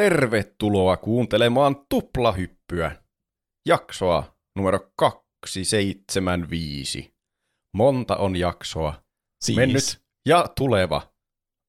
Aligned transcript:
Tervetuloa 0.00 0.96
kuuntelemaan 0.96 1.76
Tuplahyppyä. 1.88 2.96
Jaksoa 3.66 4.36
numero 4.56 4.78
275. 4.96 7.14
Monta 7.74 8.16
on 8.16 8.36
jaksoa. 8.36 9.02
Siis. 9.40 9.56
Mennyt 9.56 10.02
ja 10.26 10.48
tuleva. 10.56 11.12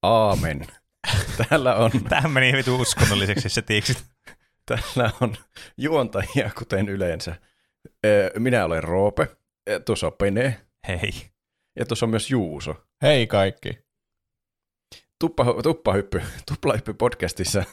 Aamen. 0.02 0.68
Täällä 1.50 1.75
on, 1.75 1.91
Tähän 2.10 2.32
meni 2.32 2.54
vitu 2.54 2.75
uskonnolliseksi, 2.75 3.50
se 3.50 3.61
tiiksit. 3.61 4.04
täällä 4.66 5.11
on 5.21 5.36
juontajia, 5.77 6.50
kuten 6.57 6.89
yleensä. 6.89 7.36
Minä 8.39 8.66
olen 8.66 8.83
Roope, 8.83 9.27
tuossa 9.86 10.07
on 10.07 10.13
Pene 10.13 10.61
Hei. 10.88 11.11
ja 11.79 11.86
tuossa 11.86 12.05
on 12.05 12.10
myös 12.10 12.32
Juuso. 12.32 12.75
Hei 13.02 13.27
kaikki. 13.27 13.79
Tuppa, 15.19 15.46
tuppahyppy, 15.63 16.21
tuplahyppy 16.46 16.93
podcastissa 16.93 17.63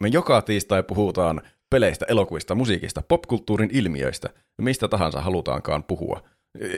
me 0.00 0.08
joka 0.08 0.42
tiistai 0.42 0.82
puhutaan 0.82 1.42
peleistä, 1.70 2.06
elokuvista, 2.08 2.54
musiikista, 2.54 3.02
popkulttuurin 3.08 3.70
ilmiöistä, 3.72 4.28
mistä 4.62 4.88
tahansa 4.88 5.20
halutaankaan 5.20 5.84
puhua. 5.84 6.22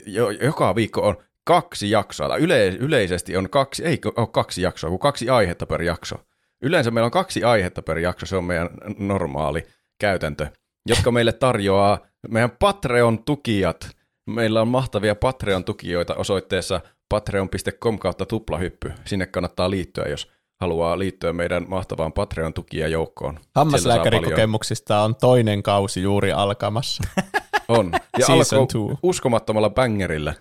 Jo, 0.06 0.30
joka 0.30 0.74
viikko 0.74 1.00
on 1.00 1.16
kaksi 1.44 1.90
jaksoa, 1.90 2.28
tai 2.28 2.40
yle, 2.40 2.68
yleisesti 2.68 3.36
on 3.36 3.50
kaksi, 3.50 3.84
ei 3.84 3.98
ole 4.16 4.28
kaksi 4.32 4.62
jaksoa, 4.62 4.90
kun 4.90 4.98
kaksi 4.98 5.28
aihetta 5.28 5.66
per 5.66 5.82
jakso. 5.82 6.16
Yleensä 6.62 6.90
meillä 6.90 7.04
on 7.04 7.10
kaksi 7.10 7.44
aihetta 7.44 7.82
per 7.82 7.98
jakso, 7.98 8.26
se 8.26 8.36
on 8.36 8.44
meidän 8.44 8.68
normaali 8.98 9.66
käytäntö, 10.00 10.46
jotka 10.86 11.10
meille 11.10 11.32
tarjoaa 11.32 11.98
meidän 12.28 12.50
Patreon-tukijat. 12.50 13.96
Meillä 14.26 14.60
on 14.60 14.68
mahtavia 14.68 15.14
Patreon-tukijoita 15.14 16.14
osoitteessa 16.14 16.80
patreon.com 17.08 17.98
kautta 17.98 18.26
tuplahyppy. 18.26 18.92
Sinne 19.04 19.26
kannattaa 19.26 19.70
liittyä, 19.70 20.04
jos 20.04 20.32
haluaa 20.60 20.98
liittyä 20.98 21.32
meidän 21.32 21.66
mahtavaan 21.68 22.12
Patreon-tukijajoukkoon. 22.12 23.38
Hammaslääkärikokemuksista 23.54 25.02
on 25.02 25.16
toinen 25.16 25.62
kausi 25.62 26.02
juuri 26.02 26.32
alkamassa. 26.32 27.04
On. 27.68 27.92
Ja 28.18 28.26
alkoi 28.28 28.66
two. 28.72 28.98
uskomattomalla 29.02 29.70
bangerillä. 29.70 30.34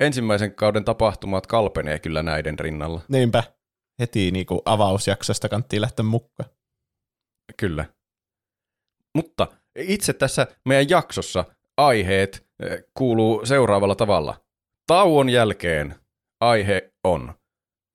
Ensimmäisen 0.00 0.54
kauden 0.54 0.84
tapahtumat 0.84 1.46
kalpenee 1.46 1.98
kyllä 1.98 2.22
näiden 2.22 2.58
rinnalla. 2.58 3.00
Niinpä. 3.08 3.42
Heti 4.00 4.30
niinku 4.30 4.62
avausjaksosta 4.64 5.48
kanttiin 5.48 5.82
lähteä 5.82 6.02
mukaan. 6.02 6.50
Kyllä. 7.56 7.84
Mutta 9.14 9.46
itse 9.78 10.12
tässä 10.12 10.46
meidän 10.68 10.88
jaksossa 10.88 11.44
aiheet 11.76 12.46
eh, 12.62 12.84
kuuluu 12.94 13.46
seuraavalla 13.46 13.94
tavalla. 13.94 14.40
Tauon 14.86 15.28
jälkeen 15.28 15.94
aihe 16.40 16.92
on 17.04 17.34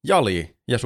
Jali 0.08 0.56
ja 0.68 0.78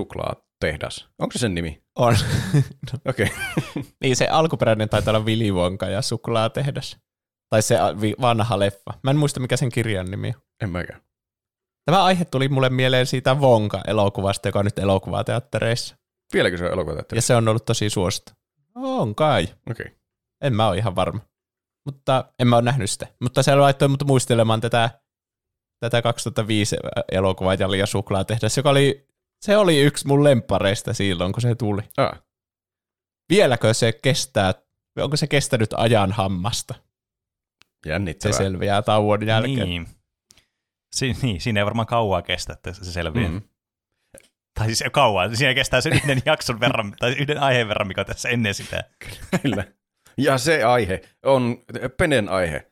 suklaatehdas. 0.60 1.10
Onko 1.20 1.32
se 1.32 1.40
sen 1.40 1.56
nimi? 1.56 1.84
On. 1.96 2.16
Okei. 3.10 3.26
Okay. 3.26 3.84
niin 4.02 4.16
se 4.16 4.28
alkuperäinen 4.28 4.90
taitaa 4.90 5.12
olla 5.12 5.26
Willy 5.26 5.52
Wonka 5.52 5.86
ja 5.86 6.02
suklaatehdas. 6.02 6.98
Tai 7.50 7.62
se 7.62 7.78
vanha 8.22 8.60
leffa. 8.60 8.94
Mä 9.04 9.12
en 9.12 9.18
muista 9.18 9.40
mikä 9.40 9.58
sen 9.58 9.70
kirjan 9.70 10.06
nimi 10.06 10.28
on. 10.28 10.42
en 10.64 10.70
mäkään. 10.70 11.02
Tämä 11.86 12.04
aihe 12.04 12.26
tuli 12.26 12.50
mulle 12.50 12.70
mieleen 12.70 13.06
siitä 13.06 13.34
Wonka-elokuvasta, 13.34 14.48
joka 14.48 14.60
on 14.60 14.66
nyt 14.66 14.80
elokuvateattereissa. 14.80 15.96
Vieläkö 16.34 16.58
se 16.58 16.66
on 16.66 16.72
elokuvateatteri? 16.72 17.18
Ja 17.18 17.22
se 17.22 17.36
on 17.36 17.48
ollut 17.48 17.66
tosi 17.66 17.90
suosittu. 17.90 18.32
On 18.76 19.16
kai. 19.16 19.44
Okei. 19.44 19.86
Okay. 19.86 19.98
En 20.44 20.56
mä 20.56 20.68
ole 20.68 20.78
ihan 20.78 20.96
varma. 20.96 21.20
Mutta 21.86 22.26
en 22.40 22.48
mä 22.48 22.56
ole 22.56 22.64
nähnyt 22.64 22.90
sitä. 22.90 23.08
Mutta 23.22 23.44
se 23.44 23.56
laittoi 23.56 23.88
mut 23.88 24.04
muistelemaan 24.08 24.62
tätä, 24.62 24.90
tätä 25.80 26.02
2005 26.02 26.76
elokuvaa 27.12 27.54
Jali 27.54 27.80
ja 27.80 27.86
suklaatehdas, 27.86 28.58
joka 28.58 28.70
oli, 28.70 29.09
se 29.42 29.58
oli 29.58 29.82
yksi 29.82 30.08
mun 30.08 30.24
lempareista 30.24 30.94
silloin, 30.94 31.32
kun 31.34 31.42
se 31.42 31.56
tuli. 31.56 31.82
Ah, 31.98 32.22
Vieläkö 33.30 33.74
se 33.74 33.92
kestää, 33.92 34.54
onko 35.00 35.18
se 35.18 35.28
kestänyt 35.28 35.74
ajan 35.78 36.12
hammasta? 36.12 36.74
Se 37.84 37.90
jännittävää. 37.90 38.38
selviää 38.38 38.82
tauon 38.82 39.28
jälkeen. 39.28 39.58
Niin. 39.70 39.88
Si- 40.96 41.16
niin, 41.22 41.42
siinä 41.42 41.60
ei 41.60 41.66
varmaan 41.66 41.88
kauaa 41.88 42.22
kestä, 42.22 42.54
että 42.54 42.74
se 42.74 42.92
selviää. 42.92 43.28
Mm. 43.28 43.34
Mm. 43.34 43.42
Tai 44.60 44.68
siis 44.68 44.84
kauan, 44.92 45.36
siinä 45.38 45.54
kestää 45.54 45.82
sen 45.82 45.94
yhden 45.94 46.22
jakson 46.26 46.60
verran, 46.60 46.96
tai 47.00 47.12
yhden 47.20 47.38
aiheen 47.38 47.68
verran, 47.68 47.88
mikä 47.88 48.02
on 48.02 48.08
tässä 48.08 48.30
ennen 48.30 48.54
sitä. 48.54 48.84
Kyllä. 49.42 49.64
Ja 50.18 50.38
se 50.38 50.64
aihe 50.64 51.02
on 51.26 51.58
Penen 51.98 52.30
aihe. 52.30 52.72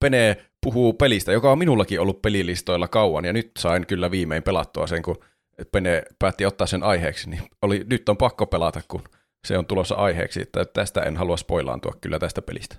Pene 0.00 0.36
puhuu 0.62 0.92
pelistä, 0.92 1.32
joka 1.32 1.52
on 1.52 1.58
minullakin 1.58 2.00
ollut 2.00 2.22
pelilistoilla 2.22 2.88
kauan, 2.88 3.24
ja 3.24 3.32
nyt 3.32 3.50
sain 3.58 3.86
kyllä 3.86 4.10
viimein 4.10 4.42
pelattua 4.42 4.86
sen, 4.86 5.02
kun 5.02 5.24
Pene 5.72 6.02
päätti 6.18 6.46
ottaa 6.46 6.66
sen 6.66 6.82
aiheeksi, 6.82 7.30
niin 7.30 7.42
oli, 7.62 7.84
nyt 7.90 8.08
on 8.08 8.16
pakko 8.16 8.46
pelata, 8.46 8.80
kun 8.88 9.04
se 9.46 9.58
on 9.58 9.66
tulossa 9.66 9.94
aiheeksi, 9.94 10.42
että 10.42 10.64
tästä 10.64 11.02
en 11.02 11.16
halua 11.16 11.36
spoilaantua 11.36 11.92
kyllä 12.00 12.18
tästä 12.18 12.42
pelistä. 12.42 12.76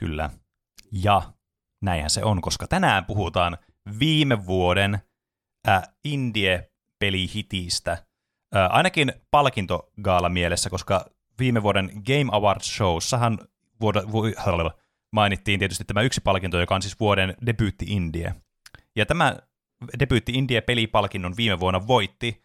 Kyllä. 0.00 0.30
Ja 0.92 1.22
näinhän 1.82 2.10
se 2.10 2.24
on, 2.24 2.40
koska 2.40 2.66
tänään 2.66 3.04
puhutaan 3.04 3.58
viime 3.98 4.46
vuoden 4.46 4.98
äh, 5.68 5.82
indie-pelihitistä. 6.04 7.92
Äh, 7.92 8.68
ainakin 8.70 9.12
palkintogaala 9.30 10.28
mielessä, 10.28 10.70
koska 10.70 11.04
viime 11.38 11.62
vuoden 11.62 11.90
Game 12.06 12.30
Awards 12.32 12.76
showssahan 12.76 13.38
vuoda, 13.80 14.02
vu, 14.12 14.22
mainittiin 15.12 15.58
tietysti 15.58 15.84
tämä 15.84 16.02
yksi 16.02 16.20
palkinto, 16.20 16.60
joka 16.60 16.74
on 16.74 16.82
siis 16.82 17.00
vuoden 17.00 17.34
debyytti 17.46 17.86
Indie. 17.88 18.34
Ja 18.96 19.06
tämä 19.06 19.36
debyytti 19.98 20.32
Indie-pelipalkinnon 20.32 21.36
viime 21.36 21.60
vuonna 21.60 21.86
voitti 21.86 22.42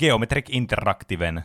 Geometric 0.00 0.46
Interactiven 0.50 1.44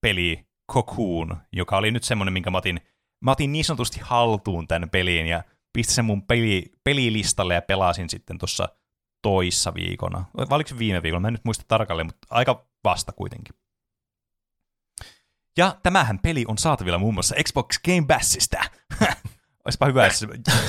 peli 0.00 0.46
Cocoon, 0.72 1.36
joka 1.52 1.76
oli 1.76 1.90
nyt 1.90 2.04
semmoinen, 2.04 2.32
minkä 2.32 2.50
mä 2.50 2.58
otin, 2.58 2.80
mä 3.24 3.30
otin 3.30 3.52
niin 3.52 3.64
sanotusti 3.64 4.00
haltuun 4.02 4.68
tämän 4.68 4.90
peliin 4.90 5.26
ja 5.26 5.44
pistin 5.72 5.94
sen 5.94 6.04
mun 6.04 6.22
peli, 6.22 6.72
pelilistalle 6.84 7.54
ja 7.54 7.62
pelasin 7.62 8.10
sitten 8.10 8.38
tuossa 8.38 8.68
toissa 9.22 9.74
viikona. 9.74 10.24
Vai 10.36 10.46
oliko 10.50 10.70
viime 10.78 11.02
viikolla? 11.02 11.20
Mä 11.20 11.28
en 11.28 11.34
nyt 11.34 11.44
muista 11.44 11.64
tarkalleen, 11.68 12.06
mutta 12.06 12.26
aika 12.30 12.66
vasta 12.84 13.12
kuitenkin. 13.12 13.54
Ja 15.56 15.76
tämähän 15.82 16.18
peli 16.18 16.44
on 16.48 16.58
saatavilla 16.58 16.98
muun 16.98 17.14
muassa 17.14 17.34
Xbox 17.44 17.78
Game 17.84 18.06
Passista. 18.08 18.58
Olisipa 19.66 19.86
hyvä, 19.86 20.04
jos 20.06 20.18
se 20.18 20.26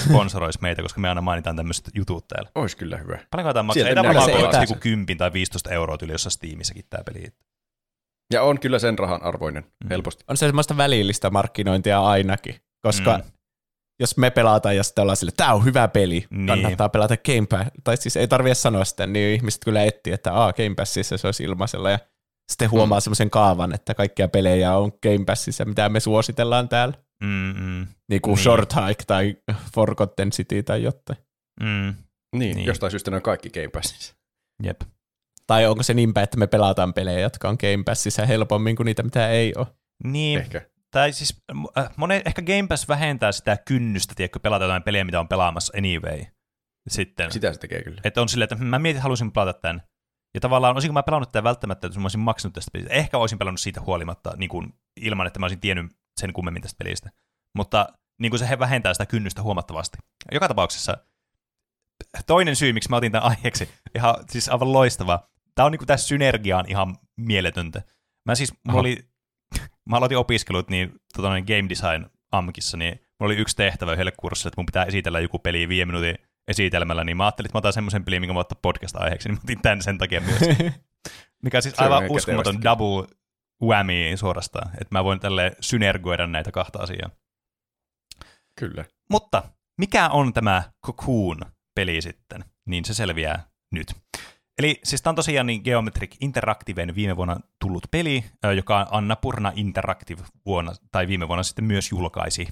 sponsoroisi 0.10 0.60
meitä, 0.62 0.82
koska 0.82 1.02
me 1.02 1.10
aina 1.10 1.22
mainitaan 1.22 1.56
tämmöiset 1.56 1.90
jutut 1.96 2.28
täällä. 2.28 2.50
Ois 2.56 2.76
kyllä 2.76 2.98
hyvä. 2.98 3.18
Paljonko 3.32 3.54
tämä 3.54 3.64
maksaa? 3.64 3.74
Sieltä 3.74 3.90
Ei 3.90 3.96
tämä 3.96 4.08
varmaan 4.08 4.42
maksaa 4.42 4.64
joku 4.64 4.76
10 4.80 5.18
tai 5.18 5.34
15 5.34 5.70
euroa 5.70 5.98
tyyli 5.98 6.12
jossain 6.14 6.32
Steamissäkin 6.32 6.86
tämä 6.90 7.04
peli. 7.04 7.28
Ja 8.34 8.44
on 8.44 8.60
kyllä 8.60 8.80
sen 8.80 9.00
rahan 9.00 9.24
arvoinen, 9.24 9.64
Mm. 9.84 9.90
helposti. 9.90 10.24
On 10.28 10.38
se 10.38 10.46
semmoista 10.46 10.78
välillistä 10.78 11.30
markkinointia 11.30 12.02
ainakin, 12.02 12.56
koska 12.86 13.18
Mm. 13.18 13.24
jos 14.00 14.18
me 14.18 14.30
pelataan 14.30 14.76
ja 14.76 14.84
sitten 14.84 15.02
ollaan 15.02 15.18
sille, 15.18 15.32
tää 15.38 15.54
on 15.54 15.66
hyvä 15.66 15.88
peli, 15.88 16.26
Niin. 16.30 16.48
kannattaa 16.48 16.90
pelata 16.90 17.16
Game 17.18 17.48
Pass, 17.50 17.70
tai 17.84 17.98
siis 17.98 18.18
ei 18.18 18.28
tarvitse 18.28 18.62
sanoa 18.62 18.86
sitä, 18.86 19.08
niin 19.08 19.36
ihmiset 19.36 19.62
kyllä 19.66 19.84
etsii, 19.84 20.14
että 20.14 20.34
Aa, 20.34 20.54
Game 20.54 20.76
Passissa 20.76 21.18
se 21.18 21.28
olisi 21.28 21.44
ilmaisella, 21.44 21.92
ja 21.92 22.00
sitten 22.52 22.72
huomaa 22.72 22.98
mm. 23.00 23.02
semmoisen 23.02 23.30
kaavan, 23.30 23.74
että 23.74 23.94
kaikkia 23.94 24.28
pelejä 24.28 24.78
on 24.78 24.92
Game 25.04 25.26
Passissa, 25.26 25.66
mitä 25.66 25.90
me 25.90 26.00
suositellaan 26.00 26.70
täällä, 26.70 26.94
Mm-mm. 27.24 27.88
niin 28.10 28.22
kuin 28.22 28.36
Niin. 28.36 28.44
Short 28.44 28.74
Hike 28.76 29.04
tai 29.08 29.36
Forgotten 29.76 30.30
City 30.30 30.64
tai 30.64 30.84
jotain. 30.84 31.20
Mm. 31.60 31.66
Niin, 31.66 31.96
Niin. 32.36 32.56
niin, 32.58 32.66
jostain 32.66 32.92
syystä 32.92 33.12
ne 33.12 33.18
on 33.18 33.24
kaikki 33.24 33.50
Game 33.50 33.68
Passissa. 33.68 34.16
Jep. 34.64 34.82
Tai 35.48 35.66
onko 35.66 35.84
se 35.84 35.94
niinpä, 35.94 36.22
että 36.22 36.38
me 36.38 36.48
pelataan 36.48 36.94
pelejä, 36.94 37.20
jotka 37.20 37.50
on 37.50 37.58
Game 37.62 37.84
Passissa 37.86 38.26
helpommin 38.26 38.76
kuin 38.76 38.86
niitä, 38.86 39.04
mitä 39.04 39.30
ei 39.30 39.54
ole. 39.56 39.68
Niin, 40.04 40.40
Ehkä. 40.40 40.62
tai 40.92 41.14
siis 41.14 41.44
äh, 41.78 41.90
monen, 41.98 42.22
ehkä 42.26 42.42
Game 42.42 42.68
Pass 42.68 42.88
vähentää 42.88 43.32
sitä 43.32 43.58
kynnystä, 43.68 44.14
tiedätkö, 44.16 44.40
pelata 44.40 44.66
jotain 44.66 44.84
peliä, 44.84 45.04
mitä 45.04 45.20
on 45.20 45.28
pelaamassa 45.28 45.74
anyway. 45.78 46.24
Sitten, 46.90 47.32
Sitä 47.32 47.54
se 47.54 47.60
tekee 47.60 47.84
kyllä. 47.84 48.02
että 48.04 48.22
on 48.22 48.30
silleen, 48.30 48.48
että 48.52 48.66
mä 48.66 48.80
mietin, 48.80 48.98
että 48.98 49.04
haluaisin 49.04 49.32
pelata 49.32 49.60
tämän. 49.60 49.82
Ja 50.34 50.42
tavallaan, 50.42 50.76
olisinko 50.76 50.94
mä 50.94 51.04
pelannut 51.04 51.32
tätä 51.32 51.44
välttämättä, 51.44 51.88
että 51.88 52.00
mä 52.00 52.04
olisin 52.06 52.20
maksanut 52.20 52.54
tästä 52.54 52.70
pelistä. 52.74 52.94
Ehkä 52.94 53.18
olisin 53.18 53.38
pelannut 53.38 53.60
siitä 53.60 53.82
huolimatta, 53.82 54.34
niin 54.38 54.50
kuin, 54.50 54.74
ilman 55.02 55.28
että 55.28 55.40
mä 55.40 55.44
olisin 55.46 55.60
tiennyt 55.60 55.92
sen 56.18 56.34
kummemmin 56.34 56.62
tästä 56.62 56.78
pelistä. 56.84 57.10
Mutta 57.56 57.88
niin 58.20 58.30
kuin 58.30 58.40
se 58.40 58.50
he 58.50 58.60
vähentää 58.60 58.94
sitä 58.94 59.06
kynnystä 59.06 59.42
huomattavasti. 59.42 59.98
Joka 60.32 60.48
tapauksessa 60.48 60.98
toinen 62.28 62.56
syy, 62.56 62.74
miksi 62.74 62.90
mä 62.90 62.96
otin 62.96 63.12
tämän 63.12 63.30
aiheeksi, 63.30 63.70
ihan 63.96 64.16
siis 64.30 64.50
aivan 64.50 64.74
loistava. 64.74 65.30
Tämä 65.56 65.66
on 65.66 65.72
niin 65.72 65.80
kuin 65.80 65.88
tässä 65.88 66.08
synergia 66.08 66.58
on 66.58 66.66
ihan 66.68 66.98
mieletöntä. 67.16 67.82
Mä 68.26 68.36
siis, 68.36 68.52
mulla 68.52 68.72
Aha. 68.72 68.80
oli, 68.80 69.10
mä 69.90 69.98
aloitin 69.98 70.18
opiskelut 70.18 70.70
niin, 70.70 70.94
tota, 71.16 71.30
noin 71.30 71.46
game 71.48 71.70
design 71.70 72.06
AMKissa, 72.32 72.78
niin 72.78 72.94
mulla 72.94 73.32
oli 73.32 73.36
yksi 73.36 73.56
tehtävä 73.56 73.94
yhdelle 73.94 74.12
kurssille, 74.12 74.48
että 74.48 74.62
mun 74.62 74.66
pitää 74.66 74.86
esitellä 74.86 75.20
joku 75.20 75.40
peli 75.40 75.70
viiden 75.70 75.88
minuutin 75.88 76.16
esitelmällä, 76.48 77.04
niin 77.04 77.18
mä 77.18 77.26
ajattelin, 77.26 77.48
että 77.48 77.56
mä 77.56 77.60
otan 77.60 77.74
semmoisen 77.74 78.06
pelin, 78.06 78.22
minkä 78.22 78.34
mä 78.34 78.40
ottaa 78.40 78.60
podcast-aiheeksi, 78.62 79.30
niin 79.30 79.36
mä 79.36 79.42
otin 79.44 79.62
tämän 79.62 79.82
sen 79.82 79.98
takia 79.98 80.22
myös. 80.22 80.42
Mikä 81.44 81.58
on 81.58 81.62
siis 81.62 81.80
aivan 81.80 82.04
uskomaton 82.10 82.64
double 82.64 83.08
whammy 83.64 84.18
suorastaan, 84.18 84.70
että 84.72 84.88
mä 84.92 85.04
voin 85.04 85.20
tälle 85.20 85.56
synergoida 85.60 86.28
näitä 86.28 86.52
kahta 86.52 86.80
asiaa. 86.80 87.10
Kyllä. 88.60 88.86
Mutta 89.12 89.44
mikä 89.78 90.10
on 90.10 90.34
tämä 90.34 90.64
Cocoon-peli 90.86 92.02
sitten, 92.02 92.46
niin 92.66 92.86
se 92.86 92.94
selviää 92.94 93.48
nyt. 93.72 93.88
Eli 94.58 94.80
siis 94.84 95.02
tämä 95.02 95.12
on 95.12 95.16
tosiaan 95.16 95.48
niin 95.48 95.62
Geometric 95.64 96.16
Interactiven 96.22 96.96
viime 96.96 97.16
vuonna 97.16 97.40
tullut 97.62 97.84
peli, 97.92 98.26
joka 98.56 98.88
Anna 98.92 99.16
Purna 99.16 99.52
Interactive 99.56 100.24
vuonna, 100.46 100.74
tai 100.92 101.08
viime 101.08 101.28
vuonna 101.28 101.44
sitten 101.44 101.66
myös 101.66 101.92
julkaisi. 101.92 102.48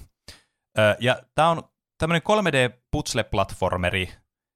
Ja 1.00 1.22
tämä 1.34 1.50
on 1.50 1.62
tämmöinen 1.98 2.22
3D-putsle-platformeri, 2.22 4.12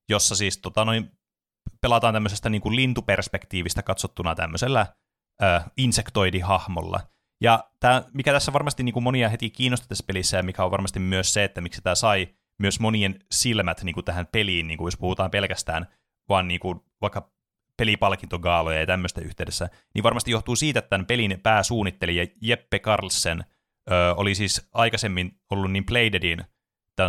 jossa 0.08 0.36
siis 0.36 0.58
tota, 0.58 0.84
noin, 0.84 1.10
pelataan 1.80 2.14
tämmöisestä 2.14 2.50
niin 2.50 2.62
kuin 2.62 2.76
lintuperspektiivistä 2.76 3.82
katsottuna 3.82 4.34
tämmöisellä 4.34 4.86
äh, 5.42 5.64
insektoidihahmolla. 5.76 7.00
Ja 7.40 7.64
tämä, 7.80 8.02
mikä 8.14 8.32
tässä 8.32 8.52
varmasti 8.52 8.82
niin 8.82 8.92
kuin 8.92 9.02
monia 9.02 9.28
heti 9.28 9.50
kiinnosti 9.50 9.88
tässä 9.88 10.04
pelissä, 10.06 10.36
ja 10.36 10.42
mikä 10.42 10.64
on 10.64 10.70
varmasti 10.70 10.98
myös 10.98 11.32
se, 11.32 11.44
että 11.44 11.60
miksi 11.60 11.82
tämä 11.82 11.94
sai 11.94 12.28
myös 12.58 12.80
monien 12.80 13.18
silmät 13.30 13.82
niin 13.82 13.94
kuin 13.94 14.04
tähän 14.04 14.26
peliin, 14.26 14.68
niin 14.68 14.78
kuin 14.78 14.86
jos 14.86 14.96
puhutaan 14.96 15.30
pelkästään 15.30 15.86
vaan 16.28 16.48
niin 16.48 16.60
kuin 16.60 16.80
vaikka 17.00 17.32
pelipalkintogaaloja 17.76 18.80
ja 18.80 18.86
tämmöistä 18.86 19.20
yhteydessä, 19.20 19.68
niin 19.94 20.02
varmasti 20.02 20.30
johtuu 20.30 20.56
siitä, 20.56 20.78
että 20.78 20.88
tämän 20.88 21.06
pelin 21.06 21.40
pääsuunnittelija 21.42 22.26
Jeppe 22.40 22.78
Carlsen 22.78 23.44
ö, 23.90 24.14
oli 24.16 24.34
siis 24.34 24.68
aikaisemmin 24.74 25.40
ollut 25.50 25.72
niin 25.72 25.86
Playdeadin 25.86 26.44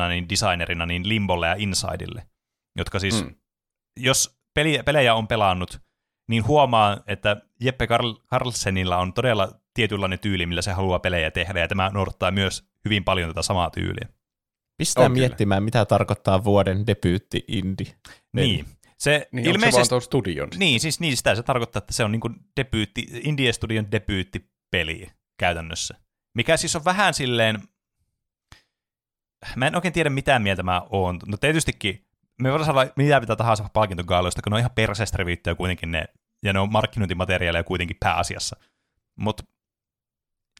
niin 0.09 0.29
designerina 0.29 0.85
niin 0.85 1.09
Limbolle 1.09 1.47
ja 1.47 1.55
Insidelle, 1.57 2.27
jotka 2.75 2.99
siis, 2.99 3.25
mm. 3.25 3.35
jos 3.99 4.39
peli, 4.53 4.79
pelejä 4.85 5.15
on 5.15 5.27
pelannut, 5.27 5.81
niin 6.31 6.47
huomaa, 6.47 6.97
että 7.07 7.37
Jeppe 7.59 7.85
Karl- 7.85 8.21
Carlsenilla 8.27 8.97
on 8.97 9.13
todella 9.13 9.51
tietynlainen 9.73 10.19
tyyli, 10.19 10.45
millä 10.45 10.61
se 10.61 10.71
haluaa 10.71 10.99
pelejä 10.99 11.31
tehdä, 11.31 11.59
ja 11.59 11.67
tämä 11.67 11.91
noudattaa 11.93 12.31
myös 12.31 12.69
hyvin 12.85 13.03
paljon 13.03 13.29
tätä 13.29 13.41
samaa 13.41 13.69
tyyliä. 13.69 14.07
Pistää 14.77 15.05
on 15.05 15.11
miettimään, 15.11 15.57
kyllä. 15.57 15.65
mitä 15.65 15.85
tarkoittaa 15.85 16.43
vuoden 16.43 16.87
debyytti 16.87 17.45
indie. 17.47 17.93
Niin. 18.33 18.65
Se 18.97 19.29
niin 19.31 19.45
ilmeisesti... 19.45 19.85
se 19.85 19.91
vaan 19.91 20.01
studion? 20.01 20.49
Niin, 20.57 20.79
siis 20.79 20.99
niin, 20.99 21.17
sitä 21.17 21.35
se 21.35 21.43
tarkoittaa, 21.43 21.77
että 21.77 21.93
se 21.93 22.03
on 22.03 22.11
niin 22.11 22.21
debyytti, 22.57 23.07
Indie 23.23 23.53
Studion 23.53 23.91
debyyttipeli 23.91 25.09
käytännössä. 25.37 25.95
Mikä 26.35 26.57
siis 26.57 26.75
on 26.75 26.85
vähän 26.85 27.13
silleen, 27.13 27.61
mä 29.55 29.67
en 29.67 29.75
oikein 29.75 29.93
tiedä 29.93 30.09
mitään 30.09 30.41
mieltä 30.41 30.63
mä 30.63 30.81
oon. 30.89 31.19
No 31.25 31.37
tietystikin, 31.37 32.05
me 32.41 32.51
voidaan 32.51 32.65
saada 32.65 32.91
mitä 32.95 33.19
pitää 33.19 33.35
tahansa 33.35 33.69
palkintogaaloista, 33.73 34.41
kun 34.41 34.51
ne 34.51 34.55
on 34.55 34.59
ihan 34.59 34.71
perseestä 34.75 35.17
kuitenkin 35.57 35.91
ne, 35.91 36.05
ja 36.43 36.53
ne 36.53 36.59
on 36.59 36.71
markkinointimateriaaleja 36.71 37.63
kuitenkin 37.63 37.97
pääasiassa. 37.99 38.55
Mutta 39.15 39.43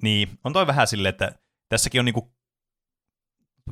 niin, 0.01 0.30
on 0.44 0.54
toi 0.54 0.68
vähän 0.68 0.88
silleen, 0.88 1.10
että 1.10 1.31
tässäkin 1.69 2.01
on 2.01 2.06
niinku 2.06 2.33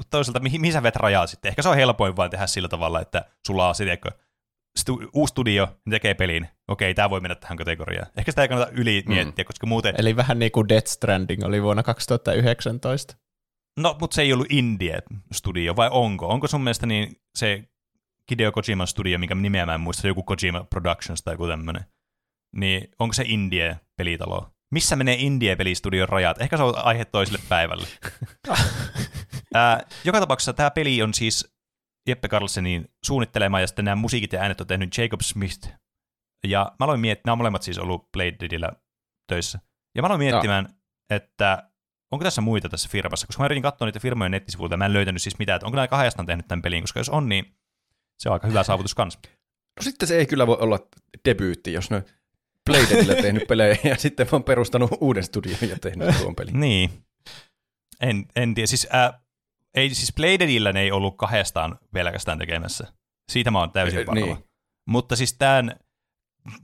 toisaalta, 0.09 0.39
mihin, 0.39 0.61
mihin 0.61 0.73
sä 0.73 0.83
vet 0.83 0.95
rajaa 0.95 1.27
sitten. 1.27 1.49
Ehkä 1.49 1.61
se 1.61 1.69
on 1.69 1.75
helpoin 1.75 2.15
vaan 2.15 2.29
tehdä 2.29 2.47
sillä 2.47 2.69
tavalla, 2.69 3.01
että 3.01 3.25
sulla 3.47 3.67
on 3.67 3.75
se, 3.75 3.85
stu, 4.79 5.01
uusi 5.13 5.31
studio 5.31 5.67
tekee 5.89 6.13
pelin. 6.13 6.47
Okei, 6.67 6.93
tämä 6.93 7.09
voi 7.09 7.19
mennä 7.19 7.35
tähän 7.35 7.57
kategoriaan. 7.57 8.07
Ehkä 8.17 8.31
sitä 8.31 8.41
ei 8.41 8.47
kannata 8.47 8.71
yli 8.71 9.03
mm. 9.05 9.13
miettiä, 9.13 9.45
koska 9.45 9.67
muuten... 9.67 9.95
Eli 9.97 10.15
vähän 10.15 10.39
niin 10.39 10.51
kuin 10.51 10.69
Death 10.69 10.87
Stranding 10.87 11.43
oli 11.43 11.63
vuonna 11.63 11.83
2019. 11.83 13.15
No, 13.77 13.95
mutta 13.99 14.15
se 14.15 14.21
ei 14.21 14.33
ollut 14.33 14.51
Indie-studio, 14.51 15.75
vai 15.75 15.89
onko? 15.91 16.27
Onko 16.27 16.47
sun 16.47 16.61
mielestä 16.61 16.85
niin 16.85 17.21
se 17.35 17.63
Hideo 18.31 18.51
Kojiman 18.51 18.87
studio, 18.87 19.19
mikä 19.19 19.35
nimeä 19.35 19.65
mä 19.65 19.73
en 19.73 19.81
muista, 19.81 20.07
joku 20.07 20.23
Kojima 20.23 20.63
Productions 20.69 21.21
tai 21.21 21.33
joku 21.33 21.47
tämmöinen, 21.47 21.85
niin 22.55 22.91
onko 22.99 23.13
se 23.13 23.23
Indie-pelitalo? 23.27 24.49
Missä 24.71 24.95
menee 24.95 25.15
Indie-pelistudion 25.15 26.09
rajat? 26.09 26.41
Ehkä 26.41 26.57
se 26.57 26.63
on 26.63 26.73
aihe 26.77 27.05
toiselle 27.05 27.39
päivälle. 27.49 27.87
Ää, 29.53 29.83
joka 30.05 30.19
tapauksessa 30.19 30.53
tämä 30.53 30.71
peli 30.71 31.01
on 31.01 31.13
siis 31.13 31.53
Jeppe 32.09 32.27
Carlsenin 32.27 32.91
suunnittelema, 33.05 33.59
ja 33.59 33.67
sitten 33.67 33.85
nämä 33.85 33.95
musiikit 33.95 34.33
ja 34.33 34.41
äänet 34.41 34.61
on 34.61 34.67
tehnyt 34.67 34.97
Jacob 34.97 35.21
Smith. 35.21 35.69
Ja 36.47 36.71
mä 36.79 36.83
aloin 36.83 36.99
miettiä, 36.99 37.21
nämä 37.25 37.33
on 37.33 37.37
molemmat 37.37 37.63
siis 37.63 37.77
ollut 37.77 38.11
Blade 38.11 38.35
Deadillä 38.39 38.71
töissä. 39.27 39.59
Ja 39.95 40.01
mä 40.01 40.05
aloin 40.05 40.19
miettimään, 40.19 40.67
ja. 40.69 41.15
että 41.15 41.69
onko 42.11 42.23
tässä 42.23 42.41
muita 42.41 42.69
tässä 42.69 42.89
firmassa, 42.91 43.27
koska 43.27 43.43
mä 43.43 43.45
yritin 43.45 43.63
katsoa 43.63 43.85
niitä 43.85 43.99
firmojen 43.99 44.31
nettisivuilta, 44.31 44.73
ja 44.73 44.77
mä 44.77 44.85
en 44.85 44.93
löytänyt 44.93 45.21
siis 45.21 45.39
mitään, 45.39 45.55
että 45.55 45.65
onko 45.65 45.75
nämä 45.75 45.87
kahdestaan 45.87 46.25
tehnyt 46.25 46.47
tämän 46.47 46.61
pelin, 46.61 46.83
koska 46.83 46.99
jos 46.99 47.09
on, 47.09 47.29
niin 47.29 47.55
se 48.19 48.29
on 48.29 48.33
aika 48.33 48.47
hyvä 48.47 48.63
saavutus 48.63 48.95
kanssa. 48.95 49.19
No 49.79 49.83
sitten 49.83 50.07
se 50.07 50.17
ei 50.17 50.25
kyllä 50.25 50.47
voi 50.47 50.57
olla 50.59 50.79
debyytti, 51.25 51.73
jos 51.73 51.89
ne 51.89 52.03
Bladeilla 52.65 53.15
tehnyt 53.15 53.47
pelejä 53.47 53.77
ja 53.83 53.97
sitten 53.97 54.27
vaan 54.31 54.43
perustanut 54.43 54.91
uuden 55.01 55.23
studion 55.23 55.57
ja 55.69 55.79
tehnyt 55.79 56.17
tuon 56.21 56.35
pelin. 56.35 56.59
niin. 56.59 56.89
En, 58.01 58.25
en 58.35 58.55
tiedä. 58.55 58.67
Siis, 58.67 58.87
äh, 58.95 59.21
ei, 59.75 59.89
siis 59.89 60.13
Bladeilla 60.15 60.71
ne 60.71 60.81
ei 60.81 60.91
ollut 60.91 61.17
kahdestaan 61.17 61.79
pelkästään 61.93 62.39
tekemässä. 62.39 62.87
Siitä 63.31 63.51
mä 63.51 63.59
oon 63.59 63.71
täysin 63.71 64.07
varma. 64.07 64.25
Niin. 64.25 64.37
Mutta 64.89 65.15
siis 65.15 65.33
tämän 65.33 65.75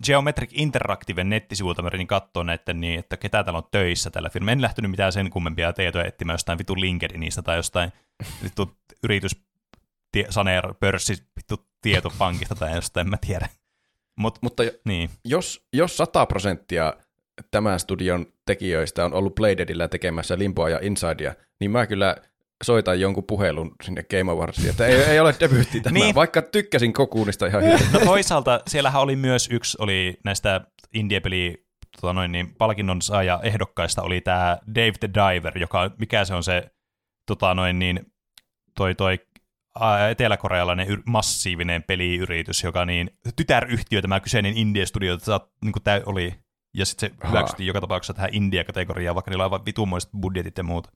Geometric 0.06 0.50
Interactiven 0.54 1.30
nettisivuilta 1.30 1.82
mä 1.82 1.88
yritin 1.88 2.08
katsoa 2.08 2.44
näiden 2.44 2.82
niin, 2.82 3.00
että 3.00 3.18
ketä 3.18 3.44
täällä 3.44 3.58
on 3.58 3.68
töissä 3.72 4.10
tällä 4.10 4.30
firmalla. 4.30 4.52
En 4.52 4.62
lähtenyt 4.62 4.92
mitään 4.92 5.14
sen 5.14 5.30
kummempia 5.30 5.74
tietoja 5.74 6.06
etsimään 6.06 6.34
jostain 6.34 6.58
vitu 6.58 6.80
LinkedInistä 6.80 7.42
tai 7.42 7.56
jostain 7.56 7.92
vittu 8.44 8.78
yritys 9.04 9.36
saneer 10.30 10.74
pörssi 10.80 11.18
vittu 11.36 11.68
tietopankista 11.82 12.56
tai 12.56 12.76
jostain, 12.76 13.08
en 13.08 13.10
mä 13.10 13.18
tiedä. 13.18 13.50
Mut, 14.16 14.40
Mutta 14.42 14.64
niin. 14.86 15.10
jos, 15.26 15.66
jos 15.74 15.98
100 15.98 16.26
prosenttia 16.26 16.94
tämän 17.52 17.80
studion 17.80 18.26
tekijöistä 18.46 19.06
on 19.06 19.14
ollut 19.14 19.36
Bladeedillä 19.36 19.88
tekemässä 19.88 20.38
Limboa 20.38 20.70
ja 20.70 20.80
Insidea, 20.82 21.34
niin 21.60 21.72
mä 21.72 21.88
kyllä 21.88 22.16
soitan 22.64 23.00
jonkun 23.00 23.24
puhelun 23.24 23.76
sinne 23.84 24.04
Game 24.04 24.32
Awardsiin, 24.32 24.70
että 24.70 24.86
ei, 24.86 24.96
ei 24.96 25.20
ole 25.20 25.36
debyytti 25.40 25.82
tämä, 25.82 25.94
niin. 25.94 26.16
vaikka 26.16 26.42
tykkäsin 26.42 26.94
Kokuunista 26.94 27.46
ihan 27.46 27.64
hyvin. 27.64 27.92
No 27.94 28.00
toisaalta 28.00 28.62
siellähän 28.68 29.02
oli 29.02 29.16
myös 29.16 29.50
yksi, 29.52 29.78
oli 29.80 30.18
näistä 30.24 30.62
indie-peli 30.94 31.66
tota 32.02 32.14
noin, 32.14 32.32
niin 32.32 32.56
palkinnon 32.56 33.02
saaja 33.02 33.40
ehdokkaista 33.44 34.02
oli 34.02 34.22
tämä 34.22 34.58
Dave 34.76 34.94
the 35.00 35.10
Diver, 35.14 35.58
joka, 35.58 35.92
mikä 36.00 36.26
se 36.26 36.34
on 36.34 36.44
se 36.44 36.72
tota 37.28 37.54
noin, 37.54 37.80
niin, 37.80 38.00
toi, 38.78 38.96
toi 38.96 39.20
eteläkorealainen 40.10 41.04
massiivinen 41.06 41.84
peliyritys, 41.84 42.64
joka 42.64 42.86
niin, 42.86 43.20
tytäryhtiö 43.36 44.02
tämä 44.02 44.20
kyseinen 44.20 44.58
Indie-studio, 44.58 45.14
että 45.14 45.40
niin 45.62 45.74
kuin 45.74 45.84
tämä 45.84 46.02
oli, 46.06 46.40
ja 46.74 46.86
sitten 46.86 47.10
se 47.10 47.28
hyväksyttiin 47.28 47.68
joka 47.68 47.82
tapauksessa 47.82 48.14
tähän 48.14 48.34
India-kategoriaan, 48.34 49.16
vaikka 49.16 49.32
niillä 49.32 49.46
on 49.46 49.46
aivan 49.54 49.66
vitumoiset 49.66 50.12
budjetit 50.22 50.58
ja 50.58 50.64
muut 50.64 50.88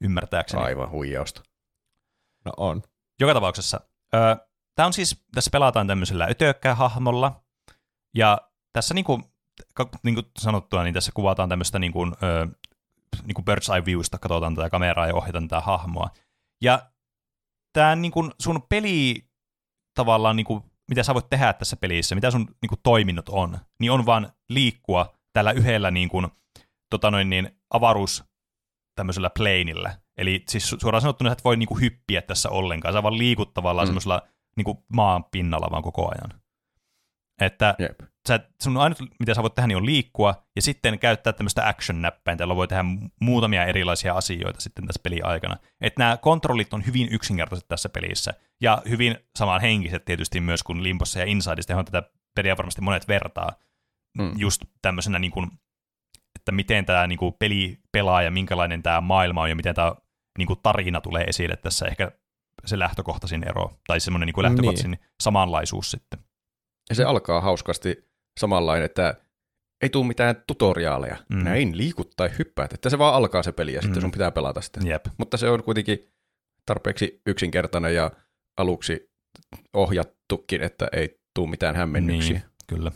ymmärtääkseni. 0.00 0.62
Aivan 0.62 0.90
huijausta. 0.90 1.42
No 2.44 2.52
on. 2.56 2.82
Joka 3.20 3.34
tapauksessa. 3.34 3.80
Tämä 4.74 4.86
on 4.86 4.92
siis, 4.92 5.24
tässä 5.34 5.50
pelataan 5.50 5.86
tämmöisellä 5.86 6.26
ötökkähahmolla, 6.30 7.44
ja 8.14 8.38
tässä 8.72 8.94
niin 8.94 9.04
kuin, 9.04 9.24
niin 10.02 10.14
kuin 10.14 10.26
sanottua, 10.38 10.84
niin 10.84 10.94
tässä 10.94 11.12
kuvataan 11.14 11.48
tämmöistä 11.48 11.78
niin 11.78 11.92
kuin, 11.92 12.12
niin 13.26 13.34
kuin 13.34 13.44
bird's 13.44 13.74
eye 13.74 13.84
viewsta, 13.84 14.18
katsotaan 14.18 14.54
tätä 14.54 14.70
kameraa 14.70 15.06
ja 15.06 15.14
ohjataan 15.14 15.48
tätä 15.48 15.60
hahmoa. 15.60 16.10
Ja 16.62 16.90
tämä 17.76 17.96
niin 17.96 18.12
kuin 18.12 18.32
sun 18.42 18.62
peli 18.68 19.24
tavallaan, 19.94 20.36
niin 20.36 20.46
kuin, 20.46 20.62
mitä 20.88 21.02
sä 21.02 21.14
voit 21.14 21.30
tehdä 21.30 21.52
tässä 21.52 21.76
pelissä, 21.76 22.14
mitä 22.14 22.30
sun 22.30 22.46
niin 22.62 22.68
kuin, 22.68 22.80
toiminnot 22.82 23.28
on, 23.28 23.58
niin 23.80 23.92
on 23.92 24.06
vaan 24.06 24.32
liikkua 24.48 25.14
tällä 25.32 25.52
yhdellä 25.52 25.90
niin 25.90 26.08
kuin, 26.08 26.28
tota 26.90 27.10
noin, 27.10 27.30
niin, 27.30 27.50
avaruus 27.70 28.24
tämmöisellä 28.94 29.30
planeillä. 29.30 29.98
Eli 30.16 30.42
siis 30.48 30.74
suoraan 30.80 31.00
sanottuna, 31.00 31.32
että 31.32 31.44
voi 31.44 31.56
niin 31.56 31.66
kuin, 31.66 31.80
hyppiä 31.80 32.22
tässä 32.22 32.50
ollenkaan, 32.50 32.94
sä 32.94 33.02
vaan 33.02 33.18
liikut 33.18 33.54
tavallaan 33.54 33.86
mm. 33.86 33.88
semmoisella 33.88 34.22
niin 34.56 34.64
kuin, 34.64 34.78
maan 34.92 35.24
pinnalla 35.24 35.70
vaan 35.70 35.82
koko 35.82 36.08
ajan. 36.08 36.40
Että 37.40 37.74
Jep 37.78 38.00
sä, 38.26 38.40
sun 38.62 38.76
ainut, 38.76 38.98
mitä 39.20 39.34
sä 39.34 39.42
voit 39.42 39.54
tehdä, 39.54 39.66
niin 39.66 39.76
on 39.76 39.86
liikkua, 39.86 40.34
ja 40.56 40.62
sitten 40.62 40.98
käyttää 40.98 41.32
tämmöistä 41.32 41.68
action-näppäintä, 41.68 42.42
jolla 42.42 42.56
voi 42.56 42.68
tehdä 42.68 42.84
muutamia 43.20 43.64
erilaisia 43.64 44.14
asioita 44.14 44.60
sitten 44.60 44.86
tässä 44.86 45.00
peli 45.02 45.20
aikana. 45.22 45.56
Että 45.80 46.02
nämä 46.02 46.16
kontrollit 46.16 46.74
on 46.74 46.86
hyvin 46.86 47.08
yksinkertaiset 47.10 47.68
tässä 47.68 47.88
pelissä, 47.88 48.34
ja 48.60 48.82
hyvin 48.88 49.16
samanhenkiset 49.38 50.04
tietysti 50.04 50.40
myös 50.40 50.62
kuin 50.62 50.82
Limpossa 50.82 51.18
ja 51.18 51.24
Insideista, 51.24 51.72
johon 51.72 51.84
tätä 51.84 52.02
peliä 52.34 52.56
varmasti 52.56 52.80
monet 52.80 53.08
vertaa. 53.08 53.52
Mm. 54.18 54.32
Just 54.36 54.62
tämmöisenä, 54.82 55.18
niin 55.18 55.30
kuin, 55.30 55.50
että 56.38 56.52
miten 56.52 56.86
tämä 56.86 57.06
niin 57.06 57.18
kuin, 57.18 57.34
peli 57.38 57.78
pelaa 57.92 58.22
ja 58.22 58.30
minkälainen 58.30 58.82
tämä 58.82 59.00
maailma 59.00 59.42
on, 59.42 59.48
ja 59.48 59.56
miten 59.56 59.74
tämä 59.74 59.94
niin 60.38 60.46
kuin, 60.46 60.60
tarina 60.62 61.00
tulee 61.00 61.24
esille 61.24 61.56
tässä 61.56 61.86
ehkä 61.86 62.12
se 62.64 62.78
lähtökohtaisin 62.78 63.48
ero, 63.48 63.72
tai 63.86 64.00
semmoinen 64.00 64.26
niin 64.26 64.42
lähtökohtaisin 64.42 64.90
niin. 64.90 65.00
samanlaisuus 65.20 65.90
sitten. 65.90 66.18
Ja 66.88 66.94
se 66.94 67.04
alkaa 67.04 67.40
hauskasti 67.40 68.08
samanlainen, 68.38 68.84
että 68.84 69.14
ei 69.82 69.88
tule 69.88 70.06
mitään 70.06 70.36
tutoriaaleja. 70.46 71.16
Mm. 71.28 71.44
Näin 71.44 71.76
liikut 71.76 72.10
tai 72.16 72.30
hyppäät, 72.38 72.72
että 72.72 72.90
se 72.90 72.98
vaan 72.98 73.14
alkaa 73.14 73.42
se 73.42 73.52
peli 73.52 73.72
ja 73.72 73.80
mm. 73.80 73.82
sitten 73.82 74.02
sun 74.02 74.10
pitää 74.10 74.30
pelata 74.30 74.60
sitä. 74.60 74.80
Jep. 74.84 75.06
Mutta 75.18 75.36
se 75.36 75.50
on 75.50 75.62
kuitenkin 75.62 76.08
tarpeeksi 76.66 77.20
yksinkertainen 77.26 77.94
ja 77.94 78.10
aluksi 78.56 79.10
ohjattukin, 79.72 80.62
että 80.62 80.88
ei 80.92 81.20
tule 81.34 81.50
mitään 81.50 81.76
hämmennyksiä. 81.76 82.38
Niin, 82.38 82.42
kyllä. 82.66 82.92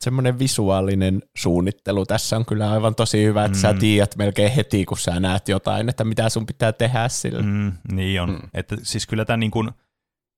Semmoinen 0.00 0.38
visuaalinen 0.38 1.22
suunnittelu 1.36 2.06
tässä 2.06 2.36
on 2.36 2.46
kyllä 2.46 2.70
aivan 2.70 2.94
tosi 2.94 3.24
hyvä, 3.24 3.44
että 3.44 3.58
mm. 3.58 3.60
sä 3.60 3.74
tiedät 3.74 4.16
melkein 4.16 4.52
heti, 4.52 4.84
kun 4.84 4.98
sä 4.98 5.20
näet 5.20 5.48
jotain, 5.48 5.88
että 5.88 6.04
mitä 6.04 6.28
sun 6.28 6.46
pitää 6.46 6.72
tehdä 6.72 7.08
sillä. 7.08 7.42
Mm, 7.42 7.72
niin 7.92 8.22
on. 8.22 8.30
Mm. 8.30 8.38
Että 8.54 8.76
siis 8.82 9.06
kyllä 9.06 9.24
tämän, 9.24 9.40
niin 9.40 9.50
kuin, 9.50 9.70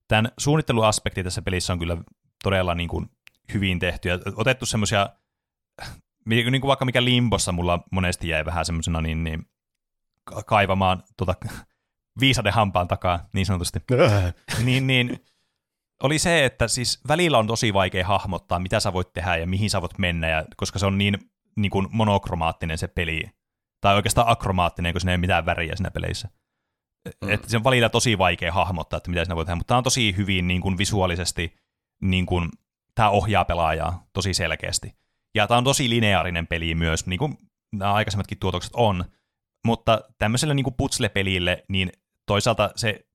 tämän 0.07 0.31
suunnitteluaspekti 0.37 1.23
tässä 1.23 1.41
pelissä 1.41 1.73
on 1.73 1.79
kyllä 1.79 1.97
todella 2.43 2.75
niin 2.75 2.89
kuin 2.89 3.09
hyvin 3.53 3.79
tehty 3.79 4.09
ja 4.09 4.19
otettu 4.35 4.65
semmoisia, 4.65 5.09
niin 6.25 6.61
kuin 6.61 6.67
vaikka 6.67 6.85
mikä 6.85 7.03
Limbossa 7.03 7.51
mulla 7.51 7.83
monesti 7.91 8.27
jäi 8.27 8.45
vähän 8.45 8.65
semmoisena 8.65 9.01
niin, 9.01 9.23
niin 9.23 9.45
kaivamaan 10.45 11.03
tuota 11.17 11.35
viisaden 12.19 12.53
hampaan 12.53 12.87
takaa, 12.87 13.29
niin 13.33 13.45
sanotusti. 13.45 13.79
niin, 14.65 14.87
niin 14.87 15.25
oli 16.03 16.19
se, 16.19 16.45
että 16.45 16.67
siis 16.67 16.99
välillä 17.07 17.37
on 17.37 17.47
tosi 17.47 17.73
vaikea 17.73 18.07
hahmottaa, 18.07 18.59
mitä 18.59 18.79
sä 18.79 18.93
voit 18.93 19.13
tehdä 19.13 19.37
ja 19.37 19.47
mihin 19.47 19.69
sä 19.69 19.81
voit 19.81 19.97
mennä, 19.97 20.29
ja, 20.29 20.45
koska 20.57 20.79
se 20.79 20.85
on 20.85 20.97
niin, 20.97 21.17
niin 21.55 21.69
kuin 21.69 21.87
monokromaattinen 21.91 22.77
se 22.77 22.87
peli. 22.87 23.23
Tai 23.81 23.95
oikeastaan 23.95 24.27
akromaattinen, 24.27 24.93
kun 24.93 25.01
siinä 25.01 25.11
ei 25.11 25.15
ole 25.15 25.21
mitään 25.21 25.45
väriä 25.45 25.75
siinä 25.75 25.91
peleissä. 25.91 26.29
Mm. 27.21 27.29
Että 27.29 27.49
se 27.49 27.57
on 27.57 27.63
välillä 27.63 27.89
tosi 27.89 28.17
vaikea 28.17 28.53
hahmottaa, 28.53 28.97
että 28.97 29.09
mitä 29.09 29.25
sinä 29.25 29.35
voi 29.35 29.45
tehdä, 29.45 29.55
mutta 29.55 29.67
tämä 29.67 29.77
on 29.77 29.83
tosi 29.83 30.15
hyvin 30.17 30.47
niin 30.47 30.61
kuin 30.61 30.77
visuaalisesti, 30.77 31.55
niin 32.01 32.25
kuin, 32.25 32.49
tämä 32.95 33.09
ohjaa 33.09 33.45
pelaajaa 33.45 34.07
tosi 34.13 34.33
selkeästi. 34.33 34.95
Ja 35.35 35.47
tämä 35.47 35.57
on 35.57 35.63
tosi 35.63 35.89
lineaarinen 35.89 36.47
peli 36.47 36.75
myös, 36.75 37.05
niin 37.05 37.19
kuin 37.19 37.37
nämä 37.71 37.93
aikaisemmatkin 37.93 38.39
tuotokset 38.39 38.71
on, 38.75 39.05
mutta 39.65 40.01
tämmöiselle 40.19 40.53
niin 40.53 40.73
putsle-pelille, 40.77 41.63
niin 41.67 41.91
toisaalta 42.25 42.71
se 42.75 43.05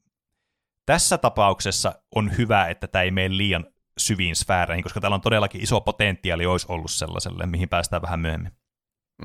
tässä 0.87 1.18
tapauksessa 1.18 1.95
on 2.14 2.38
hyvä, 2.38 2.66
että 2.66 2.87
tämä 2.87 3.02
ei 3.02 3.11
mene 3.11 3.37
liian 3.37 3.66
syviin 3.99 4.37
sfääreihin, 4.37 4.83
koska 4.83 5.00
täällä 5.00 5.14
on 5.14 5.21
todellakin 5.21 5.62
iso 5.62 5.80
potentiaali 5.80 6.47
olisi 6.47 6.66
ollut 6.68 6.90
sellaiselle, 6.90 7.47
mihin 7.47 7.68
päästään 7.68 8.02
vähän 8.02 8.21
myöhemmin. 8.21 8.52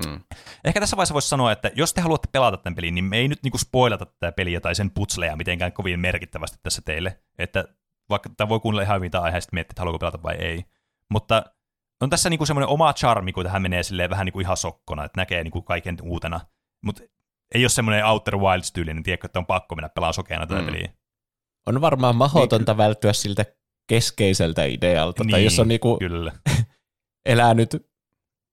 Mm. 0.06 0.20
Ehkä 0.64 0.80
tässä 0.80 0.96
vaiheessa 0.96 1.14
voisi 1.14 1.28
sanoa, 1.28 1.52
että 1.52 1.70
jos 1.74 1.94
te 1.94 2.00
haluatte 2.00 2.28
pelata 2.32 2.56
tämän 2.56 2.74
pelin, 2.74 2.94
niin 2.94 3.04
me 3.04 3.16
ei 3.16 3.28
nyt 3.28 3.42
niinku 3.42 3.58
spoilata 3.58 4.06
tätä 4.06 4.32
peliä 4.32 4.60
tai 4.60 4.74
sen 4.74 4.90
putsleja 4.90 5.36
mitenkään 5.36 5.72
kovin 5.72 6.00
merkittävästi 6.00 6.58
tässä 6.62 6.82
teille. 6.84 7.20
Että 7.38 7.64
vaikka 8.12 8.30
tämä 8.36 8.48
voi 8.48 8.60
kuunnella 8.60 8.82
ihan 8.82 9.10
tai 9.10 9.22
aiheesta 9.22 9.50
miettiä, 9.52 9.72
että 9.72 9.80
haluaako 9.80 9.98
pelata 9.98 10.22
vai 10.22 10.34
ei. 10.34 10.64
Mutta 11.10 11.44
on 12.00 12.10
tässä 12.10 12.30
niinku 12.30 12.46
semmoinen 12.46 12.68
oma 12.68 12.92
charmi, 12.92 13.32
kun 13.32 13.44
tähän 13.44 13.62
menee 13.62 13.82
silleen 13.82 14.10
vähän 14.10 14.24
niinku 14.24 14.40
ihan 14.40 14.56
sokkona, 14.56 15.04
että 15.04 15.20
näkee 15.20 15.42
niinku 15.42 15.62
kaiken 15.62 15.96
uutena. 16.02 16.40
Mutta 16.84 17.02
ei 17.54 17.62
ole 17.64 17.68
semmoinen 17.68 18.06
Outer 18.06 18.36
Wilds-tyylinen, 18.36 19.02
tiedätkö, 19.02 19.26
että 19.26 19.38
on 19.38 19.46
pakko 19.46 19.74
mennä 19.74 19.88
pelaamaan 19.88 20.14
sokeana 20.14 20.46
tätä 20.46 20.60
mm. 20.60 20.66
peliä. 20.66 20.92
On 21.66 21.80
varmaan 21.80 22.16
mahdotonta 22.16 22.72
niin, 22.72 22.78
välttyä 22.78 23.12
siltä 23.12 23.44
keskeiseltä 23.88 24.64
idealta, 24.64 25.24
niin, 25.24 25.30
tai 25.30 25.44
jos 25.44 25.58
on 25.58 25.68
niinku 25.68 25.98
kyllä. 25.98 26.32
elänyt 27.26 27.91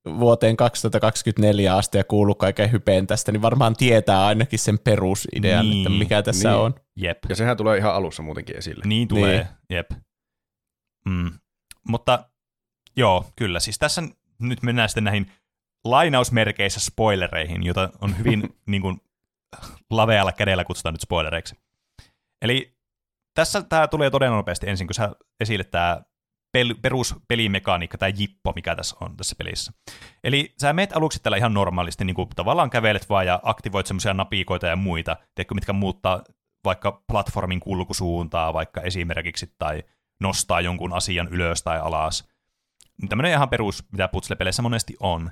vuoteen 0.05 0.57
2024 0.57 1.75
asti 1.75 1.97
ja 1.97 2.03
kuullut 2.03 2.37
kaiken 2.37 2.71
hypeen 2.71 3.07
tästä, 3.07 3.31
niin 3.31 3.41
varmaan 3.41 3.75
tietää 3.75 4.25
ainakin 4.25 4.59
sen 4.59 4.79
perusidean, 4.79 5.69
niin, 5.69 5.87
että 5.87 5.99
mikä 5.99 6.21
tässä 6.21 6.49
niin. 6.49 6.59
on. 6.59 6.73
Jep. 6.95 7.17
Ja 7.29 7.35
sehän 7.35 7.57
tulee 7.57 7.77
ihan 7.77 7.93
alussa 7.93 8.23
muutenkin 8.23 8.57
esille. 8.57 8.83
Niin 8.85 9.07
tulee, 9.07 9.37
niin. 9.37 9.47
jep. 9.69 9.91
Mm. 11.05 11.31
Mutta 11.87 12.29
joo, 12.97 13.25
kyllä. 13.35 13.59
Siis 13.59 13.79
tässä 13.79 14.03
nyt 14.39 14.63
mennään 14.63 14.89
sitten 14.89 15.03
näihin 15.03 15.31
lainausmerkeissä 15.85 16.79
spoilereihin, 16.79 17.63
jota 17.63 17.89
on 18.01 18.17
hyvin 18.17 18.49
niin 18.71 18.81
kuin, 18.81 19.01
lavealla 19.89 20.31
kädellä 20.31 20.63
kutsutaan 20.63 20.93
nyt 20.93 21.01
spoilereiksi. 21.01 21.55
Eli 22.41 22.77
tässä 23.35 23.61
tämä 23.61 23.87
tulee 23.87 24.09
todella 24.09 24.35
nopeasti 24.35 24.69
ensin, 24.69 24.87
kun 24.87 24.93
sä 24.93 25.11
esille 25.39 25.63
tämä 25.63 26.01
pel- 26.57 26.79
peruspelimekaniikka, 26.81 27.97
tai 27.97 28.13
jippo, 28.17 28.51
mikä 28.55 28.75
tässä 28.75 28.95
on 29.01 29.17
tässä 29.17 29.35
pelissä. 29.35 29.73
Eli 30.23 30.53
sä 30.61 30.73
meet 30.73 30.95
aluksi 30.95 31.19
tällä 31.23 31.37
ihan 31.37 31.53
normaalisti, 31.53 32.05
niin 32.05 32.15
kuin 32.15 32.29
tavallaan 32.35 32.69
kävelet 32.69 33.09
vaan 33.09 33.25
ja 33.25 33.39
aktivoit 33.43 33.85
semmoisia 33.85 34.13
napikoita 34.13 34.67
ja 34.67 34.75
muita, 34.75 35.17
tiedätkö, 35.35 35.55
mitkä 35.55 35.73
muuttaa 35.73 36.23
vaikka 36.65 37.03
platformin 37.07 37.59
kulkusuuntaa 37.59 38.53
vaikka 38.53 38.81
esimerkiksi, 38.81 39.55
tai 39.57 39.83
nostaa 40.21 40.61
jonkun 40.61 40.93
asian 40.93 41.27
ylös 41.27 41.63
tai 41.63 41.79
alas. 41.79 42.29
Tämmöinen 43.09 43.31
ihan 43.31 43.49
perus, 43.49 43.83
mitä 43.91 44.07
putsle-peleissä 44.07 44.61
monesti 44.61 44.95
on. 44.99 45.31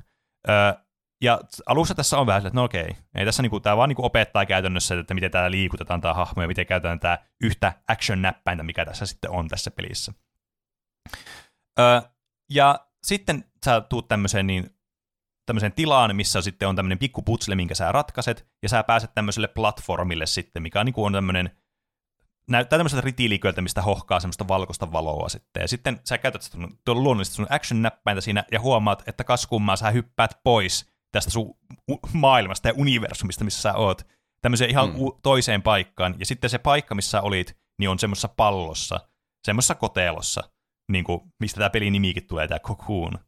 Öö, 0.49 0.73
ja 1.21 1.39
alussa 1.65 1.95
tässä 1.95 2.17
on 2.17 2.27
vähän 2.27 2.45
että 2.45 2.59
no 2.59 2.63
okei, 2.63 2.95
ei 3.15 3.25
tässä 3.25 3.43
niinku, 3.43 3.59
tämä 3.59 3.77
vaan 3.77 3.89
niinku 3.89 4.05
opettaa 4.05 4.45
käytännössä, 4.45 4.99
että 4.99 5.13
miten 5.13 5.31
täällä 5.31 5.51
liikutetaan 5.51 6.01
tämä 6.01 6.13
hahmo 6.13 6.41
ja 6.41 6.47
miten 6.47 6.65
käytetään 6.65 6.99
tämä 6.99 7.17
yhtä 7.41 7.73
action-näppäintä, 7.87 8.63
mikä 8.63 8.85
tässä 8.85 9.05
sitten 9.05 9.31
on 9.31 9.47
tässä 9.47 9.71
pelissä. 9.71 10.13
Öö, 11.79 12.01
ja 12.49 12.87
sitten 13.03 13.45
sä 13.65 13.81
tuut 13.81 14.07
tämmöiseen, 14.07 14.47
niin, 14.47 14.77
tämmöiseen 15.45 15.71
tilaan, 15.71 16.15
missä 16.15 16.41
sitten 16.41 16.67
on 16.67 16.75
tämmöinen 16.75 16.99
pikku 16.99 17.21
putsle, 17.21 17.55
minkä 17.55 17.75
sä 17.75 17.91
ratkaiset, 17.91 18.47
ja 18.63 18.69
sä 18.69 18.83
pääset 18.83 19.11
tämmöiselle 19.15 19.47
platformille 19.47 20.25
sitten, 20.25 20.61
mikä 20.61 20.79
on, 20.79 20.85
niin 20.85 20.95
on 20.97 21.13
tämmöinen, 21.13 21.51
näyttää 22.49 22.79
tämmöiseltä 22.79 23.05
ritiiliköltä, 23.05 23.61
mistä 23.61 23.81
hohkaa 23.81 24.19
semmoista 24.19 24.47
valkoista 24.47 24.91
valoa 24.91 25.29
sitten. 25.29 25.61
Ja 25.61 25.67
sitten 25.67 25.99
sä 26.03 26.17
käytät 26.17 26.41
sun, 26.41 26.79
luonnollisesti 26.87 27.35
sun 27.35 27.47
action-näppäintä 27.49 28.21
siinä 28.21 28.43
ja 28.51 28.59
huomaat, 28.59 29.03
että 29.07 29.23
kaskummaa 29.23 29.75
sä 29.75 29.91
hyppäät 29.91 30.39
pois 30.43 30.91
tästä 31.11 31.31
sun 31.31 31.57
maailmasta 32.13 32.67
ja 32.67 32.73
universumista, 32.77 33.43
missä 33.43 33.61
sä 33.61 33.73
oot, 33.73 34.07
tämmöiseen 34.41 34.69
ihan 34.69 34.89
mm. 34.89 34.95
toiseen 35.23 35.61
paikkaan. 35.61 36.15
Ja 36.19 36.25
sitten 36.25 36.49
se 36.49 36.57
paikka, 36.57 36.95
missä 36.95 37.11
sä 37.11 37.21
olit, 37.21 37.57
niin 37.79 37.89
on 37.89 37.99
semmoisessa 37.99 38.27
pallossa, 38.27 38.99
semmoisessa 39.43 39.75
kotelossa, 39.75 40.49
niin 40.91 41.03
kuin, 41.03 41.21
mistä 41.39 41.57
tämä 41.57 41.69
pelin 41.69 41.93
nimikin 41.93 42.27
tulee, 42.27 42.47
tämä 42.47 42.59
Cocoon. 42.59 43.19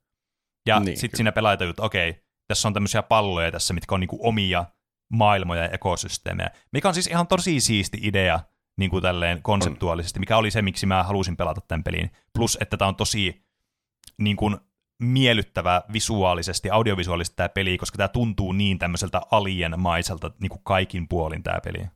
Ja 0.68 0.80
niin, 0.80 0.98
sitten 0.98 1.18
siinä 1.18 1.32
pelaajat 1.32 1.62
että 1.62 1.84
okei, 1.84 2.24
tässä 2.48 2.68
on 2.68 2.74
tämmöisiä 2.74 3.04
palloja 3.04 3.52
tässä, 3.52 3.74
mitkä 3.74 3.96
on 3.96 4.02
niin 4.02 4.08
kuin 4.08 4.20
omia 4.24 4.66
maailmoja 5.14 5.64
ja 5.64 5.70
ekosysteemejä, 5.70 6.50
mikä 6.74 6.88
on 6.88 6.94
siis 6.94 7.08
ihan 7.08 7.28
tosi 7.28 7.60
siisti 7.60 8.00
idea 8.02 8.40
niin 8.78 8.90
kuin 8.90 9.04
tälleen 9.04 9.42
konseptuaalisesti, 9.42 10.20
mikä 10.20 10.38
oli 10.38 10.52
se, 10.52 10.62
miksi 10.62 10.86
mä 10.86 11.04
halusin 11.04 11.38
pelata 11.38 11.62
tämän 11.62 11.84
pelin. 11.84 12.12
Plus, 12.36 12.58
että 12.62 12.78
tämä 12.78 12.90
on 12.90 12.96
tosi 12.96 13.46
niin 14.18 14.36
kuin, 14.36 14.58
miellyttävä 15.04 15.82
visuaalisesti, 15.94 16.70
audiovisuaalisesti 16.70 17.36
tämä 17.36 17.50
peli, 17.50 17.78
koska 17.78 17.98
tämä 17.98 18.08
tuntuu 18.08 18.52
niin 18.52 18.80
tämmöiseltä 18.80 19.22
alien-maiselta 19.32 20.32
niin 20.42 20.50
kuin 20.50 20.62
kaikin 20.64 21.08
puolin 21.08 21.44
tämä 21.44 21.60
peli. 21.64 21.88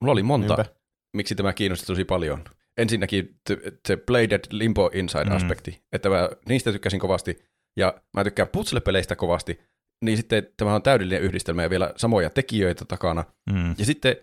Mulla 0.00 0.12
oli 0.12 0.22
monta, 0.22 0.56
Niinpä. 0.56 0.74
miksi 1.16 1.34
tämä 1.34 1.52
kiinnosti 1.52 1.86
tosi 1.86 2.04
paljon 2.04 2.44
ensinnäkin 2.76 3.40
se 3.88 3.96
Bladed 3.96 4.44
Limbo 4.50 4.90
Inside-aspekti, 4.94 5.70
mm. 5.70 5.76
että 5.92 6.08
mä 6.08 6.30
niistä 6.48 6.72
tykkäsin 6.72 7.00
kovasti, 7.00 7.38
ja 7.76 7.94
mä 8.16 8.24
tykkään 8.24 8.48
putsle-peleistä 8.48 9.16
kovasti, 9.16 9.60
niin 10.04 10.16
sitten 10.16 10.48
tämä 10.56 10.74
on 10.74 10.82
täydellinen 10.82 11.22
yhdistelmä 11.22 11.62
ja 11.62 11.70
vielä 11.70 11.92
samoja 11.96 12.30
tekijöitä 12.30 12.84
takana. 12.84 13.24
Mm. 13.52 13.74
Ja 13.78 13.84
sitten 13.84 14.16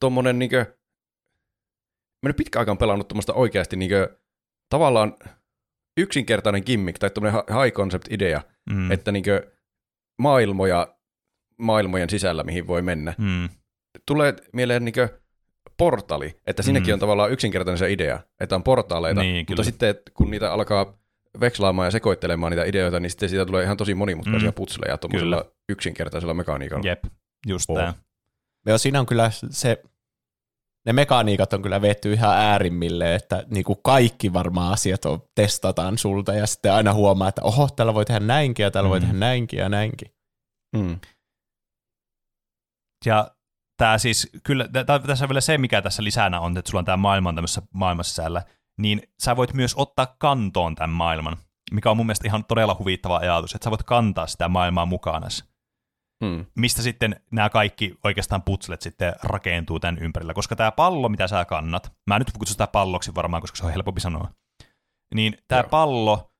tuommoinen, 0.00 0.38
niin 0.38 0.50
kuin, 0.50 0.66
mä 2.22 2.28
nyt 2.28 2.36
pitkä 2.36 2.58
aikaan 2.58 2.78
pelannut 2.78 3.08
tuommoista 3.08 3.34
oikeasti 3.34 3.76
niin 3.76 3.90
kuin, 3.90 4.08
tavallaan 4.68 5.16
yksinkertainen 5.96 6.62
gimmick 6.66 6.98
tai 6.98 7.10
tuommoinen 7.10 7.42
high 7.62 7.76
concept 7.76 8.06
idea, 8.10 8.42
mm. 8.70 8.92
että 8.92 9.12
niin 9.12 9.24
kuin, 9.24 9.40
maailmoja 10.18 10.96
maailmojen 11.58 12.10
sisällä, 12.10 12.44
mihin 12.44 12.66
voi 12.66 12.82
mennä. 12.82 13.14
Mm. 13.18 13.48
Tulee 14.06 14.34
mieleen 14.52 14.84
niin 14.84 14.92
kuin, 14.92 15.08
portali, 15.76 16.40
että 16.46 16.62
sinnekin 16.62 16.88
mm. 16.88 16.94
on 16.94 17.00
tavallaan 17.00 17.32
yksinkertainen 17.32 17.78
se 17.78 17.92
idea, 17.92 18.20
että 18.40 18.54
on 18.54 18.62
portaaleita, 18.62 19.20
niin, 19.20 19.36
mutta 19.36 19.52
kyllä. 19.52 19.64
sitten 19.64 19.94
kun 20.14 20.30
niitä 20.30 20.52
alkaa 20.52 20.98
vekslaamaan 21.40 21.86
ja 21.86 21.90
sekoittelemaan 21.90 22.50
niitä 22.50 22.64
ideoita, 22.64 23.00
niin 23.00 23.10
sitten 23.10 23.28
siitä 23.28 23.46
tulee 23.46 23.64
ihan 23.64 23.76
tosi 23.76 23.94
monimutkaisia 23.94 24.50
mm. 24.50 24.54
putsleja 24.54 24.98
tuollaisella 24.98 25.44
yksinkertaisella 25.68 26.34
mekaniikalla. 26.34 26.88
Jep, 26.88 27.04
just 27.46 27.70
oh. 27.70 27.76
tämä. 27.76 27.94
Joo, 28.66 28.78
siinä 28.78 29.00
on 29.00 29.06
kyllä 29.06 29.30
se, 29.50 29.82
ne 30.86 30.92
mekaniikat 30.92 31.52
on 31.52 31.62
kyllä 31.62 31.82
vetty 31.82 32.12
ihan 32.12 32.36
äärimmille, 32.36 33.14
että 33.14 33.44
niin 33.50 33.64
kuin 33.64 33.78
kaikki 33.84 34.32
varmaan 34.32 34.72
asiat 34.72 35.04
on, 35.04 35.22
testataan 35.34 35.98
sulta 35.98 36.34
ja 36.34 36.46
sitten 36.46 36.72
aina 36.72 36.94
huomaa, 36.94 37.28
että 37.28 37.42
oho, 37.42 37.68
tällä 37.76 37.94
voi 37.94 38.04
tehdä 38.04 38.20
näinkin 38.20 38.64
ja 38.64 38.70
tällä 38.70 38.88
mm. 38.88 38.90
voi 38.90 39.00
tehdä 39.00 39.14
näinkin 39.14 39.58
ja 39.58 39.68
näinkin. 39.68 40.10
Mm. 40.76 40.98
Ja 43.06 43.35
tämä 43.76 43.98
siis, 43.98 44.30
kyllä, 44.44 44.68
tää, 44.68 44.98
tässä 44.98 45.24
on 45.24 45.28
vielä 45.28 45.40
se, 45.40 45.58
mikä 45.58 45.82
tässä 45.82 46.04
lisänä 46.04 46.40
on, 46.40 46.58
että 46.58 46.70
sulla 46.70 46.78
on 46.78 46.84
tämä 46.84 46.96
maailma 46.96 47.32
tämmöisessä 47.32 47.62
maailmassa 47.74 48.10
sisällä, 48.10 48.42
niin 48.78 49.02
sä 49.22 49.36
voit 49.36 49.54
myös 49.54 49.74
ottaa 49.76 50.14
kantoon 50.18 50.74
tämän 50.74 50.90
maailman, 50.90 51.36
mikä 51.72 51.90
on 51.90 51.96
mun 51.96 52.06
mielestä 52.06 52.28
ihan 52.28 52.44
todella 52.44 52.76
huvittava 52.78 53.16
ajatus, 53.16 53.54
että 53.54 53.64
sä 53.64 53.70
voit 53.70 53.82
kantaa 53.82 54.26
sitä 54.26 54.48
maailmaa 54.48 54.86
mukana. 54.86 55.28
Hmm. 56.24 56.46
Mistä 56.58 56.82
sitten 56.82 57.20
nämä 57.30 57.50
kaikki 57.50 57.94
oikeastaan 58.04 58.42
putslet 58.42 58.82
sitten 58.82 59.14
rakentuu 59.22 59.80
tämän 59.80 59.98
ympärillä, 59.98 60.34
koska 60.34 60.56
tämä 60.56 60.72
pallo, 60.72 61.08
mitä 61.08 61.28
sä 61.28 61.44
kannat, 61.44 61.92
mä 62.06 62.18
nyt 62.18 62.32
kutsun 62.32 62.54
sitä 62.54 62.66
palloksi 62.66 63.14
varmaan, 63.14 63.40
koska 63.40 63.56
se 63.56 63.66
on 63.66 63.72
helpompi 63.72 64.00
sanoa, 64.00 64.30
niin 65.14 65.38
tämä 65.48 65.60
Joo. 65.60 65.68
pallo 65.68 66.30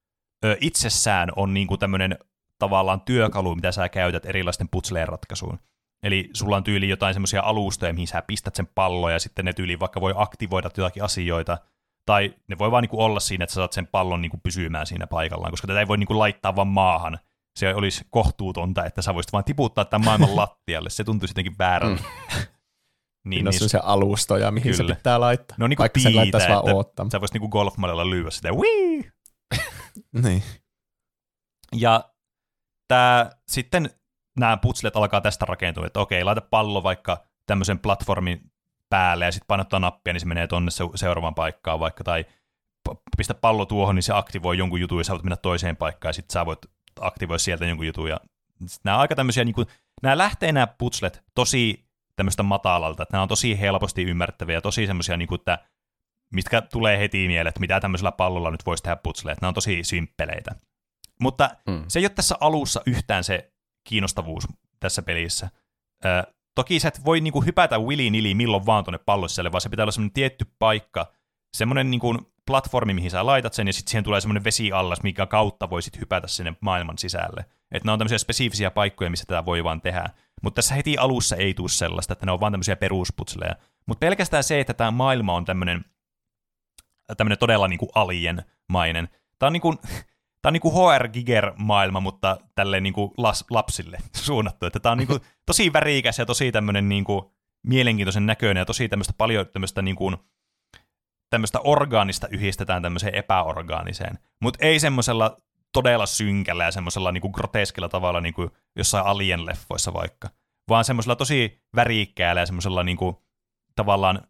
ö, 0.44 0.56
itsessään 0.60 1.28
on 1.36 1.54
niinku 1.54 1.76
tämmöinen 1.76 2.18
tavallaan 2.58 3.00
työkalu, 3.00 3.54
mitä 3.54 3.72
sä 3.72 3.88
käytät 3.88 4.26
erilaisten 4.26 4.68
putsleen 4.68 5.08
ratkaisuun. 5.08 5.58
Eli 6.06 6.30
sulla 6.32 6.56
on 6.56 6.64
tyyli 6.64 6.88
jotain 6.88 7.14
semmoisia 7.14 7.42
alustoja, 7.42 7.92
mihin 7.92 8.06
sä 8.06 8.22
pistät 8.26 8.54
sen 8.54 8.66
pallon 8.74 9.12
ja 9.12 9.18
sitten 9.18 9.44
ne 9.44 9.52
tyyli 9.52 9.80
vaikka 9.80 10.00
voi 10.00 10.14
aktivoida 10.16 10.70
jotakin 10.76 11.04
asioita, 11.04 11.58
tai 12.06 12.34
ne 12.48 12.58
voi 12.58 12.70
vaan 12.70 12.82
niinku 12.82 13.02
olla 13.02 13.20
siinä, 13.20 13.44
että 13.44 13.54
sä 13.54 13.60
saat 13.60 13.72
sen 13.72 13.86
pallon 13.86 14.22
niinku 14.22 14.40
pysymään 14.42 14.86
siinä 14.86 15.06
paikallaan, 15.06 15.50
koska 15.50 15.66
tätä 15.66 15.80
ei 15.80 15.88
voi 15.88 15.98
niinku 15.98 16.18
laittaa 16.18 16.56
vaan 16.56 16.68
maahan. 16.68 17.18
Se 17.58 17.74
olisi 17.74 18.04
kohtuutonta, 18.10 18.84
että 18.84 19.02
sä 19.02 19.14
voisit 19.14 19.32
vaan 19.32 19.44
tiputtaa 19.44 19.84
tämän 19.84 20.04
maailman 20.04 20.36
lattialle. 20.42 20.90
Se 20.90 21.04
tuntuisi 21.04 21.32
jotenkin 21.32 21.58
väärältä. 21.58 22.02
Mm. 22.02 22.08
niin, 23.28 23.44
niin, 23.44 23.62
on 23.62 23.68
se 23.68 23.78
alustoja, 23.82 24.50
mihin 24.50 24.72
kyllä. 24.76 24.88
se 24.88 24.96
pitää 24.96 25.20
laittaa. 25.20 25.56
No 25.58 25.66
niin 25.66 25.76
kuin 25.76 25.84
Vaikka 25.84 26.00
piitä, 26.02 26.38
vaan 26.48 26.80
että 26.80 27.10
sä 27.12 27.20
voisit 27.20 27.34
niinku 27.34 27.48
golfmallilla 27.48 28.10
lyödä 28.10 28.30
sitä, 28.30 28.52
Wii! 28.52 29.10
Niin. 30.22 30.42
Ja 31.74 32.04
tää, 32.88 33.30
sitten 33.48 33.90
nämä 34.38 34.56
putslet 34.56 34.96
alkaa 34.96 35.20
tästä 35.20 35.44
rakentua, 35.46 35.86
että 35.86 36.00
okei, 36.00 36.24
laita 36.24 36.40
pallo 36.40 36.82
vaikka 36.82 37.24
tämmöisen 37.46 37.78
platformin 37.78 38.50
päälle 38.90 39.24
ja 39.24 39.32
sitten 39.32 39.46
painottaa 39.46 39.80
nappia, 39.80 40.12
niin 40.12 40.20
se 40.20 40.26
menee 40.26 40.46
tonne 40.46 40.70
se- 40.70 40.84
seuraavaan 40.94 41.34
paikkaan 41.34 41.80
vaikka, 41.80 42.04
tai 42.04 42.24
pistä 43.16 43.34
pallo 43.34 43.66
tuohon, 43.66 43.94
niin 43.94 44.02
se 44.02 44.12
aktivoi 44.12 44.58
jonkun 44.58 44.80
jutun 44.80 44.98
ja 45.00 45.04
sä 45.04 45.12
voit 45.12 45.22
mennä 45.22 45.36
toiseen 45.36 45.76
paikkaan 45.76 46.08
ja 46.08 46.12
sitten 46.12 46.32
sä 46.32 46.46
voit 46.46 46.58
aktivoi 47.00 47.38
sieltä 47.38 47.66
jonkun 47.66 47.86
jutun. 47.86 48.08
Ja 48.08 48.20
nämä 48.84 48.98
aika 48.98 49.14
tämmöisiä, 49.14 49.44
niin 49.44 49.54
kuin, 49.54 49.66
nämä 50.02 50.18
lähtee 50.18 50.52
nämä 50.52 50.66
putslet 50.66 51.22
tosi 51.34 51.86
tämmöistä 52.16 52.42
matalalta, 52.42 53.02
että 53.02 53.12
nämä 53.12 53.22
on 53.22 53.28
tosi 53.28 53.60
helposti 53.60 54.02
ymmärrettäviä, 54.02 54.60
tosi 54.60 54.86
semmoisia, 54.86 55.16
niin 55.16 55.28
kuin, 55.28 55.38
että 55.38 55.58
mitkä 56.32 56.60
tulee 56.60 56.98
heti 56.98 57.26
mieleen, 57.26 57.46
että 57.46 57.60
mitä 57.60 57.80
tämmöisellä 57.80 58.12
pallolla 58.12 58.50
nyt 58.50 58.66
voisi 58.66 58.82
tehdä 58.82 58.96
putsleja, 58.96 59.32
että 59.32 59.42
nämä 59.42 59.48
on 59.48 59.54
tosi 59.54 59.84
simppeleitä. 59.84 60.54
Mutta 61.20 61.50
Mm. 61.66 61.84
se 61.88 61.98
ei 61.98 62.04
ole 62.04 62.10
tässä 62.10 62.34
alussa 62.40 62.80
yhtään 62.86 63.24
se 63.24 63.52
kiinnostavuus 63.86 64.48
tässä 64.80 65.02
pelissä. 65.02 65.48
Ö, 66.04 66.32
toki 66.54 66.80
sä 66.80 66.88
et 66.88 67.04
voi 67.04 67.20
niinku 67.20 67.40
hypätä 67.40 67.78
willy 67.78 68.10
nili 68.10 68.34
milloin 68.34 68.66
vaan 68.66 68.84
tuonne 68.84 68.98
pallossijalle, 68.98 69.52
vaan 69.52 69.60
se 69.60 69.68
pitää 69.68 69.84
olla 69.84 69.92
semmoinen 69.92 70.12
tietty 70.14 70.46
paikka, 70.58 71.12
semmoinen 71.56 71.90
niinku 71.90 72.32
platformi, 72.46 72.94
mihin 72.94 73.10
sä 73.10 73.26
laitat 73.26 73.52
sen, 73.52 73.66
ja 73.66 73.72
sitten 73.72 73.90
siihen 73.90 74.04
tulee 74.04 74.20
semmoinen 74.20 74.44
vesiallas, 74.44 75.02
mikä 75.02 75.26
kautta 75.26 75.70
voisit 75.70 76.00
hypätä 76.00 76.28
sinne 76.28 76.54
maailman 76.60 76.98
sisälle. 76.98 77.44
Että 77.72 77.88
ne 77.88 77.92
on 77.92 77.98
tämmöisiä 77.98 78.18
spesiifisiä 78.18 78.70
paikkoja, 78.70 79.10
missä 79.10 79.24
tätä 79.28 79.44
voi 79.44 79.64
vaan 79.64 79.80
tehdä. 79.80 80.10
Mutta 80.42 80.54
tässä 80.54 80.74
heti 80.74 80.98
alussa 80.98 81.36
ei 81.36 81.54
tule 81.54 81.68
sellaista, 81.68 82.12
että 82.12 82.26
ne 82.26 82.32
on 82.32 82.40
vaan 82.40 82.52
tämmöisiä 82.52 82.76
perusputseleja. 82.76 83.54
Mutta 83.86 83.98
pelkästään 84.06 84.44
se, 84.44 84.60
että 84.60 84.74
tämä 84.74 84.90
maailma 84.90 85.34
on 85.34 85.44
tämmöinen 85.44 85.84
tämmöinen 87.16 87.38
todella 87.38 87.68
niinku 87.68 87.88
alien-mainen. 87.94 89.08
Tämä 89.38 89.48
on 89.48 89.52
niinku, 89.52 89.74
Tämä 90.46 90.50
on 90.50 90.52
niinku 90.52 90.70
HR-giger-maailma, 90.70 92.00
mutta 92.00 92.36
tälleen 92.54 92.82
niinku 92.82 93.14
las, 93.16 93.44
lapsille 93.50 93.98
suunnattu. 94.14 94.66
Että 94.66 94.80
tämä 94.80 94.90
on 94.92 94.98
niinku 94.98 95.18
tosi 95.46 95.72
värikäs 95.72 96.18
ja 96.18 96.26
tosi 96.26 96.52
tämmöinen 96.52 96.88
niinku 96.88 97.34
mielenkiintoisen 97.62 98.26
näköinen 98.26 98.60
ja 98.60 98.64
tosi 98.64 98.88
tämmöistä 98.88 99.12
paljon 99.18 99.46
tämmöistä 99.52 99.82
niinku, 99.82 100.12
tämmöistä 101.30 101.60
orgaanista 101.60 102.28
yhdistetään 102.30 102.82
tämmöiseen 102.82 103.14
epäorgaaniseen. 103.14 104.18
Mutta 104.42 104.66
ei 104.66 104.80
semmoisella 104.80 105.36
todella 105.72 106.06
synkällä 106.06 106.64
ja 106.64 106.70
semmoisella 106.70 107.12
niinku 107.12 107.30
groteskilla 107.30 107.88
tavalla 107.88 108.20
niinku 108.20 108.50
jossain 108.76 109.06
alien-leffoissa 109.06 109.94
vaikka, 109.94 110.30
vaan 110.68 110.84
semmoisella 110.84 111.16
tosi 111.16 111.62
värikkäällä 111.76 112.40
ja 112.40 112.46
semmoisella 112.46 112.82
niinku, 112.82 113.24
tavallaan 113.76 114.20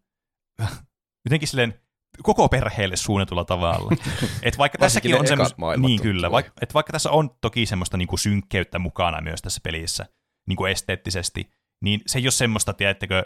jotenkin 1.24 1.48
silleen 1.48 1.80
koko 2.22 2.48
perheelle 2.48 2.96
suunnatulla 2.96 3.44
tavalla. 3.44 3.90
Et 4.42 4.58
vaikka 4.58 4.78
tässäkin 4.78 5.20
on 5.20 5.26
semmoista, 5.26 5.56
maailmat 5.58 5.86
niin 5.86 6.02
kyllä, 6.02 6.30
vaikka, 6.30 6.52
et 6.60 6.74
vaikka 6.74 6.92
tässä 6.92 7.10
on 7.10 7.30
toki 7.40 7.66
semmoista 7.66 7.96
niinku 7.96 8.16
synkkeyttä 8.16 8.78
mukana 8.78 9.20
myös 9.20 9.42
tässä 9.42 9.60
pelissä, 9.64 10.06
niinku 10.48 10.64
esteettisesti, 10.66 11.50
niin 11.84 12.00
se 12.06 12.18
ei 12.18 12.24
ole 12.24 12.30
semmoista, 12.30 12.72
tiedättekö, 12.72 13.24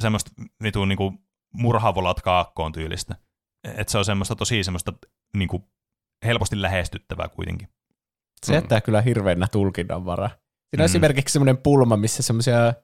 semmoista 0.00 0.30
vitun 0.62 0.88
niinku 0.88 1.14
murhavolat 1.54 2.20
kaakkoon 2.22 2.72
tyylistä. 2.72 3.16
Et 3.76 3.88
se 3.88 3.98
on 3.98 4.04
semmoista 4.04 4.36
tosi 4.36 4.64
semmoista 4.64 4.92
niinku 5.36 5.68
helposti 6.24 6.62
lähestyttävää 6.62 7.28
kuitenkin. 7.28 7.68
Se 8.46 8.52
Mm. 8.52 8.54
jättää 8.54 8.80
kyllä 8.80 9.00
hirveänä 9.02 9.46
tulkinnan 9.52 10.04
varaa. 10.04 10.28
Siinä 10.28 10.38
on 10.74 10.80
Mm. 10.80 10.84
esimerkiksi 10.84 11.32
semmoinen 11.32 11.58
pulma, 11.58 11.96
missä 11.96 12.22
semmoisia 12.22 12.74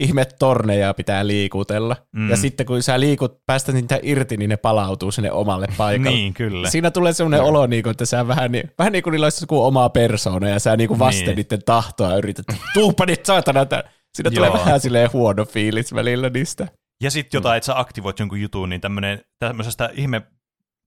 ihme 0.00 0.24
torneja 0.24 0.94
pitää 0.94 1.26
liikutella. 1.26 1.96
Mm. 2.12 2.30
Ja 2.30 2.36
sitten 2.36 2.66
kun 2.66 2.82
sä 2.82 3.00
liikut, 3.00 3.46
päästät 3.46 3.74
niitä 3.74 3.98
irti, 4.02 4.36
niin 4.36 4.50
ne 4.50 4.56
palautuu 4.56 5.12
sinne 5.12 5.32
omalle 5.32 5.66
paikalle. 5.76 6.10
Niin, 6.10 6.34
kyllä. 6.34 6.70
Siinä 6.70 6.90
tulee 6.90 7.12
semmoinen 7.12 7.42
olo, 7.42 7.66
niin 7.66 7.82
kuin, 7.82 7.90
että 7.90 8.06
sä 8.06 8.28
vähän 8.28 8.52
niin, 8.52 8.70
vähän 8.78 8.92
niin 8.92 9.02
kuin 9.02 9.12
niillä 9.12 9.26
olisi 9.26 9.42
joku 9.42 9.64
oma 9.64 9.88
persoona, 9.88 10.48
ja 10.48 10.58
sä 10.58 10.76
niin 10.76 10.88
kuin 10.88 10.98
vasten 10.98 11.26
Niin. 11.26 11.36
niiden 11.36 11.64
tahtoa 11.66 12.16
yrität, 12.16 12.46
tuuppa 12.74 13.06
nyt 13.06 13.26
saatana. 13.26 13.66
Siinä 14.14 14.30
tulee 14.30 14.52
vähän 14.52 14.80
silleen 14.80 15.12
huono 15.12 15.44
fiilis 15.44 15.94
välillä 15.94 16.28
niistä. 16.28 16.68
Ja 17.02 17.10
sitten 17.10 17.38
jotain, 17.38 17.56
että 17.56 17.66
sä 17.66 17.78
aktivoit 17.78 18.18
jonkun 18.18 18.40
jutun, 18.40 18.68
niin 18.68 18.80
tämmönen, 18.80 19.20
tämmöisestä 19.38 19.90
ihme 19.92 20.22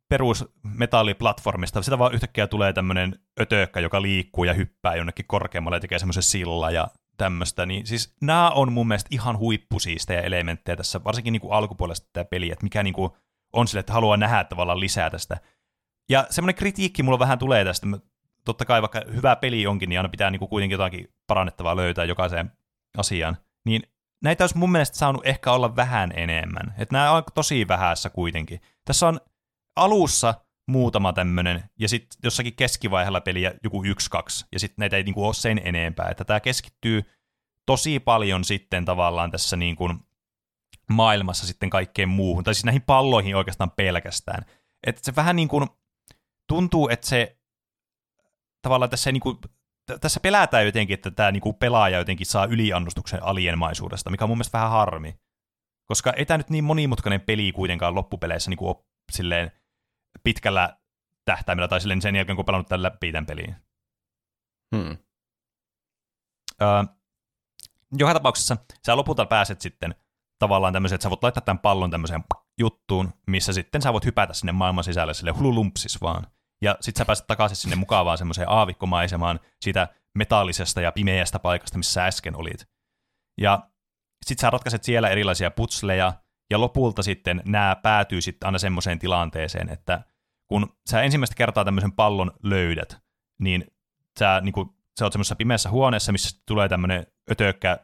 perusmetalliplatformista, 0.10 1.82
sitä 1.82 1.99
vaan 1.99 2.13
yhtäkkiä 2.13 2.47
tulee 2.47 2.73
tämmöinen 2.73 3.15
ötökkä, 3.41 3.80
joka 3.80 4.02
liikkuu 4.02 4.43
ja 4.43 4.54
hyppää 4.54 4.95
jonnekin 4.95 5.26
korkeammalle 5.28 5.76
ja 5.76 5.82
tekee 5.82 5.99
semmoisen 5.99 6.23
silla 6.23 6.71
ja 6.71 6.88
tämmöistä. 7.23 7.65
Niin 7.65 7.88
siis 7.88 8.15
nämä 8.21 8.49
on 8.49 8.73
mun 8.73 8.88
mielestä 8.88 9.07
ihan 9.12 9.38
huippusiistejä 9.38 10.21
elementtejä 10.21 10.75
tässä, 10.75 11.03
varsinkin 11.03 11.31
niin 11.31 11.41
kuin 11.41 11.53
alkupuolesta 11.53 12.09
tämä 12.13 12.25
peli, 12.25 12.51
että 12.51 12.63
mikä 12.63 12.83
niin 12.83 12.93
kuin 12.93 13.12
on 13.53 13.67
sille, 13.67 13.79
että 13.79 13.93
haluaa 13.93 14.17
nähdä 14.17 14.43
tavallaan 14.43 14.79
lisää 14.79 15.09
tästä. 15.09 15.38
Ja 16.09 16.27
semmoinen 16.29 16.55
kritiikki 16.55 17.03
mulla 17.03 17.19
vähän 17.19 17.39
tulee 17.39 17.65
tästä. 17.65 17.88
Totta 18.45 18.65
kai 18.65 18.81
vaikka 18.81 19.01
hyvä 19.13 19.36
peli 19.36 19.67
onkin, 19.67 19.89
niin 19.89 19.99
aina 19.99 20.09
pitää 20.09 20.31
niin 20.31 20.39
kuin 20.39 20.49
kuitenkin 20.49 20.73
jotakin 20.73 21.07
parannettavaa 21.27 21.75
löytää 21.75 22.05
jokaiseen 22.05 22.51
asiaan. 22.97 23.38
Niin 23.65 23.83
näitä 24.23 24.43
olisi 24.43 24.57
mun 24.57 24.71
mielestä 24.71 24.97
saanut 24.97 25.27
ehkä 25.27 25.51
olla 25.51 25.75
vähän 25.75 26.13
enemmän. 26.15 26.73
Että 26.77 26.95
nämä 26.95 27.12
on 27.12 27.23
tosi 27.33 27.67
vähässä 27.67 28.09
kuitenkin. 28.09 28.62
Tässä 28.86 29.07
on 29.07 29.19
alussa 29.75 30.33
muutama 30.67 31.13
tämmöinen, 31.13 31.63
ja 31.80 31.89
sitten 31.89 32.19
jossakin 32.23 32.56
keskivaiheella 32.56 33.21
peliä 33.21 33.54
joku 33.63 33.84
yksi, 33.84 34.10
kaksi, 34.10 34.45
ja 34.52 34.60
sitten 34.60 34.76
näitä 34.78 34.97
ei 34.97 35.04
niinku 35.04 35.26
ole 35.26 35.34
sen 35.34 35.62
enempää. 35.63 36.10
Että 36.10 36.26
tämä 36.26 36.39
keskittyy 36.39 37.04
tosi 37.65 37.99
paljon 37.99 38.43
sitten 38.43 38.86
tavallaan 38.86 39.32
tässä 39.32 39.58
niinku 39.58 39.89
maailmassa 40.89 41.47
sitten 41.47 41.69
kaikkeen 41.69 42.10
muuhun, 42.10 42.43
tai 42.43 42.54
siis 42.54 42.65
näihin 42.65 42.82
palloihin 42.82 43.36
oikeastaan 43.36 43.71
pelkästään. 43.71 44.45
Että 44.88 45.02
se 45.04 45.15
vähän 45.15 45.36
niin 45.36 45.47
kuin 45.47 45.67
tuntuu, 46.47 46.89
että 46.89 47.08
se 47.08 47.38
tavallaan 48.62 48.89
tässä 48.89 49.10
ei 49.10 49.12
niinku, 49.12 49.34
t- 49.34 50.02
tässä 50.02 50.19
pelätään 50.19 50.65
jotenkin, 50.65 50.93
että 50.93 51.12
tämä 51.12 51.32
niinku 51.32 51.54
pelaaja 51.54 51.97
jotenkin 51.97 52.26
saa 52.26 52.45
yliannostuksen 52.45 53.23
alienmaisuudesta, 53.23 54.10
mikä 54.10 54.26
on 54.26 54.30
mun 54.30 54.38
mielestä 54.38 54.58
vähän 54.58 54.71
harmi. 54.71 55.15
Koska 55.86 56.13
ei 56.13 56.26
tämä 56.26 56.38
nyt 56.38 56.49
niin 56.49 56.63
monimutkainen 56.63 57.21
peli 57.21 57.52
kuitenkaan 57.52 57.95
loppupeleissä 57.95 58.49
niinku 58.49 58.67
ole 58.67 58.86
silleen 59.12 59.52
pitkällä 60.23 60.77
tähtäimellä, 61.25 61.67
tai 61.67 61.81
silleen 61.81 62.01
sen 62.01 62.15
jälkeen, 62.15 62.36
kun 62.36 62.45
pelannut 62.45 62.67
tämän 62.67 62.83
läpi 62.83 63.12
tämän 63.12 63.25
peliin. 63.25 63.55
Hmm. 64.75 64.97
Öö, 66.62 66.83
joka 67.97 68.13
tapauksessa 68.13 68.57
sä 68.86 68.95
lopulta 68.97 69.25
pääset 69.25 69.62
sitten 69.62 69.95
tavallaan 70.39 70.73
tämmöiseen, 70.73 70.95
että 70.95 71.03
sä 71.03 71.09
voit 71.09 71.23
laittaa 71.23 71.41
tämän 71.41 71.59
pallon 71.59 71.91
tämmöiseen 71.91 72.23
juttuun, 72.59 73.13
missä 73.27 73.53
sitten 73.53 73.81
sä 73.81 73.93
voit 73.93 74.05
hypätä 74.05 74.33
sinne 74.33 74.51
maailman 74.51 74.83
sisälle 74.83 75.13
sille 75.13 75.31
hululumpsis 75.31 76.01
vaan. 76.01 76.27
Ja 76.62 76.77
sit 76.81 76.95
sä 76.95 77.05
pääset 77.05 77.27
takaisin 77.27 77.57
sinne 77.57 77.75
mukavaan 77.75 78.17
semmoiseen 78.17 78.49
aavikkomaisemaan 78.49 79.39
siitä 79.62 79.88
metallisesta 80.15 80.81
ja 80.81 80.91
pimeästä 80.91 81.39
paikasta, 81.39 81.77
missä 81.77 81.93
sä 81.93 82.05
äsken 82.05 82.36
olit. 82.36 82.67
Ja 83.41 83.69
sit 84.25 84.39
sä 84.39 84.49
ratkaiset 84.49 84.83
siellä 84.83 85.09
erilaisia 85.09 85.51
putsleja, 85.51 86.13
ja 86.49 86.62
lopulta 86.62 87.03
sitten 87.03 87.41
nämä 87.45 87.75
päätyy 87.75 88.21
sitten 88.21 88.47
aina 88.47 88.59
semmoiseen 88.59 88.99
tilanteeseen, 88.99 89.69
että 89.69 90.03
kun 90.47 90.75
sä 90.89 91.01
ensimmäistä 91.01 91.36
kertaa 91.36 91.65
tämmöisen 91.65 91.91
pallon 91.91 92.32
löydät, 92.43 92.97
niin 93.39 93.65
sä, 94.19 94.41
niin 94.41 94.53
kuin, 94.53 94.69
sä 94.99 95.06
oot 95.06 95.13
semmoisessa 95.13 95.36
pimeässä 95.36 95.69
huoneessa, 95.69 96.12
missä 96.12 96.41
tulee 96.45 96.69
tämmöinen 96.69 97.08
ötökkä 97.32 97.79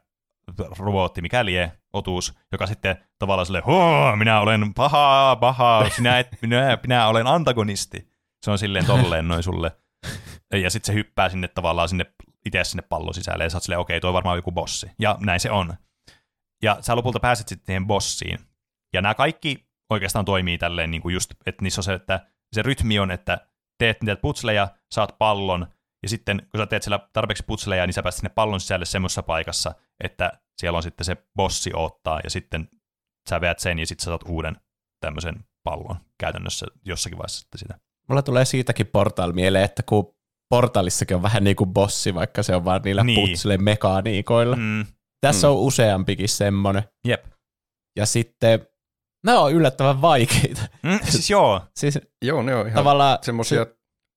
robotti, 0.77 1.21
mikä 1.21 1.45
lie, 1.45 1.71
otus, 1.93 2.33
joka 2.51 2.67
sitten 2.67 2.95
tavallaan 3.19 3.45
silleen, 3.45 3.63
Hoo, 3.63 4.15
minä 4.15 4.39
olen 4.39 4.73
paha, 4.73 5.37
paha, 5.39 5.89
sinä 5.95 6.19
et, 6.19 6.27
minä, 6.41 6.77
minä 6.83 7.07
olen 7.07 7.27
antagonisti. 7.27 8.09
Se 8.45 8.51
on 8.51 8.57
silleen 8.57 8.85
tolleen 8.85 9.27
noin 9.27 9.43
sulle. 9.43 9.71
Ja 10.53 10.69
sitten 10.69 10.87
se 10.87 10.93
hyppää 10.93 11.29
sinne 11.29 11.47
tavallaan 11.47 11.89
sinne 11.89 12.05
itse 12.45 12.63
sinne 12.63 12.83
pallon 12.89 13.13
sisälle, 13.13 13.43
ja 13.43 13.49
sä 13.49 13.57
oot 13.57 13.63
silleen, 13.63 13.79
okei, 13.79 13.99
toi 13.99 14.07
on 14.07 14.13
varmaan 14.13 14.37
joku 14.37 14.51
bossi. 14.51 14.91
Ja 14.99 15.17
näin 15.19 15.39
se 15.39 15.51
on. 15.51 15.73
Ja 16.63 16.77
sä 16.81 16.95
lopulta 16.95 17.19
pääset 17.19 17.47
sitten 17.47 17.65
siihen 17.65 17.87
bossiin. 17.87 18.39
Ja 18.93 19.01
nämä 19.01 19.15
kaikki 19.15 19.69
oikeastaan 19.89 20.25
toimii 20.25 20.57
tälleen, 20.57 20.91
niin 20.91 21.01
kuin 21.01 21.13
just, 21.13 21.31
että 21.45 21.63
niissä 21.63 21.79
on 21.79 21.83
se, 21.83 21.93
että 21.93 22.19
se 22.53 22.61
rytmi 22.61 22.99
on, 22.99 23.11
että 23.11 23.47
teet 23.79 24.01
niitä 24.03 24.21
putsleja, 24.21 24.67
saat 24.91 25.15
pallon, 25.17 25.67
ja 26.03 26.09
sitten 26.09 26.47
kun 26.51 26.59
sä 26.59 26.65
teet 26.65 26.83
siellä 26.83 27.09
tarpeeksi 27.13 27.43
putsleja, 27.47 27.85
niin 27.87 27.93
sä 27.93 28.03
pääset 28.03 28.19
sinne 28.19 28.29
pallon 28.35 28.59
sisälle 28.59 28.85
semmoisessa 28.85 29.23
paikassa, 29.23 29.75
että 30.03 30.31
siellä 30.57 30.77
on 30.77 30.83
sitten 30.83 31.05
se 31.05 31.17
bossi 31.35 31.71
ottaa, 31.73 32.19
ja 32.23 32.29
sitten 32.29 32.69
sä 33.29 33.41
veät 33.41 33.59
sen, 33.59 33.79
ja 33.79 33.87
sitten 33.87 34.03
sä 34.03 34.09
saat 34.11 34.23
uuden 34.27 34.55
tämmöisen 35.05 35.35
pallon 35.63 35.95
käytännössä 36.19 36.65
jossakin 36.85 37.17
vaiheessa 37.17 37.39
sitten 37.39 37.59
sitä. 37.59 37.79
Mulla 38.09 38.21
tulee 38.21 38.45
siitäkin 38.45 38.87
Portal 38.87 39.31
mieleen, 39.33 39.65
että 39.65 39.83
kun 39.83 40.15
Portalissakin 40.49 41.15
on 41.15 41.23
vähän 41.23 41.43
niin 41.43 41.55
kuin 41.55 41.69
bossi, 41.73 42.13
vaikka 42.15 42.43
se 42.43 42.55
on 42.55 42.65
vaan 42.65 42.81
niillä 42.85 43.03
Niin. 43.03 43.29
putsle 43.29 43.57
mekaniikoilla. 43.57 44.55
Mm, 44.55 44.85
Tässä 45.21 45.47
Mm. 45.47 45.53
on 45.53 45.59
useampikin 45.59 46.29
semmoinen. 46.29 46.83
jep. 47.07 47.25
Ja 47.97 48.05
sitten 48.05 48.67
nämä 49.25 49.39
on 49.39 49.53
yllättävän 49.53 50.01
vaikeita. 50.01 50.61
Mm, 50.83 50.99
siis 51.09 51.29
joo, 51.29 51.61
Siis 51.75 51.99
Joo, 52.25 52.41
ne 52.41 52.55
on 52.55 52.67
ihan 52.67 52.75
tavallaan 52.75 53.17
semmoisia 53.21 53.65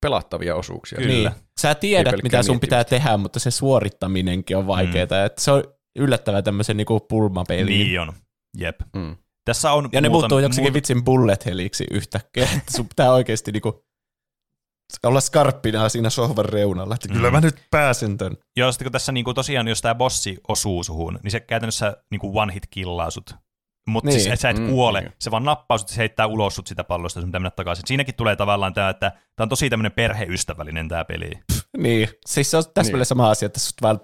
pelattavia 0.02 0.54
osuuksia. 0.56 0.98
Kyllä. 0.98 1.30
Niin. 1.30 1.30
Sä 1.60 1.74
tiedät, 1.74 2.14
mitä 2.22 2.42
sun 2.42 2.60
pitää 2.60 2.84
tehdä, 2.84 3.16
mutta 3.16 3.38
se 3.38 3.50
suorittaminenkin 3.50 4.56
on 4.56 4.66
vaikeaa. 4.66 5.06
Mm. 5.06 5.30
Se 5.38 5.50
on 5.50 5.64
yllättävän 5.96 6.44
tämmöisen 6.44 6.76
niinku 6.76 7.00
pulmapeliin. 7.00 7.66
niin 7.66 8.00
on. 8.00 8.12
Jep. 8.58 8.80
Mm. 8.96 9.16
Tässä 9.44 9.72
on 9.72 9.88
Ja 9.92 10.00
ne 10.00 10.08
muuta- 10.08 10.22
muuttuu 10.22 10.38
joksikin 10.38 10.62
muuta- 10.64 10.74
vitsin 10.74 11.04
bullet 11.04 11.46
heliksi 11.46 11.84
yhtäkkiä. 11.90 12.44
Että 12.56 12.72
sun 12.76 12.88
pitää 12.88 13.12
oikeasti 13.12 13.52
niinku 13.52 13.84
olla 15.02 15.20
skarppina 15.20 15.88
siinä 15.88 16.10
sohvan 16.10 16.44
reunalla, 16.44 16.94
että 16.94 17.08
kyllä 17.08 17.28
Mm. 17.28 17.32
mä 17.32 17.40
nyt 17.40 17.56
pääsen 17.70 18.18
tän. 18.18 18.36
Joo, 18.56 18.72
sitten 18.72 18.84
kun 18.84 18.92
tässä 18.92 19.12
niinku 19.12 19.34
tosiaan, 19.34 19.68
jos 19.68 19.80
tämä 19.80 19.94
bossi 19.94 20.38
osuu 20.48 20.84
suhun, 20.84 21.18
niin 21.22 21.30
se 21.30 21.40
käytännössä 21.40 21.96
niinku 22.10 22.38
one 22.38 22.54
hit 22.54 22.66
killaa 22.70 23.10
sut. 23.10 23.34
Mutta 23.88 24.10
Niin. 24.10 24.20
siis 24.20 24.32
et 24.32 24.40
sä 24.40 24.50
et 24.50 24.58
Mm, 24.58 24.68
kuole, 24.68 25.00
niin. 25.00 25.12
se 25.18 25.30
vaan 25.30 25.44
nappaa 25.44 25.78
sut, 25.78 25.88
se 25.88 25.96
heittää 25.96 26.26
ulos 26.26 26.54
sut 26.54 26.66
sitä 26.66 26.84
pallosta, 26.84 27.20
sun 27.20 27.28
pitää 27.28 27.38
mennä 27.40 27.50
takaisin. 27.50 27.86
Siinäkin 27.86 28.14
tulee 28.14 28.36
tavallaan 28.36 28.74
tämä, 28.74 28.88
että 28.88 29.10
tämä 29.36 29.44
on 29.44 29.48
tosi 29.48 29.70
tämmöinen 29.70 29.92
perheystävällinen 29.92 30.88
tämä 30.88 31.04
peli. 31.04 31.30
Niin, 31.76 32.08
siis 32.26 32.50
se 32.50 32.56
on 32.56 32.62
täsmälleen 32.74 32.98
Niin. 33.00 33.06
sama 33.06 33.30
asia, 33.30 33.46
että 33.46 33.60
sut 33.60 33.82
vaan 33.82 34.00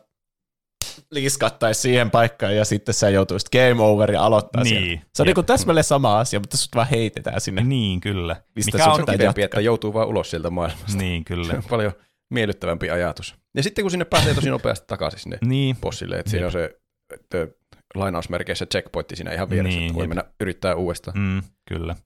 liiskattaisi 1.11 1.81
siihen 1.81 2.11
paikkaan 2.11 2.57
ja 2.57 2.65
sitten 2.65 2.95
sä 2.95 3.09
joutuisit 3.11 3.49
game 3.51 3.83
over 3.83 4.11
ja 4.13 4.23
aloittaa 4.25 4.63
Niin. 4.65 4.85
sieltä. 4.85 5.03
Se 5.15 5.23
on 5.23 5.27
Jep. 5.27 5.29
niinku 5.37 5.43
täsmälleen 5.43 5.85
sama 5.85 6.19
asia, 6.21 6.41
mutta 6.41 6.57
sut 6.57 6.75
vaan 6.75 6.89
heitetään 6.89 7.41
sinne. 7.41 7.63
Niin, 7.65 8.01
kyllä. 8.01 8.37
Mistä 8.57 8.79
Mikä 8.79 8.91
on, 8.93 9.05
jatkaa. 9.21 9.45
että 9.45 9.61
joutuu 9.61 9.95
vaan 9.95 10.09
ulos 10.09 10.31
sieltä 10.31 10.51
maailmasta. 10.51 10.99
niin, 10.99 11.21
Se 11.21 11.25
kyllä. 11.25 11.55
on 11.55 11.63
paljon 11.71 11.93
miellyttävämpi 12.31 12.91
ajatus. 12.91 13.35
Ja 13.57 13.63
sitten 13.63 13.83
kun 13.85 13.91
sinne 13.91 14.05
pääsee 14.05 14.35
tosi 14.35 14.51
nopeasti 14.51 14.87
takaisin 14.87 15.21
sinne 15.21 15.39
Niin, 15.45 15.77
bossille, 15.77 16.19
että 16.19 16.31
siinä 16.31 16.47
on 16.47 16.53
se 16.53 16.79
että 17.15 17.49
lainausmerkeissä 17.95 18.67
checkpointti 18.67 19.17
siinä 19.17 19.33
ihan 19.33 19.51
vieressä, 19.51 19.79
Niin, 19.79 19.87
että 19.87 19.95
voi 19.95 20.05
jep. 20.05 20.09
mennä 20.09 20.25
yrittää 20.41 20.75
uudestaan. 20.75 21.19
mm, 21.19 21.43
kyllä. 21.69 21.97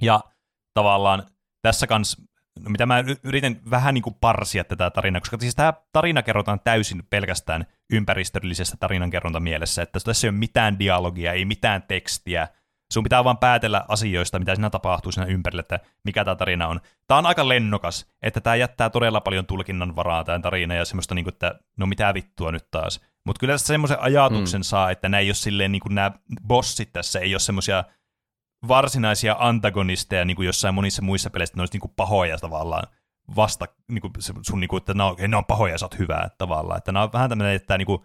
Ja 0.00 0.20
tavallaan 0.74 1.22
tässä 1.62 1.86
kans, 1.86 2.16
no 2.60 2.70
mitä 2.70 2.86
mä 2.86 3.04
yritän 3.24 3.60
vähän 3.70 3.94
niin 3.94 4.02
kuin 4.02 4.16
parsia 4.20 4.64
tätä 4.64 4.90
tarinaa, 4.90 5.20
koska 5.20 5.36
siis 5.40 5.54
tämä 5.54 5.72
tarina 5.92 6.22
kerrotaan 6.22 6.60
täysin 6.60 7.02
pelkästään 7.10 7.66
ympäristöllisestä 7.92 8.76
tarinankerronta 8.80 9.40
mielessä, 9.40 9.82
että 9.82 10.00
tässä 10.00 10.26
ei 10.26 10.28
ole 10.28 10.38
mitään 10.38 10.78
dialogia, 10.78 11.32
ei 11.32 11.44
mitään 11.44 11.82
tekstiä, 11.82 12.48
sun 12.92 13.02
pitää 13.02 13.24
vaan 13.24 13.38
päätellä 13.38 13.84
asioista, 13.88 14.38
mitä 14.38 14.54
siinä 14.54 14.70
tapahtuu 14.70 15.12
siinä 15.12 15.26
ympärillä, 15.26 15.60
että 15.60 15.80
mikä 16.04 16.24
tämä 16.24 16.36
tarina 16.36 16.68
on. 16.68 16.80
Tämä 17.06 17.18
on 17.18 17.26
aika 17.26 17.48
lennokas, 17.48 18.06
että 18.22 18.40
tämä 18.40 18.56
jättää 18.56 18.90
todella 18.90 19.20
paljon 19.20 19.46
tulkinnan 19.46 19.96
varaa 19.96 20.24
tämä 20.24 20.38
tarina 20.38 20.74
ja 20.74 20.84
semmoista, 20.84 21.14
niin 21.14 21.24
kuin, 21.24 21.32
että 21.34 21.58
no 21.76 21.86
mitä 21.86 22.14
vittua 22.14 22.52
nyt 22.52 22.70
taas. 22.70 23.00
Mutta 23.26 23.40
kyllä 23.40 23.58
semmoisen 23.58 24.00
ajatuksen 24.00 24.60
mm. 24.60 24.64
saa, 24.64 24.90
että 24.90 25.08
nämä 25.08 25.20
ei 25.20 25.28
ole 25.28 25.34
silleen, 25.34 25.72
niin 25.72 25.82
kuin 25.82 25.94
nämä 25.94 26.10
bossit 26.46 26.92
tässä 26.92 27.18
ei 27.18 27.34
ole 27.34 27.40
semmoisia 27.40 27.84
varsinaisia 28.68 29.36
antagonisteja, 29.38 30.24
niin 30.24 30.36
kuin 30.36 30.46
jossain 30.46 30.74
monissa 30.74 31.02
muissa 31.02 31.30
peleissä, 31.30 31.50
että 31.50 31.58
ne 31.58 31.62
olisi 31.62 31.74
niin 31.74 31.80
kuin 31.80 31.92
pahoja 31.96 32.38
tavallaan 32.38 32.86
vasta, 33.36 33.66
niin 33.88 34.00
kuin 34.00 34.12
sun, 34.42 34.60
niin 34.60 34.68
kuin, 34.68 34.78
että 34.78 34.94
ne 34.94 35.02
on, 35.02 35.16
ne 35.28 35.36
on 35.36 35.44
pahoja 35.44 35.74
ja 35.74 35.78
sä 35.78 35.84
oot 35.84 35.98
hyvää 35.98 36.30
tavallaan. 36.38 36.78
Että 36.78 36.92
nämä 36.92 37.02
on 37.02 37.12
vähän 37.12 37.28
tämmöinen, 37.28 37.54
että 37.54 37.78
niin 37.78 37.86
kuin 37.86 38.02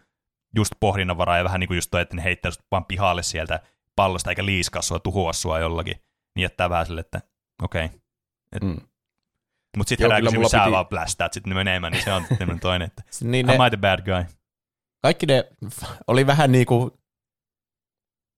just 0.56 0.74
pohdinnan 0.80 1.18
varaa 1.18 1.38
ja 1.38 1.44
vähän 1.44 1.60
niin 1.60 1.68
kuin 1.68 1.78
just 1.78 1.92
toi, 1.92 2.02
että 2.02 2.16
ne 2.16 2.24
heittää 2.24 2.52
sut 2.52 2.66
vaan 2.72 2.86
pihalle 2.86 3.24
sieltä 3.24 3.60
pallosta 3.96 4.30
eikä 4.30 4.46
liiskaa 4.46 4.82
sua, 4.82 5.00
tuhoa 5.00 5.34
sua 5.34 5.60
jollakin. 5.60 5.96
Niin 6.36 6.42
jättää 6.42 6.70
vähän 6.70 6.86
sille, 6.86 7.02
että 7.02 7.22
okei. 7.64 7.86
Okay. 7.86 8.70
Mm. 8.70 8.78
Mutta 9.78 9.90
sitten 9.90 10.06
herää 10.06 10.22
kysymys, 10.22 10.52
sä 10.52 10.60
piti- 10.60 10.72
vaan 10.72 10.88
blästäät 10.88 11.34
sitten 11.34 11.56
menemään, 11.56 11.94
niin 11.94 12.04
se 12.04 12.14
on 12.14 12.26
toinen, 12.62 12.86
että 12.86 13.04
Niin 13.24 13.50
am 13.50 13.58
ne, 13.58 13.68
I 13.68 13.70
the 13.70 13.78
bad 13.78 14.02
guy? 14.02 14.39
Kaikki 15.02 15.26
ne 15.26 15.46
oli 16.08 16.28
vähän 16.28 16.52
niinku, 16.52 17.00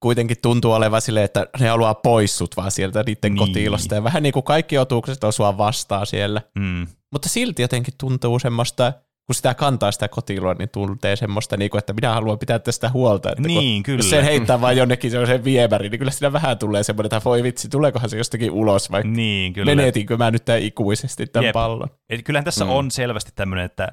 kuitenkin 0.04 0.38
tuntuu 0.42 0.72
olevan 0.72 1.02
silleen, 1.02 1.26
että 1.26 1.48
ne 1.60 1.68
haluaa 1.68 1.94
pois 1.94 2.38
sut 2.38 2.58
vaan 2.58 2.72
sieltä 2.72 3.04
niiden 3.06 3.34
Niin. 3.34 3.38
kotiilosta. 3.48 3.96
Ja 3.96 4.04
vähän 4.04 4.24
niinku 4.24 4.42
kaikki 4.42 4.78
otukset 4.78 5.24
on 5.24 5.34
sua 5.34 5.58
vastaan 5.58 6.06
siellä. 6.08 6.42
Mm. 6.60 6.88
Mutta 7.12 7.30
silti 7.30 7.62
jotenkin 7.62 7.94
tuntuu 8.00 8.40
semmoista, 8.40 8.94
kun 9.28 9.36
sitä 9.36 9.54
kantaa 9.54 9.92
sitä 9.92 10.08
kotiloa, 10.08 10.54
niin 10.54 10.70
tuntee 10.70 11.16
semmoista, 11.16 11.58
niinku, 11.58 11.78
että 11.78 11.94
minä 11.94 12.14
haluan 12.14 12.40
pitää 12.40 12.60
tästä 12.60 12.90
huolta. 12.90 13.30
Että 13.30 13.42
kun, 13.42 13.48
Niin, 13.48 13.84
kyllä. 13.84 14.00
jos 14.00 14.10
sen 14.10 14.24
heittää 14.24 14.62
vaan 14.62 14.78
jonnekin 14.78 15.12
semmoiseen 15.12 15.44
viemäriin, 15.44 15.92
niin 15.92 16.00
kyllä 16.00 16.12
siinä 16.12 16.34
vähän 16.34 16.58
tulee 16.58 16.84
semmoinen, 16.84 17.06
että 17.06 17.22
voi 17.26 17.44
vitsi, 17.44 17.70
tuleekohan 17.70 18.10
se 18.10 18.18
jostakin 18.18 18.52
ulos 18.52 18.92
vai 18.92 19.04
Niin, 19.04 19.54
kyllä. 19.54 19.76
menetinkö 19.76 20.18
mä 20.18 20.32
nyt 20.32 20.46
tämän 20.46 20.62
ikuisesti 20.62 21.28
tämän 21.28 21.46
Jep. 21.46 21.54
pallon. 21.54 21.88
Et 22.10 22.24
kyllähän 22.24 22.46
tässä 22.46 22.66
mm. 22.66 22.72
on 22.72 22.92
selvästi 22.92 23.32
tämmöinen, 23.36 23.66
että 23.66 23.88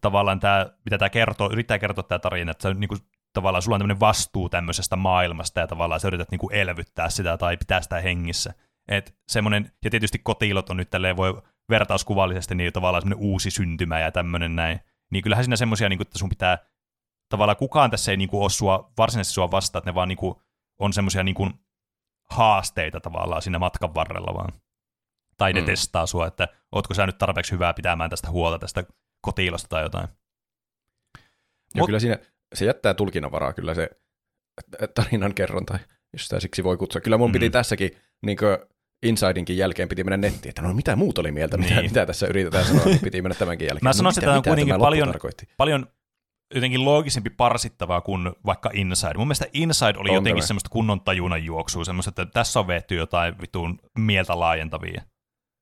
tavallaan 0.00 0.40
tämä, 0.40 0.66
mitä 0.84 0.98
tämä 0.98 1.10
kertoo, 1.10 1.52
yrittää 1.52 1.78
kertoa 1.78 2.04
tämä 2.04 2.18
tarina, 2.18 2.50
että 2.50 2.62
se 2.62 2.68
on 2.68 2.80
niinku, 2.80 2.96
tavallaan 3.32 3.62
sulla 3.62 3.74
on 3.74 3.80
tämmöinen 3.80 4.00
vastuu 4.00 4.48
tämmöisestä 4.48 4.96
maailmasta 4.96 5.60
ja 5.60 5.66
tavallaan 5.66 6.00
sä 6.00 6.08
yrität 6.08 6.30
niinku 6.30 6.50
elvyttää 6.52 7.08
sitä 7.08 7.38
tai 7.38 7.56
pitää 7.56 7.80
sitä 7.80 8.00
hengissä. 8.00 8.54
Et 8.88 9.16
semmoinen, 9.28 9.72
ja 9.84 9.90
tietysti 9.90 10.18
kotilot 10.18 10.70
on 10.70 10.76
nyt 10.76 10.90
tälleen 10.90 11.16
voi 11.16 11.42
vertauskuvallisesti 11.70 12.54
niin 12.54 12.72
tavallaan 12.72 13.02
semmoinen 13.02 13.26
uusi 13.26 13.50
syntymä 13.50 14.00
ja 14.00 14.12
tämmöinen 14.12 14.56
näin. 14.56 14.80
Niin 15.10 15.22
kyllähän 15.22 15.44
siinä 15.44 15.56
semmoisia, 15.56 15.88
niinku, 15.88 16.02
että 16.02 16.18
sun 16.18 16.28
pitää, 16.28 16.58
tavallaan 17.28 17.56
kukaan 17.56 17.90
tässä 17.90 18.10
ei 18.10 18.16
niinku 18.16 18.42
ole 18.42 18.50
sua, 18.50 18.92
varsinaisesti 18.98 19.34
sua 19.34 19.50
vastaan, 19.50 19.80
että 19.80 19.90
ne 19.90 19.94
vaan 19.94 20.08
niinku, 20.08 20.42
on 20.78 20.92
semmoisia 20.92 21.22
niinku, 21.22 21.50
haasteita 22.30 23.00
tavallaan 23.00 23.42
siinä 23.42 23.58
matkan 23.58 23.94
varrella 23.94 24.34
vaan. 24.34 24.52
Tai 25.36 25.52
ne 25.52 25.60
mm. 25.60 25.66
testaa 25.66 26.06
sua, 26.06 26.26
että 26.26 26.48
ootko 26.72 26.94
sä 26.94 27.06
nyt 27.06 27.18
tarpeeksi 27.18 27.52
hyvää 27.52 27.74
pitämään 27.74 28.10
tästä 28.10 28.30
huolta 28.30 28.58
tästä 28.58 28.84
kotiilosta 29.20 29.68
tai 29.68 29.82
jotain. 29.82 30.08
Ja 31.74 31.82
Mut- 31.82 31.86
kyllä 31.86 32.00
siinä 32.00 32.18
se 32.54 32.64
jättää 32.64 32.94
tulkinnanvaraa 32.94 33.52
kyllä 33.52 33.74
se 33.74 33.90
tarinan 34.94 35.34
kerronta, 35.34 35.78
jos 36.12 36.22
sitä 36.24 36.40
siksi 36.40 36.64
voi 36.64 36.76
kutsua. 36.76 37.00
Kyllä 37.00 37.18
mun 37.18 37.30
Mm. 37.30 37.32
piti 37.32 37.50
tässäkin 37.50 37.90
niin 38.26 38.38
Insidinkin 39.02 39.56
jälkeen 39.56 39.88
piti 39.88 40.04
mennä 40.04 40.16
nettiin, 40.16 40.48
että 40.48 40.62
no 40.62 40.74
mitä 40.74 40.96
muut 40.96 41.18
oli 41.18 41.32
mieltä, 41.32 41.56
mitä, 41.56 41.74
Niin. 41.74 41.84
mitä 41.84 42.06
tässä 42.06 42.26
yritetään 42.26 42.64
sanoa, 42.64 42.84
niin 42.84 42.98
piti 43.00 43.22
mennä 43.22 43.34
tämänkin 43.34 43.66
jälkeen. 43.66 43.84
Mä 43.84 43.88
no, 43.88 43.92
sanoisin, 43.94 44.20
mitä, 44.20 44.30
että 44.30 44.36
on 44.36 44.38
mitä 44.40 44.50
kuitenkin 44.50 44.72
tämä 44.74 44.78
paljon-? 44.78 45.14
Paljon 45.56 45.86
jotenkin 46.54 46.84
loogisempi 46.84 47.30
parsittavaa 47.30 48.00
kuin 48.00 48.32
vaikka 48.46 48.70
Inside. 48.74 49.14
Mun 49.16 49.26
mielestä 49.26 49.46
Inside 49.52 49.98
oli 49.98 50.08
On 50.10 50.14
jotenkin 50.14 50.40
tämä. 50.42 50.46
semmoista 50.46 50.70
kunnon 50.70 51.00
tajunnan 51.00 51.44
juoksua, 51.44 51.84
semmoista, 51.84 52.08
että 52.22 52.26
tässä 52.26 52.60
on 52.60 52.66
vetty 52.66 52.94
jotain 52.94 53.40
vitun 53.40 53.78
mieltä 53.98 54.40
laajentavia. 54.40 55.02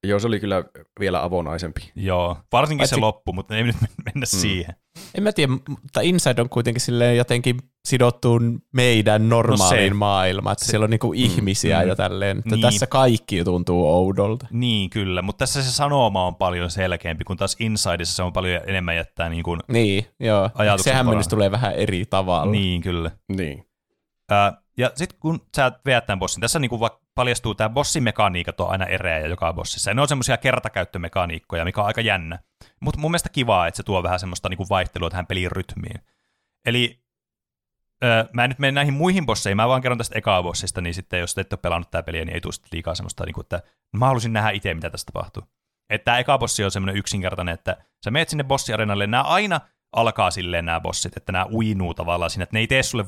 Joo, 0.07 0.19
se 0.19 0.27
oli 0.27 0.41
kyllä 0.41 0.65
vielä 1.01 1.23
avonaisempi. 1.25 1.93
Joo, 1.97 2.37
varsinkin 2.53 2.79
Paitsi- 2.83 2.95
se 2.95 3.01
loppu, 3.01 3.33
mutta 3.33 3.57
ei 3.57 3.63
nyt 3.63 3.77
mennä 3.81 4.25
mm. 4.33 4.41
siihen. 4.41 4.75
En 5.15 5.23
mä 5.23 5.33
tiedä, 5.33 5.53
mutta 5.69 6.01
Inside 6.01 6.41
on 6.43 6.49
kuitenkin 6.49 6.81
silleen 6.81 7.17
jotenkin 7.17 7.57
sidottu 7.89 8.41
meidän 8.73 9.29
normaaliin 9.29 9.91
No 9.91 9.95
se- 9.95 9.99
maailmaan, 9.99 10.53
että 10.53 10.65
se- 10.65 10.71
siellä 10.71 10.85
on 10.85 10.91
niinku 10.91 11.13
ihmisiä 11.17 11.83
mm. 11.83 11.89
ja 11.89 11.97
tälleen, 11.97 12.39
että 12.39 12.51
Niin. 12.51 12.61
tässä 12.61 12.87
kaikki 12.87 13.45
tuntuu 13.45 13.89
oudolta. 13.89 14.47
Niin, 14.51 14.91
kyllä, 14.91 15.23
mutta 15.23 15.39
tässä 15.39 15.63
se 15.63 15.73
sanoma 15.73 16.27
on 16.27 16.35
paljon 16.35 16.71
selkeämpi, 16.71 17.25
kun 17.25 17.37
taas 17.37 17.57
Insideissa 17.61 18.17
se 18.17 18.23
on 18.23 18.33
paljon 18.33 18.63
enemmän 18.67 18.97
jättää 18.97 19.29
niin 19.29 19.43
kuin, 19.43 19.61
Niin, 19.69 20.07
joo. 20.21 20.51
Se 20.77 20.93
hämmennys 20.93 21.29
tulee 21.29 21.51
vähän 21.51 21.75
eri 21.75 22.05
tavalla. 22.11 22.53
niin 22.53 22.81
kyllä. 22.83 23.11
Niin. 23.37 23.65
Ää, 24.31 24.63
ja 24.79 24.91
sitten 24.95 25.19
kun 25.21 25.41
sä 25.57 25.73
veät 25.87 26.07
tämän 26.07 26.19
bossin, 26.19 26.41
tässä 26.41 26.59
niinku 26.59 26.81
va- 26.81 27.01
paljastuu 27.19 27.55
tämä 27.55 27.69
bossin 27.69 28.03
mekaniikat 28.03 28.61
on 28.61 28.71
aina 28.71 28.87
ereä 28.87 29.27
joka 29.27 29.53
bossissa. 29.53 29.91
Ja 29.91 29.95
ne 29.95 30.03
on 30.03 30.09
semmoisia 30.09 30.37
kertakäyttömekaniikkoja, 30.37 31.65
mikä 31.65 31.81
on 31.81 31.87
aika 31.87 32.01
jännä. 32.01 32.39
Mutta 32.81 33.01
mun 33.01 33.11
mielestä 33.11 33.29
kivaa, 33.29 33.67
että 33.67 33.77
se 33.77 33.83
tuo 33.83 34.03
vähän 34.03 34.21
semmoista 34.21 34.49
niinku 34.49 34.67
vaihtelua 34.71 35.11
tähän 35.11 35.27
pelin 35.27 35.53
rytmiin. 35.53 36.01
Eli 36.67 37.01
öö, 38.05 38.25
mä 38.33 38.45
en 38.45 38.51
nyt 38.51 38.59
mene 38.59 38.73
näihin 38.73 38.95
muihin 38.95 39.27
bosseihin, 39.27 39.57
mä 39.57 39.69
vaan 39.69 39.83
kerron 39.83 39.99
tästä 39.99 40.19
ekaa 40.19 40.43
bossista, 40.43 40.81
niin 40.81 40.95
sitten 40.95 41.21
jos 41.21 41.35
te 41.35 41.41
ette 41.41 41.55
ole 41.55 41.61
pelannut 41.63 41.91
tämä 41.91 42.03
peliä, 42.03 42.25
niin 42.25 42.35
ei 42.35 42.41
tule 42.41 42.55
liikaa 42.73 42.95
semmoista, 42.95 43.25
niinku, 43.25 43.41
että 43.41 43.63
mä 43.97 44.07
haluaisin 44.07 44.33
nähdä 44.33 44.51
itse, 44.51 44.75
mitä 44.75 44.91
tästä 44.91 45.13
tapahtuu. 45.13 45.43
Että 45.91 46.05
tämä 46.05 46.19
eka 46.19 46.39
bossi 46.39 46.65
on 46.65 46.71
semmoinen 46.71 46.97
yksinkertainen, 46.97 47.55
että 47.55 47.77
sä 48.05 48.11
meet 48.11 48.29
sinne 48.29 48.45
bossiarenalle, 48.45 49.07
nämä 49.07 49.23
aina 49.23 49.61
alkaa 49.93 50.31
silleen 50.31 50.65
nämä 50.65 50.81
bossit, 50.81 51.17
että 51.17 51.33
nämä 51.33 51.47
uinuu 51.53 51.95
tavallaan 51.95 52.31
siinä, 52.31 52.43
että 52.43 52.57
ne 52.57 52.61
ei 52.61 52.67
tee 52.67 52.83
sulle 52.83 53.05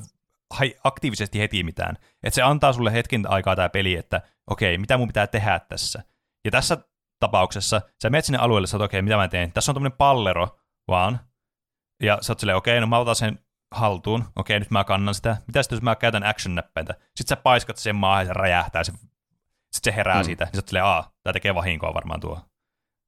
aktiivisesti 0.85 1.39
heti 1.41 1.63
mitään. 1.65 1.97
Että 2.23 2.35
se 2.35 2.43
antaa 2.43 2.73
sulle 2.73 2.93
hetken 2.93 3.31
aikaa 3.31 3.57
tämä 3.57 3.69
peli, 3.69 3.97
että 3.97 4.21
okei, 4.47 4.79
mitä 4.79 4.99
mun 4.99 5.09
pitää 5.09 5.27
tehdä 5.27 5.61
tässä. 5.61 6.03
Ja 6.45 6.51
tässä 6.51 6.79
tapauksessa 7.21 7.81
sä 8.03 8.11
menet 8.11 8.25
sinne 8.25 8.39
alueelle, 8.39 8.67
sä 8.67 8.77
oot, 8.77 8.83
okei, 8.85 9.03
mitä 9.03 9.17
mä 9.17 9.29
teen? 9.29 9.53
Tässä 9.53 9.73
on 9.73 9.75
tämmöinen 9.77 9.99
pallero 9.99 10.59
vaan. 10.89 11.21
Ja 12.03 12.19
sä 12.21 12.33
oot 12.33 12.41
silleen, 12.41 12.57
okei, 12.57 12.81
no 12.81 12.87
mä 12.87 12.99
otan 12.99 13.17
sen 13.17 13.39
haltuun. 13.75 14.25
Okei, 14.37 14.59
nyt 14.59 14.71
mä 14.71 14.85
kannan 14.85 15.15
sitä. 15.15 15.37
Mitä 15.47 15.63
sitten, 15.63 15.77
jos 15.77 15.83
mä 15.83 15.97
käytän 15.97 16.25
action-näppäintä? 16.25 16.93
Sitten 16.93 17.29
sä 17.29 17.37
paiskat 17.37 17.77
sen 17.77 17.97
maahan 17.97 18.23
ja 18.23 18.27
se 18.27 18.33
räjähtää. 18.33 18.85
Se, 18.85 18.93
sitten 19.73 19.93
se 19.93 19.97
herää 19.97 20.19
Mm. 20.19 20.25
siitä. 20.25 20.45
Niin 20.45 20.55
sä 20.55 20.59
oot 20.59 20.69
silleen, 20.69 20.85
aa, 20.85 21.13
tää 21.23 21.33
tekee 21.33 21.55
vahinkoa 21.55 21.95
varmaan 21.95 22.21
tuo. 22.21 22.41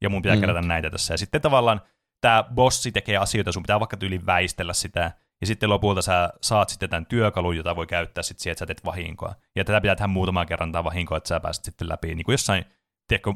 Ja 0.02 0.10
mun 0.10 0.22
pitää 0.22 0.36
Mm. 0.36 0.40
kerätä 0.40 0.62
näitä 0.62 0.90
tässä. 0.90 1.14
Ja 1.14 1.18
sitten 1.18 1.40
tavallaan 1.40 1.80
tämä 2.20 2.42
bossi 2.54 2.92
tekee 2.92 3.16
asioita, 3.16 3.52
sun 3.52 3.62
pitää 3.62 3.80
vaikka 3.80 3.96
tyyliin 3.96 4.26
väistellä 4.26 4.72
sitä. 4.72 5.12
Ja 5.42 5.46
sitten 5.46 5.70
lopulta 5.70 6.02
sä 6.02 6.32
saat 6.42 6.68
sitten 6.68 6.90
tämän 6.90 7.06
työkalun, 7.06 7.56
jota 7.56 7.76
voi 7.76 7.86
käyttää 7.86 8.22
sitten 8.22 8.42
siihen, 8.42 8.52
että 8.52 8.58
sä 8.62 8.66
teet 8.66 8.84
vahinkoa. 8.84 9.34
Ja 9.56 9.64
tätä 9.64 9.80
pitää 9.80 9.96
tehdä 9.96 10.06
muutaman 10.08 10.46
kerran 10.46 10.72
tämä 10.72 10.84
vahinkoa, 10.84 11.16
että 11.18 11.28
sä 11.28 11.40
pääset 11.40 11.64
sitten 11.64 11.88
läpi. 11.88 12.14
Niin 12.14 12.24
kuin 12.24 12.32
jossain, 12.32 12.64
tiedätkö, 13.08 13.32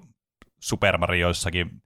Super 0.61 0.99
Marioissakin 0.99 1.83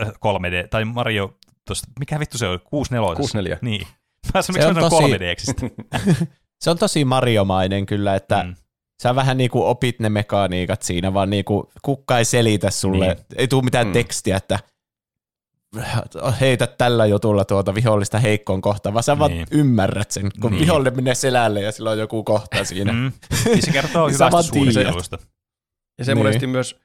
äh, 0.00 0.08
3D, 0.08 0.68
tai 0.70 0.84
Mario, 0.84 1.38
tosta, 1.68 1.88
mikä 1.98 2.20
vittu 2.20 2.38
se 2.38 2.48
on, 2.48 2.60
64. 2.64 3.16
64. 3.16 3.58
Niin. 3.62 3.86
Mä 4.34 4.42
sanon, 4.42 4.62
Se 4.62 4.72
miksi 4.72 4.84
on 4.84 4.90
tosi- 4.90 5.02
3DXistä. 5.02 6.26
Se 6.64 6.70
on 6.70 6.78
tosi 6.78 7.04
Mariomainen 7.04 7.86
kyllä, 7.86 8.14
että 8.14 8.42
Mm. 8.42 8.54
sä 9.02 9.14
vähän 9.14 9.36
niinku 9.36 9.64
opit 9.66 10.00
ne 10.00 10.08
mekaniikat 10.08 10.82
siinä, 10.82 11.14
vaan 11.14 11.30
niinku 11.30 11.72
kukka 11.82 12.18
ei 12.18 12.24
selitä 12.24 12.70
sulle, 12.70 13.06
Niin. 13.06 13.24
ei 13.36 13.48
tule 13.48 13.62
mitään 13.62 13.86
Mm. 13.86 13.92
tekstiä, 13.92 14.36
että 14.36 14.58
heitä 16.40 16.66
tällä 16.66 17.06
jutulla 17.06 17.44
tuota 17.44 17.74
vihollista 17.74 18.18
heikkoon 18.18 18.60
kohtaan, 18.60 18.94
vaan 18.94 19.02
sä 19.02 19.18
vaan 19.18 19.30
Niin. 19.30 19.46
ymmärrät 19.50 20.10
sen, 20.10 20.30
kun 20.40 20.50
Niin. 20.50 20.60
vihollinen 20.60 20.96
menee 20.96 21.14
selälle 21.14 21.60
ja 21.60 21.72
sillä 21.72 21.90
on 21.90 21.98
joku 21.98 22.24
kohta 22.24 22.64
siinä. 22.64 22.92
Mm. 22.92 23.12
Niin 23.44 23.62
se 23.62 23.72
kertoo 23.72 24.08
hyvästä 24.10 24.42
suunnittelusta. 24.42 25.18
Ja 25.98 26.04
se 26.04 26.14
Niin. 26.14 26.18
monesti 26.18 26.46
myös 26.46 26.80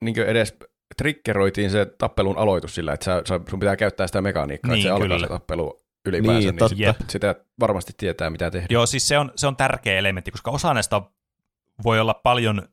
niin 0.00 0.18
edes 0.22 0.56
triggeroitiin 0.96 1.70
se 1.70 1.86
tappelun 1.98 2.38
aloitus 2.38 2.74
sillä, 2.74 2.92
että 2.92 3.04
sä, 3.04 3.22
sä, 3.28 3.40
sun 3.50 3.60
pitää 3.60 3.76
käyttää 3.76 4.06
sitä 4.06 4.22
mekaniikkaa, 4.22 4.74
Niin, 4.74 4.86
että 4.86 4.98
se 4.98 5.02
alkaa 5.02 5.18
se 5.18 5.26
tappelu 5.26 5.80
ylipäänsä, 6.06 6.38
Niin, 6.38 6.44
niin, 6.46 6.56
totta. 6.58 6.74
niin 6.76 6.94
sit, 6.98 7.10
sitä 7.10 7.34
varmasti 7.60 7.92
tietää, 7.96 8.30
mitä 8.30 8.50
tehdä. 8.50 8.66
Joo, 8.70 8.86
siis 8.86 9.08
se 9.08 9.18
on, 9.18 9.32
se 9.36 9.46
on 9.46 9.56
tärkeä 9.56 9.98
elementti, 9.98 10.30
koska 10.30 10.50
osa 10.50 10.74
näistä 10.74 11.02
voi 11.84 12.00
olla 12.00 12.14
paljon 12.14 12.68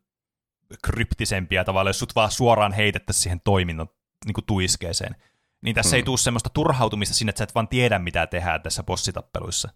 kryptisempia 0.85 1.63
tavalla, 1.63 1.89
jos 1.89 1.99
sut 1.99 2.15
vaan 2.15 2.31
suoraan 2.31 2.73
heitettäisiin 2.73 3.23
siihen 3.23 3.41
toiminnon 3.43 3.87
niin 4.25 4.33
kuin 4.33 4.45
tuiskeeseen. 4.45 5.15
Niin 5.63 5.75
tässä 5.75 5.89
hmm. 5.89 5.95
ei 5.95 6.01
Mm. 6.01 6.05
tule 6.05 6.17
semmoista 6.17 6.49
turhautumista 6.49 7.15
sinne, 7.15 7.29
että 7.29 7.37
sä 7.37 7.43
et 7.43 7.55
vaan 7.55 7.67
tiedä, 7.67 7.99
mitä 7.99 8.27
tehdään 8.27 8.61
tässä 8.61 8.83
bossitappeluissa. 8.83 9.69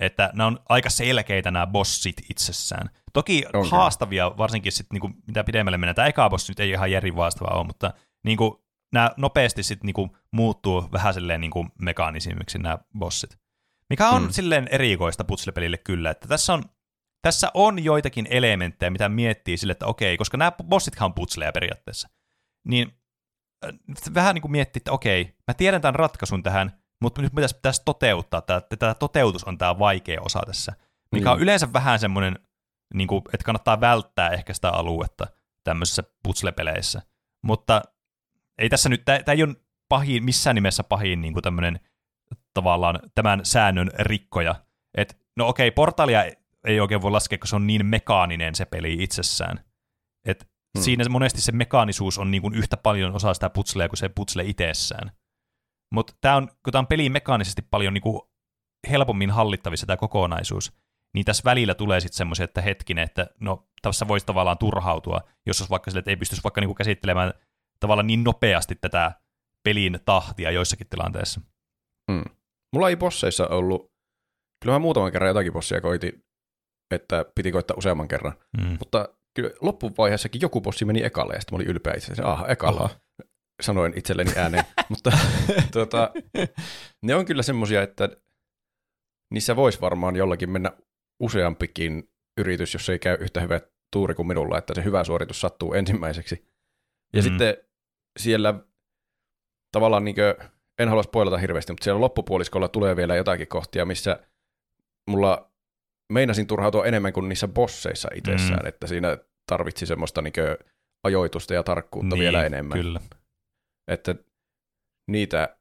Että 0.00 0.30
nämä 0.34 0.46
on 0.46 0.58
aika 0.68 0.90
selkeitä 0.90 1.50
nämä 1.50 1.66
bossit 1.66 2.16
itsessään. 2.30 2.90
Toki 3.12 3.44
kyllä. 3.52 3.68
haastavia, 3.70 4.32
varsinkin 4.38 4.72
sit, 4.72 4.86
niin 4.92 5.00
kuin, 5.00 5.14
mitä 5.26 5.44
pidemmälle 5.44 5.78
mennään. 5.78 5.94
Tämä 5.94 6.08
eka 6.08 6.30
bossi 6.30 6.52
nyt 6.52 6.60
ei 6.60 6.70
ihan 6.70 6.90
järin 6.90 7.16
haastava 7.16 7.56
ole, 7.58 7.66
mutta 7.66 7.92
niin 8.24 8.38
kuin, 8.38 8.52
nämä 8.92 9.10
nopeasti 9.16 9.62
sit, 9.62 9.84
niin 9.84 9.94
kuin, 9.94 10.10
muuttuu 10.32 10.88
vähän 10.92 11.14
silleen 11.14 11.40
niin 11.40 11.50
kuin, 11.50 11.68
mekaanisimmiksi 11.78 12.58
nämä 12.58 12.78
bossit. 12.98 13.38
Mikä 13.90 14.08
on 14.08 14.22
Mm. 14.22 14.28
mm. 14.28 14.32
silleen 14.32 14.68
erikoista 14.70 15.24
putslepelille 15.24 15.78
kyllä, 15.78 16.10
että 16.10 16.28
tässä 16.28 16.54
on, 16.54 16.62
tässä 17.22 17.50
on 17.54 17.84
joitakin 17.84 18.26
elementtejä, 18.30 18.90
mitä 18.90 19.08
miettii 19.08 19.56
sille, 19.56 19.72
että 19.72 19.86
okei, 19.86 20.16
koska 20.16 20.36
nämä 20.36 20.52
bossithan 20.52 21.06
on 21.06 21.14
putsleja 21.14 21.52
periaatteessa, 21.52 22.08
niin 22.68 22.92
vähän 24.14 24.34
niin 24.34 24.42
kuin 24.42 24.52
miettii, 24.52 24.80
että 24.80 24.92
okei, 24.92 25.36
mä 25.48 25.54
tiedän 25.54 25.80
tämän 25.80 25.94
ratkaisun 25.94 26.42
tähän, 26.42 26.72
mutta 27.00 27.22
nyt 27.22 27.34
pitäisi, 27.34 27.54
pitäisi 27.54 27.82
toteuttaa, 27.84 28.42
tämä, 28.42 28.60
tämä 28.78 28.94
toteutus 28.94 29.44
on 29.44 29.58
tämä 29.58 29.78
vaikea 29.78 30.20
osa 30.20 30.40
tässä, 30.46 30.72
mikä 31.12 31.30
on 31.30 31.36
Niin. 31.36 31.42
yleensä 31.42 31.72
vähän 31.72 31.98
semmoinen, 31.98 32.38
niin 32.94 33.08
kuin, 33.08 33.22
että 33.32 33.44
kannattaa 33.44 33.80
välttää 33.80 34.28
ehkä 34.28 34.54
sitä 34.54 34.70
aluetta 34.70 35.26
tämmöisissä 35.64 36.02
putslepeleissä, 36.22 37.02
mutta 37.42 37.82
ei 38.58 38.68
tässä 38.68 38.88
nyt, 38.88 39.04
tämä 39.04 39.22
ei 39.28 39.42
ole 39.42 39.54
pahin, 39.88 40.24
missään 40.24 40.54
nimessä 40.54 40.84
pahin 40.84 41.20
niin 41.20 41.32
kuin 41.32 41.42
tämmöinen 41.42 41.80
tavallaan 42.54 43.00
tämän 43.14 43.40
säännön 43.44 43.90
rikkoja. 43.98 44.54
Et, 44.96 45.18
no 45.36 45.48
okei, 45.48 45.70
portaalia 45.70 46.24
ei 46.64 46.80
oikein 46.80 47.02
voi 47.02 47.10
laskea, 47.10 47.38
kun 47.38 47.48
se 47.48 47.56
on 47.56 47.66
niin 47.66 47.86
mekaaninen 47.86 48.54
se 48.54 48.64
peli 48.64 48.96
itsessään. 49.00 49.64
Et 50.24 50.48
Hmm. 50.78 50.82
Siinä 50.82 51.04
monesti 51.08 51.40
se 51.40 51.52
mekaanisuus 51.52 52.18
on 52.18 52.30
niin 52.30 52.42
kuin 52.42 52.54
yhtä 52.54 52.76
paljon 52.76 53.14
osa 53.14 53.34
sitä 53.34 53.50
putslea 53.50 53.88
kuin 53.88 53.98
se 53.98 54.08
putsle 54.08 54.42
itsessään. 54.44 55.10
Mutta 55.92 56.14
tämä 56.20 56.36
on, 56.36 56.48
kun 56.48 56.72
tämä 56.72 56.80
on 56.80 56.86
peli 56.86 57.08
mekaanisesti 57.08 57.62
paljon 57.62 57.94
niin 57.94 58.02
kuin 58.02 58.20
helpommin 58.90 59.30
hallittavissa 59.30 59.86
tämä 59.86 59.96
kokonaisuus, 59.96 60.72
niin 61.14 61.24
tässä 61.24 61.42
välillä 61.44 61.74
tulee 61.74 62.00
sitten 62.00 62.16
semmoisia, 62.16 62.44
että 62.44 62.60
hetkinen, 62.62 63.04
että 63.04 63.26
no 63.40 63.68
tässä 63.82 64.08
voisi 64.08 64.26
tavallaan 64.26 64.58
turhautua, 64.58 65.20
jos 65.46 65.60
olisi 65.60 65.70
vaikka 65.70 65.90
sille, 65.90 65.98
että 65.98 66.10
ei 66.10 66.16
pystyisi 66.16 66.44
vaikka 66.44 66.60
niin 66.60 66.68
kuin 66.68 66.76
käsittelemään 66.76 67.32
tavallaan 67.80 68.06
niin 68.06 68.24
nopeasti 68.24 68.74
tätä 68.74 69.12
pelin 69.62 69.98
tahtia 70.04 70.50
joissakin 70.50 70.88
tilanteissa. 70.88 71.40
Mm. 72.10 72.24
Mulla 72.72 72.88
ei 72.88 72.96
bosseissa 72.96 73.48
ollut, 73.48 73.92
kyllä 74.62 74.74
mä 74.74 74.78
muutaman 74.78 75.12
kerran 75.12 75.28
jotakin 75.28 75.52
bossia 75.52 75.80
koitin, 75.80 76.24
että 76.90 77.24
piti 77.34 77.52
koittaa 77.52 77.76
useamman 77.76 78.08
kerran, 78.08 78.32
Mm. 78.58 78.76
mutta 78.78 79.08
kyllä 79.34 79.50
loppuvaiheessakin 79.60 80.40
joku 80.40 80.60
bossi 80.60 80.84
meni 80.84 81.02
ekalle, 81.04 81.34
ja 81.34 81.40
sitten 81.40 81.54
mä 81.54 81.56
olin 81.56 81.68
ylpeä 81.68 81.94
itse 81.94 82.12
asiassa, 82.12 82.32
aha, 82.32 82.48
ekalla, 82.48 82.80
Oho. 82.80 82.94
sanoin 83.62 83.92
itselleni 83.98 84.32
ääneen, 84.36 84.64
mutta 84.90 85.10
tuota, 85.72 86.10
ne 87.02 87.14
on 87.14 87.24
kyllä 87.24 87.42
semmosia, 87.42 87.82
että 87.82 88.08
niissä 89.34 89.56
voisi 89.56 89.80
varmaan 89.80 90.16
jollakin 90.16 90.50
mennä 90.50 90.72
useampikin 91.22 92.10
yritys, 92.40 92.74
jos 92.74 92.88
ei 92.88 92.98
käy 92.98 93.16
yhtä 93.20 93.40
hyvä 93.40 93.60
tuuri 93.92 94.14
kuin 94.14 94.26
minulla, 94.28 94.58
että 94.58 94.74
se 94.74 94.84
hyvä 94.84 95.04
suoritus 95.04 95.40
sattuu 95.40 95.74
ensimmäiseksi. 95.74 96.48
Ja 97.16 97.22
Mm. 97.22 97.24
sitten 97.24 97.56
siellä 98.18 98.54
tavallaan 99.72 100.04
niin 100.04 100.14
kuin, 100.14 100.50
en 100.78 100.88
halua 100.88 101.02
spoilata 101.02 101.38
hirveästi, 101.38 101.72
mutta 101.72 101.84
siellä 101.84 102.00
loppupuoliskolla 102.00 102.68
tulee 102.68 102.96
vielä 102.96 103.16
jotakin 103.16 103.48
kohtia, 103.48 103.84
missä 103.84 104.26
mulla 105.10 105.52
meinasin 106.14 106.46
turhautua 106.46 106.86
enemmän 106.86 107.12
kuin 107.12 107.28
niissä 107.28 107.48
bosseissa 107.48 108.08
itsessään, 108.14 108.60
Mm. 108.62 108.68
että 108.68 108.86
siinä 108.86 109.18
tarvitsi 109.46 109.86
semmoista 109.86 110.22
niin 110.22 110.32
ajoitusta 111.04 111.54
ja 111.54 111.62
tarkkuutta 111.62 112.18
vielä 112.18 112.44
enemmän. 112.44 112.74
Niin, 112.74 112.84
Kyllä. 112.84 113.00
Että 113.88 114.14
niitä, 115.08 115.56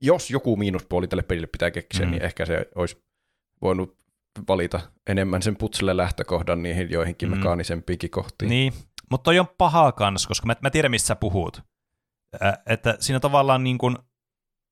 jos 0.00 0.30
joku 0.30 0.56
miinuspuoli 0.56 1.08
tälle 1.08 1.22
pelille 1.22 1.46
pitää 1.46 1.70
keksiä, 1.70 2.06
Mm. 2.06 2.12
niin 2.12 2.22
ehkä 2.22 2.46
se 2.46 2.68
olisi 2.74 3.02
voinut 3.62 3.96
valita 4.48 4.80
enemmän 5.06 5.42
sen 5.42 5.56
putselle 5.56 5.96
lähtökohdan 5.96 6.62
niihin 6.62 6.90
joihinkin 6.90 7.28
Mm. 7.30 7.36
mekaanisempiinkin 7.36 8.10
kohtiin. 8.10 8.48
Niin, 8.48 8.72
mutta 9.10 9.24
toi 9.24 9.38
on 9.38 9.46
paha 9.58 9.92
kans, 9.92 10.26
koska 10.26 10.46
mä, 10.46 10.56
mä 10.60 10.70
tiedän, 10.70 10.90
missä 10.90 11.06
sä 11.06 11.16
puhut. 11.16 11.62
Ä, 12.42 12.58
että 12.66 12.96
siinä 13.00 13.20
tavallaan 13.20 13.64
niin 13.64 13.78
kun, 13.78 13.98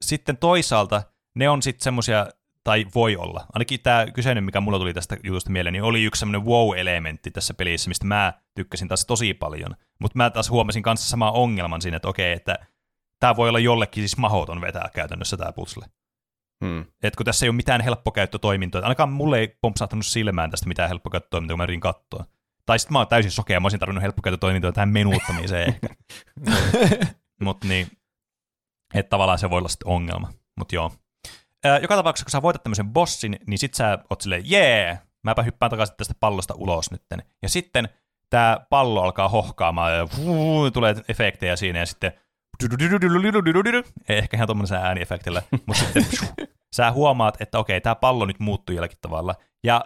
sitten 0.05 0.37
toisaalta 0.37 1.03
ne 1.35 1.49
on 1.49 1.63
sitten 1.63 1.85
semmoisia, 1.85 2.27
tai 2.65 2.87
voi 2.95 3.17
olla, 3.17 3.47
ainakin 3.53 3.81
tämä 3.81 4.07
kyseinen, 4.15 4.45
mikä 4.45 4.61
mulla 4.61 4.79
tuli 4.79 4.95
tästä 4.95 5.17
jutusta 5.25 5.51
mieleen, 5.51 5.73
niin 5.73 5.83
oli 5.83 6.05
yksi 6.05 6.19
semmoinen 6.19 6.47
wow-elementti 6.47 7.31
tässä 7.31 7.55
pelissä, 7.55 7.89
mistä 7.89 8.07
mä 8.07 8.33
tykkäsin 8.55 8.89
taas 8.89 9.07
tosi 9.07 9.35
paljon. 9.35 9.77
Mutta 10.01 10.19
mä 10.19 10.31
taas 10.31 10.51
huomasin 10.51 10.83
kanssa 10.83 11.11
samaa 11.11 11.33
ongelman 11.33 11.83
siinä, 11.83 11.97
että 11.97 12.09
okei, 12.09 12.33
että 12.33 12.59
tämä 13.21 13.37
voi 13.37 13.49
olla 13.49 13.59
jollekin 13.59 14.01
siis 14.01 14.17
mahoton 14.17 14.61
vetää 14.61 14.91
käytännössä 14.95 15.37
tämä 15.37 15.53
putsle. 15.53 15.87
Hmm. 16.65 16.85
Et 17.03 17.17
kun 17.17 17.27
tässä 17.27 17.47
ei 17.47 17.49
ole 17.49 17.57
mitään 17.57 17.81
helppokäyttötoimintoa, 17.81 18.83
ainakaan 18.83 19.13
mulle 19.13 19.39
ei 19.39 19.57
pompsahtanut 19.63 20.07
silmään 20.07 20.51
tästä 20.51 20.69
mitään 20.69 20.89
helppokäyttötoimintoa, 20.89 21.55
kun 21.55 21.59
mä 21.59 21.65
yritin 21.65 21.81
katsoa. 21.81 22.25
Tai 22.67 22.79
sitten 22.79 22.93
mä 22.93 22.99
oon 22.99 23.09
täysin 23.09 23.31
sokea, 23.31 23.61
mä 23.61 23.65
olisin 23.65 23.81
tarvinnut 23.81 24.03
helppokäyttötoimintoa 24.03 24.73
tähän 24.73 24.89
menuuttamiseen 24.89 25.69
ehkä. 25.69 25.89
Mutta 27.43 27.69
niin, 27.69 27.87
että 28.95 29.11
tavallaan 29.11 29.39
se 29.39 29.51
voi 29.51 29.59
olla 29.59 29.69
sitten 29.69 29.89
ongelma. 29.89 30.33
Mutta 30.59 30.75
joo. 30.75 30.93
Joka 31.83 31.97
tapauksessa, 31.97 32.25
kun 32.25 32.31
sä 32.31 32.43
voitat 32.43 32.63
tämmöisen 32.63 32.91
bossin, 32.91 33.39
niin 33.47 33.59
sit 33.59 33.75
sä 33.75 33.99
oot 34.11 34.21
silleen, 34.21 34.43
jee, 34.45 34.99
mäpä 35.23 35.43
hyppään 35.43 35.71
takaisin 35.71 35.97
tästä 35.97 36.15
pallosta 36.21 36.55
ulos 36.55 36.91
nytten. 36.91 37.23
Ja 37.43 37.49
sitten 37.49 37.89
tämä 38.31 38.61
pallo 38.71 39.03
alkaa 39.03 39.29
hohkaamaan 39.29 39.97
ja 39.97 40.09
vuu, 40.17 40.71
tulee 40.71 40.95
efektejä 41.09 41.57
siinä 41.57 41.79
ja 41.79 41.87
sitten 41.87 42.13
ei 44.09 44.19
ehkä 44.19 44.37
ihan 44.37 44.47
tuommoisella 44.47 44.85
ääniefektillä, 44.85 45.43
mutta 45.67 45.83
sitten 45.85 46.07
sä 46.77 46.93
huomaat, 46.93 47.41
että 47.41 47.59
okei, 47.59 47.81
tämä 47.81 47.95
pallo 47.95 48.27
nyt 48.27 48.41
muuttuu 48.41 48.75
jollakin 48.75 48.99
tavalla. 49.01 49.35
Ja 49.65 49.85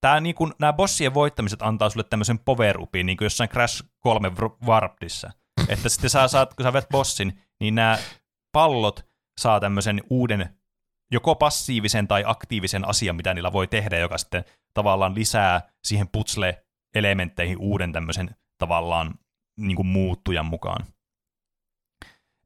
tää, 0.00 0.20
niin 0.20 0.34
kun, 0.34 0.54
nämä 0.58 0.72
bossien 0.72 1.14
voittamiset 1.14 1.62
antaa 1.62 1.90
sulle 1.90 2.06
tämmöisen 2.10 2.38
power 2.38 2.80
upin, 2.80 3.06
niin 3.06 3.16
kuin 3.16 3.26
jossain 3.26 3.50
Crash 3.50 3.84
3 4.00 4.28
Wr- 4.28 4.66
Warpedissa. 4.66 5.30
Että 5.68 5.88
sitten 5.88 6.10
sä 6.10 6.28
saat, 6.28 6.54
kun 6.54 6.64
sä 6.64 6.72
vet 6.72 6.88
bossin, 6.88 7.40
niin 7.60 7.74
nämä 7.74 7.98
pallot 8.52 9.06
saa 9.40 9.60
tämmöisen 9.60 10.00
uuden, 10.10 10.56
joko 11.12 11.34
passiivisen 11.34 12.08
tai 12.08 12.22
aktiivisen 12.26 12.88
asian, 12.88 13.16
mitä 13.16 13.34
niillä 13.34 13.52
voi 13.52 13.66
tehdä, 13.66 13.98
joka 13.98 14.18
sitten 14.18 14.44
tavallaan 14.74 15.14
lisää 15.14 15.60
siihen 15.84 16.08
putsle-elementteihin 16.08 17.58
uuden 17.58 17.92
tämmöisen 17.92 18.36
tavallaan 18.58 19.14
niin 19.56 19.76
kuin 19.76 19.86
muuttujan 19.86 20.46
mukaan. 20.46 20.86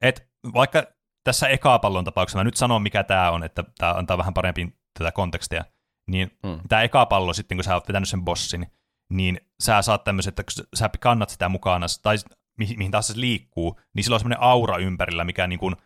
Et 0.02 0.28
vaikka 0.54 0.84
tässä 1.24 1.48
eka 1.48 1.78
pallon 1.78 2.04
tapauksessa, 2.04 2.38
mä 2.38 2.44
nyt 2.44 2.56
sanon 2.56 2.82
mikä 2.82 3.04
tämä 3.04 3.30
on, 3.30 3.44
että 3.44 3.64
tämä 3.78 3.92
antaa 3.92 4.18
vähän 4.18 4.34
parempi 4.34 4.68
tätä 4.98 5.12
kontekstia, 5.12 5.64
niin 6.10 6.38
Hmm. 6.46 6.60
tämä 6.68 6.82
eka 6.82 7.06
pallo 7.06 7.32
sitten, 7.32 7.56
kun 7.56 7.64
sä 7.64 7.74
oot 7.74 7.88
vetänyt 7.88 8.08
sen 8.08 8.24
bossin, 8.24 8.66
niin 9.12 9.40
sä 9.62 9.82
saat 9.82 10.04
tämmöisen, 10.04 10.28
että 10.28 10.42
kun 10.42 10.66
sä 10.74 10.90
kannat 11.00 11.30
sitä 11.30 11.48
mukana, 11.48 11.86
tai 12.02 12.16
mihin, 12.58 12.78
mihin 12.78 12.90
taas 12.92 13.06
se 13.06 13.20
liikkuu, 13.20 13.80
niin 13.94 14.04
sillä 14.04 14.14
on 14.14 14.20
semmoinen 14.20 14.42
aura 14.42 14.76
ympärillä, 14.76 15.24
mikä 15.24 15.46
niin 15.46 15.58
kuin, 15.58 15.76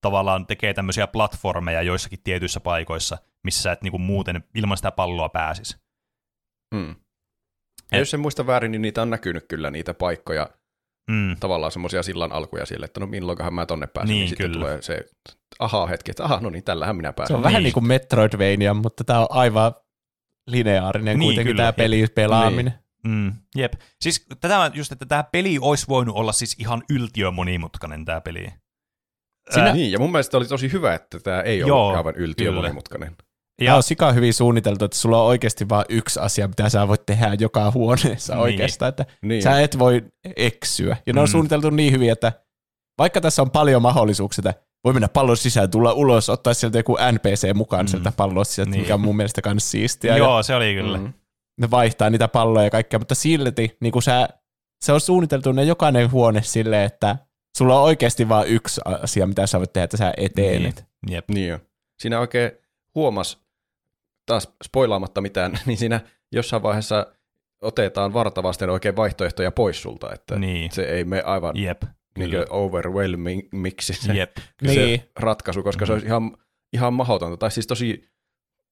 tavallaan 0.00 0.46
tekee 0.46 0.74
tämmöisiä 0.74 1.06
platformeja 1.06 1.82
joissakin 1.82 2.18
tietyissä 2.24 2.60
paikoissa, 2.60 3.18
missä 3.44 3.62
sä 3.62 3.72
et 3.72 3.82
niin 3.82 3.90
kuin 3.90 4.00
muuten 4.00 4.44
ilman 4.54 4.76
sitä 4.76 4.90
palloa 4.90 5.28
pääsisi. 5.28 5.76
Hmm. 6.74 6.88
Ja 6.88 6.94
Et- 7.92 7.98
jos 7.98 8.14
en 8.14 8.20
muista 8.20 8.46
väärin, 8.46 8.70
niin 8.72 8.82
niitä 8.82 9.02
on 9.02 9.10
näkynyt 9.10 9.44
kyllä 9.48 9.70
niitä 9.70 9.94
paikkoja, 9.94 10.50
Mm. 11.10 11.36
tavallaan 11.40 11.72
semmoisia 11.72 12.02
sillan 12.02 12.32
alkuja 12.32 12.66
sille, 12.66 12.84
että 12.84 13.00
no 13.00 13.06
milloinkohan 13.06 13.54
mä 13.54 13.66
tonne 13.66 13.86
pääsen, 13.86 14.08
Niin, 14.08 14.18
niin, 14.20 14.28
sitten 14.28 14.50
kyllä. 14.50 14.60
tulee 14.64 14.82
se 14.82 15.04
aha 15.58 15.86
hetki, 15.86 16.10
että 16.10 16.24
aha, 16.24 16.38
no 16.42 16.50
niin, 16.50 16.64
tällähän 16.64 16.96
minä 16.96 17.08
Se 17.08 17.12
pääsen. 17.12 17.36
on 17.36 17.42
vähän 17.42 17.58
Niin. 17.58 17.64
niin 17.64 17.72
kuin 17.74 17.86
Metroidvania, 17.86 18.74
mutta 18.74 19.04
tämä 19.04 19.20
on 19.20 19.26
aivan 19.30 19.72
lineaarinen 20.46 21.18
Niin, 21.18 21.26
kuitenkin 21.26 21.50
kyllä. 21.52 21.62
tämä 21.62 21.72
peli 21.72 22.06
pelaaminen. 22.14 22.74
Mm, 23.04 23.32
jep. 23.56 23.72
Siis 24.00 24.26
tämä 24.40 24.70
just, 24.74 24.92
että 24.92 25.06
tämä 25.06 25.22
peli 25.32 25.58
olisi 25.60 25.86
voinut 25.88 26.16
olla 26.16 26.32
siis 26.32 26.56
ihan 26.58 26.82
yltiö 26.90 27.30
monimutkainen 27.30 28.04
tämä 28.04 28.20
peli. 28.20 28.46
Sinä- 29.50 29.64
Ää, 29.66 29.72
Niin, 29.74 29.92
ja 29.92 29.98
mun 29.98 30.12
mielestä 30.12 30.36
oli 30.36 30.46
tosi 30.46 30.72
hyvä, 30.72 30.94
että 30.94 31.20
tämä 31.20 31.40
ei 31.40 31.58
Joo, 31.58 31.82
ollut 31.82 31.96
aivan 31.96 32.14
yltiö 32.16 32.46
kyllä. 32.50 32.62
monimutkainen. 32.62 33.16
Ja 33.60 33.76
on 33.76 33.82
sika 33.82 34.12
hyvin 34.12 34.34
suunniteltu, 34.34 34.84
että 34.84 34.96
sulla 34.98 35.20
on 35.22 35.26
oikeasti 35.28 35.68
vain 35.68 35.84
yksi 35.88 36.20
asia, 36.20 36.48
mitä 36.48 36.68
sä 36.68 36.88
voit 36.88 37.06
tehdä 37.06 37.36
joka 37.40 37.70
huoneessa 37.70 38.34
Niin. 38.34 38.42
oikeastaan, 38.42 38.88
että 38.88 39.06
Niin. 39.22 39.42
sä 39.42 39.60
et 39.60 39.78
voi 39.78 40.02
eksyä. 40.36 40.96
Ja 41.06 41.12
ne 41.12 41.20
on 41.20 41.26
Mm. 41.26 41.30
suunniteltu 41.30 41.70
niin 41.70 41.92
hyvin, 41.92 42.10
että 42.10 42.32
vaikka 42.98 43.20
tässä 43.20 43.42
on 43.42 43.50
paljon 43.50 43.82
mahdollisuuksia, 43.82 44.42
että 44.50 44.62
voi 44.84 44.92
mennä 44.92 45.08
pallon 45.08 45.36
sisään, 45.36 45.70
tulla 45.70 45.92
ulos, 45.92 46.30
ottaa 46.30 46.54
sieltä 46.54 46.78
joku 46.78 46.96
NPC 47.12 47.54
mukaan 47.54 47.84
Mm. 47.84 47.88
sieltä 47.88 48.12
pallosta, 48.16 48.54
sieltä, 48.54 48.70
Niin. 48.70 48.80
mikä 48.80 48.94
on 48.94 49.00
mun 49.00 49.16
mielestä 49.16 49.40
myös 49.54 49.70
siistiä. 49.70 50.12
Ja 50.12 50.18
Joo, 50.18 50.42
se 50.42 50.54
oli 50.54 50.74
kyllä. 50.74 50.98
Mm. 50.98 51.12
ne 51.60 51.70
vaihtaa 51.70 52.10
niitä 52.10 52.28
palloja 52.28 52.64
ja 52.64 52.70
kaikkea, 52.70 52.98
mutta 52.98 53.14
silti 53.14 53.76
niin 53.80 53.92
kuin 53.92 54.02
sä 54.02 54.28
se 54.84 54.92
on 54.92 55.00
suunniteltu 55.00 55.52
ne 55.52 55.64
jokainen 55.64 56.10
huone 56.10 56.42
silleen, 56.42 56.84
että 56.84 57.16
sulla 57.56 57.78
on 57.78 57.84
oikeasti 57.84 58.28
vain 58.28 58.48
yksi 58.48 58.80
asia, 58.84 59.26
mitä 59.26 59.46
sä 59.46 59.58
voit 59.58 59.72
tehdä, 59.72 59.84
että 59.84 59.96
sä 59.96 60.14
etenet. 60.16 60.76
Niin. 61.06 61.14
Jep. 61.14 61.28
Niin 61.28 61.48
jo. 61.48 61.58
Siinä 62.00 62.20
oikein 62.20 62.50
huomas, 62.94 63.40
taas 64.26 64.48
spoilaamatta 64.64 65.20
mitään, 65.20 65.58
niin 65.66 65.78
siinä 65.78 66.00
jossain 66.32 66.62
vaiheessa 66.62 67.06
otetaan 67.62 68.12
vartavasti 68.12 68.64
oikein 68.64 68.96
vaihtoehtoja 68.96 69.50
pois 69.50 69.82
sulta, 69.82 70.12
että 70.14 70.38
Niin. 70.38 70.70
se 70.72 70.82
ei 70.84 71.04
mene 71.04 71.22
aivan 71.22 71.56
Jep. 71.56 71.82
niin 72.18 72.30
Kyllä. 72.30 72.46
overwhelmingiksi 72.50 73.92
se, 73.92 74.12
Jep. 74.12 74.36
se 74.66 74.74
Niin. 74.74 75.02
ratkaisu, 75.16 75.62
koska 75.62 75.86
se 75.86 75.92
olisi 75.92 76.06
ihan, 76.06 76.36
ihan 76.72 76.92
mahdotonta, 76.94 77.36
tai 77.36 77.50
siis 77.50 77.66
tosi 77.66 78.08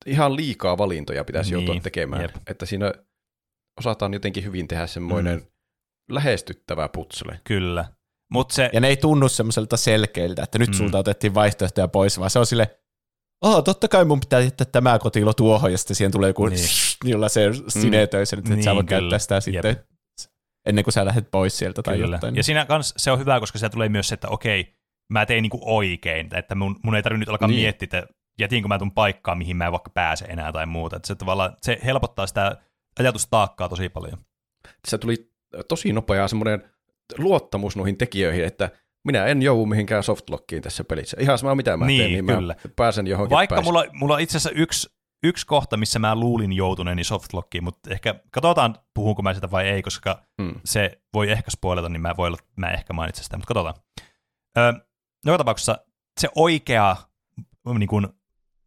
ihan 0.07 0.37
liikaa 0.37 0.79
valintoja 0.79 1.25
pitäisi 1.25 1.55
Niin, 1.55 1.67
joutua 1.67 1.83
tekemään, 1.83 2.23
jep. 2.23 2.35
että 2.47 2.67
siinä 2.67 2.93
osataan 3.79 4.13
jotenkin 4.13 4.45
hyvin 4.45 4.69
tehdä 4.69 4.87
semmoinen 4.87 5.39
mm. 5.39 5.47
lähestyttävä 6.11 6.89
putsle. 6.89 7.41
Kyllä. 7.45 7.85
Mutta 8.35 8.55
se, 8.55 8.71
Ja 8.73 8.81
ne 8.81 8.89
ei 8.89 8.97
tunnu 8.97 9.29
semmoiselta 9.29 9.77
selkeiltä, 9.77 10.43
että 10.43 10.59
nyt 10.59 10.69
Mm. 10.69 10.75
sulta 10.75 10.99
otettiin 10.99 11.35
vaihtoehtoja 11.35 11.89
pois, 11.89 12.19
vaan 12.19 12.31
se 12.31 12.39
on 12.39 12.47
sille, 12.47 12.79
oh, 13.43 13.65
totta 13.65 13.89
kai 13.89 14.05
mun 14.05 14.21
pitää 14.21 14.41
jättää 14.41 14.65
tämä 14.73 14.99
kotilo 14.99 15.33
tuohon, 15.35 15.73
ja 15.73 15.79
sitten 15.79 15.97
siihen 15.97 16.13
tulee 16.13 16.31
joku, 16.31 16.47
Niin. 16.47 16.61
jolla 17.13 17.29
se 17.29 17.51
sinetöi 17.69 18.27
sen, 18.27 18.39
että 18.39 18.55
Niin, 18.55 18.65
sä 18.65 18.75
voit 18.75 18.87
kyllä. 18.87 19.01
käyttää 19.01 19.19
sitä 19.19 19.35
Jep. 19.35 19.43
sitten 19.65 19.77
ennen 20.67 20.85
kuin 20.85 20.93
sä 20.93 21.05
lähdet 21.05 21.31
pois 21.31 21.59
sieltä 21.59 21.83
tai 21.83 21.97
Kyllä. 21.99 22.17
jotain. 22.17 22.37
Ja 22.37 22.43
siinä 22.43 22.65
kans 22.67 22.95
se 22.97 23.11
on 23.13 23.19
hyvä, 23.19 23.41
koska 23.41 23.59
se 23.59 23.69
tulee 23.69 23.89
myös 23.89 24.09
se, 24.09 24.15
että 24.15 24.29
okei, 24.29 24.75
mä 25.13 25.27
tein 25.27 25.43
niinku 25.43 25.61
oikein, 25.63 26.35
että 26.35 26.55
mun, 26.55 26.77
mun 26.85 26.95
ei 26.97 27.03
tarvitse 27.03 27.21
nyt 27.21 27.29
alkaa 27.29 27.49
Niin. 27.49 27.57
niin. 27.57 27.65
miettiä, 27.65 27.85
että 27.87 28.07
jätinkö 28.39 28.69
mä 28.69 28.79
tuon 28.79 28.93
paikkaan, 28.93 29.39
mihin 29.39 29.57
mä 29.57 29.67
en 29.67 29.73
vaikka 29.73 29.91
pääse 29.91 30.25
enää 30.25 30.53
tai 30.53 30.67
muuta. 30.67 30.97
Että 30.97 31.07
se, 31.09 31.15
tavallaan, 31.15 31.57
se 31.63 31.79
helpottaa 31.85 32.27
sitä 32.27 32.57
ajatustaakkaa 32.99 33.69
tosi 33.69 33.89
paljon. 33.89 34.19
Se 34.89 34.99
tuli 34.99 35.31
tosi 35.69 35.93
nopeaa 35.93 36.29
semmoinen 36.29 36.71
luottamus 37.19 37.77
noihin 37.77 37.97
tekijöihin, 37.97 38.45
että 38.45 38.71
minä 39.05 39.27
en 39.27 39.43
joudu 39.43 39.67
mihinkään 39.67 40.03
softlockiin 40.03 40.63
tässä 40.63 40.85
pelissä. 40.85 41.17
Ihan 41.21 41.39
sama 41.39 41.55
mitä 41.55 41.77
mä 41.77 41.87
Niin, 41.87 42.01
teen, 42.01 42.13
niin 42.13 42.27
kyllä. 42.27 42.55
mä 42.65 42.71
pääsen 42.77 43.07
johonkin 43.07 43.35
Vaikka 43.35 43.63
mulla, 43.63 43.85
mulla 43.93 44.15
on 44.15 44.21
itse 44.21 44.37
asiassa 44.37 44.61
yksi, 44.61 44.91
yksi 45.25 45.47
kohta, 45.47 45.77
missä 45.77 45.99
mä 45.99 46.15
luulin 46.17 46.53
joutuneeni 46.53 47.05
softlockiin, 47.05 47.65
mutta 47.65 47.91
ehkä 47.91 48.15
katsotaan, 48.31 48.77
puhunko 48.95 49.23
mä 49.23 49.35
sitä 49.35 49.51
vai 49.51 49.69
ei, 49.69 49.83
koska 49.83 50.23
Hmm. 50.43 50.55
se 50.65 51.01
voi 51.15 51.31
ehkä 51.31 51.51
spoilata, 51.51 51.89
niin 51.89 52.01
mä, 52.01 52.17
voi 52.17 52.27
olla, 52.27 52.39
mä 52.57 52.71
ehkä 52.71 52.93
mainitse 52.93 53.23
sitä, 53.23 53.37
mutta 53.37 53.55
katsotaan. 53.55 53.75
Öö, 54.59 54.73
joka 55.25 55.39
tapauksessa 55.39 55.79
se 56.21 56.29
oikea, 56.35 56.97
niin 57.79 57.89
kun, 57.89 58.15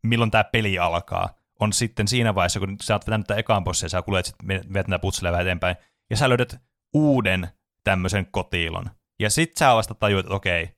milloin 0.04 0.32
tämä 0.32 0.43
peli 0.43 0.80
alkaa, 0.80 1.30
on 1.60 1.73
sitten 1.73 2.08
siinä 2.08 2.36
vaiheessa, 2.36 2.60
kun 2.60 2.78
sä 2.84 2.95
oot 2.95 3.08
vetänyt 3.08 3.28
tämän 3.28 3.39
ekaan 3.39 3.63
bossin 3.63 3.86
ja 3.86 3.89
sä 3.89 4.04
näitä 4.73 5.00
putseleja 5.00 5.32
vähän 5.32 5.45
eteenpäin, 5.47 5.76
ja 6.10 6.17
sä 6.17 6.30
löydät 6.30 6.60
uuden 6.93 7.47
tämmöisen 7.91 8.28
kotilon. 8.32 8.86
Ja 9.19 9.30
sit 9.30 9.58
sä 9.58 9.76
vasta 9.76 9.93
tajuat, 9.95 10.26
että 10.26 10.36
okei, 10.36 10.69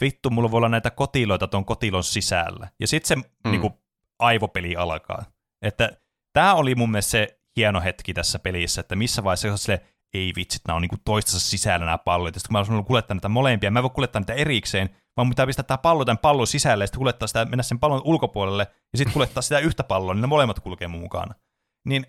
vittu, 0.00 0.30
mulla 0.30 0.50
voi 0.50 0.58
olla 0.58 0.68
näitä 0.68 0.90
kotiloita 0.90 1.48
tuon 1.48 1.64
kotilon 1.64 2.04
sisällä. 2.04 2.68
Ja 2.80 2.86
sit 2.86 3.04
se 3.04 3.16
Mm. 3.16 3.24
niinku, 3.50 3.82
aivopeli 4.18 4.76
alkaa. 4.76 5.24
Että 5.62 5.96
tämä 6.32 6.54
oli 6.54 6.74
mun 6.74 6.90
mielestä 6.90 7.10
se 7.10 7.40
hieno 7.56 7.80
hetki 7.80 8.14
tässä 8.14 8.38
pelissä, 8.38 8.80
että 8.80 8.96
missä 8.96 9.24
vaiheessa 9.24 9.56
se 9.56 9.62
sille, 9.62 9.80
ei 10.14 10.32
vitsit, 10.36 10.62
nämä 10.66 10.76
on 10.76 10.82
niinku 10.82 10.96
toistensa 11.04 11.40
sisällä 11.40 11.86
nämä 11.86 11.98
pallot. 11.98 12.34
Ja 12.34 12.40
sitten 12.40 12.48
kun 12.48 12.52
mä 12.52 12.58
olisin 12.58 12.84
kuljettaa 12.84 13.14
näitä 13.14 13.28
molempia, 13.28 13.70
mä 13.70 13.78
en 13.78 13.82
voi 13.82 13.90
kuljettaa 13.90 14.20
niitä 14.20 14.34
erikseen, 14.34 14.90
vaan 15.16 15.26
mun 15.26 15.30
pitää 15.30 15.46
pistää 15.46 15.62
tämä 15.62 15.78
pallo 15.78 16.04
tämän 16.04 16.18
pallon 16.18 16.46
sisälle 16.46 16.82
ja 16.84 16.86
sitten 16.86 16.98
kuljettaa 16.98 17.28
sitä, 17.28 17.44
mennä 17.44 17.62
sen 17.62 17.78
pallon 17.78 18.02
ulkopuolelle 18.04 18.66
ja 18.92 18.98
sitten 18.98 19.12
kuljettaa 19.12 19.42
sitä 19.42 19.58
yhtä 19.58 19.84
palloa, 19.84 20.14
niin 20.14 20.20
ne 20.20 20.26
molemmat 20.26 20.60
kulkee 20.60 20.88
mun 20.88 21.00
mukana. 21.00 21.34
Niin 21.84 22.06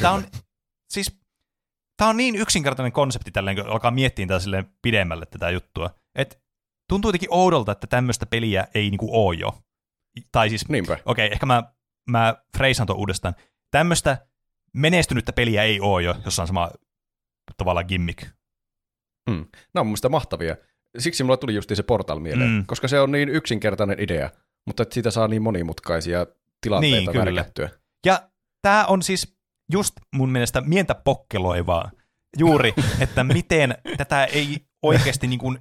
tämä 0.00 0.12
on, 0.12 0.24
siis, 0.90 1.19
tää 2.00 2.08
on 2.08 2.16
niin 2.16 2.36
yksinkertainen 2.36 2.92
konsepti 2.92 3.30
tälleen, 3.30 3.56
kun 3.56 3.66
alkaa 3.66 3.90
miettiä 3.90 4.26
tätä 4.26 4.38
silleen 4.38 4.72
pidemmälle 4.82 5.26
tätä 5.26 5.50
juttua. 5.50 5.90
että 6.14 6.36
tuntuu 6.88 7.08
jotenkin 7.08 7.28
oudolta, 7.32 7.72
että 7.72 7.86
tämmöistä 7.86 8.26
peliä 8.26 8.66
ei 8.74 8.90
niinku 8.90 9.08
oo 9.12 9.32
jo. 9.32 9.58
Tai 10.32 10.48
siis 10.48 10.64
okei, 11.04 11.28
ehkä 11.32 11.46
mä, 11.46 11.62
mä 12.10 12.34
freisaan 12.56 12.86
tuon 12.86 12.98
uudestaan. 12.98 13.34
Tämmöistä 13.70 14.26
menestynyttä 14.72 15.32
peliä 15.32 15.62
ei 15.62 15.80
ole 15.80 16.02
jo, 16.02 16.16
jossa 16.24 16.42
on 16.42 16.46
sama 16.46 16.70
tavallaan 17.56 17.86
gimmick. 17.88 18.22
Mm. 19.30 19.34
Nämä 19.34 19.46
on 19.80 19.86
mun 19.86 19.86
mielestä 19.86 20.08
mahtavia. 20.08 20.56
Siksi 20.98 21.24
mulla 21.24 21.36
tuli 21.36 21.54
just 21.54 21.70
se 21.74 21.82
Portal 21.82 22.18
mieleen, 22.18 22.50
mm. 22.50 22.66
Koska 22.66 22.88
se 22.88 23.00
on 23.00 23.12
niin 23.12 23.28
yksinkertainen 23.28 24.00
idea, 24.00 24.30
mutta 24.66 24.82
että 24.82 24.94
siitä 24.94 25.10
saa 25.10 25.28
niin 25.28 25.42
monimutkaisia 25.42 26.26
tilanteita 26.60 27.12
Niin, 27.12 27.44
kyllä. 27.54 27.70
Ja 28.06 28.30
tämä 28.62 28.86
on 28.86 29.02
siis 29.02 29.39
just 29.72 29.94
mun 30.14 30.30
mielestä 30.30 30.60
mientä 30.60 30.94
pokkeloivaa 30.94 31.90
juuri, 32.38 32.74
että 33.00 33.24
miten 33.24 33.74
tätä 33.96 34.24
ei 34.24 34.66
oikeasti 34.82 35.26
niin 35.26 35.38
kuin, 35.38 35.58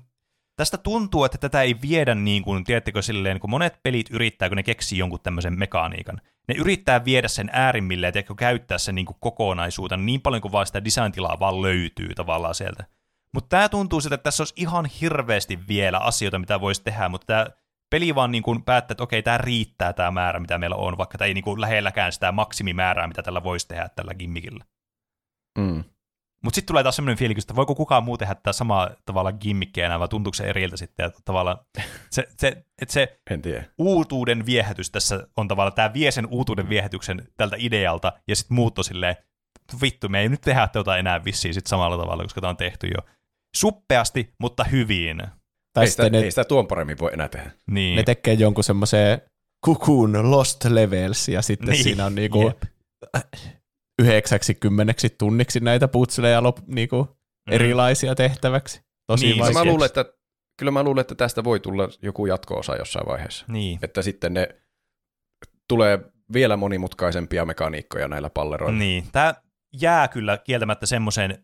tästä 0.55 0.77
tuntuu, 0.77 1.23
että 1.23 1.37
tätä 1.37 1.61
ei 1.61 1.75
viedä 1.81 2.15
niin 2.15 2.43
kuin, 2.43 2.63
tiedättekö 2.63 3.01
silleen, 3.01 3.39
kun 3.39 3.49
monet 3.49 3.79
pelit 3.83 4.09
yrittää, 4.09 4.49
kun 4.49 4.55
ne 4.55 4.63
keksii 4.63 4.97
jonkun 4.97 5.19
tämmöisen 5.23 5.59
mekaniikan, 5.59 6.21
ne 6.47 6.55
yrittää 6.55 7.05
viedä 7.05 7.27
sen 7.27 7.49
äärimmille 7.53 8.05
ja 8.07 8.11
tiedätkö, 8.11 8.35
käyttää 8.35 8.77
sen 8.77 8.95
niin 8.95 9.05
kuin 9.05 9.17
kokonaisuutena 9.19 10.03
niin 10.03 10.21
paljon 10.21 10.41
kuin 10.41 10.51
vaan 10.51 10.65
sitä 10.65 10.83
design-tilaa 10.83 11.39
vaan 11.39 11.61
löytyy 11.61 12.15
tavallaan 12.15 12.55
sieltä. 12.55 12.85
Mutta 13.33 13.49
tämä 13.49 13.69
tuntuu 13.69 14.01
siltä, 14.01 14.15
että 14.15 14.23
tässä 14.23 14.41
olisi 14.41 14.53
ihan 14.57 14.85
hirveästi 14.85 15.59
vielä 15.67 15.97
asioita, 15.97 16.39
mitä 16.39 16.61
voisi 16.61 16.83
tehdä, 16.83 17.09
mutta 17.09 17.27
tämä 17.27 17.45
peli 17.89 18.15
vaan 18.15 18.31
niin 18.31 18.43
kuin 18.43 18.63
päättää, 18.63 18.93
että 18.93 19.03
okei, 19.03 19.23
tämä 19.23 19.37
riittää 19.37 19.93
tämä 19.93 20.11
määrä, 20.11 20.39
mitä 20.39 20.57
meillä 20.57 20.75
on, 20.75 20.97
vaikka 20.97 21.17
tämä 21.17 21.27
ei 21.27 21.33
niin 21.33 21.43
kuin 21.43 21.61
lähelläkään 21.61 22.11
sitä 22.11 22.31
maksimimäärää, 22.31 23.07
mitä 23.07 23.23
tällä 23.23 23.43
voisi 23.43 23.67
tehdä 23.67 23.89
tällä 23.95 24.13
gimmikillä. 24.13 24.65
Mm. 25.57 25.83
Mutta 26.43 26.55
sitten 26.55 26.67
tulee 26.67 26.83
taas 26.83 26.95
semmoinen 26.95 27.17
fiilis, 27.17 27.43
että 27.43 27.55
voiko 27.55 27.75
kukaan 27.75 28.03
muu 28.03 28.17
tehdä 28.17 28.35
tätä 28.35 28.53
samaa 28.53 28.89
tavalla 29.05 29.31
gimmikkiä 29.31 29.85
enää, 29.85 29.99
vai 29.99 30.07
tuntuuko 30.07 30.33
se 30.33 30.43
eriltä 30.43 30.77
sitten, 30.77 31.05
että 31.05 31.19
tavallaan 31.25 31.57
se, 32.11 32.27
se, 32.37 32.65
että 32.81 32.93
se 32.93 33.19
En 33.29 33.41
tiedä. 33.41 33.65
uutuuden 33.77 34.45
viehätys 34.45 34.91
tässä 34.91 35.27
on 35.37 35.47
tavallaan, 35.47 35.75
tämä 35.75 35.93
vie 35.93 36.11
sen 36.11 36.25
uutuuden 36.25 36.69
viehätyksen 36.69 37.27
tältä 37.37 37.55
idealta, 37.59 38.13
ja 38.27 38.35
sitten 38.35 38.55
muutto 38.55 38.83
silleen, 38.83 39.15
vittu, 39.81 40.09
me 40.09 40.19
ei 40.19 40.29
nyt 40.29 40.41
tehdä 40.41 40.67
tätä 40.67 40.97
enää 40.97 41.25
vissiin 41.25 41.53
sit 41.53 41.67
samalla 41.67 41.97
tavalla, 41.97 42.23
koska 42.23 42.41
tämä 42.41 42.49
on 42.49 42.57
tehty 42.57 42.87
jo 42.87 43.01
suppeasti, 43.55 44.33
mutta 44.39 44.63
hyvin. 44.63 45.21
Tai 45.79 45.85
Ei 45.85 45.91
sitä, 45.91 46.03
sitten 46.03 46.21
ne, 46.21 46.25
ei 46.25 46.31
sitä 46.31 46.43
tuon 46.43 46.67
paremmin 46.67 46.97
voi 46.99 47.13
enää 47.13 47.27
tehdä. 47.27 47.51
Niin. 47.71 47.95
ne 47.95 48.03
tekee 48.03 48.33
jonkun 48.33 48.63
semmoisen 48.63 49.21
Cocoon 49.65 50.31
Lost 50.31 50.65
Levels, 50.65 51.27
ja 51.27 51.41
sitten 51.41 51.69
niin. 51.69 51.83
siinä 51.83 52.05
on 52.05 52.15
niinku 52.15 52.41
Jep. 52.41 52.63
90 54.01 54.93
tunniksi 55.17 55.59
näitä 55.59 55.87
putseleja 55.87 56.43
lop, 56.43 56.57
niinku 56.67 57.19
Mm. 57.49 57.55
erilaisia 57.55 58.15
tehtäväksi. 58.15 58.81
Tosi 59.07 59.25
Niin, 59.25 59.37
Niin, 59.37 59.45
niin, 59.45 59.53
mä 59.53 59.65
luulen, 59.65 59.85
että, 59.85 60.05
kyllä 60.59 60.71
mä 60.71 60.83
luulen, 60.83 61.01
että 61.01 61.15
tästä 61.15 61.43
voi 61.43 61.59
tulla 61.59 61.89
joku 62.01 62.25
jatko-osa 62.25 62.75
jossain 62.75 63.07
vaiheessa. 63.07 63.45
Niin. 63.47 63.79
Että 63.81 64.01
sitten 64.01 64.33
ne 64.33 64.49
tulee 65.67 65.99
vielä 66.33 66.57
monimutkaisempia 66.57 67.45
mekaniikkoja 67.45 68.07
näillä 68.07 68.29
palleroilla. 68.29 68.79
Niin, 68.79 69.03
tämä 69.11 69.33
jää 69.81 70.07
kyllä 70.07 70.37
kieltämättä 70.37 70.85
semmoisen, 70.85 71.43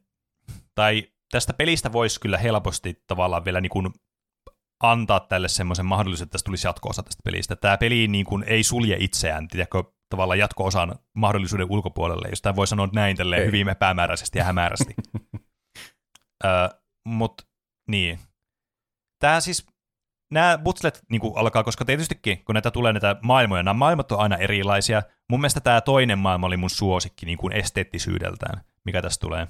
tai 0.75 1.03
tästä 1.31 1.53
pelistä 1.53 1.93
voisi 1.93 2.19
kyllä 2.19 2.37
helposti 2.37 3.03
tavallaan 3.07 3.45
vielä 3.45 3.61
niin 3.61 3.69
kuin 3.69 3.89
antaa 4.91 5.19
tälle 5.19 5.47
semmoisen 5.47 5.85
mahdollisuuden, 5.85 6.27
että 6.27 6.31
tästä 6.31 6.45
tulisi 6.45 6.67
jatko-osa 6.67 7.03
tästä 7.03 7.21
pelistä. 7.23 7.55
Tämä 7.55 7.77
peli 7.77 8.07
niin 8.07 8.25
kuin 8.25 8.43
ei 8.47 8.63
sulje 8.63 8.97
itseään, 8.99 9.47
tiedätkö, 9.47 9.83
tavallaan 10.09 10.39
jatko-osan 10.39 10.95
mahdollisuuden 11.13 11.67
ulkopuolelle, 11.69 12.29
jos 12.29 12.41
tämä 12.41 12.55
voi 12.55 12.67
sanoa 12.67 12.89
näin 12.93 13.17
tälleen 13.17 13.41
Ei. 13.41 13.47
hyvin 13.47 13.69
epämääräisesti 13.69 14.39
ja 14.39 14.43
hämärästi. 14.43 14.93
Ö, 16.45 16.47
Mutta 17.07 17.43
niin. 17.87 18.19
Tämä 19.19 19.39
siis, 19.41 19.67
nämä 20.31 20.57
butslet 20.57 21.01
niin 21.09 21.21
alkaa, 21.35 21.63
koska 21.63 21.85
tietystikin, 21.85 22.45
kun 22.45 22.55
näitä 22.55 22.71
tulee 22.71 22.93
näitä 22.93 23.15
maailmoja, 23.21 23.63
nämä 23.63 23.73
maailmat 23.73 24.11
on 24.11 24.19
aina 24.19 24.37
erilaisia. 24.37 25.03
Mun 25.29 25.39
mielestä 25.39 25.59
tämä 25.59 25.81
toinen 25.81 26.19
maailma 26.19 26.47
oli 26.47 26.57
mun 26.57 26.69
suosikki 26.69 27.25
niin 27.25 27.37
kuin 27.37 27.53
esteettisyydeltään, 27.53 28.61
mikä 28.85 29.01
tässä 29.01 29.19
tulee. 29.19 29.47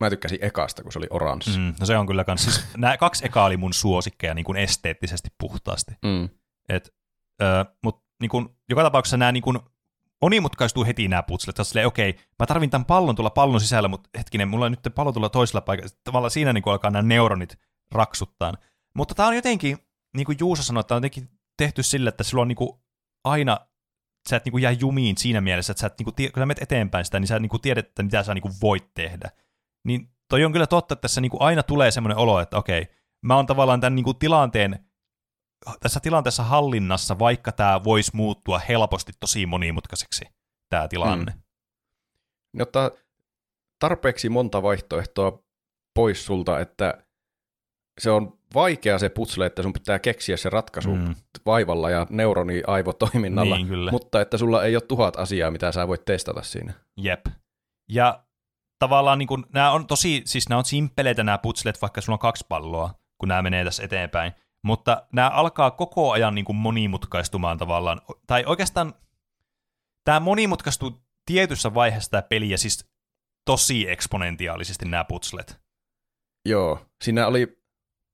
Mä 0.00 0.10
tykkäsin 0.10 0.38
ekasta, 0.40 0.82
kun 0.82 0.92
se 0.92 0.98
oli 0.98 1.06
oranssi. 1.10 1.58
Mm, 1.58 1.74
no 1.80 1.86
se 1.86 1.98
on 1.98 2.06
kyllä 2.06 2.24
kans. 2.24 2.44
Siis 2.44 2.64
nämä 2.76 2.96
kaksi 2.96 3.26
ekaa 3.26 3.44
oli 3.44 3.56
mun 3.56 3.72
suosikkeja 3.72 4.34
niin 4.34 4.44
kuin 4.44 4.58
esteettisesti 4.58 5.28
puhtaasti. 5.38 5.92
Mm. 6.04 6.28
Et, 6.68 6.94
ö, 7.42 7.64
mut 7.84 8.04
niin 8.20 8.28
kun, 8.28 8.56
joka 8.68 8.82
tapauksessa 8.82 9.16
nämä 9.16 9.32
niin 9.32 9.42
kun, 9.42 9.70
monimutkaistuu 10.22 10.84
heti 10.84 11.08
nämä 11.08 11.22
putslet. 11.22 11.56
Sä 11.56 11.64
silleen, 11.64 11.86
okei, 11.86 12.18
mä 12.38 12.46
tarvin 12.46 12.70
tämän 12.70 12.84
pallon 12.84 13.16
tulla 13.16 13.30
pallon 13.30 13.60
sisällä, 13.60 13.88
mutta 13.88 14.10
hetkinen, 14.18 14.48
mulla 14.48 14.66
on 14.66 14.72
nyt 14.72 14.94
pallo 14.94 15.12
tulla 15.12 15.28
toisella 15.28 15.60
paikalla. 15.60 15.90
Tavallaan 16.04 16.30
siinä 16.30 16.52
niin 16.52 16.62
alkaa 16.66 16.90
nämä 16.90 17.02
neuronit 17.02 17.58
raksuttaa. 17.92 18.54
Mutta 18.94 19.14
tämä 19.14 19.28
on 19.28 19.36
jotenkin, 19.36 19.78
niin 20.16 20.26
kuin 20.26 20.36
Juuso 20.40 20.62
sanoi, 20.62 20.80
että 20.80 20.94
on 20.94 20.96
jotenkin 20.96 21.28
tehty 21.56 21.82
sille, 21.82 22.08
että 22.08 22.24
sulla 22.24 22.42
on 22.42 22.48
niin 22.48 22.56
kuin 22.56 22.70
aina, 23.24 23.60
sä 24.28 24.36
et 24.36 24.44
niin 24.44 24.50
kuin 24.50 24.62
jää 24.62 24.72
jumiin 24.72 25.16
siinä 25.16 25.40
mielessä, 25.40 25.70
että 25.70 25.80
sä 25.80 25.86
et, 25.86 25.98
niin 25.98 26.04
kuin, 26.04 26.14
tie- 26.14 26.30
kun 26.30 26.40
sä 26.40 26.46
menet 26.46 26.62
eteenpäin 26.62 27.04
sitä, 27.04 27.20
niin 27.20 27.28
sä 27.28 27.38
niin 27.38 27.50
kuin 27.50 27.60
tiedät, 27.60 27.86
että 27.86 28.02
mitä 28.02 28.22
sä 28.22 28.34
niin 28.34 28.42
kuin 28.42 28.54
voit 28.62 28.94
tehdä. 28.94 29.30
Niin 29.84 30.08
toi 30.28 30.44
on 30.44 30.52
kyllä 30.52 30.66
totta, 30.66 30.92
että 30.92 31.00
tässä 31.02 31.20
niin 31.20 31.30
kuin 31.30 31.42
aina 31.42 31.62
tulee 31.62 31.90
semmoinen 31.90 32.18
olo, 32.18 32.40
että 32.40 32.58
okei, 32.58 32.86
mä 33.22 33.36
oon 33.36 33.46
tavallaan 33.46 33.80
tämän 33.80 33.94
niin 33.96 34.04
kuin 34.04 34.18
tilanteen 34.18 34.90
tässä 35.80 36.00
tilanteessa 36.00 36.42
hallinnassa, 36.42 37.18
vaikka 37.18 37.52
tämä 37.52 37.84
voisi 37.84 38.10
muuttua 38.14 38.58
helposti 38.58 39.12
tosi 39.20 39.46
monimutkaiseksi, 39.46 40.24
tämä 40.68 40.88
tilanne. 40.88 41.34
Ne 42.52 42.62
ottaa 42.62 42.90
tarpeeksi 43.78 44.28
monta 44.28 44.62
vaihtoehtoa 44.62 45.42
pois 45.94 46.26
sulta, 46.26 46.60
että 46.60 47.04
se 48.00 48.10
on 48.10 48.38
vaikea 48.54 48.98
se 48.98 49.08
putsle, 49.08 49.46
että 49.46 49.62
sun 49.62 49.72
pitää 49.72 49.98
keksiä 49.98 50.36
se 50.36 50.50
ratkaisu 50.50 50.96
mm. 50.96 51.14
vaivalla 51.46 51.90
ja 51.90 52.06
neuroni-aivotoiminnalla, 52.10 53.56
Niin, 53.56 53.68
kyllä. 53.68 53.90
mutta 53.90 54.20
että 54.20 54.38
sulla 54.38 54.64
ei 54.64 54.76
ole 54.76 54.82
tuhat 54.82 55.16
asiaa, 55.16 55.50
mitä 55.50 55.72
sä 55.72 55.88
voit 55.88 56.04
testata 56.04 56.42
siinä. 56.42 56.72
Jep. 56.96 57.26
Ja 57.88 58.24
tavallaan 58.80 59.18
niin 59.18 59.26
kun, 59.26 59.46
nämä 59.52 59.70
on 59.70 59.86
tosi, 59.86 60.22
siis 60.24 60.48
nämä 60.48 60.58
on 60.58 60.64
simppeleitä 60.64 61.24
nämä 61.24 61.38
putslet, 61.38 61.82
vaikka 61.82 62.00
sulla 62.00 62.14
on 62.14 62.18
kaksi 62.18 62.46
palloa, 62.48 62.94
kun 63.18 63.28
nämä 63.28 63.42
menee 63.42 63.64
tässä 63.64 63.82
eteenpäin. 63.82 64.32
Mutta 64.64 65.06
nämä 65.12 65.28
alkaa 65.28 65.70
koko 65.70 66.12
ajan 66.12 66.34
niin 66.34 66.44
kuin 66.44 66.56
monimutkaistumaan 66.56 67.58
tavallaan. 67.58 68.00
Tai 68.26 68.44
oikeastaan 68.46 68.94
tämä 70.04 70.20
monimutkaistuu 70.20 71.02
tietyssä 71.26 71.74
vaiheessa 71.74 72.10
tämä 72.10 72.22
peli, 72.22 72.50
ja 72.50 72.58
siis 72.58 72.90
tosi 73.44 73.90
eksponentiaalisesti 73.90 74.88
nämä 74.88 75.04
putslet. 75.04 75.60
Joo, 76.48 76.86
siinä 77.04 77.26
oli 77.26 77.60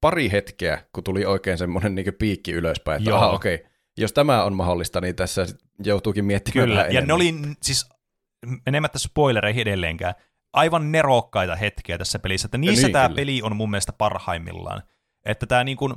pari 0.01 0.31
hetkeä, 0.31 0.85
kun 0.93 1.03
tuli 1.03 1.25
oikein 1.25 1.57
semmoinen 1.57 1.95
niin 1.95 2.13
piikki 2.19 2.51
ylöspäin, 2.51 3.01
että 3.01 3.15
aha, 3.15 3.29
okei, 3.29 3.65
jos 3.97 4.13
tämä 4.13 4.43
on 4.43 4.53
mahdollista, 4.53 5.01
niin 5.01 5.15
tässä 5.15 5.45
joutuukin 5.83 6.25
miettimään 6.25 6.67
Kyllä, 6.67 6.81
ja 6.81 6.87
enemmän. 6.87 7.07
ne 7.07 7.13
oli 7.13 7.33
siis 7.61 7.89
menemättä 8.65 8.99
spoilereihin 8.99 9.61
edelleenkään, 9.61 10.15
aivan 10.57 10.91
nerokkaita 10.91 11.55
hetkiä 11.55 11.97
tässä 11.97 12.19
pelissä, 12.19 12.47
että 12.47 12.57
niissä 12.57 12.87
niin, 12.87 12.93
tämä 12.93 13.07
kyllä. 13.07 13.15
peli 13.15 13.41
on 13.41 13.55
mun 13.55 13.69
mielestä 13.69 13.93
parhaimmillaan. 13.93 14.83
Että 15.25 15.45
tämä 15.45 15.63
niin 15.63 15.77
kuin, 15.77 15.93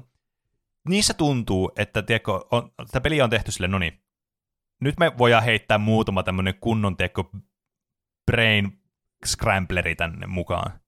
niissä 0.88 1.14
tuntuu, 1.14 1.72
että 1.76 2.02
tiedätkö, 2.02 2.32
on, 2.32 2.72
tämä 2.90 3.00
peli 3.00 3.22
on 3.22 3.30
tehty 3.30 3.52
sille, 3.52 3.68
no 3.68 3.78
niin, 3.78 4.02
nyt 4.80 4.98
me 4.98 5.18
voidaan 5.18 5.44
heittää 5.44 5.78
muutama 5.78 6.22
tämmöinen 6.22 6.54
kunnon 6.61 6.96
tiedätkö, 6.96 7.24
brain 8.26 8.80
scrambleri 9.26 9.94
tänne 9.94 10.26
mukaan. 10.26 10.80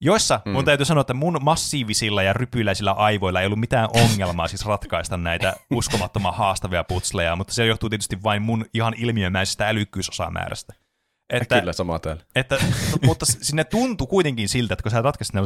Joissa 0.00 0.40
mm. 0.44 0.52
mun 0.52 0.64
täytyy 0.64 0.86
sanoa, 0.86 1.00
että 1.00 1.14
mun 1.14 1.38
massiivisilla 1.42 2.22
ja 2.22 2.32
rypyläisillä 2.32 2.92
aivoilla 2.92 3.40
ei 3.40 3.46
ollut 3.46 3.60
mitään 3.60 3.88
ongelmaa 3.92 4.48
siis 4.48 4.66
ratkaista 4.66 5.16
näitä 5.16 5.56
uskomattoman 5.70 6.34
haastavia 6.34 6.84
putsleja, 6.84 7.36
mutta 7.36 7.54
se 7.54 7.66
johtuu 7.66 7.90
tietysti 7.90 8.22
vain 8.22 8.42
mun 8.42 8.64
ihan 8.74 8.94
ilmiömäisestä 8.96 9.68
älykkyysosamäärästä. 9.68 10.74
Että, 11.30 11.60
Kyllä 11.60 11.72
sama 11.72 11.98
täällä. 11.98 12.22
että, 12.34 12.58
mutta 13.06 13.26
sinne 13.26 13.64
tuntui 13.64 14.06
kuitenkin 14.06 14.48
siltä, 14.48 14.74
että 14.74 14.82
kun 14.82 14.90
sä 14.90 15.02
ratkaisit 15.02 15.34
ne 15.34 15.42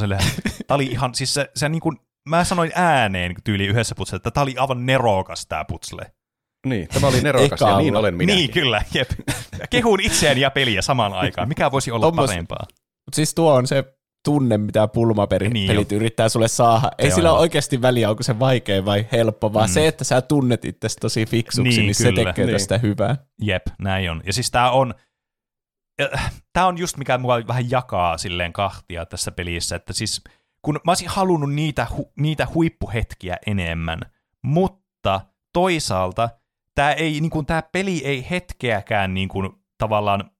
tää 0.66 0.74
oli 0.74 0.84
ihan, 0.86 1.14
siis 1.14 1.34
se, 1.34 1.50
se 1.54 1.68
niin 1.68 1.80
kuin, 1.80 1.96
mä 2.28 2.44
sanoin 2.44 2.72
ääneen 2.74 3.34
tyyli 3.44 3.66
yhdessä 3.66 3.94
putsle, 3.94 4.16
että 4.16 4.30
tää 4.30 4.42
oli 4.42 4.54
aivan 4.58 4.86
nerokas 4.86 5.46
tää 5.46 5.64
putsle. 5.64 6.12
Niin, 6.66 6.88
tämä 6.88 7.06
oli 7.06 7.20
nerokas 7.20 7.60
ja 7.60 7.78
niin 7.78 7.96
olen 7.96 8.14
minä. 8.14 8.34
Niin, 8.34 8.50
kyllä, 8.52 8.82
jep. 8.94 9.10
Kehun 9.70 10.00
itseäni 10.00 10.40
ja 10.40 10.50
peliä 10.50 10.82
samaan 10.82 11.12
aikaan. 11.12 11.48
Mikä 11.48 11.70
voisi 11.70 11.90
olla 11.90 12.06
Tommos- 12.10 12.26
parempaa? 12.26 12.66
Mutta 13.06 13.16
siis 13.16 13.34
tuo 13.34 13.54
on 13.54 13.66
se 13.66 13.84
tunne, 14.24 14.58
mitä 14.58 14.88
pulmapelit 14.88 15.52
Niin 15.52 15.76
niin 15.76 15.86
yrittää 15.90 16.28
sulle 16.28 16.48
saada. 16.48 16.90
Ei 16.98 17.10
Se 17.10 17.14
sillä 17.14 17.32
ole 17.32 17.40
oikeasti 17.40 17.82
väliä, 17.82 18.10
onko 18.10 18.22
se 18.22 18.38
vaikea 18.38 18.84
vai 18.84 19.06
helppo, 19.12 19.52
vaan 19.52 19.68
Mm. 19.70 19.72
se, 19.72 19.88
että 19.88 20.04
sä 20.04 20.20
tunnet 20.22 20.64
itse 20.64 20.88
tosi 21.00 21.26
fiksuksi, 21.26 21.62
Niin, 21.62 21.76
niin, 21.76 21.86
niin 21.86 21.94
se 21.94 22.04
kyllä. 22.12 22.24
tekee 22.32 22.46
Niin. 22.46 22.54
tästä 22.54 22.78
hyvää. 22.78 23.16
Jep, 23.42 23.66
näin 23.78 24.10
on. 24.10 24.22
Ja 24.26 24.32
siis 24.32 24.50
tää 24.50 24.70
on, 24.70 24.94
tämä 26.52 26.66
on 26.66 26.78
just 26.78 26.96
mikä 26.96 27.18
mua 27.18 27.40
vähän 27.48 27.70
jakaa 27.70 28.18
silleen 28.18 28.52
kahtia 28.52 29.06
tässä 29.06 29.30
pelissä, 29.30 29.76
että 29.76 29.92
siis 29.92 30.24
kun 30.62 30.80
mä 30.84 30.90
olisin 30.90 31.08
halunnut 31.08 31.52
niitä, 31.52 31.86
hu, 31.96 32.12
niitä 32.16 32.48
huippuhetkiä 32.54 33.36
enemmän, 33.46 34.00
mutta 34.42 35.20
toisaalta 35.52 36.28
tämä 36.74 36.92
ei, 36.92 37.20
niin 37.20 37.30
kuin, 37.30 37.46
tää 37.46 37.62
peli 37.62 38.02
ei 38.04 38.26
hetkeäkään 38.30 39.14
niin 39.14 39.28
kuin, 39.28 39.52
tavallaan 39.78 40.30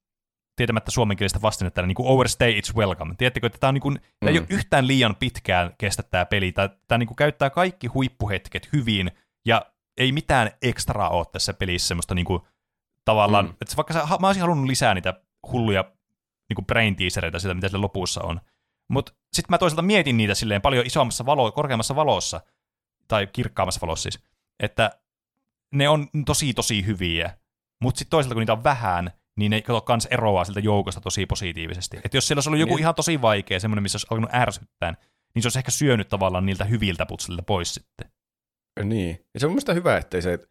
tietämättä 0.57 0.91
suomenkielistä 0.91 1.43
vastinetta, 1.43 1.83
niin 1.83 1.95
kuin 1.95 2.09
overstay 2.09 2.51
its 2.59 2.77
welcome. 2.77 3.15
Tiedättekö, 3.19 3.47
että 3.47 3.59
tämä 3.59 3.69
on 3.69 3.75
niin 3.75 3.83
kuin, 3.83 3.95
mm. 4.23 4.29
ei 4.29 4.35
Mm. 4.35 4.39
ole 4.41 4.47
yhtään 4.51 4.87
liian 4.87 5.17
pitkään 5.17 5.75
kestä 5.79 6.03
tämä 6.03 6.27
peli. 6.27 6.53
Tämä, 6.53 6.69
tämä 6.89 6.99
niin 6.99 7.07
kuin 7.07 7.17
käyttää 7.17 7.51
kaikki 7.51 7.87
huippuhetket 7.87 8.69
hyvin, 8.73 9.11
ja 9.47 9.63
ei 9.97 10.13
mitään 10.13 10.51
ekstraa 10.63 11.09
ole 11.09 11.27
tässä 11.33 11.55
pelissä 11.55 11.89
semmoista 11.89 12.15
niin 12.15 12.25
kuin, 12.25 12.43
tavallaan. 13.05 13.45
Mm. 13.45 13.51
että 13.51 13.77
vaikka 13.77 13.95
sä, 13.95 14.07
mä 14.21 14.27
olisin 14.27 14.41
halunnut 14.41 14.67
lisää 14.67 14.95
niitä 14.95 15.15
hulluja 15.53 15.85
niin 16.49 16.67
brain 16.67 16.97
teasereita 16.97 17.39
sitä, 17.39 17.55
mitä 17.55 17.69
sillä 17.69 17.83
lopussa 17.83 18.23
on. 18.23 18.41
Mutta 18.89 19.13
sitten 19.13 19.47
mä 19.51 19.59
toisaalta 19.59 19.83
mietin 19.83 20.17
niitä 20.17 20.35
silleen 20.35 20.63
paljon 20.63 20.87
isommassa 20.87 21.27
valo, 21.27 21.53
korkeammassa 21.53 21.97
valossa, 21.97 22.41
tai 23.09 23.27
kirkkaammassa 23.27 23.81
valossa 23.81 24.03
siis, 24.11 24.25
että 24.61 25.01
ne 25.75 25.89
on 25.89 26.09
tosi 26.27 26.55
tosi 26.55 26.87
hyviä, 26.87 27.39
mutta 27.83 27.99
sitten 27.99 28.11
toisaalta 28.11 28.35
kun 28.35 28.41
niitä 28.41 28.53
on 28.53 28.65
vähän, 28.65 29.11
niin 29.37 29.51
ne 29.51 29.63
kato 29.63 29.81
kans 29.81 30.07
eroaa 30.07 30.45
siltä 30.45 30.61
joukosta 30.61 31.01
tosi 31.01 31.27
positiivisesti. 31.27 31.97
Että 32.05 32.17
jos 32.17 32.27
siellä 32.27 32.39
olisi 32.39 32.49
ollut 32.49 32.61
joku 32.61 32.75
Niin. 32.75 32.81
ihan 32.81 32.95
tosi 32.95 33.23
vaikea, 33.23 33.61
semmoinen, 33.61 33.83
missä 33.83 33.97
olisi 33.97 34.07
alkanut 34.11 34.35
ärsyttää, 34.35 34.95
niin 35.35 35.43
se 35.43 35.47
olisi 35.47 35.59
ehkä 35.59 35.71
syönyt 35.71 36.09
tavallaan 36.09 36.47
niiltä 36.47 36.65
hyviltä 36.65 37.07
putsilta 37.07 37.43
pois 37.43 37.75
sitten. 37.75 38.11
Niin. 38.85 39.27
Ja 39.35 39.41
se 39.41 39.47
on 39.47 39.53
mielestäni 39.53 39.77
hyvä, 39.77 39.97
ettei 39.97 40.23
se... 40.23 40.33
että 40.33 40.49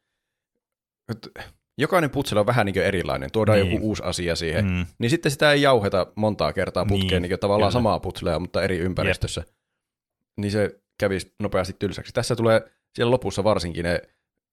Jokainen 1.77 2.09
putsela 2.09 2.39
on 2.39 2.45
vähän 2.45 2.65
niin 2.65 2.77
erilainen, 2.77 3.31
tuodaan 3.31 3.59
Niin. 3.59 3.71
joku 3.73 3.87
uusi 3.87 4.03
asia 4.03 4.35
siihen. 4.35 4.65
Mm. 4.65 4.85
Niin 4.99 5.09
sitten 5.09 5.31
sitä 5.31 5.51
ei 5.51 5.61
jauheta 5.61 6.07
montaa 6.15 6.53
kertaa 6.53 6.85
putkeen, 6.85 7.21
Niin, 7.21 7.29
niin, 7.29 7.39
tavallaan 7.39 7.69
kyllä. 7.71 7.79
samaa 7.79 7.99
putselea, 7.99 8.39
mutta 8.39 8.63
eri 8.63 8.77
ympäristössä. 8.77 9.43
Niin 10.37 10.51
se 10.51 10.79
kävisi 10.99 11.33
nopeasti 11.39 11.75
tylsäksi. 11.79 12.13
Tässä 12.13 12.35
tulee 12.35 12.61
siellä 12.95 13.11
lopussa 13.11 13.43
varsinkin 13.43 13.83
ne 13.83 14.01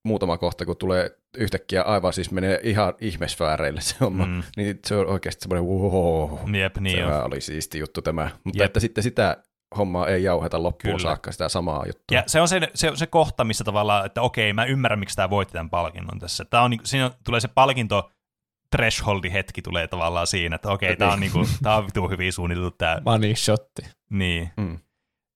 muutama 0.04 0.38
kohta, 0.38 0.66
kun 0.66 0.76
tulee 0.76 1.10
yhtäkkiä 1.36 1.82
aivan 1.82 2.12
siis 2.12 2.30
menee 2.30 2.60
ihan 2.62 2.94
ihmesfääreille 3.00 3.80
se 3.80 3.94
homma. 4.00 4.26
Mm. 4.26 4.32
Mm. 4.32 4.42
Niin 4.56 4.78
se 4.86 4.94
on 4.96 5.06
oikeasti 5.06 5.42
semmoinen 5.42 5.64
wow, 5.70 6.56
Jep, 6.56 6.76
niin 6.76 6.96
se 6.98 7.04
on. 7.04 7.24
oli 7.26 7.40
siisti 7.40 7.78
juttu 7.78 8.02
tämä. 8.02 8.30
Mutta 8.44 8.62
Jep. 8.62 8.66
että 8.66 8.80
sitten 8.80 9.04
sitä 9.04 9.36
hommaa 9.76 10.08
ei 10.08 10.22
jauheta 10.22 10.62
loppuun 10.62 10.92
Kyllä. 10.96 10.98
Saakka, 11.02 11.32
sitä 11.32 11.48
samaa 11.48 11.82
juttua. 11.86 12.16
Ja 12.16 12.22
se 12.26 12.40
on 12.40 12.48
se, 12.48 12.60
se, 12.74 12.92
se 12.94 13.06
kohta, 13.06 13.44
missä 13.44 13.64
tavallaan, 13.64 14.06
että 14.06 14.22
okei, 14.22 14.52
mä 14.52 14.64
ymmärrän, 14.64 14.98
miksi 14.98 15.16
tämä 15.16 15.30
voitti 15.30 15.52
tämän 15.52 15.70
palkinnon 15.70 16.18
tässä. 16.18 16.44
Tää 16.44 16.62
on, 16.62 16.70
niinku- 16.70 16.86
siinä 16.86 17.10
tulee 17.24 17.40
se 17.40 17.48
palkinto 17.48 18.10
thresholdi 18.70 19.32
hetki 19.32 19.62
tulee 19.62 19.88
tavallaan 19.88 20.26
siinä, 20.26 20.56
että 20.56 20.70
okei, 20.70 20.96
tämä 20.96 21.12
on, 21.12 21.20
Niin. 21.20 21.32
niinku, 21.34 21.52
tää 21.62 21.76
on 21.76 21.86
vitu 21.86 22.08
hyvin 22.08 22.32
suunniteltu 22.32 22.70
tämä. 22.70 22.98
Money 23.04 23.34
shotti. 23.36 23.82
Niin. 24.10 24.50
Mm. 24.56 24.78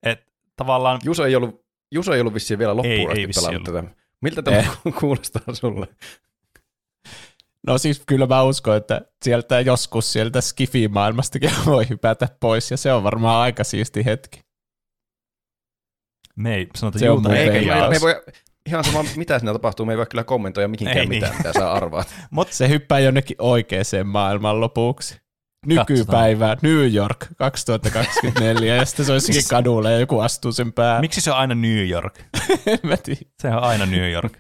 Et 0.03 0.27
tavallaan, 0.57 1.01
Juso 1.05 1.25
ei 1.27 1.37
ollut, 1.37 1.65
Juso 1.93 2.13
ei 2.15 2.21
ollut 2.21 2.35
vissiin 2.35 2.59
vielä 2.59 2.77
loppuun 2.77 2.95
Ei, 2.95 3.07
asti 3.07 3.21
ei 3.21 3.27
pelannut 3.35 3.65
tätä. 3.65 3.85
Miltä 4.23 4.43
tämä 4.43 4.57
Eh. 4.57 4.71
kuulostaa 5.01 5.55
sulle? 5.55 5.87
No 7.69 7.79
siis 7.79 8.03
kyllä 8.07 8.27
mä 8.27 8.43
uskon, 8.43 8.77
että 8.77 9.01
sieltä 9.25 9.61
joskus 9.61 10.13
sieltä 10.13 10.41
Skifi-maailmastakin 10.41 11.51
voi 11.67 11.89
hypätä 11.89 12.29
pois, 12.41 12.71
ja 12.71 12.77
se 12.77 12.93
on 12.93 13.03
varmaan 13.03 13.41
aika 13.41 13.65
siisti 13.65 14.05
hetki. 14.05 14.41
me 16.37 16.55
ei 16.55 16.69
sanota 16.77 16.99
Se 16.99 17.11
on 17.11 17.31
eikä 17.31 17.53
me, 17.89 17.95
ei 17.95 18.01
voi, 18.01 18.23
ihan 18.67 18.85
sama 18.85 19.05
mitä 19.17 19.39
siinä 19.39 19.53
tapahtuu, 19.53 19.87
me 19.87 19.93
ei 19.93 19.97
voi 19.97 20.07
kyllä 20.07 20.25
kommentoida 20.25 20.69
mihinkään 20.69 20.99
Ei 20.99 21.07
mitään, 21.07 21.33
niin. 21.33 21.39
mitä 21.47 21.53
sä 21.53 21.73
arvaat. 21.73 22.09
Se 22.51 22.69
hyppää 22.69 22.99
jonnekin 22.99 23.37
oikeaan 23.41 23.85
maailman 24.05 24.61
lopuksi. 24.61 25.21
Nykypäivä, 25.67 26.57
New 26.63 26.95
York 26.95 27.27
2024, 27.37 28.75
ja 28.75 28.85
sitten 28.85 29.07
se 29.07 29.13
olisikin 29.13 29.43
kadulla 29.51 29.91
ja 29.91 29.99
joku 29.99 30.21
astuu 30.21 30.53
sen 30.53 30.73
päälle. 30.73 31.01
Miksi 31.01 31.21
se 31.21 31.31
on 31.31 31.37
aina 31.37 31.55
New 31.55 31.89
York? 31.89 32.19
En 32.67 32.79
mä 32.83 32.97
tiedä. 32.97 33.21
Se 33.43 33.49
on 33.49 33.63
aina 33.63 33.87
New 33.87 34.11
York. 34.11 34.33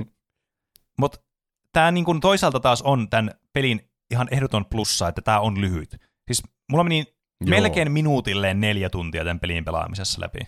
Mutta 1.00 1.27
tämä 1.72 1.90
niin 1.90 2.04
kun 2.04 2.20
toisaalta 2.20 2.60
taas 2.60 2.82
on 2.82 3.10
tämän 3.10 3.30
pelin 3.52 3.90
ihan 4.10 4.28
ehdoton 4.30 4.66
plussa, 4.66 5.08
että 5.08 5.22
tämä 5.22 5.40
on 5.40 5.60
lyhyt. 5.60 5.96
Siis 6.26 6.42
mulla 6.70 6.84
meni 6.84 6.98
Joo. 6.98 7.50
melkein 7.50 7.92
minuutilleen 7.92 8.60
neljä 8.60 8.90
tuntia 8.90 9.24
tämän 9.24 9.40
pelin 9.40 9.64
pelaamisessa 9.64 10.20
läpi. 10.20 10.38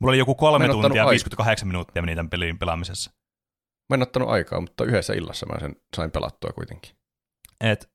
Mulla 0.00 0.10
oli 0.10 0.18
joku 0.18 0.34
kolme 0.34 0.68
tuntia 0.68 0.96
ja 0.96 1.06
ai- 1.06 1.10
58 1.10 1.68
minuuttia 1.68 2.02
meni 2.02 2.16
tämän 2.16 2.30
pelin 2.30 2.58
pelaamisessa. 2.58 3.10
Mä 3.90 3.94
en 3.94 4.02
ottanut 4.02 4.28
aikaa, 4.28 4.60
mutta 4.60 4.84
yhdessä 4.84 5.14
illassa 5.14 5.46
mä 5.46 5.60
sen 5.60 5.76
sain 5.96 6.10
pelattua 6.10 6.50
kuitenkin. 6.50 6.96
Et, 7.60 7.90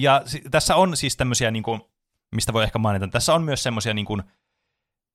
ja 0.00 0.22
si- 0.24 0.42
tässä 0.50 0.76
on 0.76 0.96
siis 0.96 1.16
tämmöisiä, 1.16 1.50
niin 1.50 1.62
kuin, 1.62 1.80
mistä 2.34 2.52
voi 2.52 2.64
ehkä 2.64 2.78
mainita, 2.78 3.08
tässä 3.08 3.34
on 3.34 3.42
myös 3.42 3.62
semmoisia, 3.62 3.94
niin 3.94 4.06
kuin, 4.06 4.22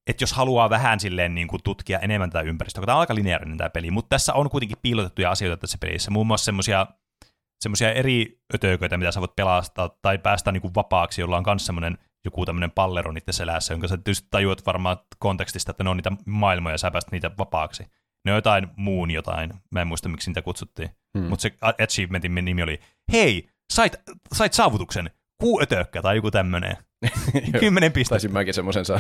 että 0.07 0.23
jos 0.23 0.33
haluaa 0.33 0.69
vähän 0.69 0.99
silleen 0.99 1.35
niin 1.35 1.47
kuin, 1.47 1.63
tutkia 1.63 1.99
enemmän 1.99 2.29
tätä 2.29 2.45
ympäristöä, 2.45 2.81
kun 2.81 2.85
tämä 2.85 2.95
on 2.95 2.99
aika 2.99 3.15
lineaarinen 3.15 3.57
tämä 3.57 3.69
peli, 3.69 3.91
mutta 3.91 4.09
tässä 4.09 4.33
on 4.33 4.49
kuitenkin 4.49 4.77
piilotettuja 4.81 5.31
asioita 5.31 5.61
tässä 5.61 5.77
pelissä, 5.81 6.11
muun 6.11 6.27
muassa 6.27 6.45
semmoisia 6.45 6.87
semmoisia 7.61 7.93
eri 7.93 8.39
ötököitä, 8.53 8.97
mitä 8.97 9.11
sä 9.11 9.19
voit 9.19 9.35
pelastaa 9.35 9.89
tai 10.01 10.17
päästä 10.17 10.51
niin 10.51 10.61
kuin 10.61 10.75
vapaaksi, 10.75 11.21
jolla 11.21 11.37
on 11.37 11.43
myös 11.47 11.65
semmoinen 11.65 11.97
joku 12.25 12.45
tämmöinen 12.45 12.71
pallero 12.71 13.11
niiden 13.11 13.33
selässä, 13.33 13.73
jonka 13.73 13.87
sä 13.87 13.97
tietysti 13.97 14.27
tajuat 14.31 14.65
varmaan 14.65 14.97
kontekstista, 15.19 15.71
että 15.71 15.83
ne 15.83 15.89
on 15.89 15.97
niitä 15.97 16.11
maailmoja 16.25 16.73
ja 16.73 16.77
sä 16.77 16.91
pääst 16.91 17.11
niitä 17.11 17.31
vapaaksi. 17.37 17.83
Ne 18.25 18.31
on 18.31 18.37
jotain 18.37 18.67
muun 18.75 19.11
jotain, 19.11 19.53
mä 19.71 19.81
en 19.81 19.87
muista 19.87 20.09
miksi 20.09 20.29
niitä 20.29 20.41
kutsuttiin. 20.41 20.89
Hmm. 21.17 21.27
Mutta 21.27 21.41
se 21.41 21.53
achievementin 21.61 22.35
nimi 22.35 22.63
oli, 22.63 22.79
hei, 23.11 23.49
sait, 23.73 23.95
sait 24.33 24.53
saavutuksen, 24.53 25.11
kuuötökkä 25.37 26.01
tai 26.01 26.15
joku 26.15 26.31
tämmöinen. 26.31 26.77
Kymmenen 27.59 27.91
pistettä. 27.91 28.13
Taisin 28.13 28.33
mäkin 28.33 28.53
semmoisen 28.53 28.85
saa. 28.85 28.99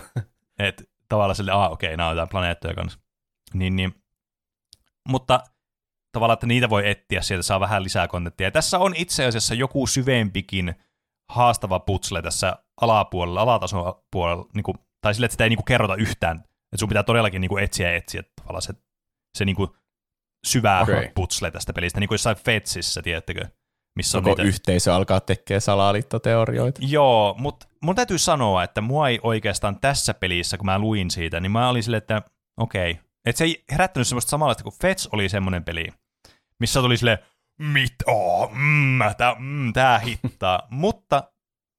Että 0.59 0.83
tavallaan 1.09 1.35
sille, 1.35 1.51
ah 1.51 1.71
okei, 1.71 1.97
nämä 1.97 2.09
on 2.09 2.15
jotain 2.15 2.29
planeettoja 2.29 2.73
kanssa. 2.73 2.99
Niin, 3.53 3.75
niin. 3.75 3.95
Mutta 5.09 5.43
tavallaan, 6.11 6.33
että 6.33 6.47
niitä 6.47 6.69
voi 6.69 6.89
etsiä, 6.89 7.21
sieltä 7.21 7.43
saa 7.43 7.59
vähän 7.59 7.83
lisää 7.83 8.07
kontenttia. 8.07 8.47
Ja 8.47 8.51
tässä 8.51 8.79
on 8.79 8.93
itse 8.95 9.25
asiassa 9.25 9.53
joku 9.53 9.87
syvempikin 9.87 10.75
haastava 11.31 11.79
putsle 11.79 12.21
tässä 12.21 12.55
alapuolella, 12.81 13.41
alatason 13.41 14.03
puolella, 14.11 14.45
niin 14.53 14.63
kuin 14.63 14.77
Tai 15.01 15.13
sille, 15.13 15.25
että 15.25 15.33
sitä 15.33 15.43
ei 15.43 15.49
niinku 15.49 15.63
kerrota 15.63 15.95
yhtään. 15.95 16.37
Että 16.37 16.79
sun 16.79 16.89
pitää 16.89 17.03
todellakin 17.03 17.41
niinku 17.41 17.57
etsiä 17.57 17.89
ja 17.89 17.95
etsiä 17.95 18.23
tavallaan 18.35 18.61
se, 18.61 18.73
se 19.37 19.45
niinku 19.45 19.75
syvää 20.45 20.81
Okei. 20.81 20.95
okay. 20.95 21.11
putsle 21.15 21.51
tästä 21.51 21.73
pelistä, 21.73 21.99
niin 21.99 22.07
kuin 22.07 22.15
jossain 22.15 22.37
Fetsissä, 22.37 23.01
tiedättekö? 23.01 23.47
Missä 23.95 24.17
on 24.17 24.23
Koko 24.23 24.35
niitä... 24.35 24.47
yhteisö 24.47 24.95
alkaa 24.95 25.19
tekemään 25.19 25.61
salaliittoteorioita. 25.61 26.81
Joo, 26.83 27.35
mutta 27.37 27.67
mun 27.81 27.95
täytyy 27.95 28.17
sanoa, 28.17 28.63
että 28.63 28.81
mua 28.81 29.09
ei 29.09 29.19
oikeastaan 29.23 29.79
tässä 29.79 30.13
pelissä, 30.13 30.57
kun 30.57 30.65
mä 30.65 30.79
luin 30.79 31.11
siitä, 31.11 31.39
niin 31.39 31.51
mä 31.51 31.69
olin 31.69 31.83
silleen, 31.83 31.97
että 31.97 32.21
okei. 32.57 32.91
Okay. 32.91 33.03
Että 33.25 33.37
se 33.37 33.43
ei 33.43 33.63
herättänyt 33.71 34.07
semmoista 34.07 34.29
samanlaista, 34.29 34.63
kun 34.63 34.73
Fets 34.81 35.09
oli 35.11 35.29
semmoinen 35.29 35.63
peli, 35.63 35.87
missä 36.59 36.81
tuli 36.81 36.97
silleen, 36.97 37.17
mit, 37.61 37.93
oh, 38.05 38.51
mm, 38.51 38.99
tää, 39.17 39.35
mm, 39.39 39.73
tää 39.73 39.99
hittaa. 39.99 40.67
mutta 40.69 41.23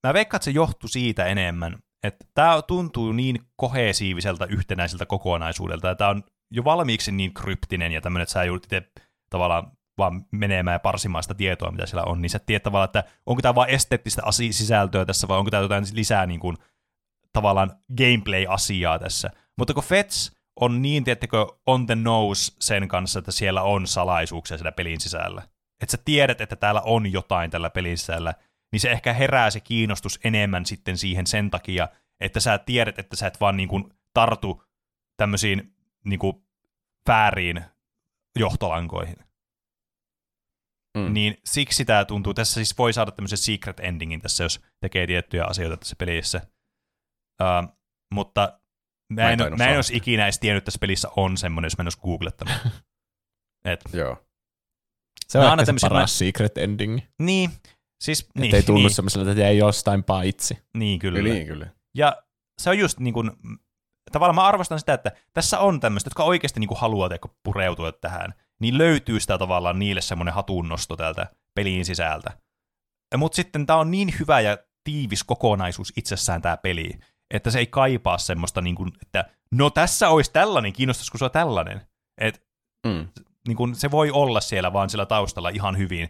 mä 0.06 0.14
veikkaan, 0.14 0.38
että 0.38 0.44
se 0.44 0.50
johtui 0.50 0.90
siitä 0.90 1.24
enemmän, 1.24 1.78
että 2.02 2.26
tää 2.34 2.62
tuntuu 2.62 3.12
niin 3.12 3.38
kohesiiviselta 3.56 4.46
yhtenäiseltä 4.46 5.06
kokonaisuudelta, 5.06 5.88
ja 5.88 5.94
tää 5.94 6.08
on 6.08 6.22
jo 6.50 6.64
valmiiksi 6.64 7.12
niin 7.12 7.34
kryptinen 7.34 7.92
ja 7.92 8.00
tämmöinen, 8.00 8.22
että 8.22 8.32
sä 8.32 8.44
joudut 8.44 8.64
itse 8.64 8.82
tavallaan 9.30 9.75
vaan 9.99 10.26
menemään 10.30 10.74
ja 10.74 10.78
parsimaan 10.78 11.24
sitä 11.24 11.34
tietoa, 11.34 11.70
mitä 11.70 11.86
siellä 11.86 12.05
on, 12.05 12.22
niin 12.22 12.30
sä 12.30 12.38
tiedät 12.38 12.62
tavallaan, 12.62 12.88
että 12.88 13.05
onko 13.26 13.42
tämä 13.42 13.55
vain 13.55 13.70
esteettistä 13.70 14.22
asi- 14.24 14.53
sisältöä 14.53 15.05
tässä 15.05 15.28
vai 15.28 15.38
onko 15.38 15.51
tämä 15.51 15.62
jotain 15.62 15.84
lisää 15.92 16.26
niin 16.26 16.40
kuin, 16.40 16.57
tavallaan 17.32 17.72
gameplay-asiaa 17.99 18.99
tässä. 18.99 19.30
Mutta 19.59 19.74
kun 19.74 19.82
Fets 19.82 20.36
on 20.61 20.82
niin, 20.82 21.05
tiedättekö, 21.05 21.47
on 21.66 21.86
the 21.86 21.94
nose 21.94 22.53
sen 22.61 22.88
kanssa, 22.88 23.18
että 23.18 23.32
siellä 23.32 23.62
on 23.62 23.86
salaisuuksia 23.86 24.57
siellä 24.57 24.72
pelin 24.72 25.01
sisällä. 25.01 25.42
Että 25.82 25.90
sä 25.90 26.03
tiedät, 26.05 26.40
että 26.40 26.57
täällä 26.57 26.80
on 26.80 27.12
jotain 27.12 27.51
tällä 27.51 27.70
pelin 27.70 27.99
sisällä, 27.99 28.34
niin 28.72 28.80
se 28.80 28.90
ehkä 28.90 29.12
herää 29.12 29.51
se 29.51 29.61
kiinnostus 29.61 30.20
enemmän 30.24 30.66
sitten 30.66 30.99
siihen 30.99 31.26
sen 31.26 31.51
takia, 31.51 31.88
että 32.20 32.40
sä 32.40 32.59
tiedät, 32.59 32.99
että 32.99 33.16
sä 33.16 33.26
et 33.26 33.40
vaan 33.40 33.57
niin 33.57 33.68
kuin 33.68 33.84
tartu 34.14 34.62
tämmöisiin 35.16 35.74
niin 36.05 36.18
kuin 36.18 36.42
vääriin 37.09 37.64
johtolankoihin. 38.38 39.25
Mm. 40.97 41.12
Niin 41.12 41.36
siksi 41.44 41.84
tämä 41.84 42.05
tuntuu, 42.05 42.34
tässä 42.34 42.55
siis 42.55 42.78
voi 42.78 42.92
saada 42.92 43.11
tämmöisen 43.11 43.38
secret 43.38 43.80
endingin 43.80 44.20
tässä, 44.20 44.44
jos 44.44 44.61
tekee 44.80 45.07
tiettyjä 45.07 45.44
asioita 45.44 45.76
tässä 45.76 45.97
pelissä. 45.99 46.40
Uh, 47.42 47.76
mutta 48.14 48.61
mä 49.12 49.22
Mä 49.22 49.30
en 49.30 49.40
en, 49.40 49.59
mä 49.59 49.68
en 49.68 49.76
olisi 49.76 49.97
ikinä 49.97 50.24
edes 50.24 50.38
tiennyt, 50.38 50.61
että 50.61 50.64
tässä 50.64 50.78
pelissä 50.78 51.09
on 51.16 51.36
semmoinen, 51.36 51.66
jos 51.66 51.78
mä 51.78 51.82
en 51.82 51.86
olisi 51.86 52.01
googlettanut. 52.01 52.55
Et, 53.64 53.80
Joo. 53.92 54.26
Se 55.28 55.38
on 55.38 55.44
Mä 55.44 55.53
annan 55.53 55.66
se 55.66 55.72
paras 55.80 56.18
secret 56.18 56.59
ending. 56.59 57.01
niin, 57.22 57.51
siis 58.05 58.28
Niin, 58.34 58.42
niin, 58.42 58.55
ei 58.55 58.62
tunnu 58.62 58.80
niin, 58.80 58.90
semmoiselta, 58.94 59.30
että 59.30 59.42
jäi 59.42 59.59
jostain 59.59 60.05
paitsi. 60.05 60.59
niin, 60.76 60.99
kyllä. 60.99 61.18
Kyllä. 61.18 61.34
Niin, 61.34 61.47
kyllä. 61.47 61.66
Ja 61.97 62.22
se 62.62 62.70
on 62.70 62.78
just 62.78 62.99
niin 62.99 63.14
kuin, 63.14 63.30
tavallaan 64.12 64.34
mä 64.34 64.47
arvostan 64.47 64.78
sitä, 64.78 64.94
että 64.94 65.12
tässä 65.32 65.59
on 65.59 65.80
tämmöistä, 65.80 66.09
jotka 66.09 66.24
oikeasti 66.24 66.61
niin 66.61 66.68
kuin 66.68 66.80
haluaa 66.80 67.09
teikö, 67.09 67.28
pureutua 67.42 67.92
tähän, 67.92 68.34
niin 68.61 68.78
löytyy 68.78 69.20
sitä 69.20 69.38
tavallaan 69.38 69.78
niille 69.78 70.00
semmoinen 70.00 70.34
hatunnosto 70.34 70.96
täältä 70.96 71.26
pelin 71.54 71.84
sisältä. 71.84 72.38
Mutta 73.16 73.36
sitten 73.36 73.66
tämä 73.66 73.78
on 73.78 73.90
niin 73.90 74.14
hyvä 74.18 74.40
ja 74.40 74.59
tiivis 74.84 75.24
kokonaisuus 75.24 75.92
itsessään 75.96 76.42
tämä 76.42 76.57
peli, 76.57 76.90
että 77.34 77.50
se 77.50 77.59
ei 77.59 77.66
kaipaa 77.66 78.18
semmoista, 78.18 78.61
niin 78.61 78.74
kuin, 78.76 78.92
että 79.02 79.24
no 79.52 79.70
tässä 79.70 80.09
olisi 80.09 80.32
tällainen, 80.32 80.72
kiinnostaisiko 80.72 81.18
sua 81.18 81.30
tällainen. 81.30 81.80
Et, 82.20 82.46
Mm. 82.86 83.09
niin 83.48 83.57
kuin, 83.57 83.74
se 83.74 83.90
voi 83.90 84.11
olla 84.11 84.40
siellä 84.40 84.72
vaan 84.72 84.90
sillä 84.90 85.07
taustalla 85.07 85.48
ihan 85.48 85.78
hyvin, 85.78 86.09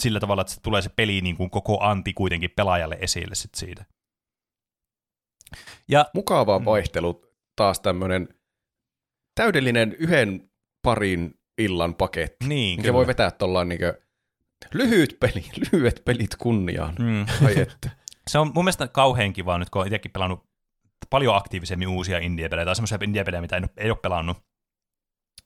sillä 0.00 0.20
tavalla, 0.20 0.40
että 0.42 0.52
se 0.52 0.60
tulee 0.60 0.82
se 0.82 0.88
peli 0.88 1.20
niin 1.20 1.36
kuin 1.36 1.50
koko 1.50 1.80
anti 1.84 2.12
kuitenkin 2.12 2.50
pelaajalle 2.56 2.98
esille 3.00 3.34
sit 3.34 3.54
siitä. 3.54 3.84
Ja 5.88 6.10
Mukava 6.14 6.58
Mm. 6.58 6.64
vaihtelu, 6.64 7.24
taas 7.56 7.80
tämmöinen 7.80 8.28
täydellinen 9.34 9.92
yhden 9.92 10.50
parin 10.82 11.40
illan 11.58 11.94
paketti. 11.94 12.46
niin, 12.48 12.78
Mikä 12.80 12.92
voi 12.92 13.06
vetää 13.06 13.30
tuollaan 13.30 13.68
niinkö 13.68 14.00
lyhyt 14.74 15.16
peli, 15.20 15.44
lyhyet 15.72 16.02
pelit 16.04 16.36
kunniaan. 16.36 16.94
Mm. 16.98 17.46
Ai 17.46 17.60
että. 17.60 17.90
Se 18.30 18.38
on 18.38 18.50
mun 18.54 18.64
mielestä 18.64 18.88
kauhean 18.88 19.32
kiva 19.32 19.58
nyt, 19.58 19.70
kun 19.70 19.80
olen 19.80 19.88
itsekin 19.88 20.10
pelannut 20.10 20.44
paljon 21.10 21.36
aktiivisemmin 21.36 21.88
uusia 21.88 22.18
indie-pelejä, 22.18 22.64
tai 22.64 22.76
semmoisia 22.76 22.98
indie-pelejä, 23.02 23.40
mitä 23.40 23.56
en, 23.56 23.70
ei 23.76 23.90
ole 23.90 23.98
pelannut. 24.02 24.36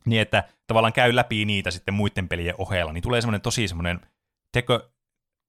Niin, 0.04 0.22
että 0.22 0.44
tavallaan 0.66 0.92
käy 0.92 1.16
läpi 1.16 1.44
niitä 1.44 1.70
sitten 1.70 1.94
muiden 1.94 2.28
pelien 2.28 2.54
ohella, 2.58 2.92
niin 2.92 3.02
tulee 3.02 3.20
semmoinen 3.20 3.40
tosi 3.40 3.68
semmoinen, 3.68 4.00
teko, 4.52 4.90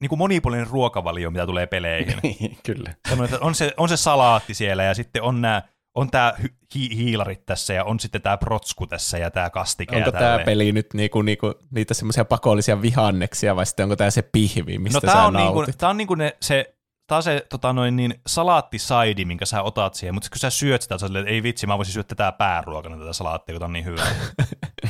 niin 0.01 0.09
kuin 0.09 0.19
monipuolinen 0.19 0.67
ruokavalio, 0.67 1.31
mitä 1.31 1.45
tulee 1.45 1.67
peleihin. 1.67 2.17
Niin, 2.23 2.57
Kyllä. 2.65 2.89
Että 2.89 3.39
on, 3.41 3.55
se, 3.55 3.73
on 3.77 3.89
se 3.89 3.97
salaatti 3.97 4.53
siellä, 4.53 4.83
ja 4.83 4.93
sitten 4.93 5.21
on 5.21 5.41
nämä 5.41 5.61
on 5.95 6.11
tämä 6.11 6.33
hi- 6.75 6.95
hiilarit 6.95 7.45
tässä, 7.45 7.73
ja 7.73 7.83
on 7.83 7.99
sitten 7.99 8.21
tämä 8.21 8.37
protsku 8.37 8.87
tässä, 8.87 9.17
ja 9.17 9.31
tämä 9.31 9.49
kastike, 9.49 9.95
Onko 9.95 10.11
tämä 10.11 10.39
peli 10.45 10.71
nyt 10.71 10.93
niinku, 10.93 11.21
niinku, 11.21 11.53
niitä 11.71 11.93
semmoisia 11.93 12.25
pakollisia 12.25 12.81
vihanneksia, 12.81 13.55
vai 13.55 13.65
sitten 13.65 13.83
onko 13.83 13.95
tämä 13.95 14.11
se 14.11 14.21
pihvi, 14.21 14.77
mistä 14.77 14.97
no, 14.97 15.11
sä 15.11 15.17
tää 15.17 15.27
on, 15.27 15.33
niinku, 15.33 15.59
nautit? 15.59 15.77
tää 15.77 15.89
on 15.89 15.97
niinku 15.97 16.15
ne, 16.15 16.37
se, 16.41 16.75
tää 17.07 17.15
on 17.15 17.23
se 17.23 17.45
tota 17.49 17.73
noin, 17.73 17.95
niin, 17.95 18.21
salaattisaidi, 18.27 19.25
minkä 19.25 19.45
sä 19.45 19.61
otat 19.61 19.93
siihen, 19.93 20.13
mutta 20.13 20.29
kun 20.29 20.39
sä 20.39 20.49
syöt 20.49 20.81
sitä, 20.81 20.97
sä 20.97 21.05
että 21.05 21.29
ei 21.29 21.43
vitsi, 21.43 21.67
mä 21.67 21.77
voisin 21.77 21.93
syödä 21.93 22.07
tätä 22.07 22.31
pääruokana, 22.31 22.97
tätä 22.97 23.13
salaattia, 23.13 23.55
kun 23.55 23.63
on 23.63 23.73
niin 23.73 23.85
hyvä. 23.85 24.03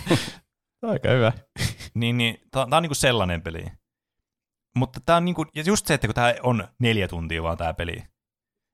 Aika 0.92 1.10
hyvä. 1.10 1.32
niin, 1.94 2.18
niin 2.18 2.38
tää, 2.52 2.68
tää 2.70 2.78
on 2.78 2.84
niinku 2.84 2.96
sellainen 2.96 3.42
peli. 3.42 3.66
Mutta 4.76 5.00
tää 5.06 5.16
on 5.16 5.26
niinku, 5.26 5.46
ja 5.56 5.64
just 5.66 5.86
se, 5.88 5.94
että 5.94 6.08
kun 6.08 6.16
tää 6.16 6.36
on 6.44 6.68
neljä 6.80 7.08
tuntia 7.08 7.44
vaan 7.44 7.58
tää 7.58 7.74
peli, 7.74 8.04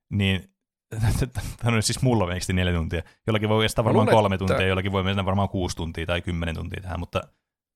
niin 0.10 0.55
tämä 1.58 1.76
on 1.76 1.84
siis 1.84 2.02
mulla 2.02 2.28
meikästi 2.28 2.54
neljä 2.54 2.74
tuntia. 2.74 3.02
Jollakin 3.28 3.50
voi 3.50 3.64
kestää 3.64 3.84
Mä 3.84 3.86
varmaan 3.86 4.06
luulen, 4.06 4.16
kolme 4.16 4.36
että- 4.36 4.46
tuntia, 4.48 4.68
jollakin 4.68 4.92
voi 4.92 5.04
mennä 5.04 5.26
varmaan 5.26 5.50
kuusi 5.50 5.76
tuntia 5.76 6.06
tai 6.06 6.22
kymmenen 6.22 6.56
tuntia 6.56 6.82
tähän, 6.82 7.00
mutta 7.00 7.22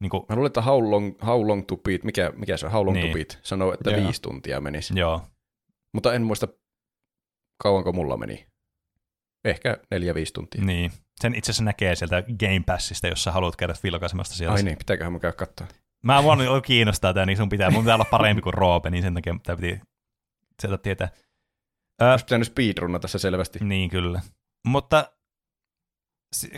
niin 0.01 0.09
kuin, 0.09 0.23
Mä 0.29 0.35
luulen, 0.35 0.47
että 0.47 0.61
How 0.61 0.91
Long, 0.91 1.15
how 1.25 1.47
long 1.47 1.65
to 1.67 1.77
Beat, 1.77 2.03
mikä, 2.03 2.31
mikä 2.35 2.57
se 2.57 2.65
on, 2.65 2.71
How 2.71 2.85
Long 2.85 2.97
Niin. 2.97 3.07
to 3.07 3.13
Beat, 3.13 3.39
sanoo, 3.41 3.73
että 3.73 3.91
Joo. 3.91 4.03
viisi 4.03 4.21
tuntia 4.21 4.61
menisi. 4.61 4.99
joo, 4.99 5.21
Mutta 5.93 6.13
en 6.13 6.21
muista, 6.21 6.47
kauanko 7.63 7.91
mulla 7.91 8.17
meni. 8.17 8.45
Ehkä 9.45 9.77
neljä-viisi 9.91 10.33
tuntia. 10.33 10.63
niin. 10.65 10.91
Sen 11.21 11.35
itse 11.35 11.51
asiassa 11.51 11.63
näkee 11.63 11.95
sieltä 11.95 12.21
Game 12.39 12.63
Passista, 12.65 13.07
jos 13.07 13.23
sä 13.23 13.31
haluat 13.31 13.55
käydä 13.55 13.73
vilkaisemasta 13.83 14.35
siellä. 14.35 14.55
Ai 14.55 14.63
niin, 14.63 14.77
pitääköhän 14.77 15.13
mä 15.13 15.19
käydä 15.19 15.35
katsoa. 15.35 15.67
Mä 16.03 16.23
voin 16.23 16.61
kiinnostaa 16.61 17.13
tää, 17.13 17.25
niin 17.25 17.37
sun 17.37 17.49
pitää, 17.49 17.71
mun 17.71 17.83
pitää 17.83 17.95
olla 17.95 18.05
parempi 18.05 18.41
kuin 18.41 18.53
Roope, 18.53 18.89
niin 18.89 19.03
sen 19.03 19.13
takia 19.13 19.35
tää 19.43 19.55
piti 19.55 19.81
sieltä 20.61 20.77
tietää. 20.77 21.09
Olisi 21.99 22.25
pitänyt 22.25 22.47
speedrunna 22.47 22.99
tässä 22.99 23.19
selvästi. 23.19 23.59
Niin 23.61 23.89
kyllä. 23.89 24.21
Mutta 24.67 25.11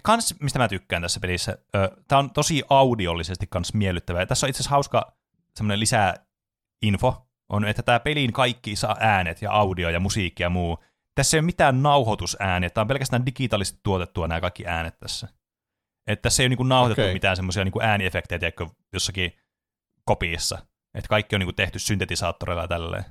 kans, 0.04 0.36
mistä 0.40 0.60
mä 0.60 0.68
tykkään 0.68 1.02
tässä 1.02 1.20
pelissä, 1.20 1.58
ö, 1.76 1.98
tää 2.08 2.18
on 2.20 2.32
tosi 2.32 2.64
audiollisesti 2.70 3.48
kans 3.50 3.74
miellyttävää. 3.74 4.22
Ja 4.22 4.28
Tässä 4.28 4.46
on 4.46 4.50
itse 4.50 4.58
asiassa 4.58 4.70
hauska 4.72 5.18
semmoinen 5.56 5.80
lisää 5.80 6.26
info, 6.82 7.28
on, 7.50 7.66
että 7.66 7.84
tämä 7.84 8.00
pelin 8.00 8.34
kaikki 8.34 8.76
saa 8.76 8.98
äänet 9.00 9.42
ja 9.42 9.52
audio 9.52 9.90
ja 9.90 10.00
musiikki 10.00 10.44
ja 10.44 10.50
muu. 10.50 10.78
Tässä 11.16 11.38
ei 11.38 11.40
ole 11.40 11.46
mitään 11.46 11.84
nauhoitusääniä, 11.84 12.70
tämä 12.70 12.82
on 12.82 12.88
pelkästään 12.88 13.26
digitaalisesti 13.26 13.80
tuotettua 13.84 14.28
nämä 14.28 14.42
kaikki 14.42 14.68
äänet 14.68 15.00
tässä. 15.00 15.28
Että 16.08 16.22
tässä 16.22 16.44
ei 16.44 16.46
ole 16.46 16.50
niinku 16.50 16.64
nauhoitettu 16.64 17.02
Okei. 17.02 17.14
mitään 17.14 17.36
semmoisia 17.36 17.64
niinku 17.64 17.82
ääniefektejä 17.82 18.40
tiedätkö, 18.40 18.68
jossakin 18.94 19.32
kopiissa. 20.06 20.58
Että 20.94 21.08
kaikki 21.10 21.36
on 21.36 21.40
niinku 21.40 21.54
tehty 21.54 21.80
syntetisaattoreilla 21.80 22.62
ja 22.62 22.68
tälleen. 22.68 23.06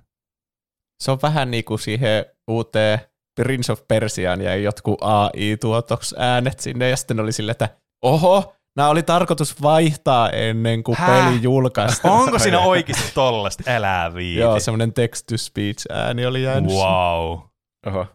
Se 1.00 1.10
on 1.10 1.18
vähän 1.22 1.50
niin 1.50 1.64
kuin 1.64 1.78
siihen 1.78 2.24
uuteen 2.48 2.98
Prince 3.36 3.72
of 3.72 3.80
Persiaan 3.88 4.40
ja 4.40 4.56
jotkut 4.56 4.98
AI-tuotoks 5.02 6.14
äänet 6.18 6.60
sinne, 6.60 6.88
ja 6.88 6.96
sitten 6.96 7.20
oli 7.20 7.32
silleen, 7.32 7.52
että 7.52 7.68
oho, 8.02 8.54
nämä 8.76 8.88
oli 8.88 9.02
tarkoitus 9.02 9.62
vaihtaa 9.62 10.30
ennen 10.30 10.82
kuin 10.82 10.98
Hää? 10.98 11.26
peli 11.26 11.42
julkaistaan. 11.42 12.14
Onko 12.14 12.38
siinä 12.38 12.60
oikeasti 12.60 13.10
tollasta? 13.14 13.62
Älä 13.66 14.12
viiti. 14.14 14.40
Joo, 14.40 14.60
semmoinen 14.60 14.92
text-to-speech-ääni 14.92 16.26
oli 16.26 16.42
jäänyt. 16.42 16.70
Wow. 16.70 17.38
Oho. 17.86 18.06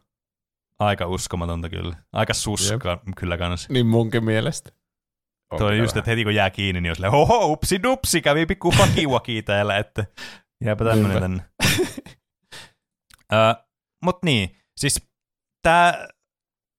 Aika 0.79 1.07
uskomatonta 1.07 1.69
kyllä. 1.69 1.95
Aika 2.13 2.33
suska 2.33 2.99
kyllä 3.17 3.37
kanssa. 3.37 3.73
Niin 3.73 3.85
munkin 3.85 4.23
mielestä. 4.23 4.69
On 5.51 5.61
on 5.61 5.67
kyllä 5.67 5.83
just, 5.83 5.97
että 5.97 6.11
heti 6.11 6.23
kun 6.23 6.35
jää 6.35 6.49
kiinni, 6.49 6.81
niin 6.81 6.89
on 6.89 6.95
silleen, 6.95 7.11
hoho, 7.11 7.45
upsi 7.45 7.83
dupsi, 7.83 8.21
kävi 8.21 8.45
pikku 8.45 8.71
fakiwaki 8.71 9.41
täällä, 9.41 9.77
että 9.77 10.05
jääpä 10.63 10.85
tämmönen 10.85 11.21
tänne. 11.21 11.43
uh, 13.33 13.65
mut 14.03 14.23
niin, 14.23 14.57
siis 14.77 15.01
tää, 15.61 16.07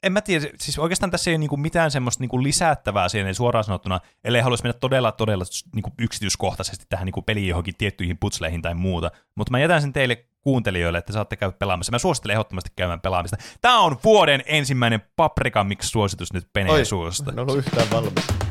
en 0.03 0.13
mä 0.13 0.21
tiedä, 0.21 0.47
siis 0.61 0.79
oikeastaan 0.79 1.11
tässä 1.11 1.31
ei 1.31 1.35
ole 1.35 1.39
niinku 1.39 1.57
mitään 1.57 1.91
semmoista 1.91 2.23
niinku 2.23 2.43
lisättävää 2.43 3.09
siihen 3.09 3.35
suoraan 3.35 3.65
sanottuna, 3.65 4.01
ellei 4.25 4.43
haluaisi 4.43 4.65
mennä 4.65 4.79
todella, 4.81 5.13
todella 5.13 5.45
niinku 5.75 5.93
yksityiskohtaisesti 5.99 6.85
tähän 6.89 7.05
niinku 7.05 7.23
peliin 7.23 7.49
johonkin 7.49 7.75
tiettyihin 7.79 8.19
putsleihin 8.19 8.63
tai 8.63 8.75
muuta. 8.75 9.11
Mutta 9.35 9.51
mä 9.51 9.59
jätän 9.59 9.81
sen 9.81 9.93
teille 9.93 10.27
kuuntelijoille, 10.41 10.99
että 10.99 11.13
saatte 11.13 11.37
käydä 11.37 11.57
pelaamassa. 11.59 11.93
Mä 11.93 11.99
suosittelen 11.99 12.35
ehdottomasti 12.35 12.71
käymään 12.77 13.01
pelaamista. 13.01 13.37
Tää 13.61 13.79
on 13.79 13.97
vuoden 14.05 14.43
ensimmäinen 14.47 15.03
Paprika 15.17 15.65
Mix-suositus 15.65 16.33
nyt 16.33 16.49
Peneen 16.53 16.87
suusta. 16.87 17.33
En 17.33 17.39
ollut 17.39 17.57
yhtään 17.57 17.91
valmis. 17.91 18.46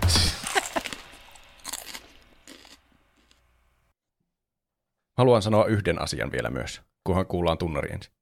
Haluan 5.18 5.42
sanoa 5.42 5.66
yhden 5.66 6.02
asian 6.02 6.32
vielä 6.32 6.50
myös, 6.50 6.82
kunhan 7.04 7.28
kuullaan 7.28 7.58
tunnari 7.58 7.94
ensin. 7.94 8.14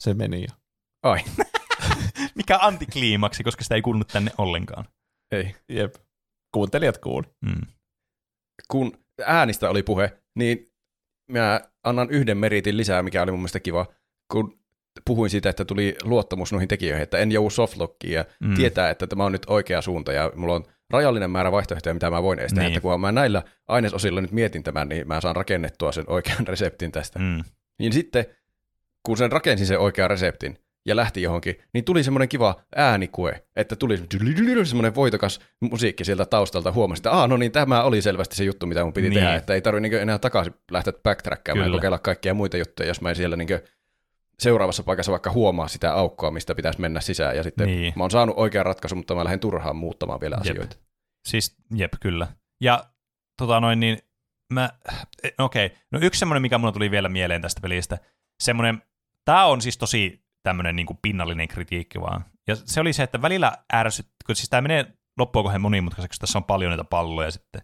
Se 0.00 0.14
meni 0.14 0.42
jo. 0.42 0.48
Ai. 1.02 1.20
Mikä 2.38 2.58
antikliimaksi, 2.60 3.44
koska 3.44 3.62
sitä 3.62 3.74
ei 3.74 3.82
kuulunut 3.82 4.08
tänne 4.08 4.30
ollenkaan. 4.38 4.84
Ei. 5.32 5.56
Jep. 5.68 5.94
Kuuntelijat 6.54 6.98
kuuli. 6.98 7.26
Mm. 7.46 7.66
Kun 8.68 8.92
äänistä 9.26 9.70
oli 9.70 9.82
puhe, 9.82 10.22
niin 10.38 10.72
mä 11.30 11.60
annan 11.84 12.10
yhden 12.10 12.38
meritin 12.38 12.76
lisää, 12.76 13.02
mikä 13.02 13.22
oli 13.22 13.30
mun 13.30 13.40
mielestä 13.40 13.60
kiva, 13.60 13.86
kun 14.32 14.59
puhuin 15.04 15.30
siitä, 15.30 15.50
että 15.50 15.64
tuli 15.64 15.96
luottamus 16.02 16.52
noihin 16.52 16.68
tekijöihin, 16.68 17.02
että 17.02 17.18
en 17.18 17.32
joudu 17.32 17.50
softlockiin 17.50 18.12
ja 18.14 18.24
Mm. 18.40 18.54
tietää, 18.54 18.90
että 18.90 19.06
tämä 19.06 19.24
on 19.24 19.32
nyt 19.32 19.42
oikea 19.46 19.82
suunta 19.82 20.12
ja 20.12 20.32
mulla 20.36 20.54
on 20.54 20.64
rajallinen 20.90 21.30
määrä 21.30 21.52
vaihtoehtoja, 21.52 21.94
mitä 21.94 22.10
mä 22.10 22.22
voin 22.22 22.38
tehdä, 22.38 22.60
Niin. 22.60 22.66
että 22.68 22.80
kun 22.80 23.00
mä 23.00 23.12
näillä 23.12 23.42
ainesosilla 23.68 24.20
nyt 24.20 24.32
mietin 24.32 24.62
tämän, 24.62 24.88
niin 24.88 25.08
mä 25.08 25.20
saan 25.20 25.36
rakennettua 25.36 25.92
sen 25.92 26.04
oikean 26.06 26.46
reseptin 26.52 26.92
tästä. 26.92 27.18
Mm. 27.18 27.44
Niin 27.78 27.92
sitten, 27.92 28.26
kun 29.02 29.16
sen 29.16 29.32
rakensin 29.32 29.66
sen 29.66 29.78
oikean 29.78 30.10
reseptin 30.10 30.58
ja 30.86 30.96
lähti 30.96 31.22
johonkin, 31.22 31.56
niin 31.74 31.84
tuli 31.84 32.04
semmoinen 32.04 32.28
kiva 32.28 32.60
äänikue, 32.76 33.42
että 33.56 33.76
tuli 33.76 33.98
semmoinen 34.64 34.94
voitokas 34.94 35.40
musiikki 35.60 36.04
sieltä 36.04 36.24
taustalta. 36.26 36.72
Huomasin, 36.72 37.00
että 37.08 37.26
no 37.28 37.36
niin, 37.36 37.52
tämä 37.52 37.82
oli 37.82 38.02
selvästi 38.02 38.36
se 38.36 38.44
juttu, 38.44 38.66
mitä 38.66 38.84
mun 38.84 38.92
piti 38.92 39.08
Niin. 39.08 39.14
tehdä, 39.20 39.34
että 39.34 39.54
ei 39.54 39.60
tarvitse 39.60 39.88
niin 39.88 40.02
enää 40.02 40.18
takaisin 40.18 40.54
lähteä 40.70 40.92
backtrackkaamaan 41.02 41.68
ja 41.68 41.72
kokeilla 41.72 41.98
kaikkia 41.98 42.34
muita 42.34 42.56
juttuja, 42.56 42.88
jos 42.88 43.00
mä 43.00 43.08
en 43.10 43.16
siellä 43.16 43.36
niin 43.36 43.48
seuraavassa 44.40 44.82
paikassa 44.82 45.12
vaikka 45.12 45.30
huomaa 45.30 45.68
sitä 45.68 45.94
aukkoa, 45.94 46.30
mistä 46.30 46.54
pitäisi 46.54 46.80
mennä 46.80 47.00
sisään. 47.00 47.36
Ja 47.36 47.42
sitten 47.42 47.66
Niin. 47.66 47.92
mä 47.96 48.04
oon 48.04 48.10
saanut 48.10 48.38
oikean 48.38 48.66
ratkaisun, 48.66 48.98
mutta 48.98 49.14
mä 49.14 49.24
lähden 49.24 49.40
turhaan 49.40 49.76
muuttamaan 49.76 50.20
vielä 50.20 50.34
Jep. 50.34 50.40
asioita. 50.40 50.76
Siis, 51.28 51.56
jep, 51.74 51.92
kyllä. 52.00 52.26
Ja 52.60 52.84
tota 53.38 53.60
noin, 53.60 53.80
niin 53.80 53.98
mä, 54.52 54.70
eh, 55.22 55.32
okei, 55.38 55.66
okay. 55.66 55.78
no 55.92 55.98
yksi 56.02 56.18
semmoinen, 56.18 56.42
mikä 56.42 56.58
mulla 56.58 56.72
tuli 56.72 56.90
vielä 56.90 57.08
mieleen 57.08 57.42
tästä 57.42 57.60
pelistä, 57.60 57.98
semmoinen, 58.42 58.82
tää 59.24 59.46
on 59.46 59.60
siis 59.60 59.78
tosi 59.78 60.24
tämmöinen 60.42 60.76
niin 60.76 60.86
pinnallinen 61.02 61.48
kritiikki 61.48 62.00
vaan. 62.00 62.24
Ja 62.48 62.56
se 62.56 62.80
oli 62.80 62.92
se, 62.92 63.02
että 63.02 63.22
välillä 63.22 63.52
ärsyt, 63.74 64.06
kun 64.26 64.36
siis 64.36 64.48
tää 64.48 64.60
menee 64.60 64.86
loppuun 65.18 65.44
kohden 65.44 65.60
monimutkaiseksi, 65.60 66.20
tässä 66.20 66.38
on 66.38 66.44
paljon 66.44 66.70
niitä 66.70 66.84
palloja 66.84 67.30
sitten. 67.30 67.62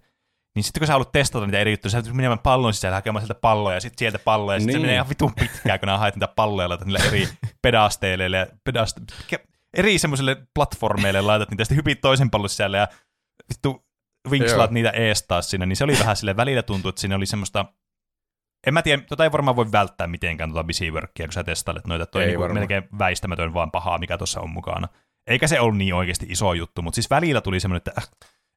Niin 0.57 0.65
sitten 0.65 0.81
kun 0.81 0.87
sä 0.87 0.93
haluat 0.93 1.13
testata 1.13 1.47
niitä 1.47 1.59
eri 1.59 1.71
juttuja, 1.71 1.91
sä 1.91 1.97
täytyy 1.97 2.13
menemään 2.13 2.39
pallon 2.39 2.75
sisällä 2.75 2.95
hakemaan 2.97 3.23
sieltä 3.23 3.41
palloja, 3.41 3.77
ja 3.77 3.81
sitten 3.81 3.99
sieltä 3.99 4.19
palloja, 4.19 4.57
ja 4.57 4.61
sitten 4.61 4.73
se 4.73 4.79
Niin. 4.79 4.87
menee 4.87 4.95
ihan 4.95 5.09
vitun 5.09 5.35
pitkään, 5.35 5.81
kun 5.81 5.87
nää 5.87 5.99
haet 5.99 6.15
niitä 6.17 6.29
palloja 6.29 6.69
niille 6.85 6.99
eri 7.07 7.29
pedasteille, 7.63 8.39
ja 8.39 8.47
pedast... 8.65 8.97
mikä- 9.01 9.45
eri 9.77 9.99
semmoisille 9.99 10.37
platformeille 10.55 11.21
laitat 11.21 11.51
niitä, 11.51 11.65
sitten 11.65 11.77
hypit 11.77 12.01
toisen 12.01 12.31
pallon 12.31 12.49
sisälle, 12.49 12.77
ja 12.77 12.89
vittu 13.51 13.87
vinkslaat 14.31 14.71
niitä 14.71 14.91
ees 14.91 15.23
taas 15.23 15.51
sinne, 15.51 15.67
niin 15.67 15.77
se 15.77 15.85
oli 15.85 15.99
vähän 15.99 16.17
sille 16.17 16.37
välillä 16.37 16.63
tuntuu, 16.63 16.89
että 16.89 17.01
siinä 17.01 17.17
oli 17.17 17.27
semmoista, 17.27 17.65
en 18.67 18.75
mä 18.75 18.83
tiedä, 18.83 19.03
tota 19.03 19.25
ei 19.25 19.33
varmaan 19.33 19.57
voi 19.57 19.73
välttää 19.73 20.07
mitenkään 20.07 20.51
tota 20.51 20.65
busy 20.65 20.91
workia, 20.91 21.27
kun 21.27 21.33
sä 21.33 21.45
testailet 21.45 21.87
noita, 21.87 22.07
toi 22.07 22.23
niinku 22.27 22.43
melkein 22.55 22.89
väistämätön 22.99 23.55
vaan 23.55 23.71
pahaa, 23.71 23.99
mikä 23.99 24.19
tuossa 24.19 24.41
on 24.41 24.51
mukana. 24.51 24.89
Eikä 25.27 25.47
se 25.47 25.61
ollut 25.61 25.79
niin 25.79 25.95
oikeasti 25.95 26.27
iso 26.29 26.53
juttu, 26.53 26.83
mutta 26.83 26.95
siis 26.95 27.11
välillä 27.11 27.41
tuli 27.41 27.61
semmoinen, 27.61 27.79
että 27.87 27.93
äh, 27.99 28.09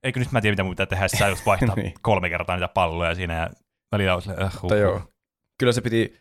eikö 0.03 0.19
nyt 0.19 0.31
mä 0.31 0.41
tiedä, 0.41 0.51
mitä 0.53 0.63
mun 0.63 0.71
pitää 0.71 0.85
tehdä, 0.85 1.07
sä 1.07 1.27
just 1.27 1.45
vaihtaa 1.45 1.75
Niin. 1.75 1.93
kolme 2.01 2.29
kertaa 2.29 2.55
niitä 2.55 2.67
palloja 2.67 3.15
siinä, 3.15 3.33
ja 3.33 3.49
välillä 3.91 4.15
on 4.15 4.21
silleen, 4.21 4.43
äh, 4.43 4.79
joo, 4.79 5.01
kyllä 5.59 5.73
se 5.73 5.81
piti, 5.81 6.19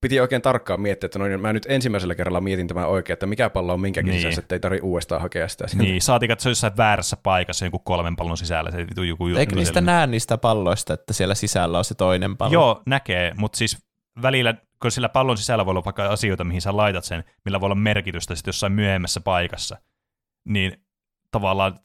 piti 0.00 0.20
oikein 0.20 0.42
tarkkaan 0.42 0.80
miettiä, 0.80 1.06
että 1.06 1.18
noin, 1.18 1.40
mä 1.40 1.52
nyt 1.52 1.66
ensimmäisellä 1.68 2.14
kerralla 2.14 2.40
mietin 2.40 2.68
tämän 2.68 2.88
oikein, 2.88 3.14
että 3.14 3.26
mikä 3.26 3.50
pallo 3.50 3.72
on 3.72 3.80
minkäkin 3.80 4.06
Niin. 4.10 4.12
niin. 4.12 4.22
sisässä, 4.22 4.40
että 4.40 4.54
ei 4.54 4.60
tarvitse 4.60 4.84
uudestaan 4.86 5.22
hakea 5.22 5.48
sitä. 5.48 5.66
Niin, 5.74 6.02
saatiin, 6.02 6.32
on 6.32 6.36
jossain 6.44 6.76
väärässä 6.76 7.16
paikassa 7.22 7.64
joku 7.64 7.78
kolmen 7.78 8.16
pallon 8.16 8.36
sisällä, 8.36 8.70
se 8.70 8.78
vitu 8.78 9.02
joku 9.02 9.26
juttu. 9.28 9.40
Eikö 9.40 9.54
niistä 9.54 9.72
siellä. 9.80 9.92
näe 9.92 10.06
niistä 10.06 10.38
palloista, 10.38 10.94
että 10.94 11.12
siellä 11.12 11.34
sisällä 11.34 11.78
on 11.78 11.84
se 11.84 11.94
toinen 11.94 12.36
pallo? 12.36 12.52
Joo, 12.52 12.82
näkee, 12.86 13.32
mutta 13.36 13.58
siis 13.58 13.86
välillä, 14.22 14.54
kun 14.82 14.90
sillä 14.90 15.08
pallon 15.08 15.36
sisällä 15.36 15.66
voi 15.66 15.70
olla 15.70 15.84
vaikka 15.84 16.04
asioita, 16.06 16.44
mihin 16.44 16.60
sä 16.62 16.76
laitat 16.76 17.04
sen, 17.04 17.24
millä 17.44 17.60
voi 17.60 17.66
olla 17.66 17.74
merkitystä 17.74 18.34
sitten 18.34 18.48
jossain 18.48 18.72
myöhemmässä 18.72 19.20
paikassa, 19.20 19.76
niin 20.44 20.84
tavallaan 21.30 21.78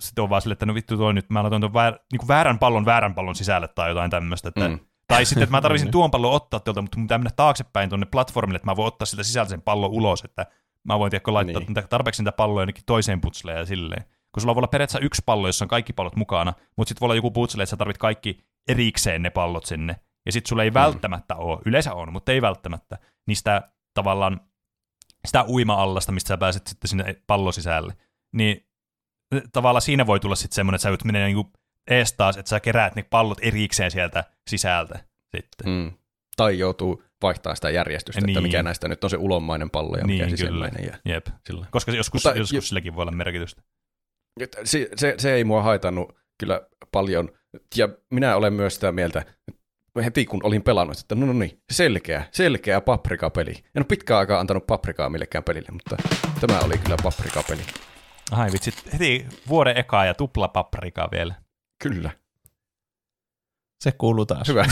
sitten 0.00 0.22
on 0.22 0.30
vaan 0.30 0.42
sille, 0.42 0.52
että 0.52 0.66
no 0.66 0.74
vittu 0.74 0.96
toi 0.96 1.14
nyt, 1.14 1.30
mä 1.30 1.42
laitan 1.42 1.60
tuon 1.60 1.74
väär, 1.74 1.98
niin 2.12 2.28
väärän 2.28 2.58
pallon 2.58 2.84
väärän 2.84 3.14
pallon 3.14 3.34
sisälle 3.34 3.68
tai 3.68 3.88
jotain 3.88 4.10
tämmöistä, 4.10 4.48
että 4.48 4.68
Mm. 4.68 4.78
Tai 5.08 5.24
sitten, 5.24 5.42
että 5.42 5.56
mä 5.56 5.60
tarvitsin 5.60 5.86
Niin. 5.86 5.92
tuon 5.92 6.10
pallon 6.10 6.32
ottaa 6.32 6.60
tuolta, 6.60 6.82
mutta 6.82 6.98
mun 6.98 7.06
pitää 7.06 7.18
mennä 7.18 7.30
taaksepäin 7.36 7.88
tuonne 7.88 8.06
platformille, 8.06 8.56
että 8.56 8.66
mä 8.66 8.76
voin 8.76 8.86
ottaa 8.88 9.06
siltä 9.06 9.22
sisältä 9.22 9.48
sen 9.50 9.62
pallon 9.62 9.90
ulos, 9.90 10.24
että 10.24 10.46
mä 10.84 10.98
voin 10.98 11.10
tiedätkö, 11.10 11.32
laittaa 11.32 11.62
Niin. 11.68 11.88
tarpeeksi 11.88 12.22
niitä 12.22 12.32
palloja 12.32 12.62
jonnekin 12.62 12.84
toiseen 12.86 13.20
putsleen 13.20 13.58
ja 13.58 13.66
silleen. 13.66 14.04
Kun 14.32 14.40
sulla 14.40 14.54
voi 14.54 14.60
olla 14.60 14.68
periaatteessa 14.68 15.04
yksi 15.06 15.22
pallo, 15.26 15.46
jossa 15.48 15.64
on 15.64 15.68
kaikki 15.68 15.92
pallot 15.92 16.16
mukana, 16.16 16.52
mutta 16.76 16.88
sitten 16.88 17.00
voi 17.00 17.06
olla 17.06 17.14
joku 17.14 17.30
putsle, 17.30 17.62
että 17.62 17.70
sä 17.70 17.76
tarvit 17.76 17.98
kaikki 17.98 18.44
erikseen 18.68 19.22
ne 19.22 19.30
pallot 19.30 19.64
sinne. 19.66 19.96
Ja 20.26 20.32
sitten 20.32 20.48
sulla 20.48 20.62
ei 20.62 20.74
välttämättä 20.74 21.36
ole, 21.36 21.58
yleensä 21.66 21.94
on, 21.94 22.12
mutta 22.12 22.32
ei 22.32 22.42
välttämättä, 22.42 22.98
niistä 23.26 23.70
tavallaan 23.94 24.40
sitä 25.26 25.44
uima-allasta, 25.48 26.12
mistä 26.12 26.28
sä 26.28 26.36
pääset 26.38 26.66
sitten 26.66 26.88
sinne 26.88 27.16
pallon 27.26 27.52
sisälle. 27.52 27.96
Niin 28.32 28.67
tavallaan 29.52 29.82
siinä 29.82 30.06
voi 30.06 30.20
tulla 30.20 30.34
sitten 30.36 30.54
semmoinen, 30.54 30.76
että 30.76 30.82
sä 30.82 30.88
joudut 30.88 31.04
menee 31.04 31.26
niinku 31.26 31.50
ees 31.90 32.12
taas, 32.12 32.36
että 32.36 32.48
sä 32.48 32.60
keräät 32.60 32.94
ne 32.96 33.02
pallot 33.02 33.38
erikseen 33.42 33.90
sieltä 33.90 34.24
sisältä 34.50 34.98
sitten. 35.36 35.66
Mm. 35.72 35.92
Tai 36.36 36.58
joutuu 36.58 37.02
vaihtaa 37.22 37.54
sitä 37.54 37.70
järjestystä, 37.70 38.20
Niin. 38.20 38.28
että 38.28 38.40
mikä 38.40 38.62
näistä 38.62 38.88
nyt 38.88 39.04
on 39.04 39.10
se 39.10 39.16
ulommainen 39.16 39.70
pallo 39.70 39.96
ja 39.96 40.06
mikä 40.06 40.26
Niin, 40.26 40.36
sisäinen. 40.38 40.70
kyllä. 40.72 40.86
Ja 41.04 41.12
Jep. 41.14 41.26
sillä. 41.46 41.66
Koska 41.70 41.92
joskus, 41.92 42.24
Mutta 42.24 42.38
joskus 42.38 42.52
jo- 42.54 42.60
silläkin 42.60 42.94
voi 42.94 43.02
olla 43.02 43.12
merkitystä. 43.12 43.62
Se, 44.64 44.88
se, 44.96 45.14
se 45.18 45.32
ei 45.34 45.44
mua 45.44 45.62
haitannut 45.62 46.16
kyllä 46.40 46.60
paljon. 46.92 47.28
Ja 47.76 47.88
minä 48.10 48.36
olen 48.36 48.52
myös 48.52 48.74
sitä 48.74 48.92
mieltä, 48.92 49.24
heti 50.04 50.26
kun 50.26 50.40
olin 50.42 50.62
pelannut, 50.62 50.98
että 50.98 51.14
no, 51.14 51.26
no 51.26 51.32
niin, 51.32 51.62
selkeä, 51.72 52.24
selkeä 52.32 52.80
paprikapeli. 52.80 53.50
En 53.50 53.62
ole 53.80 53.84
pitkään 53.84 54.18
aikaa 54.20 54.40
antanut 54.40 54.66
paprikaa 54.66 55.08
millekään 55.10 55.44
pelille, 55.44 55.68
mutta 55.72 55.96
tämä 56.40 56.60
oli 56.60 56.78
kyllä 56.78 56.96
paprikapeli. 57.02 57.62
Ai 58.30 58.52
vitsi, 58.52 58.72
heti 58.92 59.26
vuoden 59.48 59.76
ekaa 59.76 60.04
ja 60.04 60.14
tupla 60.14 60.48
paprikaa 60.48 61.08
vielä. 61.12 61.34
Kyllä, 61.82 62.10
Se 63.80 63.92
kuuluu 63.92 64.26
taas. 64.26 64.48
hyvä. 64.48 64.64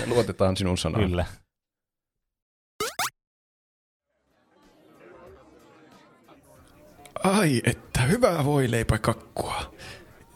Me 0.00 0.06
luotetaan 0.14 0.56
sinun 0.56 0.78
sanaan. 0.78 1.04
Kyllä. 1.08 1.24
Ai, 7.24 7.60
että 7.64 8.00
hyvää 8.02 8.44
voi 8.44 8.68
kakkua. 9.00 9.74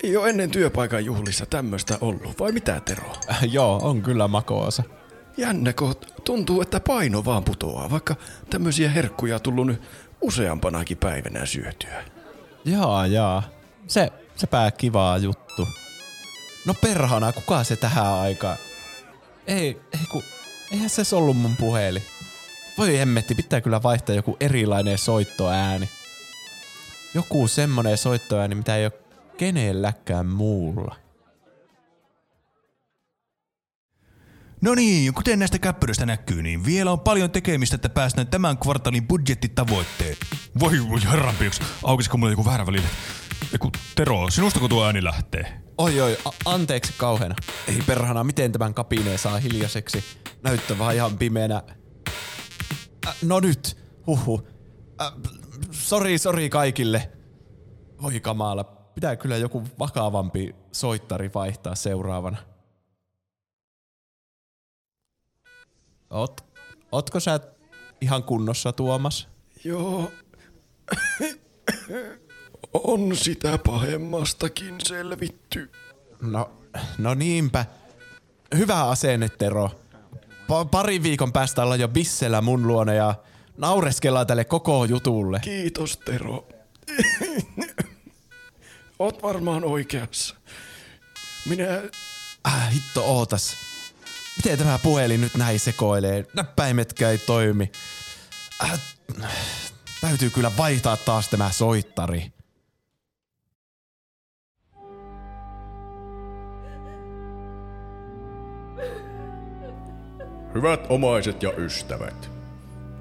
Ei 0.03 0.17
ole 0.17 0.29
ennen 0.29 0.51
työpaikan 0.51 1.05
juhlissa 1.05 1.47
tämmöistä 1.47 1.99
ollut, 2.01 2.39
vai 2.41 2.53
mitä 2.53 2.81
Tero? 2.81 3.13
Joo, 3.53 3.81
on 3.83 4.03
kyllä 4.03 4.29
makoosa. 4.29 4.83
Jännä, 5.37 5.73
kun 5.73 5.95
tuntuu, 6.25 6.63
että 6.63 6.81
paino 6.81 7.25
vaan 7.25 7.45
putoaa, 7.45 7.91
vaikka 7.91 8.17
tämmöisiä 8.51 8.91
herkkuja 8.91 9.39
tullut 9.39 9.67
nyt 9.67 9.83
useampanakin 10.23 10.97
päivänä 10.97 11.47
syötyä. 11.47 12.05
Jaa, 12.65 13.07
jaa. 13.07 13.43
Se, 13.87 14.13
sepä 14.37 14.71
kivaa 14.71 15.19
juttu. 15.19 15.69
No 16.67 16.75
perhana, 16.75 17.33
kuka 17.33 17.65
se 17.65 17.77
tähän 17.77 18.07
aikaan? 18.07 18.57
Ei, 19.47 19.81
ei 19.93 20.07
ku, 20.11 20.23
eihän 20.73 20.91
se 20.91 21.17
ollut 21.17 21.37
mun 21.37 21.57
puhelin. 21.57 22.03
Voi 22.79 22.99
hemmetti, 22.99 23.35
pitää 23.35 23.61
kyllä 23.61 23.83
vaihtaa 23.83 24.15
joku 24.17 24.37
erilainen 24.41 24.99
soittoääni. 24.99 25.89
Joku 27.15 27.49
semmonen 27.49 27.99
soittoääni, 27.99 28.55
mitä 28.55 28.77
ei 28.77 28.85
ole 28.85 28.93
kenelläkään 29.37 30.27
muulla. 30.27 31.02
No 34.63 34.75
niin, 34.75 35.15
kuten 35.15 35.39
näistä 35.39 35.59
käppyröistä 35.59 36.07
näkyy, 36.07 36.43
niin 36.43 36.65
vielä 36.65 36.93
on 36.93 37.01
paljon 37.01 37.31
tekemistä, 37.31 37.75
että 37.75 37.89
päästään 37.89 38.27
tämän 38.27 38.59
kvartaalin 38.59 39.09
budjettitavoitteet. 39.09 40.19
Voi 40.61 40.89
voi 40.89 41.01
herranpiiks, 41.13 41.61
aukisiko 41.85 42.17
mulle 42.17 42.33
joku 42.33 42.45
väärä 42.45 42.67
välillä? 42.67 42.89
Eiku, 43.53 43.71
Tero, 43.95 44.31
sinustako 44.31 44.69
tuo 44.69 44.85
ääni 44.87 45.05
lähtee? 45.05 45.63
Oi 45.79 46.01
oi, 46.01 46.19
a- 46.25 46.31
anteeksi 46.45 46.93
kauheena. 46.97 47.35
Ei 47.69 47.79
perhana, 47.87 48.25
miten 48.25 48.53
tämän 48.53 48.75
kapineen 48.75 49.19
saa 49.19 49.39
hiljaiseksi? 49.39 50.05
Näyttää 50.45 50.79
vaan 50.79 50.95
ihan 50.95 51.19
pimeänä. 51.19 51.63
Äh, 53.07 53.15
no 53.23 53.41
nyt, 53.41 53.77
huhu. 54.07 54.49
Äh, 55.01 55.13
sori, 55.71 56.19
sori 56.19 56.51
kaikille. 56.51 57.11
Voi 58.03 58.21
kamala, 58.21 58.65
pitää 58.65 59.17
kyllä 59.17 59.37
joku 59.37 59.63
vakavampi 59.79 60.55
soittari 60.73 61.31
vaihtaa 61.35 61.75
seuraavana. 61.75 62.52
Oot, 66.13 66.45
ootko 66.93 67.21
sä 67.21 67.41
ihan 68.01 68.23
kunnossa, 68.23 68.73
Tuomas? 68.73 69.29
Joo. 69.65 70.13
On 72.75 73.17
sitä 73.17 73.59
pahemmastakin 73.59 74.75
selvitty. 74.83 75.71
No, 76.21 76.51
no 76.99 77.15
niinpä. 77.15 77.67
Hyvä 78.57 78.85
asenne, 78.85 79.29
Tero. 79.29 79.71
Pa- 80.49 80.69
pari 80.71 81.03
viikon 81.03 81.33
päästä 81.33 81.63
ollaan 81.63 81.81
jo 81.81 81.89
bissellä 81.89 82.41
mun 82.41 82.67
luona 82.67 82.93
ja 82.93 83.15
naureskellaan 83.57 84.27
tälle 84.27 84.45
koko 84.45 84.85
jutulle. 84.85 85.41
Kiitos, 85.41 85.97
Tero. 85.97 86.49
Oot 88.99 89.23
varmaan 89.23 89.65
oikeassa. 89.65 90.35
Minä... 91.49 91.83
Äh, 92.47 92.73
hitto 92.75 93.05
ootas. 93.05 93.72
Miten 94.37 94.59
tämä 94.59 94.79
puhelin 94.79 95.21
nyt 95.21 95.35
näin 95.35 95.61
sekoilee? 95.61 96.27
Näppäimetkään 96.35 97.13
ei 97.13 97.19
toimi. 97.19 97.73
Äh, 98.65 98.81
Täytyy 100.03 100.31
kyllä 100.31 100.53
vaihtaa 100.57 100.97
taas 100.97 101.29
tämä 101.29 101.51
soittari. 101.51 102.33
Hyvät 110.55 110.87
omaiset 110.89 111.43
ja 111.43 111.53
ystävät, 111.57 112.31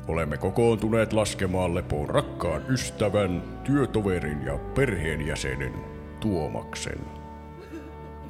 olemme 0.07 0.37
kokoontuneet 0.37 1.13
laskemaan 1.13 1.75
lepoon 1.75 2.09
rakkaan 2.09 2.65
ystävän, 2.69 3.59
työtoverin 3.63 4.45
ja 4.45 4.57
perheenjäsenen 4.57 5.73
Tuomaksen. 6.19 7.20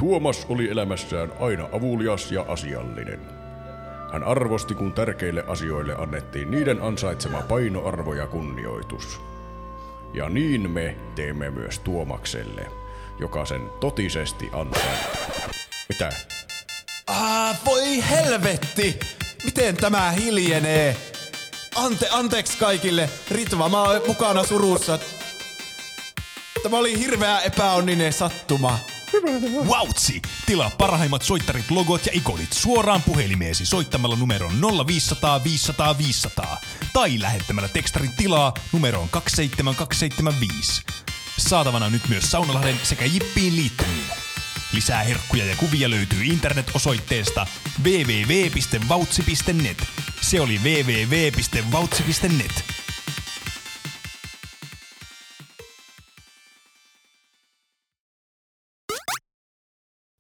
Tuomas 0.02 0.45
oli 0.49 0.72
elämässään 0.72 1.34
aina 1.39 1.70
avulias 1.74 2.32
ja 2.32 2.45
asiallinen. 2.47 3.20
Hän 4.14 4.24
arvosti, 4.24 4.76
kun 4.76 4.93
tärkeille 4.93 5.43
asioille 5.47 5.95
annettiin 5.95 6.52
niiden 6.52 6.82
ansaitsema 6.82 7.41
painoarvo 7.41 8.14
ja 8.14 8.28
kunnioitus. 8.28 9.22
Ja 10.14 10.30
niin 10.30 10.72
me 10.72 10.95
teemme 11.16 11.49
myös 11.49 11.80
Tuomakselle, 11.80 12.72
joka 13.20 13.45
sen 13.45 13.70
totisesti 13.80 14.49
ansaitsee. 14.54 15.49
Mitä? 15.89 16.10
Ah, 17.08 17.60
voi 17.66 18.10
helvetti! 18.10 18.99
Miten 19.45 19.78
tämä 19.78 20.12
hiljenee? 20.12 20.95
Ante, 21.76 22.08
anteeksi 22.12 22.58
kaikille. 22.58 23.10
Ritva, 23.32 23.70
mä 23.70 23.82
oon 23.82 24.02
mukana 24.08 24.43
surussa. 24.43 24.99
Tämä 26.64 26.78
oli 26.78 26.99
hirveä 26.99 27.39
epäonninen 27.39 28.14
sattuma. 28.14 28.80
Wautsi! 29.66 30.22
Tilaa 30.45 30.72
parhaimmat 30.78 31.22
soittarit, 31.22 31.72
logot 31.72 32.05
ja 32.05 32.12
ikonit 32.16 32.53
suoraan 32.53 33.01
puhelimeesi 33.01 33.66
soittamalla 33.66 34.16
numeron 34.16 34.51
0500 34.88 35.43
500 35.43 35.97
500 35.97 36.62
tai 36.93 37.20
lähettämällä 37.20 37.70
tekstarin 37.70 38.12
tilaa 38.18 38.53
numeroon 38.72 39.09
27275. 39.09 40.82
Saatavana 41.38 41.89
nyt 41.89 42.09
myös 42.09 42.32
Saunalahden 42.32 42.80
sekä 42.84 43.05
Jippiin 43.05 43.55
liittymiin. 43.55 44.05
Lisää 44.74 45.03
herkkuja 45.03 45.45
ja 45.45 45.55
kuvia 45.55 45.89
löytyy 45.89 46.24
internet-osoitteesta 46.24 47.47
www.vautsi.net. 47.84 49.78
Se 50.22 50.41
oli 50.41 50.59
www.vautsi.net. 50.64 52.81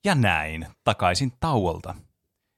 Ja 0.05 0.15
näin, 0.15 0.67
takaisin 0.83 1.31
tauolta. 1.39 1.95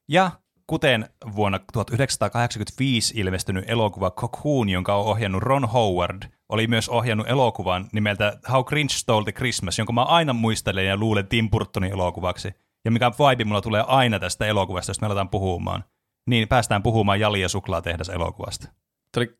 Ja 0.09 0.31
kuten 0.67 1.09
vuonna 1.35 1.59
1985 1.73 3.13
ilmestynyt 3.17 3.65
elokuva 3.67 4.11
Cocoon, 4.11 4.69
jonka 4.69 4.95
on 4.95 5.05
ohjannut 5.05 5.43
Ron 5.43 5.69
Howard, 5.69 6.23
oli 6.49 6.67
myös 6.67 6.89
ohjannut 6.89 7.29
elokuvan 7.29 7.89
nimeltä 7.93 8.39
How 8.51 8.63
Grinch 8.63 8.95
Stole 8.95 9.23
the 9.23 9.31
Christmas, 9.31 9.77
jonka 9.77 9.93
mä 9.93 10.03
aina 10.03 10.33
muistelen 10.33 10.85
ja 10.85 10.97
luulen 10.97 11.27
Tim 11.27 11.49
Burtonin 11.49 11.91
elokuvaksi. 11.91 12.53
Ja 12.85 12.91
mikä 12.91 13.11
vibe 13.11 13.43
mulla 13.43 13.61
tulee 13.61 13.83
aina 13.87 14.19
tästä 14.19 14.45
elokuvasta, 14.45 14.89
jos 14.89 15.01
me 15.01 15.07
aletaan 15.07 15.29
puhumaan. 15.29 15.83
Niin 16.27 16.47
päästään 16.47 16.83
puhumaan 16.83 17.19
Jali 17.19 17.41
ja 17.41 17.49
suklaatehdas 17.49 18.09
elokuvasta. 18.09 18.67
Tämä 19.11 19.21
oli 19.21 19.37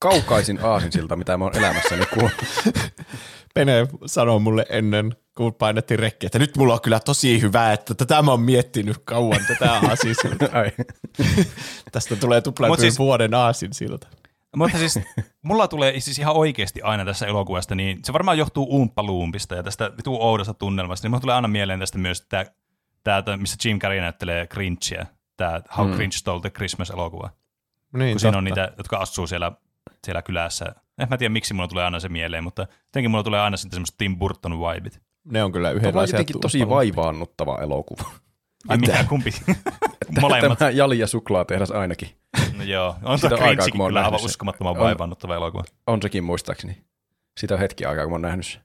kaukaisin 0.00 0.58
aasinsilta, 0.62 1.16
mitä 1.16 1.36
mä 1.36 1.44
oon 1.44 1.56
elämässäni 1.56 2.06
kuullut. 2.06 2.32
Pene 3.54 3.86
sanoi 4.06 4.40
mulle 4.40 4.66
ennen, 4.68 5.16
kun 5.38 5.54
painettiin 5.54 5.98
rekki, 5.98 6.26
että 6.26 6.38
nyt 6.38 6.56
mulla 6.56 6.74
on 6.74 6.80
kyllä 6.80 7.00
tosi 7.00 7.40
hyvä, 7.40 7.72
että 7.72 7.94
tätä 7.94 8.22
mä 8.22 8.30
oon 8.30 8.40
miettinyt 8.40 8.98
kauan, 9.04 9.40
tätä 9.48 9.72
aasinsilta. 9.88 10.46
Tästä 11.92 12.16
tulee 12.16 12.38
Mut 12.38 12.44
tuplatyyn 12.44 12.80
siis- 12.80 12.98
vuoden 12.98 13.34
aasinsilta. 13.34 14.08
Mutta 14.56 14.78
siis 14.78 15.00
mulla 15.42 15.68
tulee 15.68 16.00
siis 16.00 16.18
ihan 16.18 16.36
oikeasti 16.36 16.82
aina 16.82 17.04
tässä 17.04 17.26
elokuvasta, 17.26 17.74
niin 17.74 17.98
se 18.04 18.12
varmaan 18.12 18.38
johtuu 18.38 18.76
umppaluumpista 18.76 19.54
ja 19.54 19.62
tästä 19.62 19.90
vitu 19.96 20.22
oudosta 20.22 20.54
tunnelmasta, 20.54 21.04
niin 21.04 21.10
mulla 21.10 21.20
tulee 21.20 21.34
aina 21.34 21.48
mieleen 21.48 21.80
tästä 21.80 21.98
myös 21.98 22.26
tämä, 22.28 22.44
tämä 23.22 23.36
missä 23.36 23.68
Jim 23.68 23.78
Carrey 23.78 24.00
näyttelee 24.00 24.46
Grinchia, 24.46 25.06
tämä 25.36 25.60
How 25.76 25.88
mm. 25.88 25.94
Grinch 25.94 26.16
Stole 26.16 26.40
the 26.40 26.50
Christmas-elokuva. 26.50 27.30
Niin, 27.92 28.12
kun 28.12 28.20
siinä 28.20 28.38
on 28.38 28.44
niitä, 28.44 28.72
jotka 28.78 28.96
asuu 28.96 29.26
siellä, 29.26 29.52
siellä 30.04 30.22
kylässä. 30.22 30.74
En 30.98 31.08
mä 31.10 31.16
tiedä, 31.16 31.32
miksi 31.32 31.54
mulla 31.54 31.68
tulee 31.68 31.84
aina 31.84 32.00
se 32.00 32.08
mieleen, 32.08 32.44
mutta 32.44 32.66
jotenkin 32.84 33.10
mulla 33.10 33.24
tulee 33.24 33.40
aina 33.40 33.56
sitten 33.56 33.76
semmoista 33.76 33.98
Tim 33.98 34.18
Burton 34.18 34.58
vibit. 34.60 35.07
Ne 35.30 35.44
on 35.44 35.52
kyllä 35.52 35.68
Tämä 35.68 35.76
on 35.76 35.76
yhdenlaisia 35.76 36.14
jotenkin 36.14 36.40
tosi 36.40 36.68
vaivaannuttava 36.68 37.58
elokuva. 37.62 38.04
Ai 38.68 38.78
mikä 38.78 39.04
kumpi? 39.04 39.30
Molemmat. 40.20 40.58
Tämä 40.58 40.70
Jali 40.70 40.98
ja 40.98 41.06
suklaatehdas 41.06 41.70
ainakin. 41.70 42.08
No 42.56 42.64
joo, 42.64 42.96
on 43.02 43.18
aikaa, 43.22 43.38
Grinchikin 43.38 43.86
kyllä 43.86 44.04
aivan 44.04 44.24
uskomattoman 44.24 44.76
On. 44.76 44.78
vaivannuttava 44.78 45.34
elokuva. 45.34 45.64
On 45.86 46.02
sekin 46.02 46.24
muistaakseni. 46.24 46.84
Siitä 47.40 47.54
on 47.54 47.60
hetki 47.60 47.84
aikaa, 47.84 48.04
kun 48.04 48.12
mä 48.12 48.14
oon 48.14 48.22
nähnyt 48.22 48.46
sen. 48.46 48.60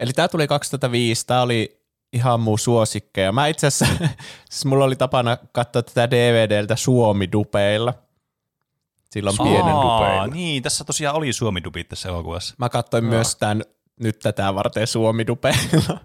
Eli 0.00 0.12
tämä 0.12 0.28
tuli 0.28 0.46
2005, 0.46 1.26
tämä 1.26 1.42
oli 1.42 1.80
ihan 2.12 2.40
muu 2.40 2.58
suosikkeja. 2.58 3.32
Mä 3.32 3.46
itse 3.46 3.66
asiassa, 3.66 4.08
siis 4.50 4.64
mulla 4.64 4.84
oli 4.84 4.96
tapana 4.96 5.36
katsoa 5.52 5.82
tätä 5.82 6.10
DVDltä 6.10 6.76
Suomi-dupeilla. 6.76 7.94
Silloin 9.10 9.36
pienen 9.42 9.74
Aa, 9.74 9.82
dupeilla. 9.82 10.26
niin, 10.26 10.62
tässä 10.62 10.84
tosiaan 10.84 11.16
oli 11.16 11.32
suomi-dubit 11.32 11.88
tässä 11.88 12.08
elokuvassa. 12.08 12.54
Mä 12.58 12.68
katsoin 12.68 13.04
myös 13.04 13.36
tämän 13.36 13.62
nyt 13.98 14.18
tätä 14.18 14.54
varten 14.54 14.86
Suomi-dupeilla. 14.86 16.00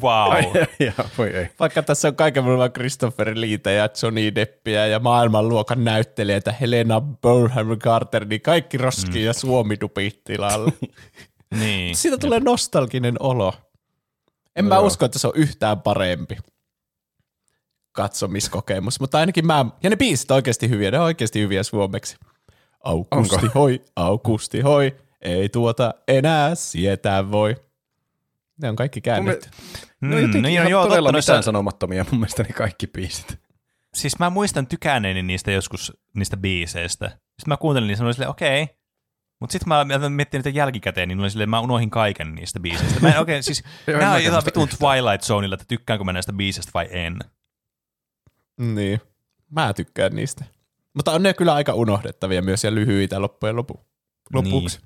Wow. 0.00 0.32
Ai, 0.32 0.66
ja, 0.80 0.92
voi 1.18 1.28
ei. 1.28 1.48
Vaikka 1.60 1.82
tässä 1.82 2.08
on 2.08 2.16
kaiken 2.16 2.44
mulla 2.44 2.68
Christopher 2.68 3.32
Leetä 3.34 3.70
ja 3.70 3.88
Johnny 4.02 4.34
Deppiä 4.34 4.86
ja 4.86 4.98
maailmanluokan 4.98 5.84
näyttelijöitä, 5.84 6.52
Helena 6.60 7.00
Bonham 7.00 7.78
Carter, 7.78 8.24
niin 8.24 8.40
kaikki 8.40 8.76
roski 8.76 9.24
ja 9.24 9.32
Suomi-dupit 9.32 10.24
tilalla. 10.24 10.72
niin. 11.60 11.96
Siitä 11.96 12.18
tulee 12.18 12.40
nostalginen 12.40 13.14
olo. 13.20 13.54
En 14.56 14.64
No 14.64 14.68
mä 14.68 14.74
joo. 14.74 14.86
usko, 14.86 15.04
että 15.04 15.18
se 15.18 15.26
on 15.26 15.32
yhtään 15.36 15.80
parempi 15.80 16.36
katsomiskokemus, 17.92 19.00
mutta 19.00 19.18
ainakin 19.18 19.46
mä, 19.46 19.66
ja 19.82 19.90
ne 19.90 19.96
biisit 19.96 20.30
on 20.30 20.34
oikeasti 20.34 20.68
hyviä, 20.68 20.90
ne 20.90 20.98
on 20.98 21.04
oikeasti 21.04 21.40
hyviä 21.40 21.62
suomeksi. 21.62 22.16
Aukusti 22.84 23.34
Onko? 23.36 23.48
hoi, 23.54 23.82
aukusti 23.96 24.60
hoi, 24.60 24.96
ei 25.26 25.48
tuota 25.48 25.94
enää 26.08 26.54
sietää 26.54 27.30
voi. 27.30 27.56
Ne 28.62 28.68
on 28.68 28.76
kaikki 28.76 29.00
käännetty. 29.00 29.48
No 29.50 29.56
Mm, 30.00 30.12
jotenkin 30.12 30.42
no 30.42 30.48
ihan 30.48 30.70
joo, 30.70 30.86
todella 30.86 31.08
totta, 31.08 31.18
mitään 31.18 31.42
sanomattomia 31.42 32.04
mun 32.10 32.20
mielestä 32.20 32.42
ne 32.42 32.52
kaikki 32.52 32.86
biisit. 32.86 33.38
Siis 33.94 34.18
mä 34.18 34.30
muistan 34.30 34.66
tykänneeni 34.66 35.22
niistä 35.22 35.50
joskus, 35.52 35.92
niistä 36.14 36.36
biiseistä. 36.36 37.08
Sitten 37.08 37.46
mä 37.46 37.56
kuuntelin 37.56 37.86
niistä, 37.86 38.02
niin 38.02 38.06
olin 38.06 38.14
silleen, 38.14 38.30
okei. 38.30 38.62
Okay. 38.62 38.76
Mutta 39.40 39.52
sitten 39.52 39.68
mä 39.68 40.08
miettin 40.08 40.38
niitä 40.38 40.58
jälkikäteen, 40.58 41.08
niin 41.08 41.30
silleen, 41.30 41.50
mä 41.50 41.60
unohin 41.60 41.90
kaiken 41.90 42.34
niistä 42.34 42.60
biiseistä. 42.60 43.00
Mä 43.00 43.08
en 43.08 43.18
oikein, 43.18 43.42
siis 43.42 43.64
nämä 43.86 44.12
on 44.12 44.24
jotain 44.24 44.44
vitun. 44.44 44.68
Twilight 44.68 45.26
Zoneilla, 45.26 45.54
että 45.54 45.66
tykkäänkö 45.68 46.04
mä 46.04 46.12
näistä 46.12 46.32
biiseistä 46.32 46.70
vai 46.74 46.88
en. 46.90 47.18
Niin. 48.60 49.00
Mä 49.50 49.74
tykkään 49.74 50.14
niistä. 50.14 50.44
Mutta 50.94 51.12
on 51.12 51.22
ne 51.22 51.34
kyllä 51.34 51.54
aika 51.54 51.74
unohdettavia 51.74 52.42
myös 52.42 52.64
ja 52.64 52.74
lyhyitä 52.74 53.20
loppujen 53.20 53.56
lopu, 53.56 53.86
lopuksi. 54.32 54.78
Niin. 54.78 54.85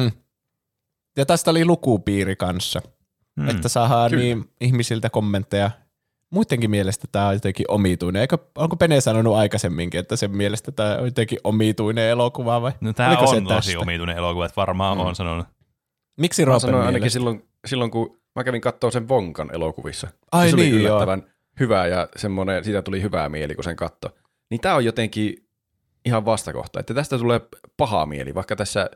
Hmm. 0.00 0.10
Ja 1.16 1.26
tästä 1.26 1.50
oli 1.50 1.64
lukupiiri 1.64 2.36
kanssa, 2.36 2.80
Hmm. 3.36 3.44
mm. 3.44 3.50
että 3.50 3.68
saadaan 3.68 4.10
Kyllä. 4.10 4.22
niin 4.22 4.44
ihmisiltä 4.60 5.10
kommentteja. 5.10 5.70
Muidenkin 6.30 6.70
mielestä 6.70 7.08
tämä 7.12 7.28
on 7.28 7.34
jotenkin 7.34 7.66
omituinen. 7.68 8.22
Eikö, 8.22 8.38
onko 8.54 8.76
Pene 8.76 9.00
sanonut 9.00 9.36
aikaisemminkin, 9.36 10.00
että 10.00 10.16
sen 10.16 10.36
mielestä 10.36 10.72
tämä 10.72 10.96
on 10.96 11.04
jotenkin 11.04 11.38
omituinen 11.44 12.08
elokuva 12.08 12.62
vai? 12.62 12.72
No 12.80 12.92
tää 12.92 13.08
Oliko 13.08 13.26
se 13.26 13.36
on 13.36 13.44
tosi 13.46 13.54
tästä? 13.70 13.80
omituinen 13.80 14.16
elokuva, 14.16 14.44
että 14.44 14.56
varmaan 14.56 14.98
mm. 14.98 15.04
on 15.04 15.14
sanonut. 15.14 15.46
Miksi 16.16 16.44
Roopen 16.44 16.60
sanoin 16.60 16.80
ainakin 16.86 17.00
mielestä? 17.00 17.12
silloin, 17.18 17.48
silloin, 17.66 17.90
kun 17.90 18.20
mä 18.36 18.44
kävin 18.44 18.60
katsoa 18.60 18.90
sen 18.90 19.08
Vonkan 19.08 19.54
elokuvissa. 19.54 20.08
Ai 20.32 20.48
se 20.48 20.54
oli 20.54 20.62
niin, 20.62 20.74
joo. 20.74 20.80
yllättävän 20.80 21.22
hyvä 21.60 21.86
ja 21.86 22.08
semmoinen, 22.16 22.64
siitä 22.64 22.82
tuli 22.82 23.02
hyvää 23.02 23.28
mieli, 23.28 23.54
kun 23.54 23.64
sen 23.64 23.76
katto. 23.76 24.08
Niin 24.50 24.60
tää 24.60 24.74
on 24.74 24.84
jotenkin 24.84 25.46
ihan 26.04 26.24
vastakohta, 26.24 26.80
että 26.80 26.94
tästä 26.94 27.18
tulee 27.18 27.40
paha 27.76 28.06
mieli, 28.06 28.34
vaikka 28.34 28.56
tässä, 28.56 28.90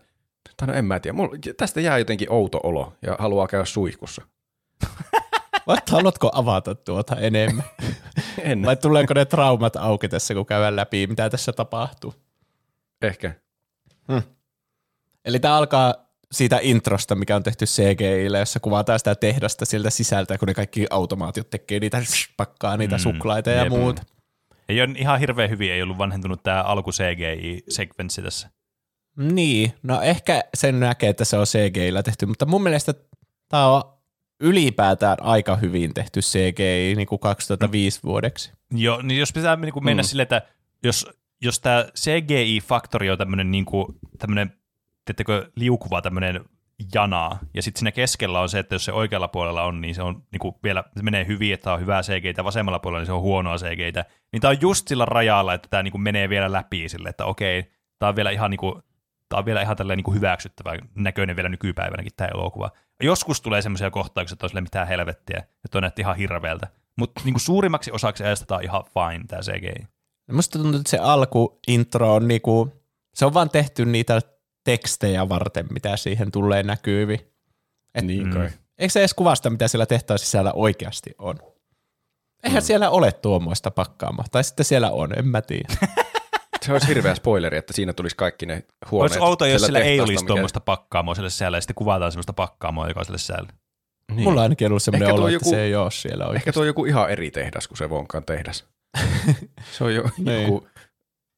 tai 0.57 0.69
no 0.69 0.75
en 0.75 0.85
mä 0.85 1.01
tiedä, 1.01 1.17
mulla, 1.17 1.37
tästä 1.57 1.81
jää 1.81 1.99
jotenkin 1.99 2.33
outo 2.33 2.61
olo 2.63 2.93
ja 3.03 3.17
haluaa 3.19 3.47
käydä 3.47 3.65
suihkussa. 3.65 4.23
What, 5.69 5.91
haluatko 5.91 6.31
avata 6.35 6.75
tuota 6.75 7.17
enemmän? 7.17 7.65
En, 8.43 8.63
Vai 8.63 8.77
tuleeko 8.77 9.15
ne 9.15 9.25
traumat 9.25 9.77
auki 9.77 10.09
tässä, 10.09 10.35
kun 10.35 10.47
käydään 10.47 10.77
läpi, 10.77 11.07
mitä 11.07 11.31
tässä 11.31 11.53
tapahtuu? 11.53 12.15
ehkä. 13.03 13.35
Eli 15.25 15.41
tämä 15.41 15.57
alkaa 15.57 15.95
siitä 16.33 16.59
introsta, 16.63 17.15
mikä 17.15 17.37
on 17.37 17.43
tehty 17.43 17.65
CGIlle, 17.65 18.39
jossa 18.39 18.61
kuvataan 18.61 18.99
sitä 19.01 19.15
tehdasta 19.15 19.65
sieltä 19.65 19.91
sisältä, 19.91 20.39
kun 20.39 20.49
ne 20.49 20.55
kaikki 20.55 20.87
automaatiot 20.91 21.51
tekee 21.51 21.81
niitä, 21.81 22.03
pakkaa 22.37 22.77
niitä 22.77 22.97
Mm, 22.97 23.01
suklaita 23.01 23.51
ja 23.51 23.63
jep. 23.63 23.69
muuta. 23.69 24.03
Ei 24.69 24.83
ole 24.83 24.91
ihan 24.97 25.21
hirveän 25.21 25.51
hyvin, 25.51 25.73
ei 25.73 25.83
ollut 25.83 25.99
vanhentunut 25.99 26.43
tämä 26.43 26.63
alku 26.63 26.91
CGI-sekvenssi 26.91 28.23
tässä. 28.23 28.51
Niin, 29.17 29.73
no 29.83 30.01
ehkä 30.01 30.45
sen 30.55 30.81
näkee, 30.81 31.11
että 31.11 31.25
se 31.25 31.39
on 31.39 31.47
CGIllä 31.47 32.03
tehty, 32.03 32.27
mutta 32.27 32.47
mun 32.47 32.63
mielestä 32.63 32.95
tämä 33.49 33.67
on 33.67 33.83
ylipäätään 34.41 35.17
aika 35.21 35.57
hyvin 35.57 35.95
tehty 35.95 36.21
CGI 36.21 36.95
niin 36.97 37.07
kuin 37.07 37.19
2005 37.19 38.01
vuodeksi. 38.05 38.53
Joo, 38.71 39.03
niin 39.03 39.21
jos 39.21 39.33
pitää 39.33 39.57
niin 39.57 39.73
kuin 39.73 39.85
mennä 39.85 40.03
mm. 40.03 40.07
silleen, 40.07 40.23
että 40.23 40.43
jos, 40.83 41.07
jos 41.43 41.61
tämä 41.61 41.85
CGI-faktori 41.97 43.11
on 43.11 43.19
tämmöinen 43.19 43.51
niin 43.51 43.65
kuin, 43.65 43.87
tämmöinen 44.19 44.53
teettekö, 45.05 45.51
liukuva 45.57 46.03
tämmöinen 46.03 46.45
jana, 46.95 47.39
ja 47.55 47.63
sitten 47.63 47.79
siinä 47.79 47.93
keskellä 47.93 48.41
on 48.41 48.49
se, 48.49 48.59
että 48.59 48.75
jos 48.75 48.85
se 48.85 48.93
oikealla 48.93 49.29
puolella 49.29 49.63
on, 49.63 49.81
niin 49.81 49.95
se 49.95 50.03
on 50.03 50.23
niin 50.33 50.41
kuin 50.41 50.55
vielä, 50.63 50.85
se 50.97 51.03
menee 51.03 51.27
hyvin, 51.27 51.55
että 51.55 51.73
on 51.73 51.81
hyvää 51.81 52.03
CG, 52.03 52.45
vasemmalla 52.45 52.79
puolella 52.79 53.01
niin 53.01 53.07
se 53.07 53.13
on 53.13 53.21
huonoa 53.21 53.59
CG, 53.59 53.79
niin 54.33 54.41
tämä 54.41 54.51
on 54.51 54.61
just 54.61 54.89
sillä 54.89 55.05
rajalla, 55.05 55.55
että 55.55 55.69
tämä 55.69 55.83
niin 55.83 55.93
kuin 55.93 56.03
menee 56.03 56.29
vielä 56.29 56.53
läpi 56.53 56.89
sille, 56.89 57.09
että 57.09 57.25
okei, 57.25 57.73
tämä 57.99 58.09
on 58.09 58.17
vielä 58.17 58.31
ihan 58.31 58.51
niin 58.51 58.59
kuin, 58.59 58.83
tämä 59.29 59.39
on 59.39 59.45
vielä 59.45 59.63
ihan 59.63 59.77
tällainen 59.77 59.97
niin 59.97 60.05
kuin 60.05 60.15
hyväksyttävä 60.15 60.79
näköinen 60.95 61.37
vielä 61.37 61.49
nykypäivänäkin 61.49 62.13
tämä 62.17 62.29
elokuva. 62.35 62.71
Joskus 63.03 63.41
tulee 63.41 63.63
semmoisia 63.63 63.91
kohtauksia, 63.91 64.35
että 64.35 64.47
on 64.47 64.51
sille 64.51 64.61
mitään 64.61 64.89
helvettiä, 64.89 65.39
että 65.65 65.79
on 65.79 65.83
näytti 65.83 66.03
ihan 66.03 66.17
hirveältä. 66.17 66.67
Mutta 66.99 67.21
niin 67.25 67.41
suurimmaksi 67.41 67.93
osaksi 67.93 68.25
ajasta 68.25 68.47
tämä 68.47 68.57
on 68.57 68.65
ihan 68.65 68.85
fine, 68.85 69.25
tämä 69.29 69.43
CGI. 69.43 69.87
Musta 70.33 70.59
tuntuu, 70.59 70.81
että 70.81 70.91
se 70.91 70.99
alkuintro 70.99 72.15
on 72.15 72.29
niinku, 72.29 72.73
se 73.15 73.27
on 73.27 73.35
vaan 73.35 73.51
tehty 73.51 73.85
niitä 73.85 74.21
tekstejä 74.65 75.29
varten, 75.29 75.67
mitä 75.71 75.97
siihen 75.97 76.31
tulee 76.31 76.63
näkyvi. 76.63 77.27
Et, 77.95 78.05
niin 78.05 78.31
kai. 78.31 78.51
Eikö 78.79 78.93
se 78.93 79.01
edes 79.01 79.15
kuvasta, 79.15 79.51
mitä 79.51 79.69
siellä 79.69 79.87
tehtaan 79.87 80.19
sisällä 80.19 80.53
oikeasti 80.53 81.15
on? 81.19 81.39
Eihän 82.45 82.63
mm. 82.63 82.67
siellä 82.67 82.91
ole 82.91 83.13
tuommoista 83.13 83.71
pakkaamaa. 83.71 84.25
Tai 84.31 84.45
sitten 84.45 84.67
siellä 84.67 84.91
on, 84.91 85.19
en 85.19 85.29
mä 85.29 85.43
tiedä. 85.43 85.75
se 86.67 86.73
olisi 86.73 86.89
hirveä 86.89 87.15
spoileri, 87.15 87.57
että 87.57 87.73
siinä 87.73 87.93
tulisi 87.93 88.17
kaikki 88.17 88.47
ne 88.47 88.65
huoneet. 88.91 89.13
Olisi 89.13 89.25
outo, 89.25 89.47
jos 89.47 89.63
sillä 89.63 89.79
ei 89.79 90.01
olisi 90.01 90.13
mikä... 90.13 90.27
tuommoista 90.27 90.61
pakkaamoa 90.61 91.15
siellä 91.15 91.31
sisällä, 91.31 91.57
ja 91.57 91.61
sitten 91.61 91.75
kuvataan 91.75 92.13
sellaista 92.13 92.33
pakkaamoa, 92.33 92.89
joka 92.89 93.01
on 93.01 93.05
siellä 93.07 93.19
sisällä. 93.19 93.49
Niin. 94.13 94.23
Mulla 94.23 94.41
on 94.41 94.43
ainakin 94.43 94.69
ollut 94.69 94.83
sellainen 94.83 95.15
olo, 95.15 95.29
joku, 95.29 95.49
että 95.49 95.57
se 95.57 95.63
ei 95.63 95.75
ole 95.75 95.91
siellä 95.91 96.25
oikeasti. 96.25 96.41
Ehkä 96.49 96.53
tuo 96.53 96.61
on 96.61 96.67
joku 96.67 96.85
ihan 96.85 97.11
eri 97.11 97.31
tehdas 97.31 97.69
kuin 97.69 97.79
se 97.79 97.91
vonkaan 97.91 98.25
tehdas. 98.25 98.65
se 99.73 99.85
on 99.85 99.95
jo 99.95 100.05
niin. 100.19 100.43
joku 100.43 100.69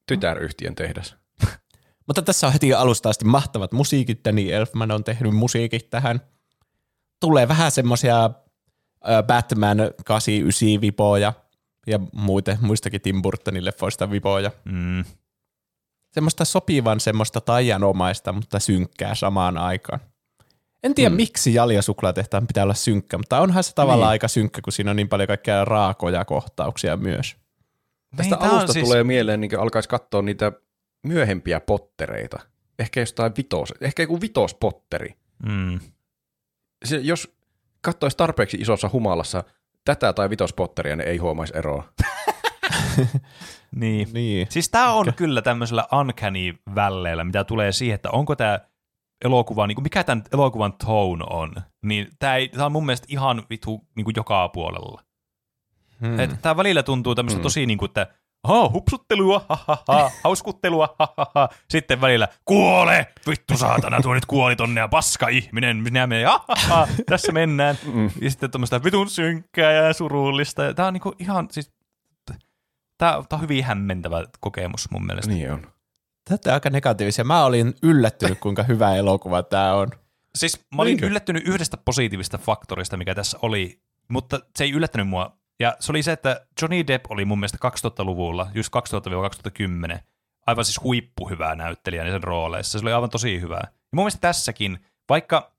tytäryhtiön 0.09 0.75
tehdas. 0.75 1.17
Mutta 2.07 2.23
tässä 2.23 2.47
on 2.47 2.53
heti 2.53 2.75
alusta 2.75 3.09
asti 3.09 3.25
mahtavat 3.25 3.73
musiikit. 3.73 4.25
Danny 4.25 4.53
Elfman 4.53 4.91
on 4.91 5.05
tehnyt 5.05 5.35
musiikit 5.35 5.91
tähän. 5.91 6.21
Tulee 7.21 7.49
vähän 7.49 7.71
semmoisia 7.71 8.31
Batman 9.27 9.79
89 10.05 10.81
vipoja 10.81 11.33
ja 11.89 12.01
muite, 12.13 12.59
muistakin 12.61 13.01
Tim 13.01 13.23
Burtonin 13.23 13.65
leffoista 13.65 14.11
vipoja. 14.11 14.51
Mm. 14.65 15.05
Semmoista 16.13 16.45
sopivan 16.45 17.01
semmoista 17.01 17.41
taianomaista, 17.41 18.33
mutta 18.33 18.59
synkkää 18.59 19.15
samaan 19.15 19.59
aikaan. 19.59 20.01
En 20.83 20.95
tiedä, 20.95 21.11
mm. 21.11 21.17
miksi 21.17 21.55
Jalja 21.55 21.83
suklaatehtaan 21.83 22.47
pitää 22.47 22.65
olla 22.65 22.75
synkkä, 22.75 23.19
mutta 23.19 23.41
onhan 23.41 23.65
se 23.65 23.75
tavallaan 23.75 24.09
niin. 24.09 24.11
aika 24.11 24.29
synkkä, 24.29 24.61
kun 24.65 24.73
siinä 24.73 24.91
on 24.91 24.97
niin 24.97 25.09
paljon 25.09 25.27
kaikkea 25.27 25.65
raakoja 25.65 26.25
kohtauksia 26.25 26.97
myös. 26.97 27.37
Tästä 28.17 28.37
niin, 28.37 28.51
alusta 28.51 28.73
siis... 28.73 28.85
tulee 28.85 29.05
mieleen, 29.05 29.41
niin 29.41 29.59
alkaisi 29.59 29.89
katsoa 29.89 30.23
niitä 30.23 30.53
myöhempiä 31.07 31.61
pottereita. 31.61 32.39
Ehkä 32.79 33.01
jostain 33.01 33.33
vitos, 33.37 33.75
ehkä 33.81 34.03
joku 34.03 34.21
vitospotteri. 34.21 35.15
Mm. 35.47 35.81
Se, 36.85 36.97
jos 36.97 37.37
katsoisi 37.81 38.17
tarpeeksi 38.17 38.57
isossa 38.57 38.91
humalassa 38.93 39.45
tätä 39.95 40.13
tai 40.13 40.31
vitospotteria, 40.31 40.97
niin 40.97 41.09
ei 41.09 41.17
huomaisi 41.17 41.57
eroa. 41.57 41.85
niin. 43.81 44.09
niin. 44.13 44.47
Siis 44.51 44.69
tämä 44.69 44.93
on 44.93 45.15
kyllä 45.17 45.43
tämmöisellä 45.43 45.85
uncanny 45.93 46.55
välleillä, 46.75 47.25
mitä 47.25 47.45
tulee 47.45 47.73
siihen, 47.73 47.95
että 47.95 48.11
onko 48.11 48.37
tämä 48.37 48.61
elokuva, 49.25 49.67
niin 49.67 49.75
kuin 49.75 49.83
mikä 49.83 50.05
tämän 50.05 50.25
elokuvan 50.33 50.73
tone 50.73 51.25
on, 51.31 51.53
niin 51.83 52.09
tämä, 52.19 52.37
ei, 52.37 52.49
tämä 52.49 52.67
on 52.67 52.73
mun 52.73 52.87
mielestä 52.87 53.07
ihan 53.11 53.43
vitu 53.51 53.87
niin 53.97 54.05
kuin 54.05 54.15
joka 54.17 54.49
puolella. 54.49 55.03
Hmm. 56.01 56.39
Tämä 56.43 56.57
välillä 56.57 56.83
tuntuu 56.83 57.15
tämmöistä 57.15 57.39
hmm. 57.39 57.43
tosi 57.43 57.67
niin 57.67 57.79
kuin, 57.79 57.89
että 57.89 58.07
ha, 58.45 58.71
hupsuttelua, 58.73 59.47
ha, 59.49 59.59
ha, 59.67 59.85
ha, 59.89 60.11
hauskuttelua, 60.25 60.95
ha, 60.99 61.15
ha, 61.17 61.27
ha. 61.35 61.49
Sitten 61.71 62.01
välillä, 62.01 62.29
kuole, 62.45 63.07
vittu 63.29 63.59
saatana, 63.59 64.03
tuo 64.03 64.15
nyt 64.15 64.27
kuoli 64.27 64.57
tonne 64.57 64.81
ja 64.81 64.89
paska 64.89 65.29
ihminen, 65.29 65.77
minä 65.77 66.07
menen, 66.07 66.27
ha, 66.27 66.45
ha, 66.49 66.55
ha, 66.69 66.89
tässä 67.07 67.33
mennään. 67.33 67.79
Mm. 67.93 68.11
Ja 68.21 68.31
sitten 68.31 68.51
tämmöistä 68.51 68.85
vitun 68.85 69.11
synkkää 69.11 69.73
ja 69.73 69.93
surullista. 69.93 70.75
Tämä 70.75 70.89
on 70.89 70.95
niinku 70.95 71.15
ihan, 71.19 71.49
siis, 71.51 71.73
tämä, 72.27 72.39
tämä 72.99 73.25
on 73.33 73.41
hyvin 73.41 73.65
hämmentävä 73.65 74.25
kokemus 74.41 74.91
mun 74.91 75.07
mielestä. 75.07 75.33
Niin 75.33 75.53
on. 75.53 75.67
Tätä 76.29 76.51
on 76.51 76.55
aika 76.55 76.71
negatiivisia. 76.71 77.25
Mä 77.25 77.45
olin 77.45 77.75
yllättynyt, 77.83 78.39
kuinka 78.41 78.63
hyvä 78.63 78.95
elokuva 78.95 79.43
tämä 79.43 79.75
on. 79.75 79.89
Siis 80.35 80.67
mä 80.75 80.83
olin 80.83 80.91
Niinkö? 80.91 81.07
yllättynyt 81.07 81.49
yhdestä 81.49 81.77
positiivista 81.77 82.39
faktorista, 82.39 82.97
mikä 82.97 83.15
tässä 83.15 83.39
oli, 83.43 83.81
mutta 84.09 84.41
se 84.57 84.65
ei 84.65 84.73
yllättänyt 84.73 85.09
mua 85.09 85.38
ja 85.61 85.77
se 85.81 85.93
oli 85.93 86.03
se, 86.03 86.13
että 86.13 86.47
Johnny 86.63 86.87
Depp 86.87 87.07
oli 87.09 87.25
mun 87.25 87.39
mielestä 87.39 87.59
2000-luvulla, 87.69 88.51
just 88.55 88.73
2000-2010, 89.95 89.99
aivan 90.47 90.65
siis 90.65 90.83
huippuhyvää 90.83 91.55
näyttelijä 91.55 92.05
sen 92.05 92.23
rooleissa. 92.23 92.79
Se 92.79 92.85
oli 92.85 92.93
aivan 92.93 93.11
tosi 93.11 93.41
hyvää. 93.41 93.63
Ja 93.65 93.73
mun 93.93 94.03
mielestä 94.03 94.21
tässäkin, 94.21 94.79
vaikka 95.09 95.53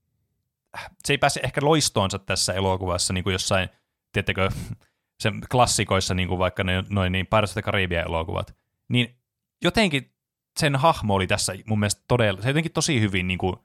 se 1.06 1.14
ei 1.14 1.18
pääse 1.18 1.40
ehkä 1.44 1.62
loistoonsa 1.64 2.20
tässä 2.20 2.54
elokuvassa 2.54 3.14
niin 3.14 3.24
kuin 3.24 3.32
jossain, 3.32 3.70
tiettekö, 4.12 4.50
sen 5.24 5.42
klassikoissa, 5.52 6.14
niin 6.14 6.28
kuin 6.28 6.40
vaikka 6.40 6.64
noin 6.90 7.12
niin 7.12 7.28
Pirates 7.28 7.58
of 7.58 7.92
elokuvat, 8.06 8.56
niin 8.90 9.16
jotenkin 9.64 10.14
sen 10.60 10.76
hahmo 10.76 11.14
oli 11.14 11.28
tässä 11.28 11.54
mun 11.66 11.80
mielestä 11.80 12.04
todella, 12.08 12.42
se 12.42 12.48
jotenkin 12.48 12.72
tosi 12.72 13.02
hyvin 13.02 13.28
niin 13.28 13.38
kuin 13.38 13.56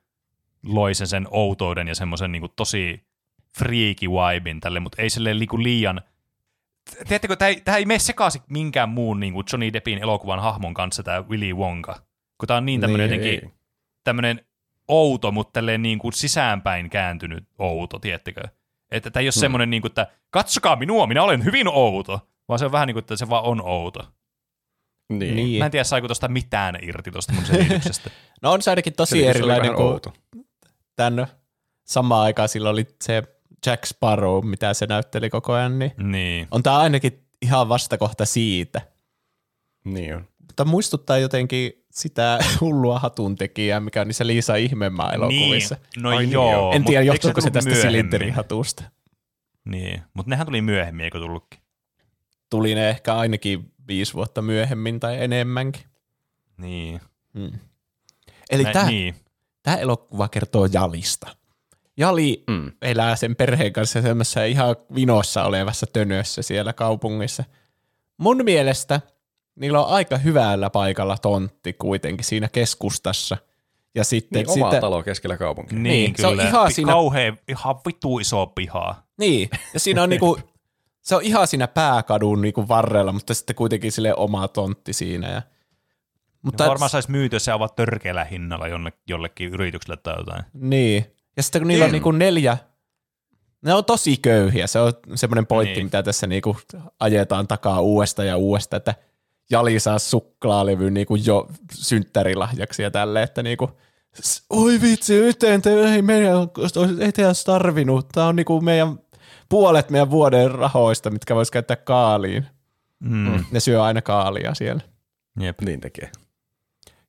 loi 0.62 0.94
sen, 0.94 1.06
sen 1.06 1.26
outouden 1.30 1.88
ja 1.88 1.94
semmoisen 1.94 2.32
niin 2.32 2.40
kuin 2.40 2.52
tosi 2.56 3.06
freaky 3.58 4.06
vibein 4.10 4.60
tälle, 4.60 4.80
mutta 4.80 5.02
ei 5.02 5.10
silleen 5.10 5.38
niin 5.38 5.62
liian– 5.62 6.00
Tiedättekö, 7.08 7.36
tämä 7.36 7.48
ei, 7.48 7.60
tämä 7.60 7.76
ei 7.76 7.84
mene 7.84 7.98
sekaisin 7.98 8.42
minkään 8.50 8.88
muun 8.88 9.20
niin 9.20 9.32
kuin 9.32 9.44
Johnny 9.52 9.72
Deppin 9.72 9.98
elokuvan 9.98 10.40
hahmon 10.40 10.74
kanssa, 10.74 11.02
tämä 11.02 11.22
Willy 11.28 11.52
Wonka. 11.52 12.02
Kun 12.38 12.46
tämä 12.46 12.58
on 12.58 12.66
niin 12.66 12.80
tämmöinen 12.80 13.10
niin, 13.10 13.24
jotenkin, 13.24 13.54
tämmöinen 14.04 14.46
outo, 14.88 15.32
mutta 15.32 15.52
tälleen 15.52 15.82
niin 15.82 15.98
kuin 15.98 16.12
sisäänpäin 16.12 16.90
kääntynyt 16.90 17.44
outo, 17.58 17.98
tiedättekö? 17.98 18.42
Että 18.90 19.10
tämä 19.10 19.20
ei 19.20 19.26
ole 19.26 19.32
hmm. 19.34 19.40
semmoinen, 19.40 19.70
niin 19.70 19.82
kuin, 19.82 19.90
että 19.90 20.06
katsokaa 20.30 20.76
minua, 20.76 21.06
minä 21.06 21.22
olen 21.22 21.44
hyvin 21.44 21.68
outo, 21.68 22.28
vaan 22.48 22.58
se 22.58 22.64
on 22.64 22.72
vähän 22.72 22.86
niin 22.86 22.94
kuin, 22.94 23.02
että 23.02 23.16
se 23.16 23.28
vaan 23.28 23.44
on 23.44 23.60
outo. 23.60 24.00
Niin. 25.08 25.36
niin. 25.36 25.58
Mä 25.58 25.64
en 25.64 25.70
tiedä, 25.70 25.84
saiko 25.84 26.08
tuosta 26.08 26.28
mitään 26.28 26.78
irti 26.82 27.10
tuosta 27.10 27.32
mun 27.32 27.44
selityksestä. 27.44 28.10
no 28.42 28.52
on 28.52 28.62
se 28.62 28.70
ainakin 28.70 28.92
tosi 28.92 29.20
se 29.20 29.30
erilainen 29.30 29.74
kuin 29.74 30.00
tämän 30.96 31.26
samaan 31.84 32.22
aikaan 32.22 32.48
silloin 32.48 32.72
oli 32.72 32.86
se 33.04 33.22
Jack 33.66 33.86
Sparrow, 33.86 34.46
mitä 34.46 34.74
se 34.74 34.86
näytteli 34.86 35.30
koko 35.30 35.52
ajan, 35.52 35.78
niin, 35.78 35.92
niin. 35.98 36.48
on 36.50 36.62
tämä 36.62 36.78
ainakin 36.78 37.24
ihan 37.42 37.68
vastakohta 37.68 38.24
siitä. 38.24 38.80
Niin 39.84 40.16
on. 40.16 40.28
Mutta 40.38 40.64
muistuttaa 40.64 41.18
jotenkin 41.18 41.84
sitä 41.90 42.38
hullua 42.60 42.98
hatuntekijää, 42.98 43.80
mikä 43.80 44.00
on 44.00 44.06
niissä 44.06 44.26
Liisa 44.26 44.54
Ihmemaa 44.54 45.12
elokuvissa. 45.12 45.74
Niin, 45.74 46.02
no 46.02 46.16
Ai, 46.16 46.30
joo. 46.30 46.72
En 46.72 46.84
tiedä, 46.84 47.02
johtuuko 47.02 47.40
se 47.40 47.50
tästä 47.50 47.74
silinterihatusta. 47.74 48.84
Niin, 49.64 50.02
mutta 50.14 50.30
nehän 50.30 50.46
tuli 50.46 50.60
myöhemmin, 50.60 51.04
eikö 51.04 51.18
tullutkin? 51.18 51.60
Tuli 52.50 52.74
ne 52.74 52.90
ehkä 52.90 53.14
ainakin 53.14 53.72
viisi 53.88 54.14
vuotta 54.14 54.42
myöhemmin 54.42 55.00
tai 55.00 55.24
enemmänkin. 55.24 55.82
Niin. 56.56 57.00
Hmm. 57.38 57.58
Eli 58.50 58.64
tämä 58.64 58.86
niin. 58.86 59.14
elokuva 59.78 60.28
kertoo 60.28 60.68
Jalista. 60.72 61.36
Jali 61.96 62.44
mm. 62.50 62.72
elää 62.82 63.16
sen 63.16 63.36
perheen 63.36 63.72
kanssa 63.72 64.02
semmoisessa 64.02 64.44
ihan 64.44 64.76
vinossa 64.94 65.44
olevassa 65.44 65.86
tönössä 65.86 66.42
siellä 66.42 66.72
kaupungissa. 66.72 67.44
Mun 68.16 68.40
mielestä 68.44 69.00
niillä 69.56 69.80
on 69.80 69.88
aika 69.88 70.18
hyvällä 70.18 70.70
paikalla 70.70 71.18
tontti 71.18 71.72
kuitenkin 71.72 72.24
siinä 72.24 72.48
keskustassa. 72.48 73.36
Ja 73.94 74.04
sitten, 74.04 74.46
niin, 74.46 74.62
oma 74.62 74.80
talo 74.80 75.02
keskellä 75.02 75.36
kaupunkia. 75.36 75.78
Niin, 75.78 75.92
niin 75.92 76.14
kyllä. 76.14 76.28
Se 76.28 76.34
on 76.34 76.40
ihan 76.40 76.72
siinä... 76.72 76.92
Kauhean, 76.92 77.38
ihan 77.48 77.76
vitu 77.86 78.18
iso 78.18 78.46
piha. 78.46 78.94
Niin, 79.18 79.50
ja 79.74 79.80
siinä 79.80 80.02
on 80.02 80.08
niinku, 80.08 80.38
se 81.02 81.16
on 81.16 81.22
ihan 81.22 81.46
siinä 81.46 81.68
pääkadun 81.68 82.42
niinku 82.42 82.68
varrella, 82.68 83.12
mutta 83.12 83.34
sitten 83.34 83.56
kuitenkin 83.56 83.92
sille 83.92 84.14
oma 84.14 84.48
tontti 84.48 84.92
siinä. 84.92 85.30
Ja, 85.30 85.42
mutta 86.42 86.68
varmaan 86.68 86.90
saisi 86.90 87.10
myytyä 87.10 87.38
se 87.38 87.52
ovat 87.52 87.76
törkeällä 87.76 88.24
hinnalla 88.24 88.66
jollekin 89.08 89.48
yritykselle 89.48 89.96
tai 89.96 90.14
jotain. 90.18 90.42
Niin, 90.52 91.13
ja 91.36 91.42
sitten 91.42 91.60
kun 91.60 91.68
niillä 91.68 91.84
on 91.84 91.92
niinku 91.92 92.10
neljä, 92.10 92.58
ne 93.62 93.74
on 93.74 93.84
tosi 93.84 94.16
köyhiä. 94.16 94.66
Se 94.66 94.78
on 94.78 94.92
semmoinen 95.14 95.46
pointti, 95.46 95.74
niin. 95.74 95.86
mitä 95.86 96.02
tässä 96.02 96.26
niinku 96.26 96.56
ajetaan 97.00 97.48
takaa 97.48 97.80
uudesta 97.80 98.24
ja 98.24 98.36
uudesta, 98.36 98.76
että 98.76 98.94
Jali 99.50 99.80
saa 99.80 99.98
suklaalevy 99.98 100.90
niinku 100.90 101.16
jo 101.16 101.48
synttärilahjaksi 101.72 102.82
ja 102.82 102.90
tälle, 102.90 103.22
että 103.22 103.42
niinku, 103.42 103.70
oi 104.50 104.80
vitsi, 104.80 105.14
yhteen 105.14 105.62
te, 105.62 105.94
ei 105.94 106.02
meidän, 106.02 106.36
ei 107.00 107.12
te 107.12 107.26
olisi 107.26 107.44
tarvinnut. 107.44 108.08
Tämä 108.08 108.26
on 108.26 108.36
niinku 108.36 108.60
meidän 108.60 108.98
puolet 109.48 109.90
meidän 109.90 110.10
vuoden 110.10 110.50
rahoista, 110.50 111.10
mitkä 111.10 111.34
voisi 111.34 111.52
käyttää 111.52 111.76
kaaliin. 111.76 112.46
Mm. 113.00 113.44
Ne 113.50 113.60
syö 113.60 113.82
aina 113.82 114.02
kaalia 114.02 114.54
siellä. 114.54 114.82
Jep. 115.40 115.60
Niin 115.60 115.80
tekee. 115.80 116.10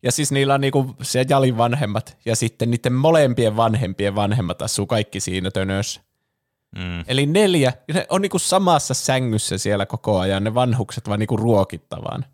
Ja 0.06 0.12
siis 0.12 0.32
niillä 0.32 0.53
on 0.53 0.62
niinku 0.62 0.95
se 1.01 1.26
Jalin 1.30 1.58
vanhemmat 1.58 2.18
ja 2.26 2.36
sitten 2.36 2.72
niiden 2.72 2.93
molempien 2.93 3.56
vanhempien 3.58 4.16
vanhemmat 4.16 4.62
asuu 4.62 4.86
kaikki 4.86 5.20
siinä 5.20 5.51
tönössä. 5.51 6.01
Mm. 6.76 7.03
Eli 7.08 7.26
neljä, 7.26 7.74
ne 7.93 8.06
on 8.10 8.22
niinku 8.22 8.39
samassa 8.39 8.93
sängyssä 8.93 9.58
siellä 9.58 9.86
koko 9.86 10.20
ajan, 10.20 10.43
ne 10.43 10.53
vanhukset 10.53 11.08
vaan 11.10 11.20
niinku 11.20 11.38
ruokittavaan. 11.38 12.26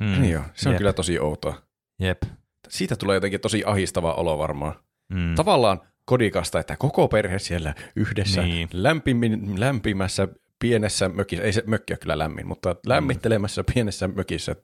Mm. 0.00 0.20
Niin 0.20 0.32
joo, 0.32 0.42
se 0.54 0.68
on 0.68 0.72
Jep. 0.72 0.78
kyllä 0.78 0.92
tosi 0.92 1.18
outoa. 1.20 1.62
Jep. 1.98 2.22
siitä 2.68 2.96
tulee 2.96 3.14
jotenkin 3.16 3.40
tosi 3.40 3.62
ahistava 3.66 4.12
olo 4.14 4.38
varmaan. 4.38 4.74
Mm. 5.08 5.34
Tavallaan 5.34 5.80
kodikasta, 6.04 6.60
että 6.60 6.76
koko 6.76 7.08
perhe 7.08 7.38
siellä 7.38 7.74
yhdessä 7.96 8.42
Niin. 8.42 8.68
lämpimin, 8.72 9.60
lämpimässä 9.60 10.28
pienessä 10.58 11.08
mökissä, 11.08 11.44
ei 11.44 11.52
se 11.52 11.62
mökki 11.66 11.92
ole 11.92 11.98
kyllä 11.98 12.18
lämmin, 12.18 12.46
mutta 12.46 12.76
lämmittelemässä 12.86 13.64
pienessä 13.74 14.08
mökissä 14.08 14.56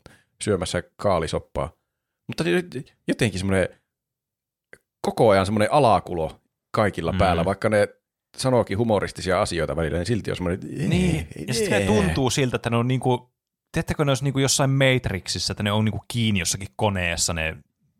syömässä 0.44 0.82
kaalisoppaa. 0.96 1.72
Mutta 2.28 2.44
jotenkin 3.08 3.38
semmoinen 3.40 3.68
koko 5.00 5.28
ajan 5.30 5.46
semmoinen 5.46 5.72
alakulo 5.72 6.40
kaikilla 6.70 7.12
Mm. 7.12 7.18
päällä, 7.18 7.44
vaikka 7.44 7.68
ne 7.68 7.88
sanookin 8.36 8.78
humoristisia 8.78 9.42
asioita 9.42 9.76
välillä, 9.76 9.98
niin 9.98 10.06
silti 10.06 10.30
on 10.30 10.36
semmoinen... 10.36 10.88
Niin, 10.88 11.28
ja 11.48 11.54
sitten 11.54 11.80
ne 11.80 11.86
tuntuu 11.86 12.30
siltä, 12.30 12.56
että 12.56 12.70
ne 12.70 12.76
on 12.76 12.88
niinku, 12.88 13.30
tiedättekö 13.72 14.04
ne 14.04 14.10
olisi 14.10 14.24
niinku 14.24 14.38
jossain 14.38 14.70
Matrixissa, 14.70 15.52
että 15.52 15.62
ne 15.62 15.72
on 15.72 15.84
niinku 15.84 16.04
kiinni 16.08 16.40
jossakin 16.40 16.68
koneessa 16.76 17.32
ne 17.34 17.56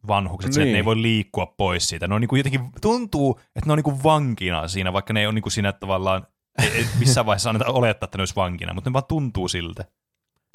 vanhukset, 0.06 0.50
niin. 0.50 0.56
Niin. 0.58 0.68
että 0.68 0.72
ne 0.72 0.78
ei 0.78 0.84
voi 0.84 1.02
liikkua 1.02 1.46
pois 1.46 1.88
siitä. 1.88 2.08
Ne 2.08 2.14
on 2.14 2.20
niinku 2.20 2.36
jotenkin, 2.36 2.60
tuntuu, 2.80 3.40
että 3.56 3.66
ne 3.66 3.72
on 3.72 3.78
niinku 3.78 4.02
vankina 4.04 4.68
siinä, 4.68 4.92
vaikka 4.92 5.12
ne 5.12 5.20
ei 5.20 5.26
ole 5.26 5.34
niinku 5.34 5.50
siinä 5.50 5.72
tavallaan, 5.72 6.26
ei, 6.62 6.68
ei 6.68 6.86
missään 6.98 7.26
vaiheessa 7.26 7.50
anneta 7.50 7.72
olettaa, 7.72 8.04
että 8.06 8.18
ne 8.18 8.22
olisi 8.22 8.36
vankina, 8.36 8.74
mutta 8.74 8.90
ne 8.90 8.92
vaan 8.92 9.04
tuntuu 9.08 9.48
siltä. 9.48 9.84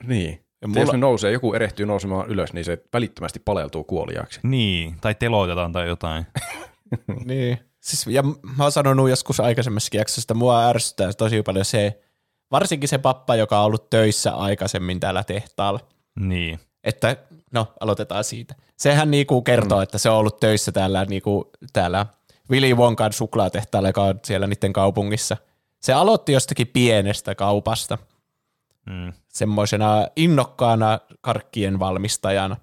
Niin. 0.04 0.46
Ja 0.62 0.68
mulla- 0.68 0.82
Jos 0.82 0.92
ne 0.92 0.98
nousee, 0.98 1.32
joku 1.32 1.54
erehtyy 1.54 1.86
nousemaan 1.86 2.30
ylös, 2.30 2.54
niin 2.54 2.66
se 2.66 2.84
välittömästi 2.94 3.40
paleltuu 3.46 3.84
kuoliaaksi. 3.84 4.40
Niin, 4.44 4.96
tai 5.02 5.16
teloitetaan 5.16 5.72
tai 5.72 5.88
jotain. 5.88 6.26
Niin. 7.26 7.60
Siis, 7.82 8.08
ja 8.08 8.24
mä 8.24 8.64
oon 8.64 8.72
sanonut 8.72 9.10
joskus 9.10 9.40
aikaisemmassakin 9.40 10.00
jaksossa, 10.00 10.22
että 10.22 10.34
mua 10.34 10.68
ärsyttää 10.68 11.14
tosi 11.14 11.42
paljon 11.42 11.66
se, 11.66 12.00
varsinkin 12.52 12.90
se 12.90 12.98
pappa, 12.98 13.36
joka 13.36 13.60
on 13.60 13.66
ollut 13.66 13.90
töissä 13.90 14.32
aikaisemmin 14.36 15.00
täällä 15.00 15.24
tehtaalla. 15.24 15.80
Niin. 16.20 16.60
Että, 16.84 17.18
no, 17.52 17.68
aloitetaan 17.80 18.24
siitä. 18.24 18.56
Sehän 18.78 19.12
niinku 19.12 19.42
kertoo, 19.42 19.78
mm. 19.78 19.84
että 19.84 19.98
se 19.98 20.10
on 20.10 20.18
ollut 20.18 20.40
töissä 20.40 20.72
täällä, 20.72 21.06
niinku, 21.06 21.50
täällä 21.74 22.06
Willy 22.52 22.74
Wonkan 22.74 23.14
suklaatehtaalla, 23.14 23.90
joka 23.90 24.04
on 24.04 24.20
siellä 24.26 24.48
niiden 24.48 24.74
kaupungissa. 24.74 25.38
Se 25.82 25.94
aloitti 25.94 26.32
jostakin 26.32 26.68
pienestä 26.68 27.36
kaupasta, 27.36 27.98
Mm. 28.90 29.14
semmoisena 29.28 30.08
innokkaana 30.16 31.00
karkkien 31.22 31.80
valmistajana. 31.80 32.58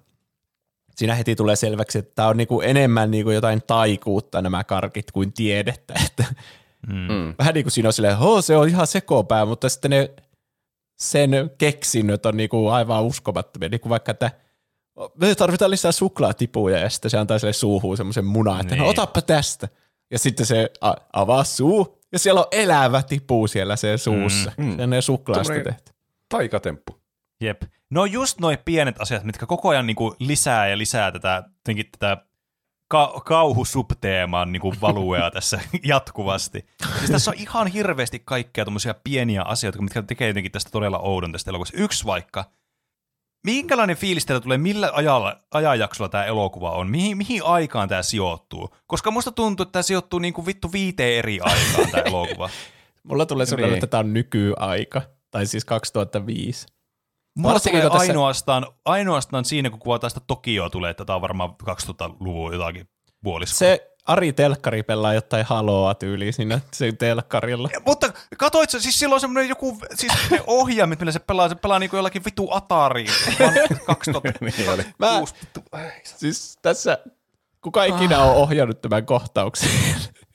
Siinä 0.95 1.15
heti 1.15 1.35
tulee 1.35 1.55
selväksi, 1.55 1.97
että 1.99 2.11
tämä 2.15 2.27
on 2.27 2.37
niinku 2.37 2.61
enemmän 2.61 3.11
niinku 3.11 3.31
jotain 3.31 3.61
taikuutta 3.67 4.41
nämä 4.41 4.63
karkit 4.63 5.11
kuin 5.11 5.33
tiedettä. 5.33 5.93
Että 6.05 6.25
Mm. 6.87 6.95
Mm. 6.95 7.35
vähän 7.39 7.53
niin 7.53 7.63
kuin 7.63 7.71
siinä 7.71 7.89
on 7.89 7.93
silleen, 7.93 8.13
että 8.13 8.41
se 8.41 8.57
on 8.57 8.69
ihan 8.69 8.87
sekopää, 8.87 9.45
mutta 9.45 9.69
sitten 9.69 9.91
ne 9.91 10.11
sen 10.99 11.31
keksinnöt 11.57 12.25
on 12.25 12.37
niinku 12.37 12.67
aivan 12.67 13.03
uskomattomia. 13.03 13.69
Niin 13.69 13.81
kuin 13.81 13.89
vaikka, 13.89 14.11
että 14.11 14.31
me 15.21 15.35
tarvitaan 15.35 15.71
lisää 15.71 15.91
suklaatipuja 15.91 16.79
ja 16.79 16.89
sitten 16.89 17.11
se 17.11 17.17
antaa 17.17 17.39
sille 17.39 17.53
suuhun 17.53 17.97
semmoisen 17.97 18.25
munan, 18.25 18.61
että 18.61 18.75
no 18.75 18.83
Niin. 18.83 18.89
otappa 18.89 19.21
tästä. 19.21 19.67
Ja 20.11 20.19
sitten 20.19 20.45
se 20.45 20.69
a- 20.81 20.93
avaa 21.13 21.43
suu 21.43 21.99
ja 22.11 22.19
siellä 22.19 22.41
on 22.41 22.47
elävä 22.51 23.03
tipu 23.03 23.47
siellä 23.47 23.75
se 23.75 23.97
suussa. 23.97 24.51
Mm, 24.57 24.65
Mm. 24.65 24.77
Se 24.77 24.83
on 24.83 24.89
ne 24.89 25.01
suklaasta 25.01 25.53
tehty. 25.63 25.91
Taikatemppu. 26.29 27.01
Jep. 27.41 27.61
No 27.89 28.05
just 28.05 28.39
noi 28.39 28.57
pienet 28.65 28.95
asiat, 29.01 29.23
mitkä 29.23 29.45
koko 29.45 29.69
ajan 29.69 29.87
niinku 29.87 30.15
lisää 30.19 30.67
ja 30.67 30.77
lisää 30.77 31.11
tätä, 31.11 31.43
tätä 31.91 32.17
ka- 32.87 33.21
kauhusubteeman 33.25 34.51
niinku 34.51 34.73
valuea 34.81 35.31
tässä 35.37 35.59
jatkuvasti. 35.83 36.65
Siis 36.97 37.11
tässä 37.11 37.31
on 37.31 37.37
ihan 37.37 37.67
hirveästi 37.67 38.19
kaikkea 38.25 38.65
tommosia 38.65 38.95
pieniä 39.03 39.41
asioita, 39.41 39.81
mitkä 39.81 40.01
tekee 40.01 40.27
jotenkin 40.27 40.51
tästä 40.51 40.71
todella 40.71 40.99
oudon 40.99 41.31
tästä 41.31 41.51
elokuvasta. 41.51 41.77
Yksi 41.77 42.05
vaikka, 42.05 42.45
minkälainen 43.45 43.97
fiilis 43.97 44.25
teillä 44.25 44.41
tulee, 44.41 44.57
millä 44.57 44.91
ajalla, 44.93 45.39
ajanjaksolla 45.51 46.09
tämä 46.09 46.25
elokuva 46.25 46.71
on, 46.71 46.89
mihin, 46.89 47.17
mihin 47.17 47.43
aikaan 47.43 47.89
tämä 47.89 48.03
sijoittuu? 48.03 48.75
Koska 48.87 49.11
musta 49.11 49.31
tuntuu, 49.31 49.63
että 49.63 49.71
tämä 49.71 49.83
sijoittuu 49.83 50.19
niinku 50.19 50.45
vittu 50.45 50.71
viiteen 50.71 51.17
eri 51.17 51.39
aikaan 51.41 51.91
tämä 51.91 52.03
elokuva. 52.11 52.49
Mulla 53.03 53.25
tulee 53.25 53.45
sellainen, 53.45 53.69
Niin. 53.69 53.77
että 53.77 53.87
tämä 53.87 53.99
on 53.99 54.13
nykyaika, 54.13 55.01
tai 55.31 55.45
siis 55.45 55.65
2005. 55.65 56.67
Mulla 57.37 57.59
tulee 57.59 57.81
tässä- 57.81 57.97
ainoastaan, 57.99 58.67
ainoastaan 58.85 59.45
siinä, 59.45 59.69
kun 59.69 59.79
kuvataan 59.79 60.11
sitä 60.11 60.21
Tokioa 60.27 60.69
tulee, 60.69 60.91
että 60.91 61.05
tämä 61.05 61.15
on 61.15 61.21
varmaan 61.21 61.49
2000-luvun 61.63 62.53
jotakin 62.53 62.89
puoliskoa. 63.23 63.57
Se 63.57 63.93
Ari 64.05 64.33
Telkkari 64.33 64.83
pelaa 64.83 65.13
jotain 65.13 65.45
haloa 65.45 65.95
tyyliin 65.95 66.33
siinä 66.33 66.59
sen 66.73 66.97
telkkarilla. 66.97 67.69
Mutta 67.85 68.13
katoit 68.37 68.69
siis 68.69 68.99
silloin 68.99 69.21
semmoinen 69.21 69.49
joku, 69.49 69.77
siis 69.95 70.13
ne 70.31 70.43
ohjaimet, 70.47 70.99
millä 70.99 71.11
se 71.11 71.19
pelaa, 71.19 71.49
se 71.49 71.55
pelaa 71.55 71.79
niinku 71.79 71.95
jollakin 71.95 72.25
vitu 72.25 72.47
Atari 72.51 73.05
vaan 73.39 73.53
2000. 73.85 74.33
Niin 74.41 74.69
oli. 74.69 74.83
Mä, 74.99 75.21
siis 76.03 76.57
tässä, 76.61 76.97
kuka 77.61 77.83
ikinä 77.83 78.21
on 78.21 78.35
ohjannut 78.35 78.81
tämän 78.81 79.05
kohtauksen, 79.05 79.69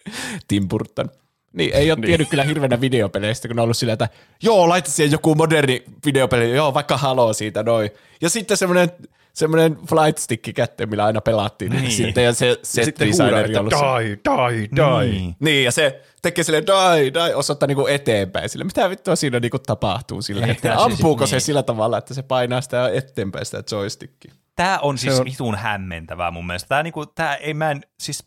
Tim 0.48 0.68
Burton, 0.68 1.10
niin 1.52 1.74
ei 1.74 1.90
ole 1.90 2.00
niin. 2.00 2.06
tiennyt 2.06 2.28
kyllä 2.28 2.42
hirveänä 2.44 2.80
videopeleistä, 2.80 3.48
kun 3.48 3.58
on 3.58 3.62
ollut 3.62 3.76
sillä, 3.76 3.92
että 3.92 4.08
joo, 4.42 4.68
laita 4.68 4.90
siihen 4.90 5.12
joku 5.12 5.34
moderni 5.34 5.82
videopeli, 6.06 6.56
joo, 6.56 6.74
vaikka 6.74 6.96
haloo 6.96 7.32
siitä 7.32 7.62
noin. 7.62 7.90
Ja 8.20 8.30
sitten 8.30 8.56
semmoinen 8.56 8.90
semmoinen 9.32 9.76
flight 9.88 10.18
stick 10.18 10.54
kätteen, 10.54 10.88
millä 10.88 11.04
aina 11.04 11.20
pelattiin. 11.20 11.70
Niin. 11.72 11.82
Niin. 11.82 11.92
Sitten, 11.92 12.24
ja 12.24 12.32
se 12.32 12.58
set 12.62 12.84
Sitten 12.84 13.08
huudaa, 13.08 13.26
designeri 13.26 13.46
että 13.48 13.60
on 13.60 13.84
ollut 13.84 14.02
se- 14.02 14.06
die, 14.08 14.58
die, 14.58 14.68
die. 14.76 15.12
Niin. 15.12 15.36
Niin, 15.40 15.64
ja 15.64 15.72
se 15.72 16.02
tekee 16.22 16.44
sille 16.44 16.62
die, 16.66 17.14
die, 17.14 17.34
osoittaa 17.34 17.66
niinku 17.66 17.86
eteenpäin 17.86 18.48
sille. 18.48 18.64
Mitä 18.64 18.90
vittua 18.90 19.16
siinä 19.16 19.40
niinku 19.40 19.58
tapahtuu 19.58 20.22
sillä 20.22 20.46
hetkellä? 20.46 20.76
siis- 20.76 20.86
Ampuuko 20.92 21.26
se 21.26 21.36
niin. 21.36 21.40
sillä 21.40 21.62
tavalla, 21.62 21.98
että 21.98 22.14
se 22.14 22.22
painaa 22.22 22.60
sitä 22.60 22.90
eteenpäin 22.94 23.46
sitä 23.46 23.62
joystickia? 23.72 24.34
Tämä 24.56 24.78
on 24.82 24.98
siis 24.98 25.20
on- 25.20 25.24
vitun 25.24 25.54
hämmentävää 25.56 26.30
mun 26.30 26.46
mielestä. 26.46 26.68
Tämä, 26.68 26.82
niinku, 26.82 27.06
tää 27.06 27.34
ei 27.36 27.54
mä 27.54 27.70
en, 27.70 27.80
siis, 28.00 28.24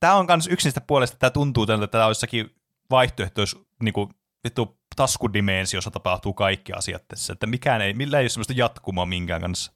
tää 0.00 0.14
on 0.14 0.26
kans 0.26 0.46
yksi 0.46 0.66
niistä 0.66 0.80
puolesta, 0.80 1.14
että 1.14 1.20
tämä 1.20 1.30
tuntuu 1.30 1.66
tältä, 1.66 1.84
että 1.84 1.92
tämä 1.92 2.06
olisi 2.06 2.18
jossakin 2.18 2.50
vaihtoehto, 2.90 3.40
jos 3.42 3.62
niinku, 3.82 4.10
vittu 4.44 4.78
taskudimensiossa 4.96 5.90
tapahtuu 5.90 6.32
kaikki 6.32 6.72
asiat 6.72 7.08
tässä. 7.08 7.32
Että 7.32 7.46
mikään 7.46 7.80
ei, 7.82 7.94
millä 7.94 8.18
ei 8.18 8.22
ole 8.22 8.28
semmoista 8.28 8.52
jatkumoa 8.56 9.06
minkään 9.06 9.40
kanssa. 9.40 9.72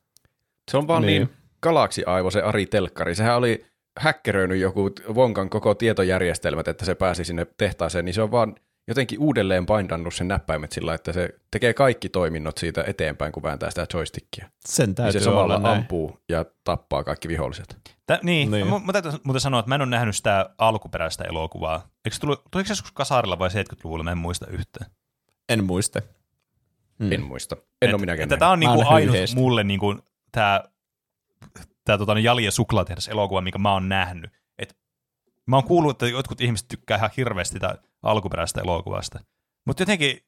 Se 0.71 0.77
on 0.77 0.89
vaan 0.89 1.03
niin, 1.03 1.23
Niin. 1.23 1.29
niin 1.29 1.37
galaksiaivo 1.63 2.31
se 2.31 2.43
Ari 2.43 2.67
Telkkari. 2.67 3.15
Sehän 3.15 3.37
oli 3.37 3.67
häkkeröinyt 3.99 4.59
joku 4.61 4.91
Vonkan 5.15 5.51
koko 5.51 5.75
tietojärjestelmät, 5.75 6.69
että 6.69 6.85
se 6.85 6.95
pääsi 6.95 7.25
sinne 7.25 7.47
tehtaaseen, 7.57 8.05
niin 8.05 8.15
se 8.15 8.23
on 8.23 8.31
vaan 8.31 8.55
jotenkin 8.89 9.19
uudelleen 9.19 9.67
paindannut 9.67 10.15
sen 10.15 10.29
näppäimet 10.29 10.73
sillä, 10.73 10.95
että 10.95 11.13
se 11.13 11.29
tekee 11.51 11.75
kaikki 11.75 12.09
toiminnot 12.09 12.59
siitä 12.59 12.85
eteenpäin, 12.87 13.33
kun 13.33 13.43
vääntää 13.43 13.71
sitä 13.71 13.87
joystickia. 13.95 14.49
Sen 14.67 14.87
Niin 14.89 14.95
täytyy 14.95 15.21
se 15.21 15.25
samalla 15.25 15.43
olla 15.57 15.59
näin. 15.69 15.77
ampuu 15.79 16.21
ja 16.29 16.45
tappaa 16.65 17.05
kaikki 17.05 17.29
viholliset. 17.29 17.97
Tä, 18.09 18.19
niin, 18.23 18.51
Niin. 18.51 18.65
niin. 18.69 18.73
Mä, 18.83 18.87
mä 18.87 18.93
täytyy 18.93 19.13
muuten 19.25 19.41
sanoa, 19.41 19.61
että 19.61 19.69
mä 19.69 19.75
en 19.75 19.81
ole 19.81 19.91
nähnyt 19.91 20.17
sitä 20.17 20.51
alkuperäistä 20.59 21.25
elokuvaa. 21.25 21.89
Eikö 22.05 22.15
se 22.15 22.21
tullut, 22.21 22.43
tuliko 22.51 22.67
se 22.67 22.73
joskus 22.73 22.93
kasarilla 22.93 23.39
vai 23.39 23.49
70-luvulla? 23.49 24.05
Mä 24.05 24.11
en 24.13 24.19
muista 24.19 24.47
yhtään. 24.47 24.91
En 25.49 25.65
muista. 25.65 26.01
Mm. 26.99 27.13
En 27.13 27.23
muista. 27.23 27.57
En 27.83 27.89
ole 27.89 27.95
Et- 27.95 28.01
minäkään 28.01 28.23
että 28.25 28.33
nähnyt. 28.35 28.39
Tämä 28.39 28.51
on 28.51 28.61
niinku 28.61 28.95
ainut 28.95 29.17
yhdestä. 29.17 29.37
mulle 29.37 29.65
niinku 29.65 29.97
tämä 30.33 30.61
tää, 31.85 31.99
tota, 31.99 32.19
Jali 32.19 32.45
ja 32.45 32.53
suklaatehdas 32.53 33.09
elokuva, 33.09 33.41
mikä 33.41 33.59
mä 33.59 33.73
oon 33.73 33.89
nähnyt. 33.89 34.31
Et 34.59 34.77
mä 35.47 35.57
oon 35.57 35.65
kuullut, 35.65 35.91
että 35.91 36.07
jotkut 36.07 36.41
ihmiset 36.41 36.69
tykkää 36.69 36.97
ihan 36.97 37.11
hirveästi 37.17 37.59
tätä 37.59 37.79
alkuperäistä 38.03 38.61
elokuvasta. 38.61 39.21
Mutta 39.67 39.83
jotenkin 39.83 40.19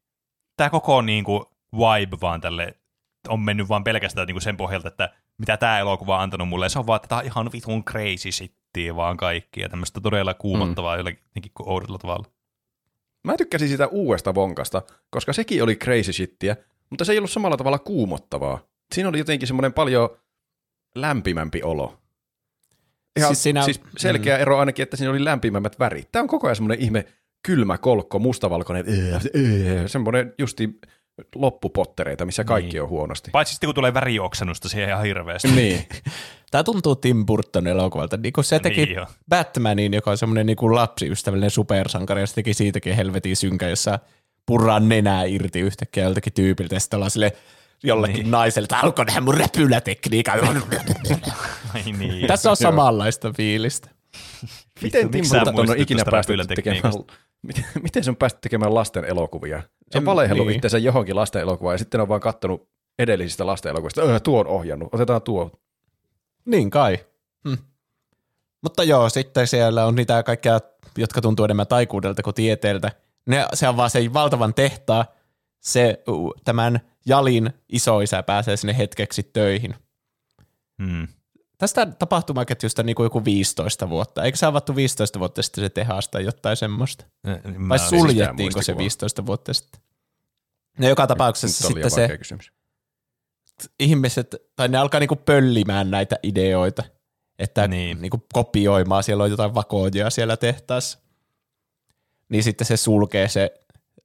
tämä 0.57 0.71
koko 0.71 1.03
niinku 1.03 1.47
vibe 1.73 2.17
vaan 2.21 2.41
tälle 2.41 2.80
on 3.29 3.41
mennyt 3.41 3.69
vaan 3.69 3.85
pelkästään 3.85 4.27
niinku 4.27 4.41
sen 4.41 4.57
pohjalta, 4.57 4.89
että 4.89 5.11
mitä 5.39 5.57
tämä 5.57 5.79
elokuva 5.79 6.17
on 6.17 6.23
antanut 6.23 6.49
mulle. 6.49 6.65
Ja 6.65 6.69
se 6.69 6.79
on 6.79 6.87
vaan, 6.87 6.97
että 6.97 7.09
tää 7.09 7.19
on 7.19 7.25
ihan 7.25 7.51
vitun 7.53 7.85
crazy 7.85 8.33
shittiä 8.33 8.97
vaan 8.97 9.17
kaikki 9.17 9.61
ja 9.61 9.69
tämmöistä 9.69 10.01
todella 10.01 10.35
kuumottavaa 10.35 10.95
mm. 10.95 10.99
jollakin 10.99 11.53
oudolla 11.59 11.99
tavalla. 11.99 12.25
Mä 13.25 13.37
tykkäsin 13.37 13.69
sitä 13.69 13.87
uudesta 13.87 14.35
Vonkasta, 14.35 14.83
koska 15.11 15.33
sekin 15.33 15.63
oli 15.63 15.77
crazy 15.77 16.13
shittiä, 16.13 16.57
mutta 16.91 17.05
se 17.05 17.13
ei 17.13 17.19
ollut 17.19 17.31
samalla 17.31 17.57
tavalla 17.57 17.79
kuumottavaa. 17.79 18.59
Siinä 18.95 19.09
oli 19.09 19.19
jotenkin 19.19 19.47
semmoinen 19.47 19.73
paljon 19.73 20.11
lämpimämpi 20.95 21.63
olo. 21.63 21.99
Ihan, 23.17 23.29
Siis 23.29 23.43
siinä- 23.43 23.65
siis 23.65 23.81
selkeä 23.97 24.39
ero 24.39 24.59
ainakin, 24.59 24.83
että 24.83 24.97
siinä 24.97 25.11
oli 25.11 25.25
lämpimämmät 25.25 25.79
värit. 25.79 26.09
Tämä 26.13 26.21
on 26.21 26.29
koko 26.29 26.47
ajan 26.47 26.57
semmoinen 26.57 26.85
ihme 26.85 27.05
kylmä 27.43 27.79
kolkko, 27.79 28.19
mustavalkoinen, 28.19 28.85
öö, 29.35 29.89
semmoinen 29.89 30.35
justi 30.39 30.79
loppupottereita, 31.35 32.25
missä 32.27 32.45
kaikki 32.45 32.73
Niin. 32.73 32.83
on 32.83 32.89
huonosti. 32.89 33.31
Paitsi 33.31 33.55
sitten 33.55 33.69
kun 33.69 33.75
tulee 33.75 33.95
värioksennusta 33.95 34.69
siihen 34.69 34.89
ihan 34.89 35.03
hirveästi. 35.03 35.49
Niin, 35.61 35.87
Tämä 36.51 36.65
tuntuu 36.65 36.97
Tim 36.97 37.27
Burton 37.27 37.67
elokuvalta. 37.67 38.17
Niin 38.17 38.33
kuin 38.33 38.45
se 38.45 38.59
teki 38.59 38.85
Niin 38.85 38.95
jo. 38.97 39.07
Batmanin, 39.29 39.95
joka 39.95 40.11
on 40.11 40.19
semmoinen 40.19 40.47
niin 40.47 40.57
kuin 40.57 40.75
lapsiystävällinen 40.75 41.51
supersankari, 41.51 42.21
ja 42.21 42.27
se 42.27 42.35
teki 42.35 42.55
siitäkin 42.55 42.97
helvetin 42.97 43.37
synkä, 43.37 43.69
jossa 43.69 43.99
purraa 44.47 44.81
nenää 44.81 45.25
irti 45.25 45.61
yhtäkkiä 45.61 46.05
joltakin 46.05 46.33
tyypiltä, 46.33 46.75
ja 46.75 46.81
sitten 46.81 46.97
ollaan 46.97 47.11
sille 47.11 47.33
jollekin 47.83 48.15
Niin. 48.15 48.23
niin. 48.25 48.31
naiselle, 48.31 48.65
että 48.65 48.79
alkoi 48.79 49.05
nähdä 49.05 49.21
mun 49.21 49.35
räpylätekniikan. 49.35 50.39
Ai 51.75 51.83
niin. 51.99 52.27
Tässä 52.27 52.51
on 52.51 52.57
samanlaista 52.57 53.33
fiilistä. 53.37 53.89
Miten 54.83 55.11
Tim 55.11 55.19
miksi 55.19 55.31
sä 55.31 55.41
Burton 55.45 55.71
on 55.71 55.79
ikinä 55.79 56.03
päästy 56.11 56.37
tekemään, 56.55 56.95
miten, 57.47 57.65
miten 57.83 58.05
se 58.05 58.11
on 58.11 58.17
päästy 58.17 58.39
tekemään 58.43 58.75
lasten 58.75 59.05
elokuvia? 59.05 59.63
Se 59.91 59.99
on 59.99 60.05
valehellut 60.05 60.47
niin. 60.47 60.57
itseensä 60.57 60.79
johonkin 60.79 61.17
lasten 61.17 61.43
elokuvaan, 61.43 61.75
ja 61.75 61.79
sitten 61.79 62.01
on 62.01 62.09
vaan 62.09 62.21
kattonut 62.21 62.69
edellisistä 62.99 63.47
lasten 63.47 63.71
elokuvista, 63.71 64.03
öö, 64.03 64.21
tuo 64.21 64.41
on 64.41 64.47
ohjannut, 64.47 64.95
otetaan 64.95 65.23
tuo. 65.23 65.51
Niin 66.45 66.71
kai. 66.71 66.99
Mutta 68.63 68.85
joo, 68.85 69.09
sitten 69.09 69.47
siellä 69.47 69.87
on 69.87 69.95
niitä 69.95 70.23
kaikkia, 70.23 70.61
jotka 70.97 71.21
tuntuu 71.21 71.45
enemmän 71.45 71.67
taikuudelta 71.67 72.23
kuin 72.23 72.35
tieteeltä. 72.35 72.91
Ne, 73.27 73.47
se 73.55 73.69
on 73.69 73.77
vaan 73.77 73.91
se 73.91 74.13
valtavan 74.13 74.55
tehtaa. 74.55 75.05
Se, 75.61 76.03
tämän 76.45 76.81
Jalin 77.07 77.51
isoisä 77.69 78.23
pääsee 78.23 78.57
sinne 78.57 78.79
hetkeksi 78.79 79.23
töihin. 79.23 79.75
Hmm. 80.83 81.09
Tästä 81.61 81.87
tapahtumaketjusta 81.87 82.83
niin 82.83 82.97
kuin 82.97 83.05
joku 83.05 83.25
15 83.25 83.89
vuotta. 83.91 84.25
Eikö 84.25 84.39
se 84.39 84.47
avattu 84.47 84.77
15 84.77 85.19
vuotta 85.19 85.43
sitten 85.43 85.65
se 85.65 85.69
tehas 85.69 86.09
tai 86.09 86.25
jotain 86.25 86.57
semmoista? 86.57 87.05
Mä 87.57 87.69
Vai 87.69 87.79
siis- 87.79 87.89
suljettiinko 87.91 88.53
se 88.53 88.55
muistikuvaa. 88.55 88.79
15 88.79 89.27
vuotta 89.27 89.53
sitten? 89.55 89.81
No 90.79 90.89
joka 90.89 91.07
tapauksessa 91.07 91.69
Nyt 91.69 91.75
sitten 91.77 91.91
se 91.91 92.19
kysymys. 92.19 92.53
ihmiset, 93.81 94.37
tai 94.57 94.69
ne 94.69 94.79
alkaa 94.79 95.01
niinku 95.01 95.17
pöllimään 95.17 95.91
näitä 95.91 96.17
ideoita, 96.23 96.83
että 97.39 97.69
Niin. 97.69 97.71
niin. 97.71 98.03
niinku 98.03 98.27
kopioimaan, 98.33 99.03
siellä 99.03 99.25
on 99.25 99.31
jotain 99.31 99.55
vakoojia 99.55 100.11
siellä 100.11 100.37
tehtaassa. 100.37 100.99
Niin 102.29 102.43
sitten 102.43 102.67
se 102.67 102.77
sulkee 102.77 103.29
se, 103.29 103.55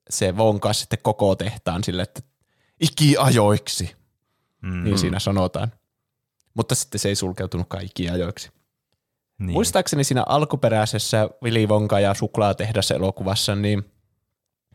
se 0.09 0.37
vonka 0.37 0.73
sitten 0.73 0.99
koko 1.01 1.35
tehtaan 1.35 1.83
sille, 1.83 2.01
että 2.01 2.21
ikiajoiksi, 2.81 3.95
Mm, 4.61 4.83
niin 4.83 4.97
siinä 4.99 5.19
sanotaan. 5.19 5.71
Mutta 6.55 6.75
sitten 6.75 6.99
se 6.99 7.09
ei 7.09 7.15
sulkeutunutkaan 7.15 7.85
ikiajoiksi. 7.85 8.51
niin. 9.39 9.51
Muistaakseni 9.51 10.03
siinä 10.03 10.23
alkuperäisessä 10.27 11.29
Willy 11.43 11.67
Wonka 11.67 11.99
ja 11.99 12.13
suklaatehdas 12.13 12.91
elokuvassa, 12.91 13.55
niin 13.55 13.91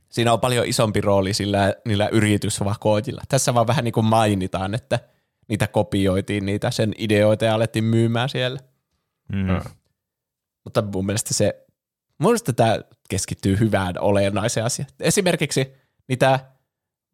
siinä 0.09 0.33
on 0.33 0.41
paljon 0.41 0.67
isompi 0.67 1.01
rooli 1.01 1.35
sillä, 1.35 1.75
niillä 1.85 2.09
yritysvakoojilla. 2.09 3.23
Tässä 3.29 3.55
vaan 3.55 3.67
vähän 3.67 3.85
niin 3.85 3.93
kuin 3.93 4.07
mainitaan, 4.07 4.75
että 4.75 4.99
niitä 5.49 5.67
kopioitiin, 5.67 6.47
niitä 6.47 6.71
sen 6.71 6.95
ideoita 6.99 7.45
ja 7.45 7.55
alettiin 7.55 7.85
myymään 7.85 8.29
siellä. 8.29 8.61
Mm. 9.33 9.61
Mutta 10.65 10.83
mun 10.83 11.07
mielestä 11.07 11.35
se, 11.35 11.67
mun 12.19 12.31
mielestä 12.31 12.53
tämä 12.53 12.79
keskittyy 13.09 13.59
hyvään 13.59 13.95
olennaiseen 14.01 14.67
asiaan. 14.67 14.91
Esimerkiksi 15.01 15.73
niitä 16.09 16.41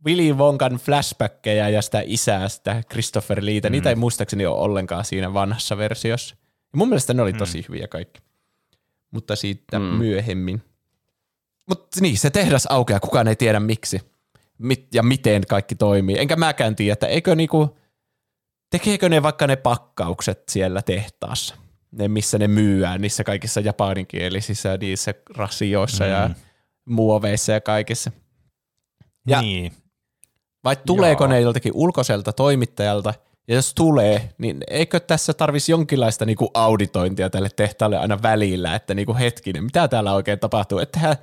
Willy 0.04 0.32
Wonkan 0.32 0.72
flashbackkejä 0.72 1.68
ja 1.68 1.82
sitä 1.82 2.02
isää, 2.04 2.48
sitä 2.48 2.82
Christopher 2.90 3.38
Leetä, 3.44 3.68
mm. 3.68 3.72
niitä 3.72 3.88
ei 3.88 3.94
muistaakseni 3.96 4.46
ole 4.46 4.58
ollenkaan 4.58 5.04
siinä 5.04 5.34
vanhassa 5.34 5.76
versiossa. 5.78 6.36
Ja 6.72 6.78
mun 6.78 6.88
mielestä 6.88 7.14
ne 7.14 7.22
oli 7.22 7.32
tosi 7.32 7.64
hyviä 7.68 7.88
kaikki. 7.88 8.20
Mutta 9.10 9.36
siitä 9.36 9.78
mm. 9.78 9.84
myöhemmin. 9.84 10.62
Mutta 11.68 12.00
niin, 12.00 12.18
se 12.18 12.30
tehdas 12.30 12.66
aukeaa, 12.70 13.00
kukaan 13.00 13.28
ei 13.28 13.36
tiedä 13.36 13.60
miksi 13.60 14.00
mit, 14.58 14.94
ja 14.94 15.02
miten 15.02 15.42
kaikki 15.48 15.74
toimii. 15.74 16.18
Enkä 16.18 16.36
mäkään 16.36 16.76
tiedä, 16.76 16.92
että 16.92 17.06
eikö 17.06 17.34
niinku, 17.34 17.76
tekeekö 18.70 19.08
ne 19.08 19.22
vaikka 19.22 19.46
ne 19.46 19.56
pakkaukset 19.56 20.42
siellä 20.48 20.82
tehtaassa, 20.82 21.54
ne 21.92 22.08
missä 22.08 22.38
ne 22.38 22.48
myyään, 22.48 23.00
niissä 23.00 23.24
kaikissa 23.24 23.60
japaninkielisissä, 23.60 24.76
niissä 24.76 25.14
rasioissa 25.36 26.04
mm. 26.04 26.10
ja 26.10 26.30
muoveissa 26.84 27.52
ja 27.52 27.60
kaikissa. 27.60 28.10
Ja- 29.26 29.40
Niin. 29.42 29.72
Vai 30.66 30.76
tuleeko 30.86 31.24
Jaa. 31.24 31.28
ne 31.28 31.40
joltakin 31.40 31.72
ulkoiselta 31.74 32.32
toimittajalta, 32.32 33.14
ja 33.48 33.54
jos 33.54 33.74
tulee, 33.74 34.28
niin 34.38 34.64
eikö 34.70 35.00
tässä 35.00 35.34
tarvisi 35.34 35.72
jonkinlaista 35.72 36.24
niinku 36.24 36.50
auditointia 36.54 37.30
tälle 37.30 37.48
tehtaalle 37.56 37.98
aina 37.98 38.22
välillä, 38.22 38.74
että 38.74 38.94
niinku 38.94 39.14
hetkinen, 39.14 39.64
mitä 39.64 39.88
täällä 39.88 40.12
oikein 40.12 40.38
tapahtuu? 40.38 40.78
Ethän, 40.78 41.16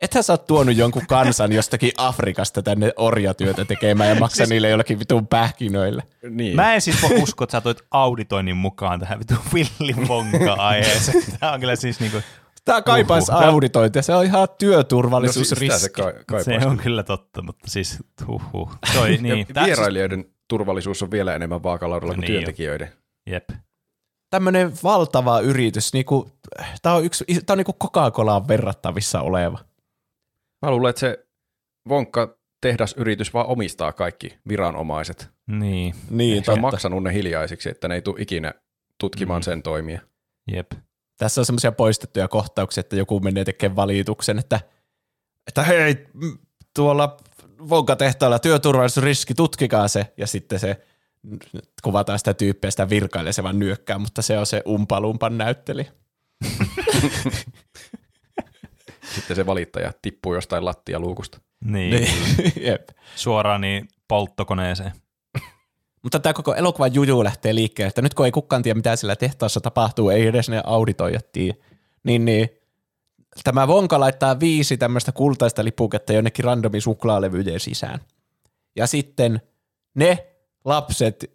ethän 0.00 0.24
sä 0.24 0.32
oot 0.32 0.46
tuonut 0.46 0.76
jonkun 0.76 1.06
kansan 1.06 1.52
jostakin 1.52 1.92
Afrikasta 1.96 2.62
tänne 2.62 2.92
orjatyötä 2.96 3.64
tekemään 3.64 4.10
ja 4.10 4.14
maksaa 4.14 4.36
siis... 4.36 4.48
niille 4.48 4.68
jollakin 4.68 4.98
vitun 4.98 5.26
pähkinöille. 5.26 6.02
Niin. 6.30 6.56
Mä 6.56 6.74
en 6.74 6.80
siis 6.80 7.02
voi 7.02 7.22
uskoa, 7.22 7.44
että 7.44 7.52
sä 7.52 7.60
toit 7.60 7.82
auditoinnin 7.90 8.56
mukaan 8.56 9.00
tähän 9.00 9.18
vittu 9.18 9.34
Willy 9.54 10.06
Wonka-aiheeseen. 10.08 11.24
Tämä 11.40 11.52
on 11.52 11.60
kyllä 11.60 11.76
siis 11.76 12.00
niinku, 12.00 12.18
Tämä 12.66 12.82
kaipaisi 12.82 13.32
Uhuh. 13.32 13.42
auditointia, 13.42 14.02
se 14.02 14.14
on 14.14 14.24
ihan 14.24 14.40
no, 14.40 14.46
siis 14.46 14.56
työturvallisuusriski. 14.58 15.78
se 15.80 15.88
ka- 15.88 16.42
se 16.42 16.58
on 16.66 16.76
kyllä 16.78 17.02
totta, 17.02 17.42
mutta 17.42 17.70
siis 17.70 17.98
huhhuh. 18.26 18.76
Toi, 18.94 19.16
niin. 19.20 19.46
Vierailijoiden 19.64 20.24
turvallisuus 20.48 21.02
on 21.02 21.10
vielä 21.10 21.34
enemmän 21.34 21.62
vaakalaudalla 21.62 22.14
kuin 22.14 22.20
Niin 22.20 22.32
työntekijöiden. 22.32 22.92
Jep. 23.26 23.50
Tämmöinen 24.30 24.72
valtava 24.82 25.40
yritys, 25.40 25.92
niinku, 25.92 26.30
tämä 26.82 26.94
on, 26.94 27.04
yksi, 27.04 27.24
tää 27.46 27.54
on 27.54 27.58
niinku 27.58 27.76
Coca-Colaan 27.84 28.48
verrattavissa 28.48 29.20
oleva. 29.20 29.58
Mä 30.62 30.70
luulen, 30.70 30.90
että 30.90 31.00
se 31.00 31.26
vonkka 31.88 32.36
tehdasyritys 32.60 33.34
vaan 33.34 33.46
omistaa 33.46 33.92
kaikki 33.92 34.38
viranomaiset. 34.48 35.28
Niin. 35.46 35.94
Niin, 36.10 36.44
on 36.48 36.60
maksanut 36.60 37.02
ne 37.02 37.12
hiljaisiksi, 37.12 37.68
että 37.70 37.88
ne 37.88 37.94
ei 37.94 38.02
tule 38.02 38.16
ikinä 38.20 38.54
tutkimaan 39.00 39.40
Mm. 39.40 39.44
sen 39.44 39.62
toimia. 39.62 40.00
Jep. 40.52 40.72
Tässä 41.16 41.40
on 41.40 41.44
semmoisia 41.44 41.72
poistettuja 41.72 42.28
kohtauksia, 42.28 42.80
että 42.80 42.96
joku 42.96 43.20
menee 43.20 43.44
tekemään 43.44 43.76
valituksen, 43.76 44.38
että, 44.38 44.60
että 45.46 45.62
hei, 45.62 46.06
tuolla 46.74 47.16
vonkatehtaalla 47.68 48.38
työturvallisuusriski, 48.38 49.34
tutkikaa 49.34 49.88
se. 49.88 50.12
Ja 50.16 50.26
sitten 50.26 50.58
se 50.58 50.86
kuvataan 51.82 52.18
sitä 52.18 52.34
tyyppiä, 52.34 52.70
sitä 52.70 52.88
virkailee, 52.88 53.32
se 53.32 53.42
vaan 53.42 53.58
nyökkää, 53.58 53.98
mutta 53.98 54.22
se 54.22 54.38
on 54.38 54.46
se 54.46 54.62
umpalumpan 54.68 55.38
näytteli. 55.38 55.86
Sitten 59.14 59.36
se 59.36 59.46
valittaja 59.46 59.92
tippuu 60.02 60.34
jostain 60.34 60.64
lattialuukusta. 60.64 61.40
Niin. 61.64 61.90
Niin. 61.90 62.52
Jep. 62.66 62.88
Suoraan 63.16 63.60
niin 63.60 63.88
polttokoneeseen. 64.08 64.92
Mutta 66.06 66.20
tämä 66.20 66.32
koko 66.32 66.54
elokuvan 66.54 66.94
juju 66.94 67.24
lähtee 67.24 67.54
liikkeelle, 67.54 67.88
että 67.88 68.02
nyt 68.02 68.14
kun 68.14 68.26
ei 68.26 68.32
kukaan 68.32 68.62
tiedä, 68.62 68.76
mitä 68.76 68.96
siellä 68.96 69.16
tehtaassa 69.16 69.60
tapahtuu, 69.60 70.10
ei 70.10 70.26
edes 70.26 70.48
ne 70.48 70.62
auditoijat 70.64 71.32
tiedä, 71.32 71.54
niin, 72.02 72.24
niin 72.24 72.48
tämä 73.44 73.68
Vonka 73.68 74.00
laittaa 74.00 74.40
viisi 74.40 74.76
tämmöistä 74.76 75.12
kultaista 75.12 75.64
lipuketta 75.64 76.12
jonnekin 76.12 76.44
randomi 76.44 76.80
suklaalevyjen 76.80 77.60
sisään. 77.60 78.00
Ja 78.76 78.86
sitten 78.86 79.40
ne 79.94 80.26
lapset, 80.64 81.30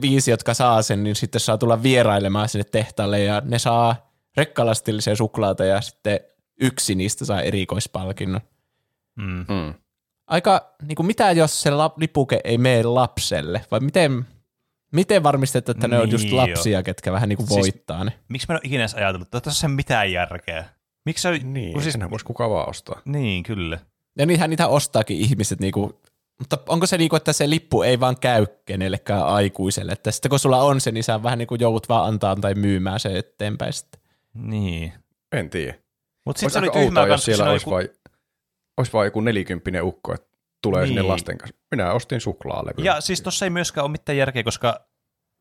viisi, 0.00 0.30
jotka 0.30 0.54
saa 0.54 0.82
sen, 0.82 1.04
niin 1.04 1.16
sitten 1.16 1.40
saa 1.40 1.58
tulla 1.58 1.82
vierailemaan 1.82 2.48
sinne 2.48 2.64
tehtaalle 2.64 3.20
ja 3.20 3.42
ne 3.44 3.58
saa 3.58 4.10
rekkalastillisen 4.36 5.16
suklaata 5.16 5.64
ja 5.64 5.80
sitten 5.80 6.20
yksi 6.60 6.94
niistä 6.94 7.24
saa 7.24 7.42
erikoispalkinnon. 7.42 8.40
Mm. 9.16 9.44
Mm. 9.48 9.74
Aika, 10.26 10.74
niin 10.82 10.96
kuin 10.96 11.06
mitä 11.06 11.32
jos 11.32 11.62
se 11.62 11.70
lap, 11.70 11.98
lipuke 11.98 12.40
ei 12.44 12.58
mene 12.58 12.82
lapselle, 12.82 13.64
vai 13.70 13.80
miten, 13.80 14.26
miten 14.92 15.22
varmistetaan, 15.22 15.76
että 15.76 15.88
ne 15.88 15.98
on 15.98 16.10
just 16.10 16.24
Niin, 16.24 16.36
lapsia, 16.36 16.82
ketkä 16.82 17.12
vähän 17.12 17.28
niin 17.28 17.36
kuin 17.36 17.46
Siis- 17.46 17.58
voittaa 17.60 18.04
ne? 18.04 18.12
Miksi 18.28 18.46
mä 18.48 18.52
en 18.54 18.56
ole 18.56 18.60
ikinä 18.64 18.82
edes 18.82 18.94
ajatellut, 18.94 19.28
että 19.28 19.40
tässä 19.40 19.66
ei 19.66 19.68
ole 19.70 19.76
mitään 19.76 20.12
järkeä? 20.12 20.64
Miksi 21.06 21.22
se 21.22 21.28
on, 21.28 21.54
Niin, 21.54 21.72
kun 21.72 21.82
siis, 21.82 21.92
senhän 21.92 22.10
voisi 22.10 22.24
kuka 22.24 22.50
vaan 22.50 22.68
ostaa. 22.68 23.00
Niin, 23.04 23.42
kyllä. 23.42 23.78
Ja 24.18 24.26
niinhän 24.26 24.50
niitä 24.50 24.68
ostaakin 24.68 25.16
ihmiset, 25.16 25.60
niin 25.60 25.72
kuin, 25.72 25.92
mutta 26.38 26.58
onko 26.68 26.86
se 26.86 26.98
niin 26.98 27.08
kuin, 27.08 27.16
että 27.16 27.32
se 27.32 27.50
lippu 27.50 27.82
ei 27.82 28.00
vaan 28.00 28.16
käy 28.20 28.46
kenellekään 28.64 29.26
aikuiselle, 29.26 29.92
että 29.92 30.10
sitten 30.10 30.30
kun 30.30 30.38
sulla 30.38 30.62
on 30.62 30.80
se, 30.80 30.92
niin 30.92 31.04
sä 31.04 31.22
vähän 31.22 31.38
niin 31.38 31.46
kuin 31.46 31.60
joudut 31.60 31.88
vaan 31.88 32.08
antaa 32.08 32.36
tai 32.36 32.54
myymään 32.54 33.00
se 33.00 33.18
eteenpäin 33.18 33.72
sitten. 33.72 34.00
Niin. 34.34 34.92
En 35.32 35.50
tiedä. 35.50 35.74
Mutta 36.26 36.40
sitten 36.40 36.62
oli 36.62 36.70
tyhmää 36.70 37.02
outoa, 37.02 37.14
jos 37.14 37.24
siellä 37.24 37.50
olisi, 37.50 37.62
joku- 37.66 37.70
vai, 37.74 37.88
olisi 38.76 38.92
vaan 38.92 39.06
joku 39.06 39.20
nelikymppinen 39.20 39.84
ukko, 39.84 40.14
että 40.14 40.28
tulee 40.62 40.80
niin. 40.80 40.88
sinne 40.88 41.02
lasten 41.02 41.38
kanssa. 41.38 41.56
Minä 41.70 41.92
ostin 41.92 42.20
suklaalevy. 42.20 42.82
Ja 42.82 43.00
siis 43.00 43.22
tossa 43.22 43.46
ei 43.46 43.50
myöskään 43.50 43.84
ole 43.84 43.92
mitään 43.92 44.18
järkeä, 44.18 44.42
koska 44.42 44.86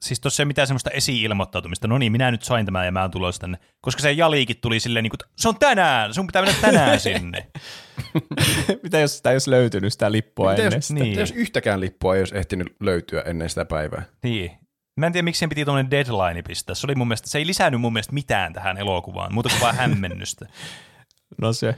siis 0.03 0.19
tossa 0.19 0.43
ei 0.43 0.45
mitään 0.45 0.67
semmoista 0.67 0.89
esi-ilmoittautumista. 0.89 1.87
No 1.87 1.97
niin, 1.97 2.11
minä 2.11 2.31
nyt 2.31 2.43
sain 2.43 2.65
tämän 2.65 2.85
ja 2.85 2.91
mä 2.91 3.01
oon 3.01 3.11
tulossa 3.11 3.41
tänne. 3.41 3.57
Koska 3.81 4.01
se 4.01 4.11
jaliikin 4.11 4.57
tuli 4.61 4.79
silleen, 4.79 5.03
niin 5.03 5.11
kuin, 5.11 5.29
se 5.37 5.49
on 5.49 5.59
tänään, 5.59 6.13
sun 6.13 6.27
pitää 6.27 6.41
mennä 6.41 6.61
tänään 6.61 6.99
sinne. 7.09 7.47
mitä 8.83 8.99
jos 8.99 9.17
sitä 9.17 9.29
ei 9.29 9.35
olisi 9.35 9.51
löytynyt 9.51 9.93
sitä 9.93 10.11
lippua 10.11 10.51
Mitä 10.51 10.63
ennen 10.63 10.77
jos, 10.77 10.87
sitä? 10.87 10.99
Niin. 10.99 11.09
mitä 11.09 11.21
jos 11.21 11.31
yhtäkään 11.31 11.79
lippua 11.79 12.15
ei 12.15 12.21
olisi 12.21 12.37
ehtinyt 12.37 12.75
löytyä 12.79 13.21
ennen 13.21 13.49
sitä 13.49 13.65
päivää? 13.65 14.03
Niin. 14.23 14.51
Mä 14.97 15.05
en 15.05 15.13
tiedä, 15.13 15.25
miksi 15.25 15.39
sen 15.39 15.49
piti 15.49 15.65
tuommoinen 15.65 15.91
deadline 15.91 16.41
pistää. 16.41 16.75
Se, 16.75 16.87
oli 16.87 16.95
mun 16.95 17.07
mielestä, 17.07 17.29
se 17.29 17.37
ei 17.37 17.47
lisännyt 17.47 17.81
mun 17.81 17.93
mielestä 17.93 18.13
mitään 18.13 18.53
tähän 18.53 18.77
elokuvaan, 18.77 19.33
muuta 19.33 19.49
kuin 19.49 19.61
vaan 19.61 19.75
hämmennystä. 19.75 20.45
No 21.41 21.53
se. 21.53 21.75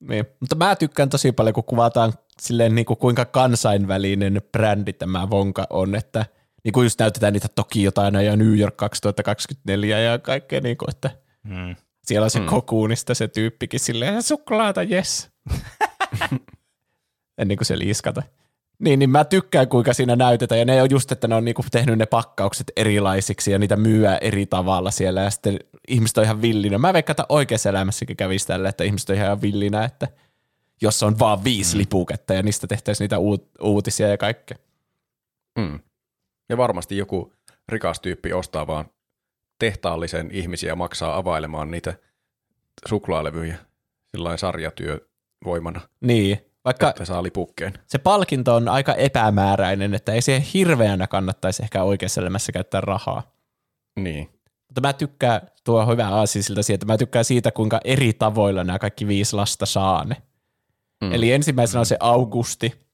Niin. 0.00 0.26
Mutta 0.40 0.56
mä 0.56 0.76
tykkään 0.76 1.08
tosi 1.08 1.32
paljon, 1.32 1.54
kun 1.54 1.64
kuvataan 1.64 2.12
silleen 2.40 2.74
niin 2.74 2.86
kuin 2.86 2.96
kuinka 2.96 3.24
kansainvälinen 3.24 4.42
brändi 4.52 4.92
tämä 4.92 5.30
Vonka 5.30 5.66
on, 5.70 5.94
että 5.94 6.26
niin 6.64 6.72
kuin 6.72 6.84
just 6.84 7.00
näytetään 7.00 7.32
niitä 7.32 7.48
Tokiota 7.54 8.02
aina 8.02 8.22
ja 8.22 8.36
New 8.36 8.58
York 8.58 8.76
2024 8.76 9.98
ja 10.00 10.18
kaikkea, 10.18 10.60
niin 10.60 10.76
kuin, 10.76 10.90
että 10.90 11.10
Mm. 11.44 11.76
siellä 12.04 12.24
on 12.24 12.30
se 12.30 12.40
mm. 12.40 12.46
kokuunista 12.46 13.14
se 13.14 13.28
tyyppikin 13.28 13.80
silleen, 13.80 14.22
suklaata, 14.22 14.82
yes. 14.82 15.30
Ennen 17.38 17.56
kuin 17.56 17.66
se 17.66 17.78
liiskata. 17.78 18.22
Niin, 18.80 18.98
niin 18.98 19.10
mä 19.10 19.24
tykkään, 19.24 19.68
kuinka 19.68 19.94
siinä 19.94 20.16
näytetään, 20.16 20.58
ja 20.58 20.64
ne 20.64 20.82
on 20.82 20.90
just, 20.90 21.12
että 21.12 21.28
ne 21.28 21.34
on 21.34 21.44
niinku 21.44 21.64
tehnyt 21.70 21.98
ne 21.98 22.06
pakkaukset 22.06 22.72
erilaisiksi, 22.76 23.50
ja 23.52 23.58
niitä 23.58 23.76
myyä 23.76 24.16
eri 24.16 24.46
tavalla 24.46 24.90
siellä, 24.90 25.20
ja 25.20 25.30
sitten 25.30 25.58
ihmiset 25.88 26.18
on 26.18 26.24
ihan 26.24 26.42
villinä. 26.42 26.78
Mä 26.78 26.92
veikkaan, 26.92 27.12
että 27.12 27.26
oikeassa 27.28 27.68
elämässäkin 27.68 28.16
kävisi 28.16 28.46
tällä, 28.46 28.68
että 28.68 28.84
ihmiset 28.84 29.10
on 29.10 29.16
ihan 29.16 29.42
villinä, 29.42 29.84
että 29.84 30.08
jos 30.82 31.02
on 31.02 31.18
vaan 31.18 31.44
viisi 31.44 31.74
mm. 31.74 31.78
lipuketta, 31.78 32.34
ja 32.34 32.42
niistä 32.42 32.66
tehtäisiin 32.66 33.04
niitä 33.04 33.16
uut- 33.16 33.50
uutisia 33.60 34.08
ja 34.08 34.18
kaikkea. 34.18 34.58
Mm. 35.58 35.80
Ja 36.48 36.56
varmasti 36.56 36.96
joku 36.96 37.32
rikas 37.68 38.00
tyyppi 38.00 38.32
ostaa 38.32 38.66
vaan 38.66 38.84
tehtaallisen 39.58 40.30
ihmisiä 40.32 40.74
maksaa 40.74 41.16
availemaan 41.16 41.70
niitä 41.70 41.94
suklaalevyjä 42.88 43.56
sillain 44.10 44.38
sarjatyövoimana, 44.38 45.80
Niin, 46.00 46.49
vaikka 46.64 46.90
että 46.90 47.04
saa 47.04 47.22
lipukkeen. 47.22 47.72
se 47.86 47.98
palkinto 47.98 48.54
on 48.54 48.68
aika 48.68 48.94
epämääräinen, 48.94 49.94
että 49.94 50.12
ei 50.12 50.22
siihen 50.22 50.42
hirveänä 50.42 51.06
kannattaisi 51.06 51.62
ehkä 51.62 51.82
oikeassa 51.82 52.20
elämässä 52.20 52.52
käyttää 52.52 52.80
rahaa. 52.80 53.22
Niin. 54.00 54.28
Mutta 54.68 54.80
mä 54.80 54.92
tykkään, 54.92 55.40
tuo 55.64 55.86
hyvä 55.86 56.08
aasi 56.08 56.42
siltä 56.42 56.62
siitä, 56.62 56.86
mä 56.86 56.98
tykkään 56.98 57.24
siitä, 57.24 57.50
kuinka 57.50 57.80
eri 57.84 58.12
tavoilla 58.12 58.64
nämä 58.64 58.78
kaikki 58.78 59.06
viisi 59.06 59.36
lasta 59.36 59.66
saa 59.66 60.04
ne. 60.04 60.16
Mm. 61.04 61.12
Eli 61.12 61.32
ensimmäisenä 61.32 61.80
on 61.80 61.86
se 61.86 61.96
Augusti, 62.00 62.90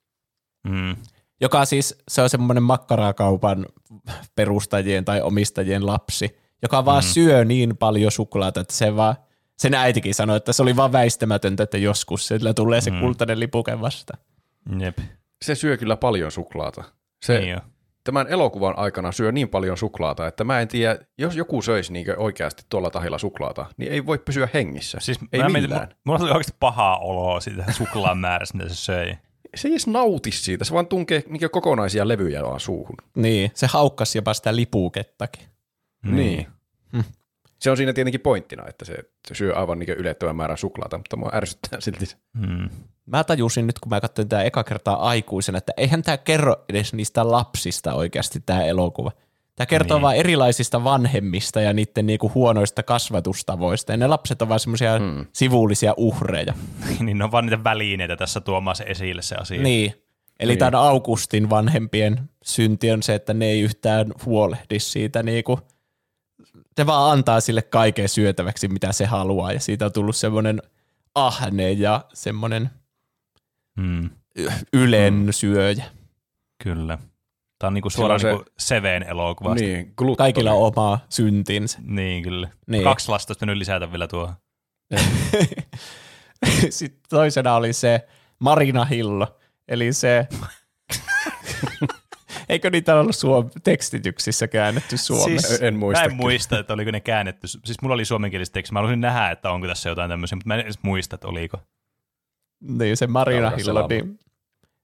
Mm. 0.68 0.96
joka 1.40 1.64
siis, 1.64 1.98
se 2.08 2.22
on 2.22 2.30
semmoinen 2.30 2.62
makkarakaupan 2.62 3.66
perustajien 4.34 5.04
tai 5.04 5.20
omistajien 5.20 5.86
lapsi, 5.86 6.38
joka 6.62 6.84
vaan 6.84 7.04
mm. 7.04 7.08
syö 7.08 7.44
niin 7.44 7.76
paljon 7.76 8.12
suklaata, 8.12 8.60
että 8.60 8.74
se 8.74 8.96
vaan, 8.96 9.16
sen 9.58 9.74
äitikin 9.74 10.14
sanoi, 10.14 10.36
että 10.36 10.52
se 10.52 10.62
oli 10.62 10.76
vaan 10.76 10.92
väistämätöntä, 10.92 11.62
että 11.62 11.78
joskus 11.78 12.28
sillä 12.28 12.54
tulee 12.54 12.80
se 12.80 12.90
mm. 12.90 13.00
kultainen 13.00 13.40
lipuke 13.40 13.80
vasta. 13.80 14.16
Jep. 14.78 14.98
Se 15.44 15.54
syö 15.54 15.76
kyllä 15.76 15.96
paljon 15.96 16.32
suklaata. 16.32 16.84
Se, 17.24 17.38
Niin 17.38 17.50
jo. 17.50 17.58
tämän 18.04 18.26
elokuvan 18.28 18.78
aikana 18.78 19.12
syö 19.12 19.32
niin 19.32 19.48
paljon 19.48 19.76
suklaata, 19.78 20.26
että 20.26 20.44
mä 20.44 20.60
en 20.60 20.68
tiedä, 20.68 20.98
jos 21.18 21.36
joku 21.36 21.62
söisi 21.62 21.92
niin 21.92 22.18
oikeasti 22.18 22.62
tuolla 22.68 22.90
tahilla 22.90 23.18
suklaata, 23.18 23.66
niin 23.76 23.92
ei 23.92 24.06
voi 24.06 24.18
pysyä 24.18 24.48
hengissä. 24.54 24.98
Siis 25.00 25.18
ei 25.32 25.40
mä 25.42 25.48
mietin, 25.48 25.62
millään. 25.70 25.88
mu- 25.90 25.94
mulla 26.04 26.18
tuli 26.18 26.30
oikeasti 26.30 26.56
pahaa 26.60 26.98
oloa 26.98 27.40
siitä 27.40 27.72
suklaan 27.72 28.18
määrästä, 28.18 28.56
mitä 28.56 28.68
se 28.68 28.74
söi. 28.74 29.14
Se 29.54 29.68
ei 29.68 29.72
edes 29.72 29.86
nauti 29.86 30.30
siitä, 30.30 30.64
se 30.64 30.74
vaan 30.74 30.86
tunkee 30.86 31.22
niin 31.28 31.50
kokonaisia 31.50 32.08
levyjä 32.08 32.42
vaan 32.42 32.60
suuhun. 32.60 32.96
Niin, 33.16 33.50
se 33.54 33.66
haukkas 33.66 34.16
jopa 34.16 34.34
sitä 34.34 34.56
lipukettakin. 34.56 35.42
Niin. 36.04 36.46
Se 37.58 37.70
on 37.70 37.76
siinä 37.76 37.92
tietenkin 37.92 38.20
pointtina, 38.20 38.68
että 38.68 38.84
se, 38.84 38.94
se 39.28 39.34
syö 39.34 39.56
aivan 39.56 39.78
niin 39.78 39.90
ylettävän 39.90 40.36
määrän 40.36 40.58
suklaata, 40.58 40.98
mutta 40.98 41.16
mua 41.16 41.30
ärsyttää 41.34 41.80
silti. 41.80 42.06
se. 42.06 42.16
Hmm. 42.38 42.68
Mä 43.06 43.24
tajusin 43.24 43.66
nyt, 43.66 43.78
kun 43.78 43.90
mä 43.90 44.00
katsoin 44.00 44.28
tätä 44.28 44.42
eka 44.42 44.64
kertaa 44.64 45.08
aikuisena, 45.08 45.58
että 45.58 45.72
eihän 45.76 46.02
tämä 46.02 46.16
kerro 46.16 46.56
edes 46.68 46.94
niistä 46.94 47.30
lapsista 47.30 47.94
oikeasti 47.94 48.42
tämä 48.46 48.64
elokuva. 48.64 49.10
Tämä 49.56 49.66
kertoo 49.66 49.96
niin. 49.96 50.02
Vaan 50.02 50.16
erilaisista 50.16 50.84
vanhemmista 50.84 51.60
ja 51.60 51.72
niiden 51.72 52.06
niinku 52.06 52.32
huonoista 52.34 52.82
kasvatustavoista. 52.82 53.92
Ja 53.92 53.96
ne 53.96 54.06
lapset 54.06 54.42
ovat 54.42 54.48
vaan 54.48 54.60
semmoisia 54.60 54.98
hmm. 54.98 55.26
sivullisia 55.32 55.94
uhreja. 55.96 56.54
niin 57.00 57.18
ne 57.18 57.24
on 57.24 57.32
vaan 57.32 57.46
niitä 57.46 57.64
välineitä 57.64 58.16
tässä 58.16 58.40
tuomaan 58.40 58.76
se 58.76 58.84
esille 58.84 59.22
se 59.22 59.34
asia. 59.34 59.62
Niin. 59.62 59.94
Eli 60.40 60.52
niin. 60.52 60.58
tämän 60.58 60.74
Augustin 60.74 61.50
vanhempien 61.50 62.30
synti 62.44 62.90
on 62.90 63.02
se, 63.02 63.14
että 63.14 63.34
ne 63.34 63.46
ei 63.46 63.60
yhtään 63.60 64.12
huolehdi 64.24 64.78
siitä 64.78 65.22
niinku, 65.22 65.60
te 66.76 66.86
vaan 66.86 67.12
antaa 67.12 67.40
sille 67.40 67.62
kaiken 67.62 68.08
syötäväksi, 68.08 68.68
mitä 68.68 68.92
se 68.92 69.06
haluaa, 69.06 69.52
ja 69.52 69.60
siitä 69.60 69.84
on 69.86 69.92
tullut 69.92 70.16
semmoinen 70.16 70.62
ahne 71.14 71.72
ja 71.72 72.04
semmoinen 72.14 72.70
Hmm. 73.80 74.10
ylen 74.72 75.28
syöjä. 75.30 75.84
Kyllä. 76.62 76.98
Tämä 77.58 77.68
on 77.68 77.74
niinku 77.74 77.90
suoraan 77.90 78.20
se- 78.20 78.28
niinku 78.32 78.44
Seveen 78.58 79.02
elokuva. 79.02 79.54
Niin. 79.54 79.92
Gluttoni. 79.96 80.16
Kaikilla 80.26 80.52
on 80.52 80.66
oma 80.66 80.98
syntinsä. 81.08 81.78
niin, 81.82 82.22
kyllä. 82.22 82.48
Niin. 82.66 82.84
Kaksi 82.84 83.08
lasta 83.08 83.30
olisi 83.30 83.38
pitänyt 83.38 83.56
lisätä 83.56 83.90
vielä 83.92 84.08
tuohon. 84.08 84.34
Sitten 86.70 87.00
toisena 87.08 87.54
oli 87.54 87.72
se 87.72 88.08
Marina 88.38 88.84
Hillo, 88.84 89.38
eli 89.68 89.92
se... 89.92 90.28
Eikö 92.48 92.70
niitä 92.70 93.00
ollut 93.00 93.16
suom- 93.16 93.50
tekstityksissä 93.64 94.48
käännetty 94.48 94.96
suomeksi? 94.96 95.48
Siis, 95.48 95.62
En 95.62 95.76
muista 95.76 96.00
Mä 96.00 96.10
en 96.10 96.16
muista, 96.16 96.58
että 96.58 96.72
oliko 96.74 96.90
ne 96.90 97.00
käännetty. 97.00 97.48
Siis 97.48 97.76
mulla 97.82 97.94
oli 97.94 98.04
suomenkieliset 98.04 98.52
tekstit. 98.52 98.72
Mä 98.72 98.78
haluaisin 98.78 99.00
nähdä, 99.00 99.30
että 99.30 99.50
onko 99.50 99.66
tässä 99.66 99.88
jotain 99.88 100.10
tämmöisiä, 100.10 100.36
mutta 100.36 100.48
mä 100.48 100.54
en 100.54 100.60
edes 100.60 100.78
muista, 100.82 101.14
että 101.14 101.28
oliko. 101.28 101.58
Niin, 102.60 102.96
se 102.96 103.06
Marina 103.06 103.50
Hillo, 103.50 103.86
niin 103.86 104.18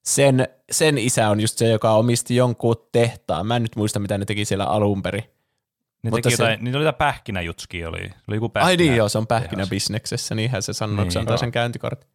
sen, 0.03 0.49
sen 0.71 0.99
isä 0.99 1.29
on 1.29 1.41
just 1.41 1.59
se, 1.59 1.69
joka 1.69 1.91
omisti 1.91 2.37
jonkun 2.37 2.77
tehtaan. 2.93 3.47
Mä 3.47 3.57
en 3.57 3.63
nyt 3.63 3.77
muista, 3.77 3.99
mitä 3.99 4.19
ne 4.19 4.25
teki 4.25 4.45
siellä 4.45 4.65
alun 4.65 5.03
perin. 5.03 5.25
Ne 6.03 6.11
Mutta 6.11 6.23
teki 6.29 6.37
se- 6.37 6.43
jotain, 6.43 6.65
niitä 6.65 6.79
oli 6.79 6.85
jotain 6.85 6.99
pähkinäjutskia 6.99 7.89
oli. 7.89 7.99
Oli 8.29 8.37
joku 8.37 8.49
pähkinä. 8.49 8.69
Ai 8.69 8.77
niin 8.77 8.97
joo, 8.97 9.09
se 9.09 9.19
on 9.19 9.27
pähkinäbisneksessä, 9.27 10.35
niinhän 10.35 10.63
se 10.63 10.73
sanoo, 10.73 11.05
kun 11.05 11.13
se 11.13 11.19
Niin. 11.19 11.23
antaa 11.23 11.37
sen 11.37 11.53
käyntikortin. 11.53 12.09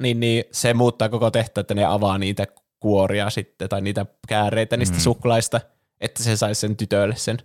Niin, 0.00 0.20
niin 0.20 0.44
se 0.52 0.74
muuttaa 0.74 1.08
koko 1.08 1.30
tehtä, 1.30 1.60
että 1.60 1.74
ne 1.74 1.84
avaa 1.84 2.18
niitä 2.18 2.46
kuoria 2.80 3.30
sitten, 3.30 3.68
tai 3.68 3.80
niitä 3.80 4.06
kääreitä 4.28 4.76
niistä 4.76 4.96
Mm. 4.96 5.00
suklaista, 5.00 5.60
että 6.00 6.22
se 6.22 6.36
saisi 6.36 6.60
sen 6.60 6.76
tytölle 6.76 7.16
sen 7.16 7.36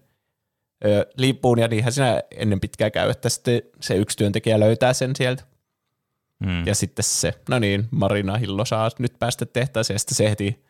ö, 0.86 1.06
lippuun, 1.18 1.60
ja 1.60 1.68
niinhän 1.68 1.94
siinä 1.94 2.22
ennen 2.32 2.60
pitkää 2.60 2.90
käy, 2.90 3.10
että 3.10 3.30
sitten 3.30 3.62
se 3.80 3.96
yksi 3.96 4.18
työntekijä 4.18 4.60
löytää 4.60 4.94
sen 4.94 5.16
sieltä. 5.16 5.44
Mm. 6.40 6.68
Ja 6.68 6.76
sitten 6.76 7.04
se, 7.04 7.34
no 7.50 7.60
niin, 7.60 7.88
Marina 7.92 8.38
Hillo 8.38 8.66
saa 8.66 8.90
nyt 9.00 9.14
päästä 9.20 9.46
tehtaaseen, 9.46 9.96
ja 9.96 10.00
sitten 10.00 10.16
se 10.16 10.30
heti, 10.30 10.66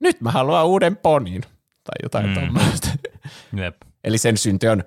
nyt 0.00 0.20
mä 0.20 0.30
haluan 0.30 0.66
uuden 0.66 0.96
ponin, 0.96 1.42
tai 1.84 1.94
jotain 2.02 2.24
mm. 2.26 2.30
Mm. 2.30 2.34
tuommoista. 2.34 2.88
Jep. 3.62 3.76
Eli 4.04 4.18
sen 4.18 4.36
synti 4.36 4.68
on, 4.68 4.84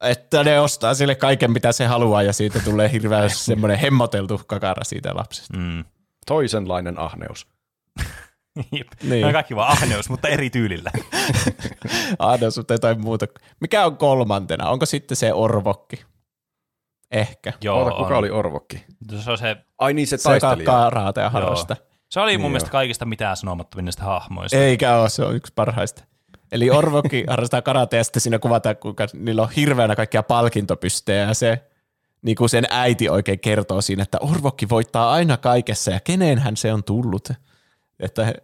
että 0.00 0.44
ne 0.44 0.60
ostaa 0.60 0.94
sille 0.94 1.14
kaiken, 1.14 1.50
mitä 1.50 1.72
se 1.72 1.86
haluaa, 1.86 2.22
ja 2.22 2.32
siitä 2.32 2.60
tulee 2.64 2.92
hirveän 2.92 3.30
semmoinen 3.50 3.78
hemmoteltu 3.78 4.40
kakara 4.46 4.84
siitä 4.84 5.14
lapsesta. 5.14 5.56
Mm. 5.58 5.84
Toisenlainen 6.26 6.98
ahneus. 6.98 7.46
Jep. 8.78 8.86
Niin. 9.02 9.32
Kaikki 9.32 9.56
vaan 9.56 9.72
ahneus, 9.72 10.10
mutta 10.10 10.28
eri 10.28 10.50
tyylillä. 10.50 10.90
Aina 12.18 12.50
sun 12.50 12.64
jotain 12.70 13.00
muuta. 13.00 13.26
Mikä 13.60 13.86
on 13.86 13.96
kolmantena? 13.96 14.70
Onko 14.70 14.86
sitten 14.86 15.16
se 15.16 15.32
orvokki? 15.32 16.04
Ehkä. 17.10 17.52
Joo, 17.62 17.78
Oota, 17.78 17.90
kuka 17.96 18.06
on. 18.08 18.14
oli 18.18 18.30
orvokki? 18.30 18.84
Se 19.24 19.30
on 19.30 19.38
se, 19.38 19.56
Ai 19.78 19.94
niin, 19.94 20.06
se 20.06 20.16
Se 20.16 20.22
taistelija. 20.22 20.66
kaaraata 20.66 21.20
ja 21.20 21.30
harrasta. 21.30 21.76
se 22.10 22.20
oli 22.20 22.32
mun 22.38 22.42
Niin 22.42 22.50
mielestä 22.50 22.66
joo. 22.68 22.72
kaikista 22.72 23.04
mitään 23.04 23.36
sanomattomia 23.36 23.82
näistä 23.84 24.04
hahmoista. 24.04 24.56
Eikä 24.56 24.96
ole, 24.96 25.08
se 25.08 25.24
on 25.24 25.36
yksi 25.36 25.52
parhaista. 25.54 26.04
Eli 26.52 26.70
orvokki 26.70 27.24
harrastaa 27.30 27.62
karate 27.62 27.96
ja 27.96 28.04
sitten 28.04 28.20
siinä 28.20 28.38
kuvataan, 28.38 28.76
kuinka 28.76 29.06
niillä 29.14 29.42
on 29.42 29.50
hirveänä 29.56 29.96
kaikkia 29.96 30.22
palkintopystejä 30.22 31.22
ja 31.22 31.34
se 31.34 31.62
niin 32.22 32.36
kuin 32.36 32.48
sen 32.48 32.64
äiti 32.70 33.08
oikein 33.08 33.40
kertoo 33.40 33.80
siinä, 33.80 34.02
että 34.02 34.18
orvokki 34.20 34.68
voittaa 34.68 35.12
aina 35.12 35.36
kaikessa 35.36 35.90
ja 35.90 36.00
keneenhän 36.00 36.56
se 36.56 36.72
on 36.72 36.84
tullut. 36.84 37.28
Että 38.00 38.34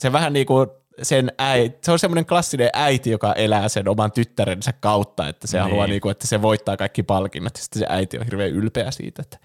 se 0.00 0.12
vähän 0.12 0.32
niin 0.32 0.46
kuin 0.46 0.68
sen 1.02 1.32
äiti, 1.38 1.78
se 1.82 1.92
on 1.92 1.98
semmoinen 1.98 2.26
klassinen 2.26 2.70
äiti, 2.72 3.10
joka 3.10 3.32
elää 3.32 3.68
sen 3.68 3.88
oman 3.88 4.12
tyttärensä 4.12 4.72
kautta, 4.80 5.28
että 5.28 5.46
se 5.46 5.56
Niin. 5.56 5.62
haluaa, 5.62 5.86
niin 5.86 6.00
kuin, 6.00 6.10
että 6.10 6.26
se 6.26 6.42
voittaa 6.42 6.76
kaikki 6.76 7.02
palkinnot. 7.02 7.56
Ja 7.56 7.62
sitten 7.62 7.80
se 7.80 7.86
äiti 7.88 8.18
on 8.18 8.24
hirveän 8.24 8.50
ylpeä 8.50 8.90
siitä, 8.90 9.22
että 9.22 9.38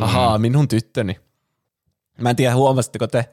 ahaa, 0.00 0.38
minun 0.38 0.68
tyttöni. 0.68 1.16
Mä 2.20 2.30
en 2.30 2.36
tiedä, 2.36 2.54
huomasitteko 2.54 3.06
te 3.06 3.24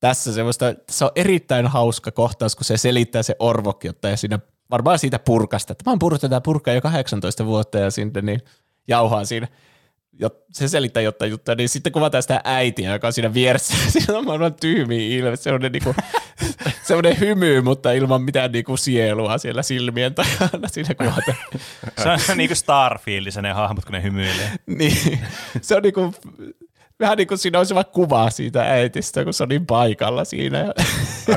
tässä 0.00 0.32
semmoista, 0.32 0.74
se 0.90 1.04
on 1.04 1.10
erittäin 1.14 1.66
hauska 1.66 2.10
kohtaus, 2.10 2.56
kun 2.56 2.64
se 2.64 2.76
selittää 2.76 3.22
se 3.22 3.36
orvokki, 3.38 3.88
ja 4.02 4.16
siinä 4.16 4.38
varmaan 4.70 4.98
siitä 4.98 5.18
purkasta, 5.18 5.72
että 5.72 5.82
mä 5.86 5.92
oon 5.92 5.98
purrut 5.98 6.20
tätä 6.20 6.40
purkkaa 6.40 6.74
jo 6.74 6.80
18 6.80 7.46
vuotta 7.46 7.78
ja 7.78 7.90
sinne 7.90 8.20
niin 8.20 8.40
jauhaa 8.88 9.24
siinä. 9.24 9.48
Ja 10.20 10.30
se 10.52 10.68
selittää 10.68 11.02
jotain 11.02 11.30
juttuja, 11.30 11.54
niin 11.54 11.68
sitten 11.68 11.92
kuvataan 11.92 12.22
sitä 12.22 12.40
äitiä, 12.44 12.92
joka 12.92 13.06
on 13.06 13.12
siinä 13.12 13.34
vieressä. 13.34 13.74
Siinä 13.88 14.18
on 14.18 14.24
maailman 14.24 14.54
tyhmiä 14.54 15.18
ilme, 15.18 15.36
semmoinen, 15.36 15.72
niinku, 15.72 15.94
semmoinen 16.88 17.20
hymy, 17.20 17.60
mutta 17.60 17.92
ilman 17.92 18.22
mitään 18.22 18.52
niinku 18.52 18.76
sielua 18.76 19.38
siellä 19.38 19.62
silmien 19.62 20.14
takana 20.14 20.68
siinä 20.68 20.94
kuvataan. 20.94 21.36
Se 22.02 22.32
on 22.32 22.38
niinku 22.38 22.54
Starfieldissä 22.54 23.42
ne 23.42 23.52
hahmot, 23.52 23.84
kun 23.84 23.92
ne 23.92 24.02
hymyilee. 24.02 24.50
Niin, 24.66 25.20
se 25.62 25.76
on 25.76 25.82
niinku, 25.82 26.14
vähän 27.00 27.16
niin 27.16 27.28
kuin 27.28 27.38
siinä 27.38 27.58
olisi 27.58 27.74
vaan 27.74 27.86
kuva 27.92 28.30
siitä 28.30 28.62
äitistä, 28.62 29.24
kun 29.24 29.34
se 29.34 29.42
on 29.42 29.48
niin 29.48 29.66
paikalla 29.66 30.24
siinä 30.24 30.58
ja 30.58 30.74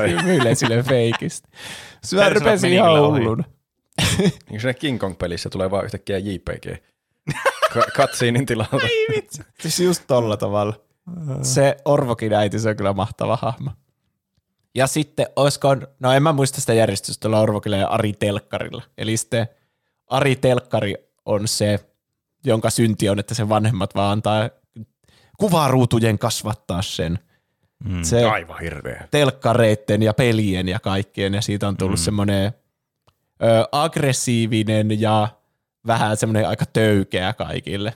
hymyilee 0.08 0.54
sille 0.54 0.82
feikistä. 0.82 1.48
Se 2.04 2.16
vähän 2.16 2.32
Persona 2.32 2.50
rupesi 2.50 2.66
meni 2.66 2.74
ihan 2.74 3.00
hulluna. 3.00 3.44
Niin 4.50 4.60
siinä 4.60 4.74
King 4.74 5.00
Kong-pelissä 5.00 5.50
tulee 5.50 5.70
vaan 5.70 5.84
yhtäkkiä 5.84 6.18
JPG. 6.18 6.93
Ka- 7.74 7.86
Katsiinin 7.96 8.46
tilalta. 8.46 8.78
Siis 9.60 9.80
just 9.80 10.04
tolla 10.06 10.36
tavalla. 10.36 10.74
Se 11.42 11.76
Orvokin 11.84 12.32
äiti, 12.32 12.58
se 12.58 12.68
on 12.68 12.76
kyllä 12.76 12.92
mahtava 12.92 13.38
hahmo. 13.42 13.70
Ja 14.74 14.86
sitten 14.86 15.26
olisiko, 15.36 15.76
no 16.00 16.12
en 16.12 16.22
mä 16.22 16.32
muista 16.32 16.60
sitä 16.60 16.74
järjestystä 16.74 17.20
tuolla 17.22 17.40
Orvokilla 17.40 17.76
ja 17.76 17.88
Ari 17.88 18.12
Telkkarilla. 18.12 18.82
Eli 18.98 19.16
sitten 19.16 19.48
Ari 20.06 20.36
Telkkari 20.36 20.94
on 21.24 21.48
se, 21.48 21.80
jonka 22.44 22.70
synti 22.70 23.08
on, 23.08 23.18
että 23.18 23.34
sen 23.34 23.48
vanhemmat 23.48 23.94
vaan 23.94 24.12
antaa 24.12 24.50
kuvaruutujen 25.38 26.18
kasvattaa 26.18 26.82
sen. 26.82 27.18
Mm. 27.84 28.02
Se 28.02 28.24
Aivan 28.24 28.60
hirveä. 28.60 29.08
telkkareitten 29.10 30.02
ja 30.02 30.14
pelien 30.14 30.68
ja 30.68 30.80
kaikkien, 30.80 31.34
ja 31.34 31.42
siitä 31.42 31.68
on 31.68 31.76
tullut 31.76 31.98
mm. 31.98 32.04
semmoinen 32.04 32.52
ö, 33.42 33.68
aggressiivinen 33.72 35.00
ja 35.00 35.28
vähän 35.86 36.16
semmoinen 36.16 36.48
aika 36.48 36.64
töykeä 36.72 37.32
kaikille. 37.32 37.94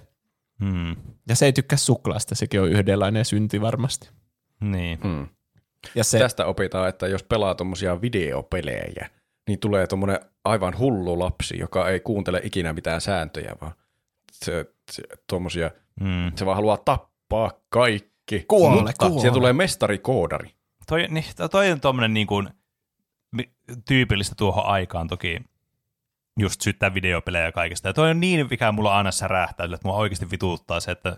Mm. 0.60 0.96
Ja 1.28 1.34
se 1.36 1.46
ei 1.46 1.52
tykkää 1.52 1.76
suklaasta, 1.78 2.34
sekin 2.34 2.60
on 2.60 2.68
yhdenlainen 2.68 3.24
synti 3.24 3.60
varmasti. 3.60 4.10
Niin. 4.60 4.98
Hmm. 5.02 5.28
Ja 5.94 6.04
se, 6.04 6.18
Tästä 6.18 6.46
opitaan, 6.46 6.88
että 6.88 7.06
jos 7.08 7.22
pelaa 7.22 7.54
tuommoisia 7.54 8.00
videopelejä, 8.00 9.10
niin 9.48 9.58
tulee 9.58 9.86
tuommoinen 9.86 10.18
aivan 10.44 10.78
hullu 10.78 11.18
lapsi, 11.18 11.58
joka 11.58 11.88
ei 11.88 12.00
kuuntele 12.00 12.40
ikinä 12.44 12.72
mitään 12.72 13.00
sääntöjä, 13.00 13.56
vaan 13.60 13.72
se, 14.32 14.66
se, 14.92 15.02
tommosia, 15.26 15.70
Mm. 16.00 16.32
se 16.36 16.46
vaan 16.46 16.56
haluaa 16.56 16.76
tappaa 16.76 17.50
kaikki. 17.68 18.44
Kuole, 18.48 18.82
Mutta 18.82 18.92
kuole. 19.08 19.20
siellä 19.20 19.34
tulee 19.34 19.52
mestarikoodari. 19.52 20.50
Toi, 20.86 21.06
niin, 21.08 21.24
toi 21.50 21.70
on 21.72 21.80
tommonen 21.80 22.14
niin 22.14 22.26
kuin, 22.26 22.48
tyypillistä 23.88 24.34
tuohon 24.38 24.66
aikaan 24.66 25.08
toki 25.08 25.40
just 26.38 26.60
syyttää 26.60 26.94
videopelejä 26.94 27.44
ja 27.44 27.52
kaikesta. 27.52 27.88
Ja 27.88 27.94
toi 27.94 28.10
on 28.10 28.20
niin, 28.20 28.46
mikä 28.50 28.72
mulla 28.72 28.96
aina 28.96 29.10
särähtää, 29.10 29.64
että 29.64 29.88
mua 29.88 29.96
oikeasti 29.96 30.30
vituuttaa 30.30 30.80
se, 30.80 30.90
että 30.90 31.16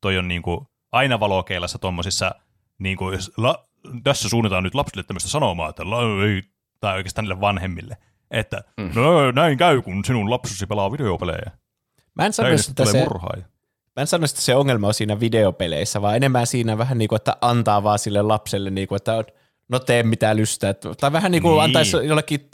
toi 0.00 0.18
on 0.18 0.28
niin 0.28 0.42
kuin 0.42 0.66
aina 0.92 1.20
valokeilassa 1.20 1.78
tommosissa, 1.78 2.34
niin 2.78 2.96
kuin, 2.96 3.14
jos 3.14 3.32
la, 3.36 3.64
tässä 4.04 4.28
suunnitaan 4.28 4.64
nyt 4.64 4.74
lapsille 4.74 5.02
tämmöistä 5.02 5.28
sanomaa, 5.28 5.68
että 5.68 5.90
la, 5.90 6.24
ei, 6.26 6.42
tai 6.80 6.96
oikeastaan 6.96 7.24
niille 7.24 7.40
vanhemmille, 7.40 7.96
että 8.30 8.64
mm. 8.76 8.90
no 8.94 9.30
näin 9.30 9.58
käy, 9.58 9.82
kun 9.82 10.04
sinun 10.04 10.30
lapsusi 10.30 10.66
pelaa 10.66 10.92
videopelejä. 10.92 11.50
Mä 12.14 12.26
en 12.26 12.32
sanoisi, 12.32 12.68
Näistä 12.68 12.82
että 12.82 12.92
se, 12.92 12.98
murhaaja. 12.98 13.42
mä 13.96 14.00
en 14.00 14.06
sanoisi, 14.06 14.32
että 14.32 14.42
se 14.42 14.54
ongelma 14.54 14.86
on 14.86 14.94
siinä 14.94 15.20
videopeleissä, 15.20 16.02
vaan 16.02 16.16
enemmän 16.16 16.46
siinä 16.46 16.78
vähän 16.78 16.98
niin 16.98 17.08
kuin, 17.08 17.16
että 17.16 17.36
antaa 17.40 17.82
vaan 17.82 17.98
sille 17.98 18.22
lapselle, 18.22 18.70
niin 18.70 18.88
kuin, 18.88 18.96
että 18.96 19.14
on, 19.14 19.24
no 19.68 19.78
tee 19.78 20.02
mitä 20.02 20.36
lystää. 20.36 20.74
Tai 21.00 21.12
vähän 21.12 21.32
niin 21.32 21.42
kuin 21.42 21.52
niin. 21.52 21.62
antaisi 21.62 21.96
jollekin, 21.96 22.50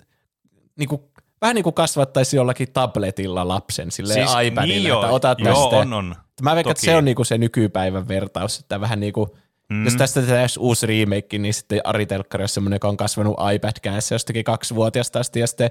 niin 0.77 0.89
kuin, 0.89 1.03
vähän 1.40 1.55
niin 1.55 1.62
kuin 1.62 1.74
kasvattaisi 1.74 2.36
jollakin 2.36 2.73
tabletilla 2.73 3.48
lapsen, 3.48 3.90
sille 3.90 4.15
siis, 4.15 4.31
iPadilla, 4.31 4.62
niin 4.62 4.77
että 4.77 4.89
joo, 4.89 5.15
ota 5.15 5.36
joo, 5.39 5.55
tästä. 5.55 5.77
on, 5.77 5.93
on. 5.93 6.15
Mä 6.43 6.55
veikkaan, 6.55 6.70
että 6.70 6.85
se 6.85 6.97
on 6.97 7.05
niinku 7.05 7.24
se 7.24 7.39
nykypäivän 7.39 8.09
vertaus, 8.09 8.59
että 8.59 8.81
vähän 8.81 9.01
niin 9.01 9.12
kuin, 9.12 9.31
mm. 9.69 9.85
jos 9.85 9.97
tästä 9.97 10.20
tehdään 10.20 10.48
uusi 10.59 10.86
remake, 10.86 11.39
niin 11.39 11.55
sitten 11.55 11.81
Ari 11.85 12.06
Telkkari 12.06 12.44
on 12.44 12.48
semmoinen, 12.48 12.77
joka 12.77 12.89
on 12.89 12.97
kasvanut 12.97 13.36
iPad 13.55 13.73
kädessä 13.82 14.15
jostakin 14.15 14.44
kaksivuotiaasta 14.44 15.20
asti 15.20 15.40
ja 15.40 15.47
sitten 15.47 15.70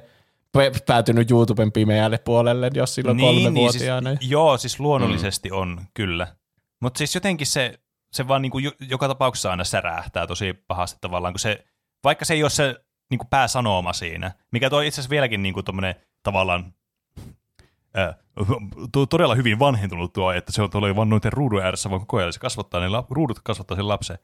päätynyt 0.85 1.31
YouTuben 1.31 1.71
pimeälle 1.71 2.17
puolelle, 2.17 2.71
jos 2.73 2.95
silloin 2.95 3.17
niin, 3.17 3.43
kolmevuotiaana. 3.43 4.09
Siis, 4.09 4.31
joo, 4.31 4.57
siis 4.57 4.79
luonnollisesti 4.79 5.49
mm. 5.49 5.57
on, 5.57 5.81
kyllä. 5.93 6.27
Mutta 6.81 6.97
siis 6.97 7.15
jotenkin 7.15 7.47
se, 7.47 7.79
se 8.11 8.27
vaan 8.27 8.41
niinku 8.41 8.59
jo, 8.59 8.71
joka 8.89 9.07
tapauksessa 9.07 9.51
aina 9.51 9.63
särähtää 9.63 10.27
tosi 10.27 10.53
pahasti 10.67 10.97
tavallaan, 11.01 11.33
kun 11.33 11.39
se, 11.39 11.65
vaikka 12.03 12.25
se 12.25 12.33
ei 12.33 12.43
ole 12.43 12.49
se 12.49 12.75
niinku 13.09 13.25
pääsanoma 13.29 13.93
siinä, 13.93 14.31
mikä 14.51 14.69
toi 14.69 14.87
itse 14.87 14.95
asiassa 15.01 15.09
vieläkin 15.09 15.43
niinku 15.43 15.63
tommonen 15.63 15.95
tavallaan 16.23 16.73
to- 18.91 19.05
todella 19.05 19.35
hyvin 19.35 19.59
vanhentunut 19.59 20.13
tuo, 20.13 20.31
että 20.31 20.51
se 20.51 20.61
on 20.61 20.69
tuolla 20.69 20.95
vaan 20.95 21.09
noiden 21.09 21.33
ruudun 21.33 21.61
ääressä 21.61 21.89
vaan 21.89 21.99
koko 21.99 22.17
ajan, 22.17 22.33
se 22.33 22.39
kasvattaa 22.39 22.91
la- 22.91 23.07
ruudut 23.09 23.39
kasvattaa 23.43 23.75
sen 23.77 23.87
lapsen. 23.87 24.17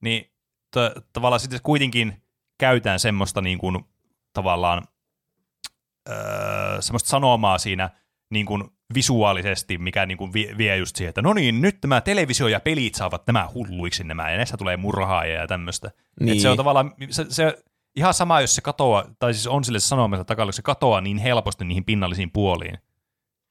Niin 0.00 0.24
t- 0.70 1.12
tavallaan 1.12 1.40
sitten 1.40 1.60
kuitenkin 1.62 2.22
käytään 2.58 3.00
semmoista 3.00 3.40
niin 3.40 3.58
kuin, 3.58 3.84
tavallaan 4.32 4.82
öö, 6.08 6.82
semmoista 6.82 7.08
sanomaa 7.08 7.58
siinä 7.58 7.90
niin 8.30 8.46
kuin 8.46 8.64
visuaalisesti, 8.94 9.78
mikä 9.78 10.06
niin 10.06 10.18
kuin 10.18 10.32
vie, 10.32 10.58
vie 10.58 10.76
just 10.76 10.96
siihen, 10.96 11.08
että 11.08 11.22
no 11.22 11.32
niin, 11.32 11.60
nyt 11.60 11.80
tämä 11.80 12.00
televisio 12.00 12.48
ja 12.48 12.60
pelit 12.60 12.94
saavat 12.94 13.26
nämä 13.26 13.48
hulluiksi 13.54 14.04
nämä, 14.04 14.30
ja 14.30 14.36
näistä 14.36 14.56
tulee 14.56 14.76
murhaajia 14.76 15.40
ja 15.40 15.46
tämmöistä. 15.46 15.90
Niin. 16.20 16.26
Niin. 16.26 16.40
se 16.40 16.48
on 16.48 16.56
tavallaan, 16.56 16.94
se, 17.10 17.26
se, 17.28 17.62
ihan 18.00 18.14
sama, 18.14 18.40
jos 18.40 18.54
se 18.54 18.60
katoaa, 18.60 19.04
tai 19.18 19.34
siis 19.34 19.46
on 19.46 19.64
sille 19.64 19.80
sanomassa 19.80 20.34
jos 20.46 20.56
se 20.56 20.62
katoaa 20.62 21.00
niin 21.00 21.18
helposti 21.18 21.64
niihin 21.64 21.84
pinnallisiin 21.84 22.30
puoliin 22.30 22.78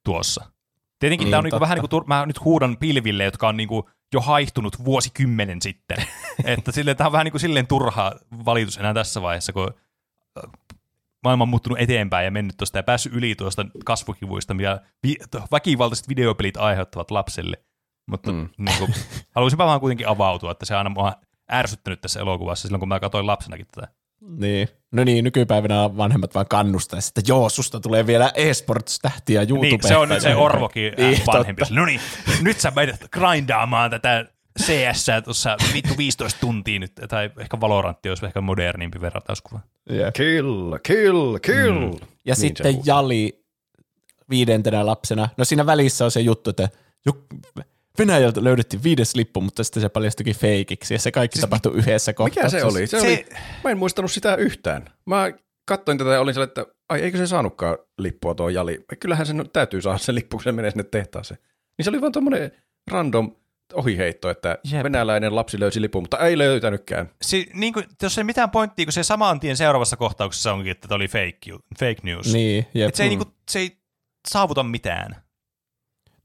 tuossa. 0.03 0.51
Tietenkin 0.99 1.25
Niin, 1.25 1.31
tämä 1.31 1.37
on 1.39 1.43
niin 1.43 1.49
totta. 1.51 1.61
vähän 1.61 1.77
niin 1.77 1.89
kuin, 1.89 2.03
mä 2.07 2.25
nyt 2.25 2.43
huudan 2.43 2.77
pilville, 2.77 3.23
jotka 3.23 3.47
on 3.47 3.57
niin 3.57 3.69
kuin 3.69 3.83
jo 4.13 4.21
haihtunut 4.21 4.85
vuosikymmenen 4.85 5.61
sitten. 5.61 5.97
että 6.45 6.71
silleen, 6.71 6.97
tämä 6.97 7.05
on 7.07 7.11
vähän 7.11 7.25
niin 7.25 7.31
kuin 7.31 7.41
silleen 7.41 7.67
turha 7.67 8.11
valitus 8.45 8.77
enää 8.77 8.93
tässä 8.93 9.21
vaiheessa, 9.21 9.53
kun 9.53 9.73
äh, 10.37 10.51
maailma 11.23 11.43
on 11.43 11.49
muuttunut 11.49 11.79
eteenpäin 11.79 12.25
ja 12.25 12.31
mennyt 12.31 12.57
tuosta 12.57 12.77
ja 12.77 12.83
päässyt 12.83 13.13
yli 13.13 13.35
tuosta 13.35 13.65
kasvukivuista, 13.85 14.53
mitä 14.53 14.81
vi- 15.07 15.17
väkivaltaiset 15.51 16.09
videopelit 16.09 16.57
aiheuttavat 16.57 17.11
lapsille. 17.11 17.57
Mutta 18.07 18.31
Mm. 18.31 18.49
niin 18.57 18.77
kuin, 18.77 18.93
haluaisinpa 19.35 19.65
vaan 19.65 19.79
kuitenkin 19.79 20.07
avautua, 20.07 20.51
että 20.51 20.65
se 20.65 20.75
aina 20.75 20.89
mua 20.89 21.13
ärsyttänyt 21.51 22.01
tässä 22.01 22.19
elokuvassa 22.19 22.61
silloin, 22.67 22.79
kun 22.79 22.89
mä 22.89 22.99
katsoin 22.99 23.27
lapsenakin 23.27 23.67
tätä. 23.75 23.87
Niin. 24.21 24.67
No 24.91 25.03
niin, 25.03 25.23
nykypäivänä 25.23 25.97
vanhemmat 25.97 26.35
vaan 26.35 26.47
kannustaisi, 26.49 27.11
että 27.17 27.31
joo, 27.31 27.49
susta 27.49 27.79
tulee 27.79 28.07
vielä 28.07 28.31
e-sports-tähtiä 28.35 29.41
YouTube. 29.41 29.67
Niin, 29.67 29.87
se 29.87 29.97
on 29.97 30.09
nyt 30.09 30.21
se 30.21 30.35
Orvokin 30.35 30.93
Niin, 30.97 31.11
niin, 31.11 31.21
vanhempi. 31.27 31.59
totta. 31.59 31.75
No 31.75 31.85
niin, 31.85 31.99
nyt 32.41 32.59
sä 32.59 32.71
meidät 32.75 33.05
grindaamaan 33.11 33.91
tätä 33.91 34.25
CS 34.61 35.05
tuossa 35.23 35.57
vittu 35.73 35.93
15 35.97 36.39
tuntia 36.39 36.79
nyt, 36.79 36.91
tai 37.09 37.31
ehkä 37.39 37.61
Valorantti 37.61 38.09
olisi 38.09 38.25
ehkä 38.25 38.41
modernimpi 38.41 39.01
vertauskuva. 39.01 39.59
Jep. 39.89 40.13
Kill, 40.13 40.77
kill, 40.83 41.37
kill. 41.37 41.79
Mm. 41.79 41.91
Ja 41.91 41.99
Niin 42.25 42.35
sitten. 42.35 42.79
Jali 42.85 43.43
viidentenä 44.29 44.85
lapsena. 44.85 45.29
No 45.37 45.45
siinä 45.45 45.65
välissä 45.65 46.05
on 46.05 46.11
se 46.11 46.19
juttu, 46.19 46.49
että 46.49 46.69
jo- 47.05 47.25
Venäjältä 47.99 48.43
löydettiin 48.43 48.83
viides 48.83 49.15
lippu, 49.15 49.41
mutta 49.41 49.63
sitten 49.63 49.81
se 49.81 49.89
paljastuikin 49.89 50.35
feikiksi 50.35 50.93
ja 50.93 50.99
se 50.99 51.11
kaikki 51.11 51.37
siis 51.37 51.41
tapahtui 51.41 51.73
yhdessä 51.75 52.11
Mikä 52.11 52.17
kohtauksessa. 52.17 52.59
se 52.59 52.65
oli? 52.65 52.87
Se, 52.87 52.99
Se- 52.99 53.07
oli? 53.07 53.25
Mä 53.63 53.69
en 53.71 53.77
muistanut 53.77 54.11
sitä 54.11 54.35
yhtään. 54.35 54.85
Mä 55.05 55.31
katsoin 55.65 55.97
tätä 55.97 56.09
ja 56.09 56.21
olin 56.21 56.33
sellainen, 56.33 56.49
että 56.61 56.65
ai 56.89 57.01
eikö 57.01 57.17
se 57.17 57.27
saanutkaan 57.27 57.77
lippua 57.97 58.35
tuo 58.35 58.49
Jali. 58.49 58.85
Kyllähän 58.99 59.25
sen 59.25 59.49
täytyy 59.53 59.81
saada 59.81 59.97
se 59.97 60.15
lippu, 60.15 60.37
kun 60.37 60.43
se 60.43 60.51
menee 60.51 60.71
sinne 60.71 60.83
tehtaaseen. 60.83 61.39
Niin 61.77 61.83
se 61.83 61.89
oli 61.89 62.01
vaan 62.01 62.11
tommonen 62.11 62.51
random 62.91 63.35
ohiheitto, 63.73 64.29
että 64.29 64.57
Jep. 64.71 64.83
Venäläinen 64.83 65.35
lapsi 65.35 65.59
löysi 65.59 65.81
lipun, 65.81 66.03
mutta 66.03 66.17
ei 66.17 66.37
löytänytkään. 66.37 67.09
Si, 67.21 67.49
niin 67.53 67.73
kuin, 67.73 67.85
jos 68.01 68.17
ei 68.17 68.23
mitään 68.23 68.49
pointtia, 68.49 68.85
kun 68.85 68.93
se 68.93 69.03
saman 69.03 69.39
tien 69.39 69.57
seuraavassa 69.57 69.97
kohtauksessa 69.97 70.53
onkin, 70.53 70.71
että 70.71 70.87
tämä 70.87 70.95
oli 70.95 71.07
fake, 71.07 71.59
fake 71.79 71.97
news. 72.03 72.33
Niin, 72.33 72.65
jep. 72.73 72.89
Et 72.89 72.95
se, 72.95 73.03
ei, 73.03 73.09
niin 73.09 73.19
kuin, 73.19 73.29
se 73.51 73.59
ei 73.59 73.77
saavuta 74.27 74.63
mitään. 74.63 75.15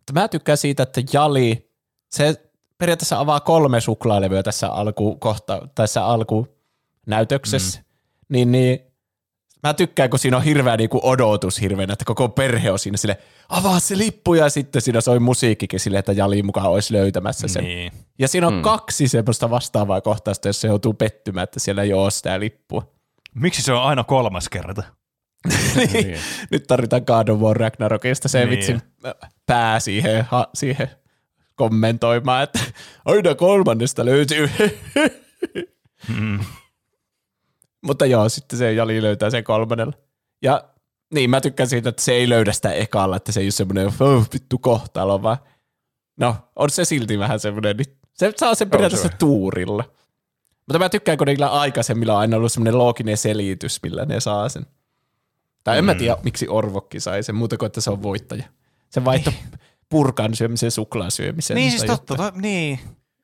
Mutta 0.04 0.20
Mä 0.20 0.28
tykkään 0.28 0.58
siitä, 0.58 0.82
että 0.82 1.00
Jali, 1.12 1.70
se 2.10 2.50
periaatteessa 2.78 3.20
avaa 3.20 3.40
kolme 3.40 3.80
suklaalevyä 3.80 4.42
tässä 4.42 4.68
alkukohta, 4.68 5.68
tässä 5.74 6.06
alkunäytöksessä, 6.06 7.78
mm. 7.78 7.84
niin, 8.28 8.52
niin 8.52 8.80
mä 9.62 9.74
tykkään, 9.74 10.10
kun 10.10 10.18
siinä 10.18 10.36
on 10.36 10.42
hirveä 10.42 10.76
niin 10.76 10.88
odotus 10.92 11.60
hirveänä, 11.60 11.92
että 11.92 12.04
koko 12.04 12.28
perhe 12.28 12.70
on 12.70 12.78
siinä 12.78 12.96
sille, 12.96 13.18
avaa 13.48 13.80
se 13.80 13.98
lippu 13.98 14.34
ja 14.34 14.48
sitten 14.48 14.82
siinä 14.82 15.00
soi 15.00 15.18
musiikkikin 15.18 15.80
sille, 15.80 15.98
että 15.98 16.12
Jali 16.12 16.42
mukaan 16.42 16.70
olisi 16.70 16.92
löytämässä 16.92 17.48
sen. 17.48 17.64
Niin. 17.64 17.92
Ja 18.18 18.28
siinä 18.28 18.46
on 18.46 18.54
mm. 18.54 18.62
kaksi 18.62 19.08
semmoista 19.08 19.50
vastaavaa 19.50 20.00
kohtausta, 20.00 20.48
jos 20.48 20.60
se 20.60 20.68
joutuu 20.68 20.94
pettymään, 20.94 21.44
että 21.44 21.60
siellä 21.60 21.82
ei 21.82 21.92
ole 21.92 22.10
sitä 22.10 22.40
lippua. 22.40 22.92
Miksi 23.34 23.62
se 23.62 23.72
on 23.72 23.82
aina 23.82 24.04
kolmas 24.04 24.48
kerta? 24.48 24.82
Niin. 25.92 26.18
Nyt 26.50 26.66
tarvitaan 26.66 27.02
God 27.06 27.28
of 27.28 27.40
War 27.40 27.56
Ragnarokista 27.56 28.28
se 28.28 28.38
Niin. 28.38 28.48
niin. 28.48 28.56
vitsin 28.58 28.82
pää 29.46 29.80
siihen, 29.80 30.24
ha, 30.30 30.48
siihen 30.54 30.90
kommentoimaan, 31.54 32.42
että 32.42 32.58
aina 33.04 33.34
kolmannesta 33.34 34.04
löytyy. 34.04 34.50
Mm. 36.08 36.40
Mutta 37.82 38.06
joo, 38.06 38.28
sitten 38.28 38.58
se 38.58 38.72
Jali 38.72 39.02
löytää 39.02 39.30
sen 39.30 39.44
kolmannella. 39.44 39.92
Ja 40.42 40.64
niin, 41.14 41.30
mä 41.30 41.40
tykkään 41.40 41.68
siitä, 41.68 41.88
että 41.88 42.02
se 42.02 42.12
ei 42.12 42.28
löydä 42.28 42.52
sitä 42.52 42.72
ekalla, 42.72 43.16
että 43.16 43.32
se 43.32 43.40
ei 43.40 43.46
ole 43.46 43.50
semmoinen 43.50 43.86
oh, 43.86 44.26
vittu 44.32 44.58
kohtalo, 44.58 45.22
vaan 45.22 45.36
no, 46.20 46.36
on 46.56 46.70
se 46.70 46.84
silti 46.84 47.18
vähän 47.18 47.40
semmoinen, 47.40 47.76
niin 47.76 47.96
se 48.14 48.32
saa 48.36 48.54
sen 48.54 48.70
periaatteessa 48.70 49.08
se. 49.08 49.16
tuurilla. 49.18 49.84
Mutta 50.66 50.78
mä 50.78 50.88
tykkään, 50.88 51.18
kun 51.18 51.26
niillä 51.26 51.48
aikaisemmilla 51.48 52.12
on 52.12 52.18
aina 52.18 52.36
ollut 52.36 52.52
semmoinen 52.52 52.78
looginen 52.78 53.16
selitys, 53.16 53.82
millä 53.82 54.04
ne 54.04 54.20
saa 54.20 54.48
sen. 54.48 54.66
Tai 55.64 55.78
en 55.78 55.84
mä 55.84 55.94
tiedä, 55.94 56.16
miksi 56.22 56.48
Orvokki 56.48 57.00
sai 57.00 57.22
sen, 57.22 57.34
muuta 57.34 57.56
kuin, 57.56 57.66
että 57.66 57.80
se 57.80 57.90
on 57.90 58.02
voittaja. 58.02 58.44
Se 58.90 59.04
vaihto 59.04 59.32
purkan 59.90 60.34
syömisen 60.34 60.70
suklaa 60.70 61.10
syömisen. 61.10 61.54
Niin 61.54 61.70
siis 61.70 61.84
totta, 61.84 62.14
to, 62.16 62.32
niin. 62.34 62.78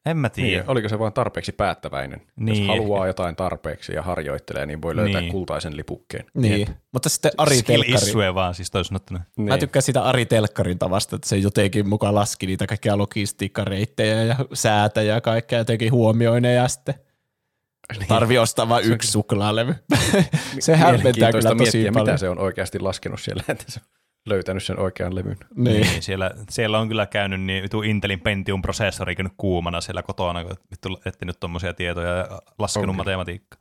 En 0.07 0.17
mä 0.17 0.29
tiedä. 0.29 0.49
Niin, 0.61 0.71
oliko 0.71 0.89
se 0.89 0.99
vain 0.99 1.12
tarpeeksi 1.12 1.53
päättäväinen? 1.53 2.21
Niin. 2.37 2.59
Jos 2.59 2.69
haluaa 2.69 3.07
jotain 3.07 3.37
tarpeeksi 3.37 3.93
ja 3.93 4.03
harjoittelee, 4.03 4.67
niin 4.67 4.83
voi 4.83 4.97
löytää 4.97 5.21
Niin. 5.21 5.33
kultaisen 5.33 5.77
lipukkeen. 5.77 6.25
Niin, 6.35 6.69
mutta 6.93 7.09
sitten 7.09 7.31
Ari 7.39 7.57
Skill 7.57 7.83
Telkkari. 7.83 8.09
issue 8.09 8.35
vaan, 8.35 8.55
siis 8.55 8.71
toisin. 8.71 8.99
Niin. 9.11 9.49
Mä 9.49 9.59
tykkään 9.59 9.83
sitä 9.83 10.03
Ari 10.03 10.27
Telkkarin 10.27 10.79
tavasta, 10.79 11.17
että 11.17 11.29
se 11.29 11.37
jotenkin 11.37 11.89
mukaan 11.89 12.15
laski 12.15 12.47
niitä 12.47 12.67
kaikkia 12.67 12.99
logistiikkareittejä 12.99 14.23
ja 14.25 14.37
säätä 14.55 15.03
ja 15.03 15.21
kaikkea 15.21 15.59
jotenkin 15.59 15.93
huomioinen 15.93 16.55
ja 16.57 16.69
sitten 16.69 16.95
Niin. 17.99 18.09
tarvii 18.09 18.39
ostaa 18.39 18.69
vain 18.69 18.85
yksi 18.85 19.11
suklaalevy. 19.11 19.75
se 20.61 20.77
hämmentää 20.77 21.33
kyllä 21.33 21.49
tosi 21.51 21.55
miettiä, 21.55 21.93
paljon. 21.93 22.07
mitä 22.07 22.17
se 22.17 22.29
on 22.29 22.39
oikeasti 22.39 22.79
laskenut 22.79 23.21
siellä, 23.21 23.43
että 23.49 23.65
se 23.69 23.81
on 23.81 23.87
löytänyt 24.27 24.62
sen 24.62 24.79
oikean 24.79 25.15
levyn. 25.15 25.37
Niin. 25.57 25.81
Niin, 25.83 26.03
siellä, 26.03 26.31
siellä 26.51 26.79
on 26.79 26.89
kyllä 26.89 27.07
käynyt 27.07 27.41
niin 27.41 27.62
vitu 27.62 27.83
Intelin 27.83 28.21
Pentium-prosessori 28.21 29.15
käynyt 29.17 29.33
kuumana 29.37 29.81
siellä 29.81 30.03
kotona, 30.03 30.45
kun 30.45 30.57
vittu 30.71 31.01
etsinyt 31.05 31.41
tuommoisia 31.41 31.75
tietoja 31.75 32.17
ja 32.17 32.29
laskenut 32.59 32.89
On 32.89 32.95
kyllä. 32.95 32.97
matematiikkaa. 32.97 33.61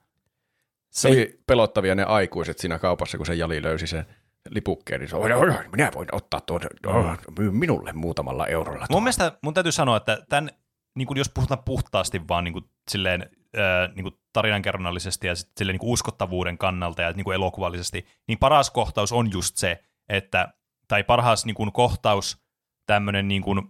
Se 0.91 1.07
oli 1.07 1.39
pelottavia 1.47 1.95
ne 1.95 2.03
aikuiset 2.03 2.57
siinä 2.59 2.79
kaupassa, 2.79 3.17
kun 3.17 3.25
se 3.25 3.35
Jali 3.35 3.63
löysi 3.63 3.87
sen 3.87 4.05
lipukkeen, 4.49 4.99
niin 5.01 5.09
se 5.09 5.15
oli, 5.15 5.33
"Oi, 5.33 5.53
minä 5.71 5.91
voin 5.95 6.07
ottaa 6.11 6.41
tuon, 6.41 6.61
oh, 6.85 7.17
myy 7.39 7.51
minulle 7.51 7.93
muutamalla 7.93 8.47
eurolla. 8.47 8.79
Mun 8.79 8.87
tuon." 8.89 9.03
mielestä 9.03 9.31
mun 9.43 9.53
täytyy 9.53 9.71
sanoa, 9.71 9.97
että 9.97 10.17
tämän, 10.29 10.49
niin 10.95 11.07
kuin 11.07 11.17
jos 11.17 11.29
puhutaan 11.29 11.63
puhtaasti 11.65 12.21
vaan 12.27 12.43
niin 12.43 12.53
kuin 12.53 12.65
silleen 12.91 13.29
äh, 13.57 13.95
niin 13.95 14.03
kuin 14.03 14.15
tarinankerronnallisesti 14.33 15.27
ja 15.27 15.35
sitten 15.35 15.53
sille 15.57 15.71
niin 15.71 15.79
kuin 15.79 15.91
uskottavuuden 15.91 16.57
kannalta 16.57 17.01
ja 17.01 17.11
niin 17.11 17.23
kuin 17.23 17.35
elokuvallisesti, 17.35 18.05
niin 18.27 18.37
paras 18.37 18.69
kohtaus 18.69 19.11
on 19.11 19.31
just 19.31 19.57
se, 19.57 19.83
että, 20.09 20.53
tai 20.87 21.03
parhaas 21.03 21.45
niin 21.45 21.55
kuin 21.55 21.71
kohtaus, 21.71 22.37
tämmöinen 22.85 23.27
niin 23.27 23.41
kuin 23.41 23.61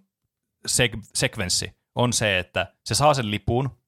sek- 0.68 1.02
sekvenssi, 1.16 1.72
on 1.96 2.14
se, 2.14 2.40
että 2.40 2.74
se 2.86 2.96
saa 2.96 3.14
sen 3.14 3.32
lipun, 3.32 3.80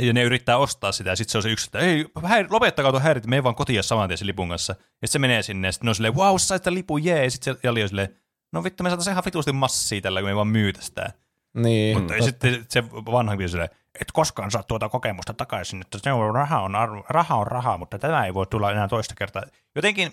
ja 0.00 0.12
ne 0.12 0.22
yrittää 0.22 0.56
ostaa 0.56 0.92
sitä, 0.92 1.10
ja 1.10 1.16
sitten 1.16 1.32
se 1.32 1.38
on 1.38 1.42
se 1.42 1.50
yksi, 1.50 1.66
että 1.66 1.78
ei, 1.78 2.04
häir- 2.18 2.46
lopettakaa 2.50 2.92
tuon 2.92 3.02
häirit, 3.02 3.26
me 3.26 3.44
vaan 3.44 3.54
kotiin 3.54 3.82
saman 3.82 4.08
tien 4.08 4.18
sen 4.18 4.26
lipun 4.26 4.48
kanssa. 4.48 4.72
Ja 4.72 4.76
sitten 4.78 5.08
se 5.08 5.18
menee 5.18 5.42
sinne, 5.42 5.68
ja 5.68 5.72
sitten 5.72 5.86
ne 5.86 5.90
on 5.90 5.94
silleen, 5.94 6.14
wow, 6.14 6.34
sait 6.38 6.62
tämän 6.62 6.74
lipun, 6.74 7.04
jee, 7.04 7.24
ja 7.24 7.30
sitten 7.30 7.54
se 7.54 7.60
Jali 7.62 7.82
on 7.82 7.88
silleen, 7.88 8.16
no 8.52 8.64
vittu, 8.64 8.82
me 8.82 8.90
saataisiin 8.90 9.12
ihan 9.12 9.24
vitusti 9.24 9.52
massia 9.52 10.00
tällä, 10.00 10.20
kun 10.20 10.26
me 10.26 10.30
ei 10.30 10.36
vaan 10.36 10.48
myytä 10.48 10.82
sitä. 10.82 11.12
Niin. 11.54 11.98
Mutta 11.98 12.14
sitten 12.22 12.66
se 12.68 12.84
vanha 12.92 13.36
mies 13.36 13.50
silleen, 13.50 13.70
et 14.00 14.12
koskaan 14.12 14.50
saa 14.50 14.62
tuota 14.62 14.88
kokemusta 14.88 15.34
takaisin, 15.34 15.80
että 15.80 15.98
se 16.02 16.12
on, 16.12 16.34
raha, 16.34 16.60
on 16.60 16.74
arvo, 16.74 17.04
raha 17.08 17.36
on 17.36 17.46
rahaa, 17.46 17.78
mutta 17.78 17.98
tämä 17.98 18.26
ei 18.26 18.34
voi 18.34 18.46
tulla 18.46 18.70
enää 18.72 18.88
toista 18.88 19.14
kertaa. 19.14 19.42
Jotenkin 19.74 20.12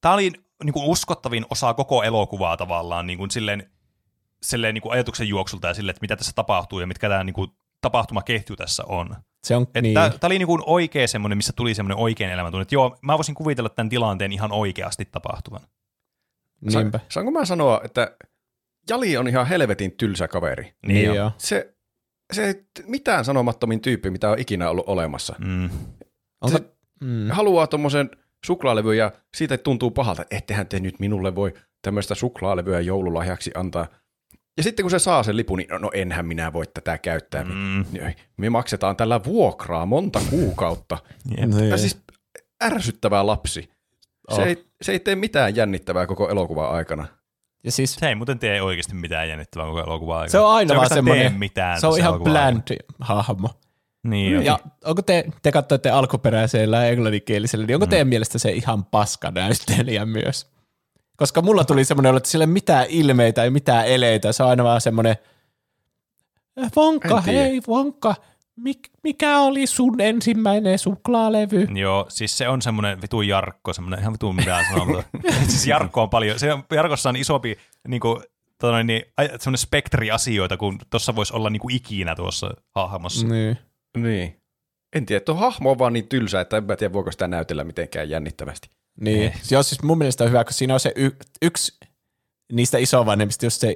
tämä 0.00 0.14
oli 0.14 0.32
niin 0.64 0.72
kuin 0.72 0.86
uskottavin 0.86 1.46
osa 1.50 1.74
koko 1.74 2.02
elokuvaa 2.02 2.56
tavallaan 2.56 3.06
niin 3.06 3.18
kuin 3.18 3.30
silleen, 3.30 3.70
silleen 4.42 4.74
niin 4.74 4.82
kuin 4.82 4.92
ajatuksen 4.92 5.28
juoksulta 5.28 5.68
ja 5.68 5.74
silleen, 5.74 5.90
että 5.90 6.00
mitä 6.00 6.16
tässä 6.16 6.32
tapahtuu 6.34 6.80
ja 6.80 6.86
mitkä 6.86 7.08
tämä 7.08 7.24
niin 7.24 7.34
kuin 7.34 7.50
tapahtumaketju 7.80 8.56
tässä 8.56 8.84
on. 8.86 9.16
Se 9.44 9.56
on 9.56 9.62
Että 9.62 9.80
niin. 9.80 9.94
Tämä 9.94 10.10
oli 10.24 10.38
niin 10.38 10.46
kuin 10.46 10.62
oikea 10.66 11.08
semmoinen, 11.08 11.38
missä 11.38 11.52
tuli 11.52 11.74
semmoinen 11.74 11.98
oikein 11.98 12.30
elämäntunne, 12.30 12.62
että 12.62 12.74
joo, 12.74 12.98
mä 13.02 13.16
voisin 13.16 13.34
kuvitella 13.34 13.68
tämän 13.68 13.88
tilanteen 13.88 14.32
ihan 14.32 14.52
oikeasti 14.52 15.04
tapahtuvan. 15.04 15.60
Niinpä. 16.60 16.98
Sa- 16.98 17.04
saanko 17.08 17.30
mä 17.30 17.44
sanoa, 17.44 17.80
että 17.84 18.16
Jali 18.88 19.16
on 19.16 19.28
ihan 19.28 19.46
helvetin 19.46 19.92
tylsä 19.92 20.28
kaveri. 20.28 20.74
Niin 20.86 21.14
joo. 21.14 21.32
Se, 21.38 21.74
se 22.32 22.64
mitään 22.86 23.24
sanomattomin 23.24 23.80
tyyppi, 23.80 24.10
mitä 24.10 24.30
on 24.30 24.38
ikinä 24.38 24.70
ollut 24.70 24.88
olemassa. 24.88 25.34
Mm. 25.38 25.70
Onko, 26.40 26.58
Se- 26.58 26.64
mm, 27.00 27.28
Haluaa 27.30 27.66
tuommoisen 27.66 28.10
suklaalevyn 28.46 28.98
ja 28.98 29.12
siitä 29.36 29.58
tuntuu 29.58 29.90
pahalta, 29.90 30.22
että 30.22 30.36
ettehän 30.36 30.66
te 30.66 30.80
nyt 30.80 31.00
minulle 31.00 31.34
voi 31.34 31.54
tämmöistä 31.82 32.14
suklaalevyä 32.14 32.80
joululahjaksi 32.80 33.50
antaa. 33.54 33.86
Ja 34.56 34.62
sitten 34.62 34.82
kun 34.84 34.90
se 34.90 34.98
saa 34.98 35.22
sen 35.22 35.36
lipun, 35.36 35.58
niin 35.58 35.68
no, 35.70 35.78
no 35.78 35.90
enhän 35.94 36.26
minä 36.26 36.52
voi 36.52 36.64
tätä 36.74 36.98
käyttää. 36.98 37.44
Mm. 37.44 37.84
Me 38.36 38.50
maksetaan 38.50 38.96
tällä 38.96 39.24
vuokraa 39.24 39.86
monta 39.86 40.20
kuukautta. 40.30 40.98
Jep. 41.38 41.48
niin. 41.50 41.68
Ja 41.68 41.76
siis 41.78 41.98
ärsyttävää 42.64 43.26
lapsi. 43.26 43.60
Se, 44.34 44.40
Oh. 44.40 44.46
ei, 44.46 44.64
se 44.82 44.92
ei 44.92 45.00
tee 45.00 45.14
mitään 45.16 45.56
jännittävää 45.56 46.06
koko 46.06 46.28
elokuvan 46.28 46.70
aikana. 46.70 47.06
Ja 47.64 47.72
siis 47.72 47.94
Se 47.94 48.08
ei 48.08 48.14
muuten 48.14 48.38
tee 48.38 48.62
oikeasti 48.62 48.94
mitään 48.94 49.28
jännittävää 49.28 49.66
koko 49.66 49.80
elokuvaa 49.80 50.18
aikana. 50.18 50.30
se 50.32 50.38
on 50.38 50.50
aina 50.52 50.68
se 50.68 50.76
vaan 50.76 50.88
semmoinen, 50.88 51.34
mitään 51.34 51.80
se 51.80 51.86
on 51.86 51.98
ihan 51.98 52.20
bland 52.20 52.62
hahmo. 53.00 53.48
Niin, 54.02 54.44
Ja 54.44 54.58
onko 54.84 55.02
te, 55.02 55.24
te 55.42 55.52
katsoitte 55.52 55.90
alkuperäisellä 55.90 56.86
englanninkielisellä, 56.86 57.66
niin 57.66 57.74
onko 57.76 57.86
Mm. 57.86 57.90
teidän 57.90 58.08
mielestä 58.08 58.38
se 58.38 58.50
ihan 58.50 58.84
paska 58.84 59.30
näyttelijä 59.30 60.06
myös? 60.06 60.50
Koska 61.16 61.42
mulla 61.42 61.64
tuli 61.64 61.84
semmoinen 61.84 62.16
että 62.16 62.28
sillä 62.28 62.42
ei 62.42 62.46
mitään 62.46 62.86
ilmeitä, 62.88 63.44
ei 63.44 63.50
mitään 63.50 63.86
eleitä, 63.86 64.32
se 64.32 64.42
on 64.42 64.48
aina 64.50 64.64
vaan 64.64 64.80
semmoinen, 64.80 65.16
"Eh, 66.56 66.70
Vonka, 66.76 67.20
hei 67.20 67.60
Vonka, 67.66 68.14
mik, 68.62 68.78
mikä 69.02 69.38
oli 69.38 69.66
sun 69.66 70.00
ensimmäinen 70.00 70.78
suklaalevy? 70.78 71.66
Joo, 71.74 72.06
siis 72.08 72.38
se 72.38 72.48
on 72.48 72.62
semmoinen 72.62 73.02
vitu 73.02 73.22
Jarkko, 73.22 73.72
semmoinen 73.72 74.00
ihan 74.00 74.12
vitu 74.12 74.32
mitään 74.32 74.64
sanoa, 74.70 74.86
mutta 74.86 75.04
siis 75.48 75.66
Jarkko 75.66 76.02
on 76.02 76.10
paljon, 76.10 76.38
se 76.38 76.52
on, 76.52 76.62
Jarkossa 76.72 77.08
on 77.08 77.16
isompi 77.16 77.56
niin 77.88 78.00
kuin, 78.00 78.22
tota, 78.58 78.82
niin, 78.82 79.02
semmoinen 79.18 79.58
spektri 79.58 80.10
asioita, 80.10 80.56
kun 80.56 80.78
tuossa 80.90 81.16
voisi 81.16 81.34
olla 81.34 81.50
niin 81.50 81.60
kuin 81.60 81.76
ikinä 81.76 82.14
tuossa 82.14 82.54
hahmossa. 82.74 83.26
Niin. 83.26 83.58
Niin. 83.96 84.36
En 84.96 85.06
tiedä, 85.06 85.20
tuo 85.20 85.34
hahmo 85.34 85.70
on 85.70 85.78
vaan 85.78 85.92
niin 85.92 86.08
tylsä, 86.08 86.40
että 86.40 86.56
en 86.56 86.64
mä 86.64 86.76
tiedä, 86.76 86.92
voiko 86.92 87.12
sitä 87.12 87.28
näytellä 87.28 87.64
mitenkään 87.64 88.10
jännittävästi. 88.10 88.68
Niin. 89.00 89.22
Eh. 89.22 89.40
Joo, 89.50 89.62
siis 89.62 89.82
mun 89.82 89.98
mielestä 89.98 90.24
on 90.24 90.30
hyvä, 90.30 90.44
kun 90.44 90.52
siinä 90.52 90.74
on 90.74 90.80
se 90.80 90.92
y- 90.96 91.16
yksi 91.42 91.78
niistä 92.52 92.78
isovanhemmista, 92.78 93.46
jos 93.46 93.60
se, 93.60 93.74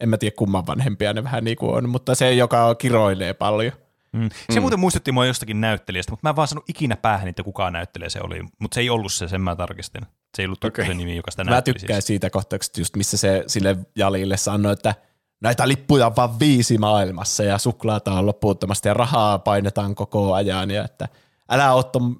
en 0.00 0.08
mä 0.08 0.18
tiedä 0.18 0.36
kumman 0.36 0.66
vanhempia 0.66 1.12
ne 1.12 1.24
vähän 1.24 1.44
niin 1.44 1.56
kuin 1.56 1.74
on, 1.74 1.88
mutta 1.88 2.14
se, 2.14 2.34
joka 2.34 2.74
kiroilee 2.74 3.34
paljon. 3.34 3.72
Mm. 4.12 4.28
Se 4.50 4.60
mm. 4.60 4.60
muuten 4.60 4.80
muistutti 4.80 5.12
mua 5.12 5.26
jostakin 5.26 5.60
näyttelijästä, 5.60 6.12
mutta 6.12 6.26
mä 6.26 6.30
en 6.30 6.36
vaan 6.36 6.48
sanonut 6.48 6.70
ikinä 6.70 6.96
päähän, 6.96 7.28
että 7.28 7.42
kuka 7.42 7.70
näyttelijä 7.70 8.08
se 8.08 8.20
oli. 8.22 8.42
Mutta 8.58 8.74
se 8.74 8.80
ei 8.80 8.90
ollut 8.90 9.12
se, 9.12 9.28
sen 9.28 9.40
mä 9.40 9.56
tarkistin. 9.56 10.02
Se 10.36 10.42
ei 10.42 10.46
ollut 10.46 10.64
Okei. 10.64 10.86
se 10.86 10.94
nimi, 10.94 11.16
joka 11.16 11.30
sitä 11.30 11.44
Mä 11.44 11.62
tykkään 11.62 12.02
Siis. 12.02 12.06
siitä 12.06 12.30
kohtauksesta 12.30 12.80
just, 12.80 12.96
missä 12.96 13.16
se 13.16 13.44
sille 13.46 13.76
Jalille 13.96 14.36
sanoi, 14.36 14.72
että 14.72 14.94
näitä 15.40 15.68
lippuja 15.68 16.06
on 16.06 16.16
vaan 16.16 16.38
viisi 16.38 16.78
maailmassa 16.78 17.44
ja 17.44 17.58
suklaata 17.58 18.12
on 18.12 18.26
loppuuttomasti 18.26 18.88
ja 18.88 18.94
rahaa 18.94 19.38
painetaan 19.38 19.94
koko 19.94 20.34
ajan 20.34 20.70
ja 20.70 20.84
että 20.84 21.08
älä 21.48 21.82
ton... 21.92 22.16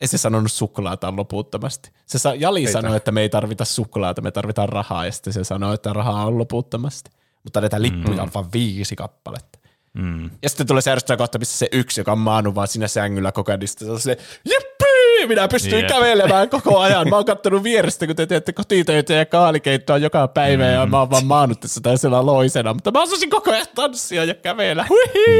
Ei 0.00 0.08
se 0.08 0.18
sanonut 0.18 0.52
suklaata 0.52 1.08
on 1.08 1.16
loputtomasti. 1.16 1.90
Se 2.06 2.18
sa- 2.18 2.34
Jali 2.34 2.66
Ei 2.66 2.72
sanoi, 2.72 2.96
että 2.96 3.12
me 3.12 3.20
ei 3.20 3.28
tarvita 3.28 3.64
suklaata, 3.64 4.20
me 4.22 4.30
tarvitaan 4.30 4.68
rahaa 4.68 5.06
ja 5.06 5.12
sitten 5.12 5.32
se 5.32 5.44
sanoi, 5.44 5.74
että 5.74 5.92
rahaa 5.92 6.26
on 6.26 6.38
loputtomasti. 6.38 7.10
Mutta 7.44 7.60
näitä 7.60 7.82
lippuja 7.82 8.22
on 8.22 8.30
vaan 8.34 8.52
viisi 8.52 8.96
kappaletta. 8.96 9.57
Mm. 9.94 10.30
Ja 10.42 10.48
sitten 10.48 10.66
tulee 10.66 10.82
se 10.82 10.90
ärsyttävä 10.90 11.16
kohta, 11.16 11.38
missä 11.38 11.58
se 11.58 11.68
yksi, 11.72 12.00
joka 12.00 12.12
on 12.12 12.18
maannut 12.18 12.54
vaan 12.54 12.68
siinä 12.68 12.88
sängyllä 12.88 13.32
koko 13.32 13.52
ajan, 13.52 13.60
niin 13.60 13.68
sitten 13.68 13.98
se 13.98 14.10
on 14.10 14.16
jippii, 14.44 15.26
minä 15.28 15.48
pystyn 15.48 15.78
Jep. 15.78 15.88
kävelemään 15.88 16.48
koko 16.48 16.78
ajan. 16.78 17.08
Mä 17.08 17.16
oon 17.16 17.24
kattonut 17.24 17.62
vierestä, 17.62 18.06
kun 18.06 18.16
te 18.16 18.26
teette 18.26 18.52
kotitöitä 18.52 19.12
ja 19.14 19.26
kaalikeittoa 19.26 19.98
joka 19.98 20.28
päivä, 20.28 20.64
mm. 20.64 20.72
ja 20.72 20.86
mä 20.86 20.98
oon 20.98 21.10
vaan 21.10 21.26
maannut 21.26 21.60
tässä 21.60 21.80
täysillä 21.80 22.26
loisena, 22.26 22.74
mutta 22.74 22.90
mä 22.90 23.02
osasin 23.02 23.30
koko 23.30 23.50
ajan 23.50 23.66
tanssia 23.74 24.24
ja 24.24 24.34
kävellä. 24.34 24.86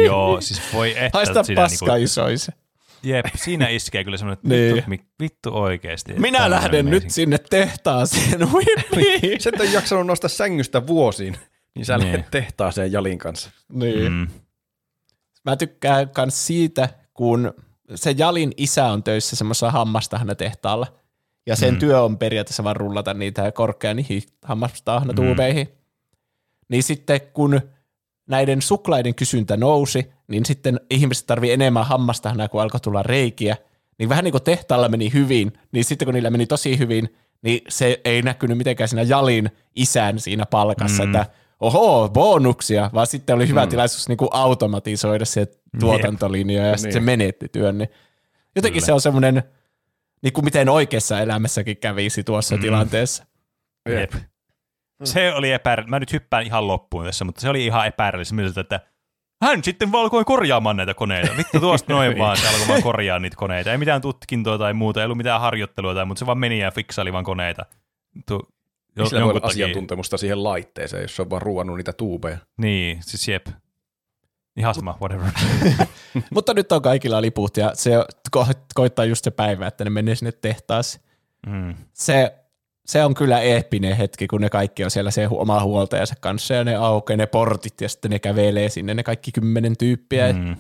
Joo, 0.07 0.41
siis 0.41 0.61
voi 0.73 0.91
että 0.91 1.11
Haista 1.19 1.43
siinä 1.45 1.63
paska 1.63 1.87
niinku, 1.87 2.05
isoise. 2.05 2.53
jep, 3.03 3.27
siinä 3.37 3.69
iskee 3.69 4.05
kyllä 4.05 4.17
semmoinen, 4.17 4.39
että 4.39 4.49
Niin. 4.49 4.85
vittu, 4.91 5.07
vittu 5.21 5.51
oikeesti. 5.57 6.13
Minä 6.19 6.51
lähden 6.51 6.87
nyt 6.87 7.11
sinne 7.11 7.39
tehtaaseen. 7.51 8.49
Hui! 8.53 8.63
Se 9.39 9.49
et 9.49 9.61
ole 9.61 9.69
jaksanut 9.69 10.07
nostaa 10.07 10.29
sängystä 10.29 10.87
vuosiin, 10.87 11.37
niin 11.79 11.87
sä 11.87 11.99
Niin. 11.99 12.13
lähdet 12.13 12.31
tehtaaseen 12.31 12.93
Jalin 12.93 13.19
kanssa. 13.19 13.51
niin. 13.73 14.13
Mm. 14.13 14.29
Mä 15.45 15.57
tykkään 15.57 16.11
myös 16.17 16.47
siitä, 16.47 16.89
kun 17.15 17.55
se 17.95 18.15
Jalin 18.19 18.53
isä 18.57 18.87
on 18.87 19.03
töissä 19.03 19.37
semmoisessa 19.37 19.71
hammastahna-tehtaalla. 19.71 20.87
Ja 21.47 21.57
sen 21.57 21.75
mm. 21.75 21.81
työ 21.81 22.03
on 22.03 22.19
periaatteessa 22.19 22.65
vaan 22.65 22.77
rullata 22.77 23.15
niitä 23.15 23.53
korkean 23.53 23.97
niihin 23.97 24.23
hammastahnatuubeihin. 24.45 25.67
Mm. 25.67 25.75
Niin 26.69 26.83
sitten 26.83 27.21
kun 27.33 27.61
näiden 28.27 28.63
suklaiden 28.63 29.15
kysyntä 29.15 29.57
nousi, 29.57 30.13
niin 30.29 30.47
sitten 30.47 30.81
ihmiset 30.91 31.27
tarvii 31.27 31.53
enemmän 31.53 31.87
hammastahnaa, 31.87 32.49
kun 32.49 32.63
alkoi 32.63 32.81
tulla 32.81 33.03
reikiä. 33.03 33.57
Niin 33.99 34.09
vähän 34.09 34.25
niin 34.25 34.33
kuin 34.33 34.43
tehtaalla 34.45 34.89
meni 34.89 35.13
hyvin, 35.13 35.53
niin 35.73 35.85
sitten 35.85 36.07
kun 36.07 36.15
niillä 36.15 36.31
meni 36.31 36.47
tosi 36.47 36.79
hyvin, 36.79 37.15
niin 37.43 37.61
se 37.69 38.01
ei 38.05 38.23
näkynyt 38.23 38.59
mitenkään 38.59 38.89
siinä 38.89 39.03
Jalin 39.03 39.51
isän 39.77 40.21
siinä 40.21 40.47
palkassa, 40.47 41.03
mm. 41.03 41.15
että 41.15 41.27
oho, 41.61 42.09
bonuksia, 42.09 42.91
vaan 42.95 43.07
sitten 43.07 43.37
oli 43.37 43.49
hyvä 43.49 43.65
mm. 43.65 43.69
tilaisuus 43.71 44.09
niin 44.09 44.17
kuin 44.17 44.29
automatisoida 44.33 45.25
se 45.25 45.47
tuotantolinja 45.81 46.67
ja 46.67 46.77
sitten 46.77 46.93
se 46.93 46.99
Niin. 46.99 47.05
menetti 47.07 47.49
työn. 47.49 47.79
Niin 47.79 47.89
jotenkin 48.57 48.81
Kyllä. 48.81 48.87
se 48.87 48.93
on 48.93 49.01
semmoinen, 49.01 49.43
niin 50.23 50.33
kuin 50.33 50.45
miten 50.45 50.69
oikeassa 50.69 51.21
elämässäkin 51.21 51.77
kävisi 51.77 52.25
tuossa 52.25 52.57
mm. 52.57 52.61
tilanteessa. 52.63 53.25
Jep. 53.89 54.13
Se 55.05 55.35
oli 55.35 55.53
epärä... 55.53 55.85
Mä 55.87 55.99
nyt 55.99 56.13
hyppään 56.13 56.47
ihan 56.47 56.67
loppuun 56.67 57.05
tässä, 57.05 57.25
mutta 57.25 57.41
se 57.41 57.49
oli 57.49 57.67
ihan 57.67 57.87
epärealismiltä, 57.87 58.61
että 58.61 58.81
hän 59.43 59.65
sitten 59.65 59.91
alkoi 59.93 60.25
korjaamaan 60.25 60.77
näitä 60.77 60.95
koneita. 60.95 61.37
Vittu 61.37 61.61
tuosta 61.61 61.93
noin 61.93 62.19
vaan, 62.19 62.37
se 62.37 62.49
alkoi 62.49 62.69
vaan 62.69 62.83
korjaa 62.83 63.19
niitä 63.19 63.37
koneita. 63.37 63.73
Ei 63.73 63.79
mitään 63.79 64.01
tutkintoa 64.01 64.59
tai 64.59 64.75
muuta, 64.75 65.01
ei 65.01 65.05
ollut 65.05 65.17
mitään 65.17 65.41
harjoittelua 65.41 65.95
tai, 65.95 66.05
mutta 66.05 66.19
se 66.19 66.27
vaan 66.27 66.39
meni 66.39 66.59
ja 66.59 66.71
fiksaili 66.71 67.13
vaan 67.13 67.25
koneita. 67.25 67.67
Tu, 68.27 68.49
jo, 68.99 69.07
Sillä 69.09 69.23
voi 69.23 69.31
olla 69.31 69.41
takia. 69.41 69.49
asiantuntemusta 69.67 70.17
siihen 70.17 70.45
laitteeseen, 70.45 71.03
jos 71.03 71.17
se 71.17 71.23
on 71.23 71.31
vaan 71.31 71.43
ruuannut 71.43 71.77
niitä 71.77 71.93
tuubeja. 71.93 72.39
Niin, 72.57 72.99
siis 73.03 73.29
jep. 73.29 73.47
Ihan 74.57 74.75
sama, 74.75 74.99
whatever. 75.01 75.31
Mutta 76.35 76.55
nyt 76.55 76.73
on 76.73 76.83
kaikilla 76.83 77.23
liput 77.23 77.57
ja 77.57 77.71
se 77.75 77.91
ko- 78.37 78.55
koittaa 78.75 79.05
just 79.05 79.25
se 79.25 79.31
päivä, 79.31 79.67
että 79.67 79.85
ne 79.85 79.91
menee 79.91 80.15
sinne 80.15 80.33
tehtaaseen. 80.33 81.05
Mm. 81.47 81.75
Se, 81.93 82.35
se 82.87 83.05
on 83.05 83.15
kyllä 83.15 83.41
eeppinen 83.41 83.97
hetki, 83.97 84.27
kun 84.27 84.41
ne 84.41 84.51
kaikki 84.51 84.85
on 84.85 84.91
siellä 84.91 85.11
se 85.11 85.27
hu- 85.27 85.41
oma 85.41 85.63
huoltajansa 85.63 86.15
kanssa 86.21 86.55
ja 86.55 86.65
ne 86.65 86.75
aukeaa 86.77 87.17
ne 87.17 87.27
portit 87.27 87.81
ja 87.81 87.89
sitten 87.89 88.11
ne 88.11 88.19
kävelee 88.19 88.69
sinne 88.69 88.95
ne 88.95 89.03
kaikki 89.03 89.33
kymmenen 89.33 89.77
tyyppiä. 89.77 90.33
Mm. 90.33 90.57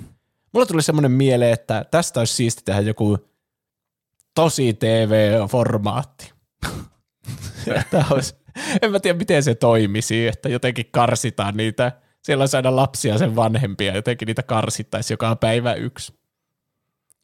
Mulla 0.53 0.67
tuli 0.67 0.83
semmoinen 0.83 1.13
mieleen, 1.13 1.53
että 1.53 1.85
tästä 1.91 2.21
olisi 2.21 2.35
siisti 2.35 2.63
tehdä 2.65 2.81
joku 2.81 3.19
tosi 4.35 4.73
TV-formaatti. 4.75 6.33
että 7.81 8.05
olisi, 8.11 8.35
en 8.83 8.93
mä 8.93 9.01
tiedä, 9.01 9.19
miten 9.19 9.43
se 9.43 9.55
toimisi, 9.55 10.27
että 10.27 10.49
jotenkin 10.49 10.87
karsitaan 10.91 11.57
niitä. 11.57 11.93
Siellä 12.23 12.43
on 12.43 12.49
aina 12.57 12.77
lapsia 12.77 13.19
sen 13.19 13.37
vanhempia, 13.37 13.97
jotenkin 13.97 14.27
niitä 14.27 14.43
karsittaisi 14.43 15.13
joka 15.13 15.37
päivä 15.37 15.75
yksi. 15.75 16.15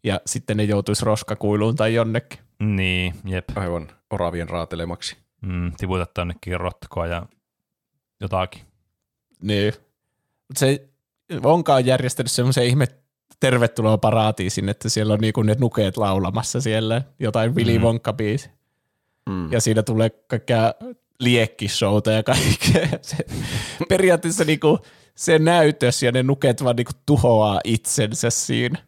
Ja 0.04 0.20
sitten 0.26 0.56
ne 0.56 0.64
joutuisi 0.64 1.04
roskakuiluun 1.04 1.76
tai 1.76 1.94
jonnekin. 1.94 2.38
Niin, 2.60 3.14
jep. 3.24 3.44
Aivan 3.56 3.88
oravien 4.10 4.48
raatelemaksi. 4.48 5.16
Mm, 5.40 5.72
tiputat 5.76 6.14
tonnekin 6.14 6.60
rotkoa 6.60 7.06
ja 7.06 7.26
jotakin. 8.20 8.62
Niin. 9.42 9.74
Mut 10.48 10.56
se 10.56 10.88
Vonka 11.42 11.74
on 11.74 11.86
järjestänyt 11.86 12.32
semmoisen 12.32 12.66
ihme 12.66 12.86
tervetuloa 13.40 13.98
paratiisiin, 13.98 14.68
että 14.68 14.88
siellä 14.88 15.14
on 15.14 15.20
niinku 15.20 15.42
ne 15.42 15.56
nukeet 15.58 15.96
laulamassa 15.96 16.60
siellä 16.60 17.02
jotain 17.18 17.54
Willy 17.54 17.78
Wonka 17.78 18.12
biisi. 18.12 18.50
Mm. 19.30 19.52
Ja 19.52 19.60
siinä 19.60 19.82
tulee 19.82 20.10
kaikkea 20.10 20.74
liekkishouta 21.20 22.12
ja 22.12 22.22
kaikkea. 22.22 22.88
Se, 23.02 23.16
periaatteessa 23.88 24.44
niinku 24.44 24.78
se 25.14 25.38
näytös 25.38 26.02
ja 26.02 26.12
ne 26.12 26.22
nuket 26.22 26.64
vaan 26.64 26.76
niinku 26.76 26.92
tuhoaa 27.06 27.60
itsensä 27.64 28.30
siinä. 28.30 28.78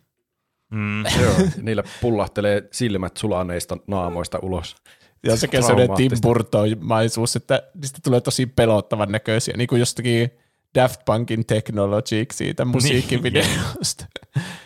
Mm. 0.71 1.05
Joo, 1.23 1.35
niillä 1.63 1.83
pullahtelee 2.01 2.69
silmät 2.73 3.17
sulaneista 3.17 3.77
naamoista 3.87 4.39
ulos. 4.43 4.77
Ja 5.23 5.37
sekin 5.37 5.61
on 5.61 5.67
sellainen 5.67 5.97
Tim 5.97 6.09
Traumaattista. 6.09 6.29
Burton-maisuus, 6.29 7.37
että 7.37 7.63
niistä 7.81 7.99
tulee 8.05 8.21
tosi 8.21 8.47
pelottavan 8.47 9.13
näköisiä, 9.13 9.55
niin 9.57 9.69
kuin 9.69 9.79
jostakin 9.79 10.31
Daft 10.75 11.01
Punkin 11.05 11.47
Technology 11.47 12.27
siitä 12.33 12.65
musiikkivideosta. 12.65 14.07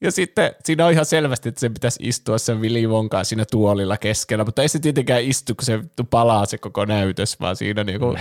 Ja 0.00 0.12
sitten 0.12 0.54
siinä 0.64 0.86
on 0.86 0.92
ihan 0.92 1.06
selvästi, 1.06 1.48
että 1.48 1.60
sen 1.60 1.74
pitäisi 1.74 1.98
istua 2.02 2.38
sen 2.38 2.60
Willy 2.60 2.86
Wonkaa 2.86 3.24
siinä 3.24 3.44
tuolilla 3.50 3.96
keskellä, 3.96 4.44
mutta 4.44 4.62
ei 4.62 4.68
se 4.68 4.78
tietenkään 4.78 5.22
istu, 5.22 5.54
kun 5.54 5.64
se 5.64 5.80
palaa 6.10 6.46
se 6.46 6.58
koko 6.58 6.84
näytös, 6.84 7.40
vaan 7.40 7.56
siinä 7.56 7.84
niinku, 7.84 8.16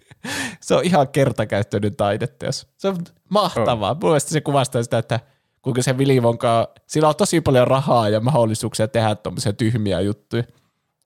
se 0.60 0.74
on 0.74 0.84
ihan 0.84 1.08
kertakäyttöinen 1.08 1.96
taideteos. 1.96 2.66
Se 2.76 2.88
on 2.88 2.96
mahtavaa. 3.28 3.90
Oh. 3.90 3.96
Mun 4.00 4.10
mielestä 4.10 4.30
se 4.30 4.40
kuvastaa 4.40 4.82
sitä, 4.82 4.98
että 4.98 5.20
kuinka 5.62 5.82
se 5.82 5.92
Willy 5.98 6.20
Wonka, 6.20 6.72
sillä 6.86 7.08
on 7.08 7.16
tosi 7.16 7.40
paljon 7.40 7.66
rahaa 7.66 8.08
ja 8.08 8.20
mahdollisuuksia 8.20 8.88
tehdä 8.88 9.14
tuommoisia 9.14 9.52
tyhmiä 9.52 10.00
juttuja, 10.00 10.44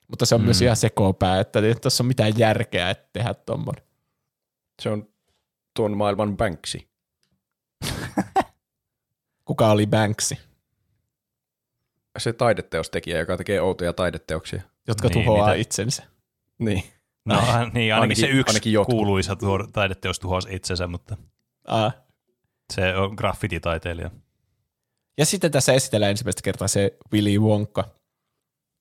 mutta 0.09 0.27
se 0.27 0.35
on 0.35 0.41
mm. 0.41 0.45
myös 0.45 0.63
ihan 0.63 0.77
sekopää, 0.77 1.41
että 1.41 1.59
ei 1.59 1.75
tuossa 1.75 2.05
ole 2.05 2.09
mitään 2.09 2.33
järkeä, 2.39 2.91
että 2.91 3.09
tehdä 3.13 3.35
tuommoinen. 3.35 3.85
Se 4.83 4.91
on 4.91 5.09
tuon 5.75 5.97
maailman 5.97 6.37
Banksy. 6.37 6.79
Kuka 9.49 9.71
oli 9.71 9.87
Banksy, 9.87 10.37
Se 12.19 12.33
taideteostekijä, 12.33 13.19
joka 13.19 13.37
tekee 13.37 13.61
outoja 13.61 13.93
taideteoksia. 13.93 14.63
jotka 14.89 15.09
Niin, 15.09 15.25
tuhoaa 15.25 15.47
niitä- 15.47 15.61
itsensä? 15.61 16.03
Niin. 16.59 16.83
No 17.25 17.35
niin, 17.41 17.47
ainakin, 17.55 17.95
Ainakin- 17.95 18.17
se 18.17 18.27
yksi 18.27 18.51
ainakin 18.53 18.73
jotkut. 18.73 18.95
kuuluisa 18.95 19.37
tuo 19.37 19.67
taideteos 19.73 20.19
tuhosi 20.21 20.49
itsensä, 20.51 20.87
mutta 20.87 21.17
Ah. 21.67 21.95
se 22.75 22.97
on 22.97 23.15
graffititaiteilija. 23.15 24.11
Ja 25.19 25.27
sitten 25.27 25.51
tässä 25.53 25.73
esitellään 25.73 26.11
ensimmäistä 26.11 26.41
kertaa 26.45 26.69
se 26.69 26.97
Willy 27.13 27.39
Wonka. 27.39 27.85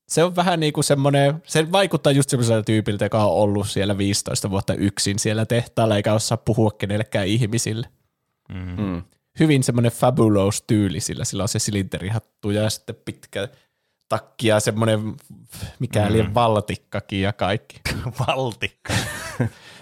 Se 0.08 0.24
on 0.24 0.36
vähän 0.36 0.60
niin 0.60 0.74
kuin 0.74 0.84
semmoinen, 0.84 1.42
se 1.46 1.72
vaikuttaa 1.72 2.12
just 2.12 2.30
semmoiselta 2.30 2.64
tyypiltä, 2.64 3.06
joka 3.06 3.24
on 3.26 3.32
ollut 3.32 3.70
siellä 3.70 3.98
15 3.98 4.50
vuotta 4.50 4.74
yksin 4.74 5.20
siellä 5.20 5.46
tehtaalla, 5.46 5.96
eikä 5.96 6.14
osaa 6.14 6.38
puhua 6.38 6.72
kenellekään 6.72 7.28
ihmisille. 7.28 7.88
Mm. 8.50 8.82
Mm. 8.84 9.04
Hyvin 9.40 9.64
semmoinen 9.64 9.92
fabulous 9.92 10.62
tyyli, 10.62 11.00
sillä 11.00 11.26
sillä 11.26 11.44
on 11.44 11.50
se 11.50 11.60
silinterihattu 11.60 12.50
ja 12.50 12.70
sitten 12.70 12.96
pitkä 13.06 13.48
takki 14.10 14.48
ja 14.48 14.60
semmoinen 14.60 15.16
mikäli 15.80 16.24
mm. 16.24 16.34
valtikkakin 16.34 17.22
ja 17.22 17.34
kaikki. 17.34 17.82
Valtikka. 18.28 18.94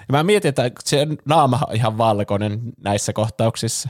Ja 0.08 0.12
mä 0.12 0.24
mietin, 0.24 0.50
että 0.50 0.72
se 0.84 1.08
naama 1.26 1.60
on 1.68 1.76
ihan 1.76 1.98
valkoinen 1.98 2.62
näissä 2.84 3.14
kohtauksissa. 3.14 3.90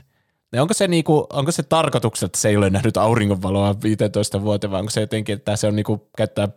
Ja 0.53 0.61
onko 0.61 0.73
se, 0.73 0.87
niinku, 0.87 1.27
onko 1.33 1.51
se 1.51 1.63
tarkoituksena, 1.63 2.25
että 2.25 2.39
se 2.39 2.49
ei 2.49 2.57
ole 2.57 2.69
nähnyt 2.69 2.97
auringonvaloa 2.97 3.75
15 3.83 4.41
vuoteen, 4.41 4.71
vai 4.71 4.79
onko 4.79 4.89
se 4.89 5.01
jotenkin, 5.01 5.35
että 5.35 5.55
se 5.55 5.67
on 5.67 5.75
niinku, 5.75 6.09
käyttää 6.17 6.47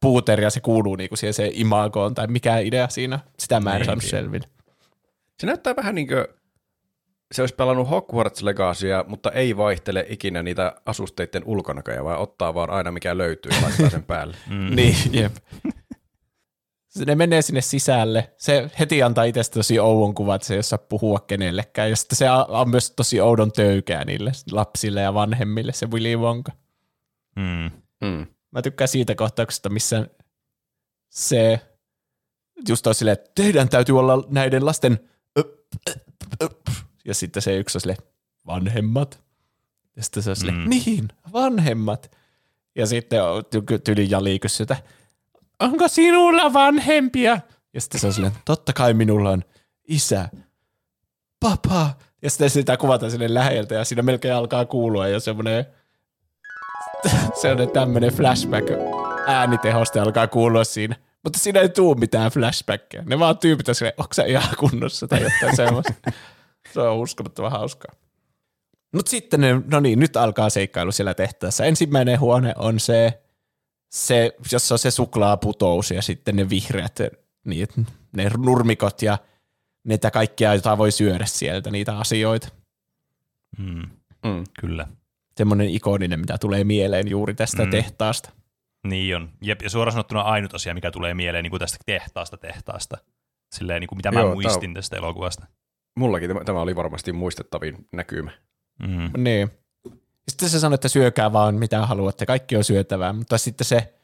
puuteria, 0.00 0.50
se 0.50 0.60
kuuluu 0.60 0.96
niinku 0.96 1.16
siihen 1.16 1.34
se 1.34 1.50
imagoon, 1.54 2.14
tai 2.14 2.26
mikä 2.26 2.58
idea 2.58 2.88
siinä? 2.88 3.18
Sitä 3.38 3.60
mä 3.60 3.70
en 3.70 3.76
Niin, 3.76 3.86
saanut 3.86 4.04
selville. 4.04 4.48
Se 5.40 5.46
näyttää 5.46 5.76
vähän 5.76 5.94
niin 5.94 6.08
kuin 6.08 6.24
se 7.32 7.42
olisi 7.42 7.54
pelannut 7.54 7.90
Hogwarts 7.90 8.42
Legacya, 8.42 9.04
mutta 9.08 9.30
ei 9.30 9.56
vaihtele 9.56 10.06
ikinä 10.08 10.42
niitä 10.42 10.76
asusteiden 10.86 11.42
ulkonäköjä, 11.46 12.04
vaan 12.04 12.18
ottaa 12.20 12.54
vaan 12.54 12.70
aina 12.70 12.92
mikä 12.92 13.18
löytyy 13.18 13.52
ja 13.52 13.62
laittaa 13.62 13.90
sen 13.90 14.02
päälle. 14.04 14.36
Mm. 14.50 14.76
Niin, 14.76 14.96
jep. 15.12 15.32
Se- 16.88 17.04
Ne 17.04 17.14
menee 17.14 17.42
sinne 17.42 17.60
sisälle. 17.60 18.32
Se 18.36 18.70
heti 18.78 19.02
antaa 19.02 19.24
itsestä 19.24 19.54
tosi 19.54 19.78
oudon 19.78 20.14
kuvan, 20.14 20.36
että 20.36 20.46
se 20.46 20.54
ei 20.54 20.60
osaa 20.60 20.78
puhua 20.78 21.18
kenellekään. 21.26 21.90
Ja 21.90 21.96
sitten 21.96 22.16
se 22.16 22.30
on 22.48 22.68
myös 22.70 22.90
tosi 22.90 23.20
oudon 23.20 23.52
töykää 23.52 24.04
niille 24.04 24.32
lapsille 24.52 25.00
ja 25.00 25.14
vanhemmille, 25.14 25.72
se 25.72 25.86
Willy 25.90 26.16
Wonka. 26.16 26.52
Mm. 27.36 27.70
Mm. 28.08 28.26
Mä 28.50 28.62
tykkään 28.62 28.88
siitä 28.88 29.14
kohtauksesta, 29.14 29.68
missä 29.68 30.06
se 31.10 31.60
just 32.68 32.86
on 32.86 32.94
silleen, 32.94 33.12
että 33.12 33.30
teidän 33.34 33.68
täytyy 33.68 33.98
olla 33.98 34.24
näiden 34.30 34.66
lasten 34.66 35.08
ö, 35.38 35.44
ö, 35.90 35.92
ö, 36.42 36.48
ja 37.04 37.14
sitten 37.14 37.42
se 37.42 37.56
yksi 37.56 37.76
on 37.78 37.80
silleen, 37.80 37.98
vanhemmat. 38.46 39.20
Ja 39.96 40.02
sitten 40.02 40.22
se 40.22 40.30
on 40.30 40.36
silleen, 40.36 40.58
Mm. 40.58 40.68
niin, 40.70 41.08
vanhemmat. 41.32 42.10
Ja 42.74 42.86
sitten 42.86 43.18
tyli 43.84 44.10
Jali 44.10 44.38
kysyy, 44.38 44.64
että 44.64 44.76
onko 45.60 45.88
sinulla 45.88 46.52
vanhempia? 46.52 47.38
Ja 47.74 47.80
sitten 47.80 48.00
se 48.00 48.06
on 48.06 48.12
silleen, 48.12 48.32
totta 48.44 48.72
kai 48.72 48.94
minulla 48.94 49.30
on 49.30 49.44
isä, 49.88 50.28
papa. 51.40 51.90
Ja 52.22 52.30
sitten 52.30 52.50
sitä 52.50 52.76
kuvataan 52.76 53.10
sinne 53.10 53.34
läheltä 53.34 53.74
ja 53.74 53.84
siinä 53.84 54.02
melkein 54.02 54.34
alkaa 54.34 54.64
kuulua 54.64 55.08
jo 55.08 55.20
semmoinen 55.20 55.66
se 57.40 57.50
on 57.52 57.70
tämmöinen 57.72 58.12
flashback 58.12 58.66
äänitehoste 59.26 60.00
alkaa 60.00 60.26
kuulua 60.26 60.64
siinä. 60.64 60.96
Mutta 61.24 61.38
siinä 61.38 61.60
ei 61.60 61.68
tuu 61.68 61.94
mitään 61.94 62.30
flashbackia. 62.30 63.02
Ne 63.06 63.18
vaan 63.18 63.38
tyypit 63.38 63.68
on 63.68 63.74
silleen, 63.74 63.94
onko 63.96 64.14
sä 64.14 64.24
ihan 64.24 64.56
kunnossa 64.58 65.08
tai 65.08 65.22
jotain 65.22 65.56
semmoista. 65.56 65.92
Se 66.72 66.80
on 66.80 66.96
uskomattoman 66.98 67.52
hauskaa. 67.52 67.94
Mutta 68.94 69.10
sitten, 69.10 69.40
ne, 69.40 69.62
no 69.70 69.80
niin, 69.80 69.98
nyt 69.98 70.16
alkaa 70.16 70.50
seikkailu 70.50 70.92
siellä 70.92 71.14
tehtäessä. 71.14 71.64
Ensimmäinen 71.64 72.20
huone 72.20 72.52
on 72.56 72.80
se, 72.80 73.22
se 73.88 74.36
jossa 74.52 74.74
on 74.74 74.78
se 74.78 74.90
suklaaputous 74.90 75.90
ja 75.90 76.02
sitten 76.02 76.36
ne 76.36 76.48
vihreät, 76.50 76.98
niin, 77.44 77.68
ne 78.16 78.30
nurmikot 78.38 79.02
ja 79.02 79.18
niitä 79.84 80.10
kaikkia, 80.10 80.54
joita 80.54 80.78
voi 80.78 80.92
syödä 80.92 81.26
sieltä, 81.26 81.70
niitä 81.70 81.98
asioita. 81.98 82.48
Mm. 83.58 83.82
Mm. 84.24 84.44
Kyllä. 84.60 84.86
Semmoinen 85.36 85.68
ikoninen, 85.70 86.20
mitä 86.20 86.38
tulee 86.38 86.64
mieleen 86.64 87.08
juuri 87.08 87.34
tästä 87.34 87.62
Mm. 87.62 87.66
mm. 87.66 87.70
tehtaasta. 87.70 88.30
Niin 88.86 89.16
on. 89.16 89.30
Jep, 89.40 89.62
ja 89.62 89.70
suoraan 89.70 89.92
sanottuna 89.92 90.20
ainut 90.20 90.54
asia, 90.54 90.74
mikä 90.74 90.90
tulee 90.90 91.14
mieleen 91.14 91.42
niin 91.42 91.50
kuin 91.50 91.60
tästä 91.60 91.78
tehtaasta 91.86 92.36
tehtaasta. 92.36 92.98
Silleen, 93.52 93.80
niin 93.80 93.88
kuin 93.88 93.96
mitä 93.96 94.12
mä 94.12 94.20
Joo, 94.20 94.34
muistin 94.34 94.74
tästä 94.74 94.96
elokuvasta. 94.96 95.46
Mullakin 95.94 96.30
tämä, 96.44 96.60
oli 96.60 96.76
varmasti 96.76 97.12
muistettavin 97.12 97.86
näkymä. 97.92 98.30
Mm. 98.82 99.24
Niin. 99.24 99.50
Sitten 100.28 100.48
se 100.48 100.60
sanoi, 100.60 100.74
että 100.74 100.88
syökää 100.88 101.32
vaan 101.32 101.54
mitä 101.54 101.86
haluatte, 101.86 102.26
kaikki 102.26 102.56
on 102.56 102.64
syötävää, 102.64 103.12
mutta 103.12 103.38
sitten 103.38 103.64
se 103.64 103.94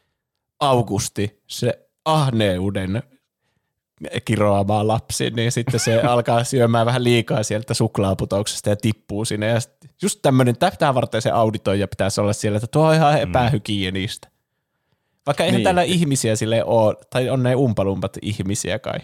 Augusti, 0.60 1.42
se 1.46 1.88
ahneuden 2.04 3.02
kiroama 4.24 4.86
lapsi, 4.86 5.30
niin 5.30 5.52
sitten 5.52 5.80
se 5.80 6.00
alkaa 6.12 6.44
syömään 6.44 6.86
vähän 6.86 7.04
liikaa 7.04 7.42
sieltä 7.42 7.74
suklaaputouksesta 7.74 8.70
ja 8.70 8.76
tippuu 8.76 9.24
sinne. 9.24 9.46
Ja 9.46 9.58
just 10.02 10.18
tämmöinen, 10.22 10.56
tätä 10.58 10.94
varten 10.94 11.22
se 11.22 11.30
auditoija 11.30 11.88
pitäisi 11.88 12.20
olla 12.20 12.32
siellä, 12.32 12.56
että 12.56 12.66
tuo 12.66 12.88
on 12.88 12.94
ihan 12.94 13.20
epähygienistä. 13.20 14.28
Vaikka 15.26 15.44
eihän 15.44 15.52
Niin. 15.52 15.58
niin. 15.58 15.64
täällä 15.64 15.82
ihmisiä 15.82 16.36
sille 16.36 16.64
ole, 16.64 16.96
tai 17.10 17.28
on 17.28 17.42
ne 17.42 17.54
umpalumpat 17.54 18.16
ihmisiä 18.22 18.78
kai. 18.78 18.98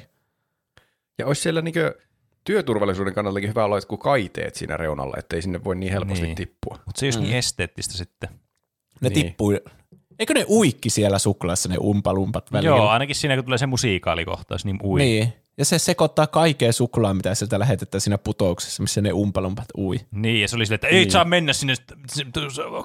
Ja 1.18 1.26
olisi 1.26 1.42
siellä 1.42 1.62
niinkö 1.62 1.98
työturvallisuuden 2.44 3.14
kannaltakin 3.14 3.48
hyvä 3.48 3.64
olla 3.64 3.76
jotkut 3.76 4.00
kaiteet 4.00 4.54
siinä 4.54 4.76
reunalla, 4.76 5.16
ettei 5.18 5.42
sinne 5.42 5.64
voi 5.64 5.76
niin 5.76 5.92
helposti 5.92 6.24
Niin. 6.24 6.36
tippua. 6.36 6.78
Mutta 6.86 7.00
se 7.00 7.06
ei 7.06 7.12
mm. 7.12 7.20
niin 7.20 7.36
esteettistä 7.36 7.94
sitten. 7.96 8.28
Ne 9.00 9.08
Niin. 9.08 9.26
tippuu. 9.26 9.58
Eikö 10.18 10.34
ne 10.34 10.44
uikki 10.48 10.90
siellä 10.90 11.18
suklaassa 11.18 11.68
ne 11.68 11.76
umpalumpat 11.80 12.52
välillä? 12.52 12.76
Joo, 12.76 12.88
ainakin 12.88 13.16
siinä 13.16 13.34
kun 13.36 13.44
tulee 13.44 13.58
se 13.58 13.66
musiikaalikohtaus, 13.66 14.64
niin 14.64 14.78
ui. 14.84 15.00
Niin. 15.00 15.32
Ja 15.58 15.64
se 15.64 15.78
sekoittaa 15.78 16.26
kaikkea 16.26 16.72
suklaa, 16.72 17.14
mitä 17.14 17.34
sieltä 17.34 17.58
lähetetään 17.58 18.00
siinä 18.00 18.18
putouksessa, 18.18 18.82
missä 18.82 19.00
ne 19.00 19.12
umpalumpat 19.12 19.68
ui. 19.78 20.00
Niin, 20.10 20.40
ja 20.40 20.48
se 20.48 20.56
oli 20.56 20.66
silleen, 20.66 20.74
että 20.74 20.86
ei 20.86 20.94
niin. 20.94 21.10
saa 21.10 21.24
mennä 21.24 21.52
sinne, 21.52 21.74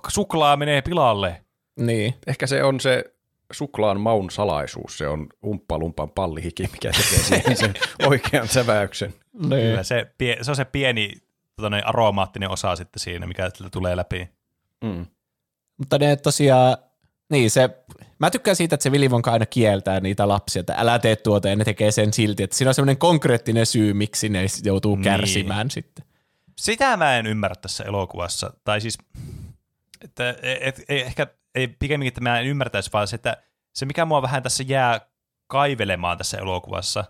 suklaa 0.08 0.58
menee 0.58 0.82
pilalle. 0.82 1.42
Niin. 1.80 2.14
Ehkä 2.28 2.48
se 2.48 2.64
on 2.64 2.80
se 2.80 3.04
suklaan 3.52 4.00
maun 4.02 4.32
salaisuus, 4.32 4.98
se 4.98 5.08
on 5.08 5.28
umppalumpan 5.46 6.10
pallihiki, 6.10 6.64
mikä 6.72 6.92
tekee 6.92 7.20
siihen 7.24 7.58
sen 7.58 7.74
oikean 8.10 8.48
säväyksen. 8.48 9.14
Niin. 9.40 9.50
Kyllä, 9.50 9.84
se, 9.84 10.14
se 10.42 10.52
on 10.52 10.56
se 10.56 10.66
pieni 10.66 11.12
tota, 11.56 11.70
noin 11.70 11.88
aromaattinen 11.88 12.50
osa 12.50 12.76
sitten 12.76 13.00
siinä, 13.00 13.28
mikä 13.28 13.52
tulee 13.72 13.96
läpi. 13.96 14.30
Mm. 14.84 15.06
Mutta 15.78 15.98
ne 15.98 16.16
tosiaan, 16.16 16.78
niin 17.30 17.52
se, 17.52 17.70
mä 18.20 18.32
tykkään 18.32 18.56
siitä, 18.56 18.76
että 18.76 18.84
se 18.84 18.90
Willy 18.90 19.08
Wonka 19.08 19.32
aina 19.32 19.46
kieltää 19.46 20.00
niitä 20.00 20.28
lapsia, 20.28 20.60
että 20.60 20.76
älä 20.78 21.00
tee 21.00 21.16
tuota 21.16 21.48
ja 21.50 21.56
ne 21.56 21.64
tekee 21.64 21.92
sen 21.92 22.14
silti, 22.14 22.44
että 22.44 22.56
siinä 22.56 22.70
on 22.70 22.74
semmoinen 22.74 22.98
konkreettinen 22.98 23.66
syy, 23.66 23.94
miksi 23.94 24.30
ne 24.30 24.46
joutuu 24.64 24.96
Niin. 24.96 25.04
kärsimään 25.04 25.70
sitten. 25.72 26.06
Sitä 26.58 26.98
mä 26.98 27.18
en 27.18 27.28
ymmärrä 27.28 27.56
tässä 27.62 27.84
elokuvassa. 27.84 28.54
Tai 28.64 28.82
siis, 28.82 28.98
että 30.02 30.30
et, 30.30 30.40
et, 30.62 30.84
ehkä 30.88 31.28
ei 31.56 31.68
pikemminkin, 31.68 32.08
että 32.08 32.22
mä 32.22 32.40
en 32.40 32.46
ymmärtäisi, 32.46 32.90
vaan 32.94 33.08
se, 33.08 33.16
että 33.16 33.38
se 33.74 33.86
mikä 33.86 34.06
mua 34.06 34.22
vähän 34.22 34.44
tässä 34.44 34.64
jää 34.68 35.02
kaivelemaan 35.48 36.18
tässä 36.18 36.38
elokuvassa, 36.38 37.04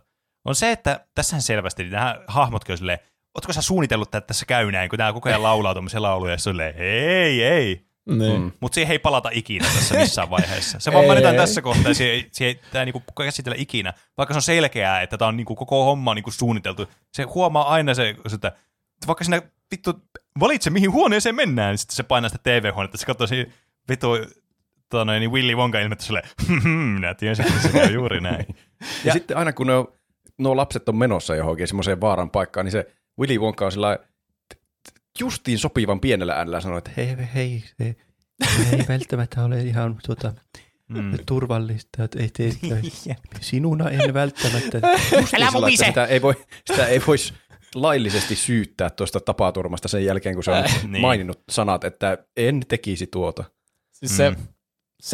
on 0.51 0.55
se, 0.55 0.71
että 0.71 1.05
tässähän 1.15 1.41
selvästi 1.41 1.84
nämä 1.84 2.15
hahmotkin 2.27 2.73
on 2.73 2.77
silleen, 2.77 2.99
ootko 3.35 3.53
sä 3.53 3.61
suunnitellut, 3.61 4.07
että 4.15 4.21
tässä 4.27 4.45
käy 4.45 4.71
näin, 4.71 4.89
kun 4.89 4.97
tää 4.97 5.13
koko 5.13 5.30
ajan 5.30 5.43
laulaa 5.43 5.73
tuommoisia 5.73 6.01
lauluja, 6.01 6.31
ja 6.31 6.34
on 6.34 6.39
silleen, 6.39 6.76
ei, 6.77 7.43
ei. 7.43 7.85
Niin. 8.09 8.41
Mm. 8.41 8.51
Mutta 8.59 8.76
siihen 8.76 8.91
ei 8.91 8.99
palata 8.99 9.30
ikinä 9.34 9.65
tässä 9.76 9.95
missään 9.97 10.30
vaiheessa. 10.30 10.80
Se 10.80 10.91
vaan 10.93 11.03
Ei, 11.03 11.07
mainitaan 11.07 11.35
ei. 11.35 11.39
tässä 11.39 11.61
kohtaa, 11.61 11.88
ja 11.91 11.93
siihen, 11.93 12.13
ei- 12.15 12.30
siihen 12.31 12.55
ei 12.55 12.61
tämä 12.71 12.85
niinku 12.85 13.03
käsitellä 13.17 13.55
ikinä. 13.59 13.93
Vaikka 14.17 14.34
se 14.34 14.38
on 14.38 14.41
selkeää, 14.41 15.01
että 15.01 15.17
tämä 15.17 15.30
on 15.30 15.38
niinku 15.38 15.55
koko 15.55 15.84
homma 15.85 16.15
niinku 16.15 16.31
suunniteltu. 16.31 16.88
Se 17.13 17.23
huomaa 17.23 17.67
aina 17.73 17.93
se, 17.93 18.15
että 18.34 18.51
vaikka 19.07 19.23
sinä 19.23 19.41
vittu 19.71 19.93
valitse, 20.39 20.69
mihin 20.69 20.91
huoneeseen 20.91 21.35
mennään, 21.35 21.69
niin 21.71 21.77
sitten 21.77 21.95
se 21.95 22.03
painaa 22.03 22.30
sitä 22.30 22.43
TV-huonetta, 22.43 22.97
se 22.97 23.05
katsoo 23.05 23.27
siinä 23.27 23.51
vittu 23.89 24.07
tota 24.89 25.05
noin, 25.05 25.19
niin 25.19 25.31
Willy 25.31 25.55
Wonka 25.55 25.80
ilmettä 25.80 26.05
silleen, 26.05 26.30
"Hmm, 26.63 26.69
minä 26.71 27.13
tiesin, 27.13 27.47
että 27.47 27.61
se 27.61 27.69
käy 27.69 27.93
juuri 27.93 28.21
näin. 28.21 28.45
Ja, 28.49 28.85
ja 29.05 29.13
sitten 29.13 29.38
aina 29.38 29.53
kun 29.53 29.67
ne 29.67 29.73
on, 29.76 29.88
nuo 30.40 30.57
lapset 30.57 30.90
on 30.90 30.95
menossa 30.95 31.36
johonkin 31.36 31.68
semmoiseen 31.68 32.02
vaaran 32.02 32.30
paikkaan, 32.30 32.66
niin 32.66 32.72
se 32.72 32.88
Willy 33.20 33.38
Wonka 33.38 33.66
on 33.66 33.72
sillä 33.72 33.99
justiin 35.20 35.60
sopivan 35.60 35.99
pienellä 35.99 36.34
äänellä 36.34 36.61
sanoo, 36.61 36.78
että 36.78 36.91
hei, 36.98 37.07
hei, 37.34 37.64
hei, 37.80 37.95
ei 38.74 38.86
välttämättä 38.90 39.44
ole 39.45 39.61
ihan 39.61 39.98
tuota, 40.06 40.34
Mm. 40.90 41.11
turvallista, 41.26 42.03
että 42.03 42.20
ei 42.20 42.30
tee 42.38 42.52
sinuna 43.41 43.90
en 43.90 44.14
välttämättä. 44.14 44.78
Justiin 45.20 45.44
Älä 45.44 45.68
että 45.68 45.86
sitä 45.86 46.06
ei, 46.06 46.22
voi, 46.22 46.34
sitä 46.68 46.86
ei 46.88 47.02
voisi 47.07 47.34
laillisesti 47.76 48.36
syyttää 48.36 48.90
tuosta 48.90 49.20
tapaturmasta 49.20 49.88
sen 49.88 50.06
jälkeen, 50.06 50.36
kun 50.36 50.44
se 50.44 50.52
on 50.52 50.64
Niin. 50.88 51.02
maininnut 51.02 51.44
sanat, 51.52 51.84
että 51.84 52.18
en 52.38 52.61
tekisi 52.68 53.07
tuota. 53.07 53.44
Siis 53.91 54.11
Mm. 54.11 54.16
se 54.18 54.34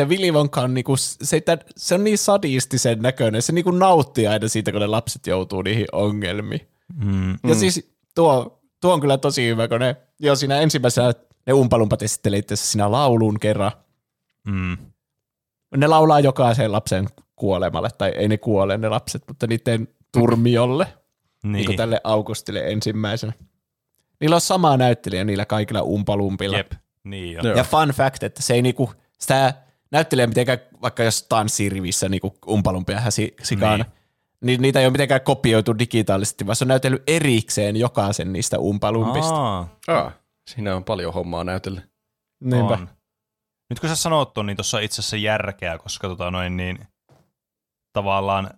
Willy 0.06 0.32
Wonka 0.32 0.62
on, 0.62 0.74
niinku, 0.74 0.96
se, 0.98 1.38
että- 1.38 1.58
se 1.78 1.96
on 1.96 2.04
niin 2.04 2.18
sadistisen 2.18 3.02
näköinen. 3.02 3.42
Se 3.42 3.52
niinku 3.54 3.72
nauttii 3.72 4.28
aina 4.28 4.48
siitä, 4.48 4.72
kun 4.72 4.82
ne 4.82 4.88
lapset 4.88 5.28
joutuu 5.28 5.62
niihin 5.62 5.86
ongelmiin. 5.92 6.68
Mm. 6.94 7.32
Ja 7.32 7.56
siis 7.56 7.92
tuo, 8.16 8.60
tuo 8.82 8.94
on 8.94 9.02
kyllä 9.02 9.18
tosi 9.18 9.48
hyvä, 9.48 9.68
kun 9.68 9.80
ne 9.80 9.96
jo 10.20 10.36
siinä 10.36 10.60
ensimmäisenä 10.60 11.14
ne 11.48 11.54
umpalumpat 11.54 12.02
esittelee 12.02 12.40
itse 12.40 12.54
asiassa 12.54 12.72
siinä 12.72 12.92
laulun 12.92 13.40
kerran. 13.40 13.72
Mm. 14.48 14.78
Ne 15.78 15.88
laulaa 15.88 16.20
jokaisen 16.20 16.72
lapsen 16.72 17.06
kuolemalle, 17.36 17.90
tai 17.98 18.10
ei 18.10 18.28
ne 18.28 18.38
kuole 18.38 18.78
ne 18.78 18.90
lapset, 18.90 19.24
mutta 19.28 19.48
niiden 19.48 19.88
turmiolle, 20.12 20.86
niin. 21.44 21.52
niin 21.54 21.66
kuin 21.66 21.68
Niin, 21.72 21.78
tälle 21.78 22.02
Augustille 22.04 22.68
ensimmäisenä. 22.72 23.34
Niillä 24.22 24.36
on 24.36 24.42
sama 24.42 24.78
näyttelijä 24.78 25.24
niillä 25.24 25.46
kaikilla 25.46 25.82
umpalumpilla. 25.82 26.58
jep. 26.58 26.72
Niin 27.04 27.34
jo. 27.34 27.42
Joo. 27.44 27.58
Ja 27.58 27.64
fun 27.64 27.90
fact, 27.90 28.24
että 28.24 28.42
se 28.42 28.54
ei 28.54 28.62
niinku, 28.62 28.92
sitä 29.20 29.54
näyttelijä 29.96 30.28
mitenkään, 30.28 30.60
vaikka 30.82 31.04
jos 31.04 31.24
tanssirivissä 31.24 32.10
niinku 32.10 32.38
umpalumpia 32.48 33.00
häsi 33.00 33.36
sikana, 33.44 33.78
niin. 33.78 33.86
niin 34.42 34.62
niitä 34.62 34.80
ei 34.80 34.86
ole 34.86 34.92
mitenkään 34.92 35.22
kopioitu 35.22 35.80
digitaalisesti, 35.80 36.46
vaan 36.46 36.56
se 36.56 36.64
on 36.64 36.68
näytellyt 36.68 37.04
erikseen 37.08 37.76
jokaisen 37.76 38.34
niistä 38.34 38.60
umpalumpista. 38.60 39.36
Aa, 39.36 39.68
Ah, 39.88 40.14
siinä 40.50 40.76
on 40.76 40.84
paljon 40.84 41.14
hommaa 41.14 41.44
näytellä. 41.44 41.82
Niinpä. 42.44 42.74
on. 42.74 42.90
Nyt 43.70 43.80
kun 43.80 43.90
sä 43.90 43.96
sanot 43.96 44.34
ton, 44.34 44.46
niin 44.46 44.58
tuossa 44.58 44.78
on 44.78 44.84
itse 44.84 45.02
asiassa 45.02 45.18
järkeä, 45.18 45.78
koska 45.78 46.08
tota 46.08 46.32
noin 46.32 46.58
niin 46.58 46.88
tavallaan 47.94 48.50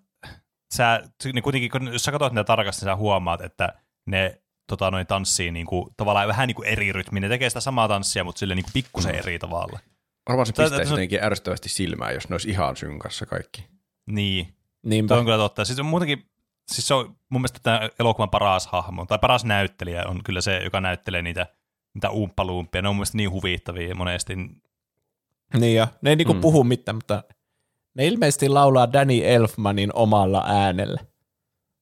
sä, 0.73 1.03
niin 1.34 1.43
kuitenkin, 1.43 1.72
kun, 1.72 1.93
jos 1.93 2.03
sä 2.03 2.11
katsot 2.11 2.34
niitä 2.34 2.43
tarkasti, 2.43 2.85
niin 2.85 2.91
sä 2.91 2.95
huomaat, 2.95 3.41
että 3.41 3.73
ne 4.07 4.41
tota 4.68 4.91
noin 4.91 5.07
tanssii 5.07 5.51
niin 5.51 5.65
kuin, 5.65 5.93
tavallaan 5.97 6.27
vähän 6.27 6.47
niin 6.47 6.55
kuin 6.55 6.68
eri 6.68 6.91
rytmiin. 6.93 7.22
Ne 7.22 7.30
tekee 7.30 7.49
sitä 7.49 7.59
samaa 7.59 7.88
tanssia, 7.88 8.23
mutta 8.23 8.39
sille 8.39 8.55
niin 8.55 8.64
kuin 8.64 8.73
pikkusen 8.73 9.15
eri 9.15 9.39
tavalla. 9.39 9.80
Varmaan 10.27 10.45
se 10.45 10.53
pistäisi 10.53 10.93
on- 10.93 10.99
jotenkin 10.99 11.23
ärsyttävästi 11.23 11.69
silmään, 11.69 12.13
jos 12.13 12.29
ne 12.29 12.33
olisi 12.33 12.49
ihan 12.49 12.75
synkassa 12.75 13.25
kaikki. 13.25 13.67
Niin, 14.05 14.53
Niinpä. 14.83 15.07
Tuo 15.07 15.17
on 15.17 15.25
kyllä 15.25 15.37
totta. 15.37 15.65
Siis 15.65 15.79
on 15.79 15.85
muutenkin, 15.85 16.29
siis 16.71 16.87
se 16.87 16.93
on 16.93 17.15
mun 17.29 17.41
mielestä 17.41 17.59
tämä 17.63 17.89
elokuvan 17.99 18.29
paras 18.29 18.67
hahmo, 18.67 19.05
tai 19.05 19.19
paras 19.19 19.45
näyttelijä 19.45 20.03
on 20.07 20.23
kyllä 20.23 20.41
se, 20.41 20.57
joka 20.63 20.81
näyttelee 20.81 21.21
niitä, 21.21 21.47
niitä 21.93 22.09
umppaluumpia. 22.09 22.81
Ne 22.81 22.87
on 22.89 22.95
mun 22.95 22.99
mielestä 22.99 23.17
niin 23.17 23.31
huvittavia 23.31 23.95
monesti. 23.95 24.35
Niin 25.59 25.75
ja 25.75 25.87
ne 26.01 26.09
ei 26.09 26.15
niinku 26.15 26.33
Mm. 26.33 26.41
puhu 26.41 26.63
mitään, 26.63 26.95
mutta 26.95 27.23
ne 27.93 28.07
ilmeisesti 28.07 28.49
laulaa 28.49 28.93
Danny 28.93 29.21
Elfmanin 29.23 29.93
omalla 29.93 30.43
äänellä. 30.47 30.99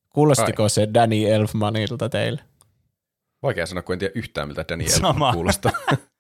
Kuulostiko 0.10 0.70
se 0.70 0.88
Danny 0.94 1.26
Elfmanilta 1.26 2.10
teille? 2.10 2.42
Vaikea 3.44 3.66
sanoa, 3.66 3.82
kun 3.84 3.94
en 3.94 4.00
tiedä 4.00 4.12
yhtään, 4.16 4.48
miltä 4.48 4.66
Danny 4.70 4.90
Sama. 4.90 5.08
Elfman 5.08 5.34
kuulostaa. 5.34 5.72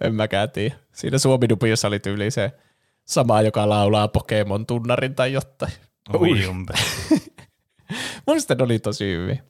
En 0.00 0.14
mäkään 0.14 0.50
tiedä. 0.50 0.74
Siinä 0.92 1.18
Suomi-dubiossa 1.18 1.88
oli 1.88 1.98
tyyli 1.98 2.30
se 2.30 2.52
sama, 3.04 3.42
joka 3.42 3.68
laulaa 3.68 4.08
Pokemon-tunnarin 4.08 5.14
tai 5.14 5.32
jotain. 5.32 5.72
Umpe. 6.50 6.74
Mun 8.26 8.36
ne 8.58 8.64
oli 8.64 8.78
tosi 8.78 9.04
hyviä. 9.04 9.42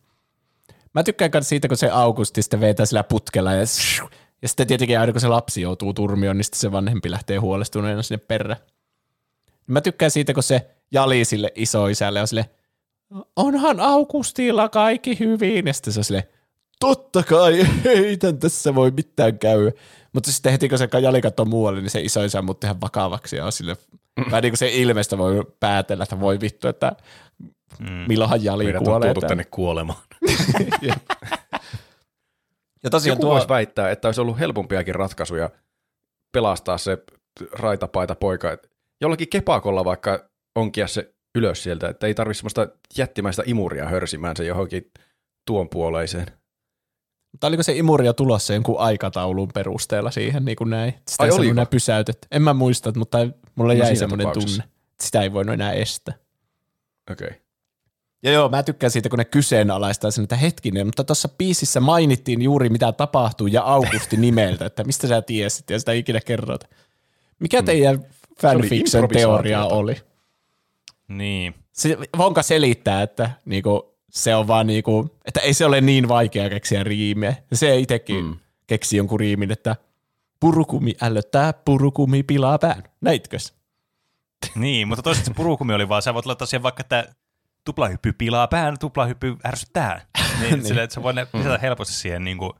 Mä 0.94 1.02
tykkään 1.02 1.30
myös 1.34 1.48
siitä, 1.48 1.68
kun 1.68 1.76
se 1.76 1.90
Augusti 1.90 2.42
sitten 2.42 2.60
vetää 2.60 2.86
sillä 2.86 3.02
putkella 3.02 3.52
ja, 3.52 3.64
ja 4.42 4.48
sitten 4.48 4.66
tietenkin 4.66 5.00
aina 5.00 5.12
kun 5.12 5.20
se 5.20 5.28
lapsi 5.28 5.60
joutuu 5.60 5.94
turmioon, 5.94 6.36
niin 6.36 6.44
sitten 6.44 6.60
se 6.60 6.72
vanhempi 6.72 7.10
lähtee 7.10 7.36
huolestuneena 7.36 8.02
sinne 8.02 8.24
perään. 8.28 8.60
Mä 9.66 9.80
tykkään 9.80 10.10
siitä, 10.10 10.34
kun 10.34 10.42
se 10.42 10.70
jali 10.90 11.24
sille 11.24 11.52
isoisälle 11.54 12.20
on 12.20 12.28
sille, 12.28 12.50
onhan 13.36 13.80
Augustilla 13.80 14.68
kaikki 14.68 15.18
hyvin. 15.18 15.66
Ja 15.66 15.72
sitten 15.72 15.92
se 15.92 16.00
on 16.00 16.04
sille, 16.04 16.28
totta 16.80 17.22
kai, 17.22 17.66
ei 17.84 18.16
tässä 18.40 18.74
voi 18.74 18.90
mitään 18.90 19.38
käydä. 19.38 19.72
Mutta 20.16 20.32
sitten 20.32 20.52
heti 20.52 20.68
kun 20.68 20.78
se 20.78 20.88
jali 21.02 21.20
katsoo 21.22 21.44
muualle, 21.44 21.80
niin 21.80 21.90
se 21.90 22.00
isoisä 22.00 22.42
muuttuu 22.42 22.68
ihan 22.68 22.80
vakavaksi 22.80 23.36
ja 23.36 23.44
on 23.44 23.52
sille, 23.52 23.76
vähän 24.30 24.42
niin 24.42 24.52
kuin 24.52 24.58
se 24.58 24.68
ilmeistä 24.74 25.18
voi 25.18 25.44
päätellä, 25.60 26.02
että 26.02 26.20
voi 26.20 26.40
vittu, 26.40 26.68
että 26.68 26.92
Mm. 27.78 27.86
milloinhan 28.08 28.44
jali 28.44 28.64
Meidät 28.64 28.80
on 28.80 28.84
kuolee. 28.84 29.06
tuotu 29.06 29.20
täällä. 29.20 29.28
tänne 29.28 29.44
kuolemaan. 29.50 29.98
Ja 32.84 32.90
tosiaan 32.90 33.16
Joku 33.16 33.22
tuo, 33.22 33.30
voisi 33.32 33.48
väittää, 33.48 33.90
että 33.90 34.08
olisi 34.08 34.20
ollut 34.20 34.38
helpompiakin 34.38 34.94
ratkaisuja 34.94 35.50
pelastaa 36.32 36.78
se 36.78 36.98
raitapaita 37.52 38.14
poika. 38.14 38.58
Jollakin 39.00 39.28
kepakolla 39.28 39.84
vaikka 39.84 40.28
onkia 40.54 40.86
se 40.86 41.14
ylös 41.34 41.62
sieltä, 41.62 41.88
että 41.88 42.06
ei 42.06 42.14
tarvitse 42.14 42.38
semmoista 42.38 42.68
jättimäistä 42.98 43.42
imuria 43.46 43.88
hörsimään 43.88 44.36
se 44.36 44.44
johonkin 44.44 44.90
tuon 45.46 45.68
puoleiseen. 45.68 46.26
Mutta 47.36 47.46
oliko 47.46 47.62
se 47.62 47.72
imuria 47.72 48.12
tulossa 48.12 48.54
jonkun 48.54 48.78
aikataulun 48.78 49.48
perusteella 49.54 50.10
siihen 50.10 50.44
niin 50.44 50.56
kuin 50.56 50.70
näin? 50.70 50.94
Sitä 51.08 51.22
Ai 51.22 51.30
oliko? 51.30 51.50
enää 51.50 51.66
pysäytet. 51.66 52.26
En 52.30 52.42
mä 52.42 52.54
muista, 52.54 52.92
mutta 52.96 53.18
mulle 53.54 53.74
No 53.74 53.80
jäi 53.84 53.96
semmoinen 53.96 54.28
tunne, 54.32 54.64
että 54.64 55.04
sitä 55.04 55.22
ei 55.22 55.32
voinut 55.32 55.54
enää 55.54 55.72
estää. 55.72 56.14
Okei. 57.10 57.26
Okay. 57.26 57.40
Ja 58.22 58.32
joo, 58.32 58.48
mä 58.48 58.62
tykkään 58.62 58.90
siitä, 58.90 59.08
kun 59.08 59.18
ne 59.18 59.24
kyseenalaistaa 59.24 60.10
sen, 60.10 60.22
että 60.22 60.36
hetkinen, 60.36 60.86
mutta 60.86 61.04
tuossa 61.04 61.28
biisissä 61.28 61.80
mainittiin 61.80 62.42
juuri 62.42 62.68
mitä 62.68 62.92
tapahtuu 62.92 63.46
ja 63.46 63.62
Augusti 63.62 64.16
nimeltä, 64.16 64.66
että 64.66 64.84
mistä 64.84 65.06
sä 65.08 65.22
tiesit 65.22 65.70
ja 65.70 65.78
sitä 65.78 65.92
ei 65.92 65.98
ikinä 65.98 66.20
kerrota. 66.20 66.66
Mikä 67.38 67.62
teidän 67.62 68.04
fanfiction 68.40 69.08
teoria 69.08 69.64
oli? 69.64 69.96
Niin. 71.08 71.54
Se 71.72 71.98
Vonka 72.18 72.42
selittää, 72.42 73.02
että 73.02 73.30
niinku, 73.44 73.95
se 74.16 74.34
on 74.34 74.46
vaan 74.46 74.66
niinku, 74.66 75.16
että 75.24 75.40
ei 75.40 75.54
se 75.54 75.64
ole 75.64 75.80
niin 75.80 76.08
vaikea 76.08 76.50
keksiä 76.50 76.84
riimiä. 76.84 77.36
Se 77.52 77.78
itsekin 77.78 78.24
mm. 78.24 78.30
Mm. 78.30 78.38
keksi 78.66 78.96
jonkun 78.96 79.20
riimin, 79.20 79.50
että 79.50 79.76
purukumi 80.40 80.94
ällöttää, 81.02 81.52
purukumi 81.52 82.22
pilaa 82.22 82.58
pään. 82.58 82.82
Näitkös? 83.00 83.54
Niin, 84.54 84.88
mutta 84.88 85.02
toisaalta 85.02 85.30
se 85.30 85.34
purukumi 85.34 85.74
oli 85.74 85.88
vaan, 85.88 86.02
sä 86.02 86.14
voit 86.14 86.26
laittaa 86.26 86.46
siihen 86.46 86.62
vaikka, 86.62 86.80
että 86.80 87.14
tuplahyppy 87.64 88.12
pilaa 88.12 88.46
pään, 88.46 88.78
tuplahyppy 88.78 89.36
ärsyttää. 89.46 90.06
Niin, 90.40 90.52
Niin. 90.52 90.64
Sille, 90.64 90.82
että 90.82 90.94
se 90.94 91.02
voi 91.02 91.14
ne- 91.14 91.26
lisätä 91.34 91.58
helposti 91.58 91.94
siihen 91.94 92.24
niin 92.24 92.38
kuin, 92.38 92.52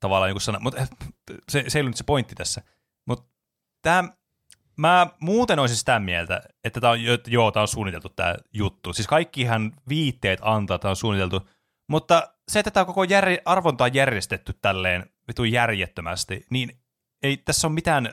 tavallaan 0.00 0.30
joku 0.30 0.40
sana. 0.40 0.58
Mutta 0.60 0.86
se, 1.48 1.64
se 1.68 1.78
ei 1.78 1.80
ollut 1.80 1.90
nyt 1.90 1.96
se 1.96 2.04
pointti 2.04 2.34
tässä. 2.34 2.62
Mutta 3.06 3.24
tämä, 3.82 4.04
mä 4.76 5.06
muuten 5.20 5.58
olisin 5.58 5.76
sitä 5.76 6.00
mieltä, 6.00 6.42
että 6.64 6.80
tämä 6.80 6.90
on, 6.90 6.98
joo, 7.26 7.50
tämä 7.50 7.62
on 7.62 7.68
suunniteltu 7.68 8.08
tämä 8.08 8.34
juttu. 8.52 8.92
Siis 8.92 9.08
kaikkihan 9.08 9.72
viitteet 9.88 10.38
antaa, 10.42 10.78
tämä 10.78 10.90
on 10.90 10.96
suunniteltu. 10.96 11.48
Mutta 11.88 12.28
se, 12.48 12.58
että 12.58 12.70
tämä 12.70 12.84
koko 12.84 13.04
jär, 13.04 13.24
arvonta 13.44 13.84
on 13.84 13.94
järjestetty 13.94 14.52
tälleen 14.62 15.10
vitun 15.28 15.52
järjettömästi, 15.52 16.46
niin 16.50 16.78
ei 17.22 17.36
tässä 17.36 17.66
ole 17.66 17.74
mitään 17.74 18.12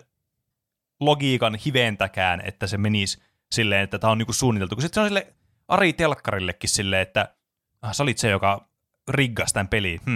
logiikan 0.99 1.55
hiventäkään, 1.55 2.41
että 2.45 2.67
se 2.67 2.77
menisi 2.77 3.21
silleen, 3.51 3.83
että 3.83 3.99
tämä 3.99 4.11
on 4.11 4.17
niinku 4.17 4.33
suunniteltu. 4.33 4.75
Kun 4.75 4.81
sitten 4.81 4.95
se 4.95 5.01
on 5.01 5.07
sille 5.07 5.33
Ari 5.67 5.93
Telkkarillekin 5.93 6.69
silleen, 6.69 7.01
että 7.01 7.35
ah, 7.81 7.93
sä 7.93 8.03
olit 8.03 8.17
se, 8.17 8.29
joka 8.29 8.67
riggasi 9.07 9.53
tämän 9.53 9.67
peliin. 9.67 10.01
Hm. 10.05 10.15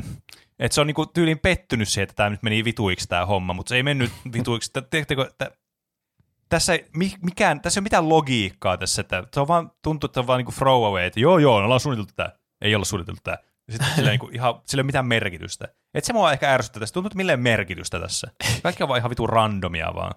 Että 0.59 0.75
se 0.75 0.81
on 0.81 0.87
niinku 0.87 1.05
tyylin 1.05 1.39
pettynyt 1.39 1.89
siihen, 1.89 2.03
että 2.03 2.15
tämä 2.15 2.29
nyt 2.29 2.43
meni 2.43 2.65
vituiksi 2.65 3.07
tämä 3.07 3.25
homma, 3.25 3.53
mutta 3.53 3.69
se 3.69 3.75
ei 3.75 3.83
mennyt 3.83 4.11
vituiksi. 4.33 4.71
Tiedättekö, 4.89 5.27
että 5.29 5.51
tässä 6.49 6.73
ei, 6.73 6.85
mi- 6.95 7.17
mikään, 7.21 7.61
tässä 7.61 7.77
ei 7.77 7.81
ole 7.81 7.85
mitään 7.85 8.09
logiikkaa 8.09 8.77
tässä, 8.77 9.01
että 9.01 9.23
se 9.33 9.39
on 9.39 9.47
vaan, 9.47 9.71
tuntuu, 9.83 10.07
että 10.07 10.19
on 10.19 10.27
vaan 10.27 10.37
niinku 10.37 10.51
throwaway, 10.51 11.05
että 11.05 11.19
joo 11.19 11.39
joo, 11.39 11.55
ollaan 11.55 11.79
suunniteltu 11.79 12.13
tämä. 12.15 12.29
Ei 12.61 12.75
olla 12.75 12.85
suunniteltu 12.85 13.21
tämä. 13.23 13.37
Sitten 13.71 13.87
sillä, 13.95 14.09
niinku 14.09 14.29
ihan, 14.33 14.61
sillä 14.65 14.81
ei 14.81 14.83
ole 14.83 14.85
mitään 14.85 15.05
merkitystä. 15.05 15.67
Et 15.93 16.03
se 16.03 16.13
mua 16.13 16.31
ehkä 16.31 16.53
ärsyttää 16.53 16.79
tässä. 16.79 16.93
Tuntuu, 16.93 17.07
että 17.07 17.17
milleen 17.17 17.39
merkitystä 17.39 17.99
tässä. 17.99 18.31
Kaikki 18.63 18.83
on 18.83 18.89
vaan 18.89 18.97
ihan 18.99 19.09
vitun 19.09 19.29
randomia 19.29 19.91
vaan. 19.95 20.15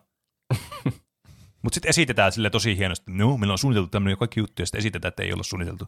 Mutta 1.63 1.75
sitten 1.75 1.89
esitetään 1.89 2.33
sille 2.33 2.51
tosi 2.51 2.77
hienosti, 2.77 3.03
että 3.03 3.23
no, 3.23 3.37
meillä 3.37 3.53
on 3.53 3.59
suunniteltu 3.59 3.89
tämmöinen 3.89 4.19
kaikki 4.19 4.41
juttu, 4.41 4.63
ja 4.63 4.67
sitten 4.67 4.79
esitetään, 4.79 5.09
että 5.09 5.23
ei 5.23 5.33
olla 5.33 5.43
suunniteltu. 5.43 5.85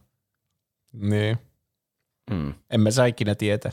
Niin. 0.93 1.37
Mm. 2.31 2.53
En 2.69 2.81
mä 2.81 2.91
saa 2.91 3.05
ikinä 3.05 3.35
tietää. 3.35 3.71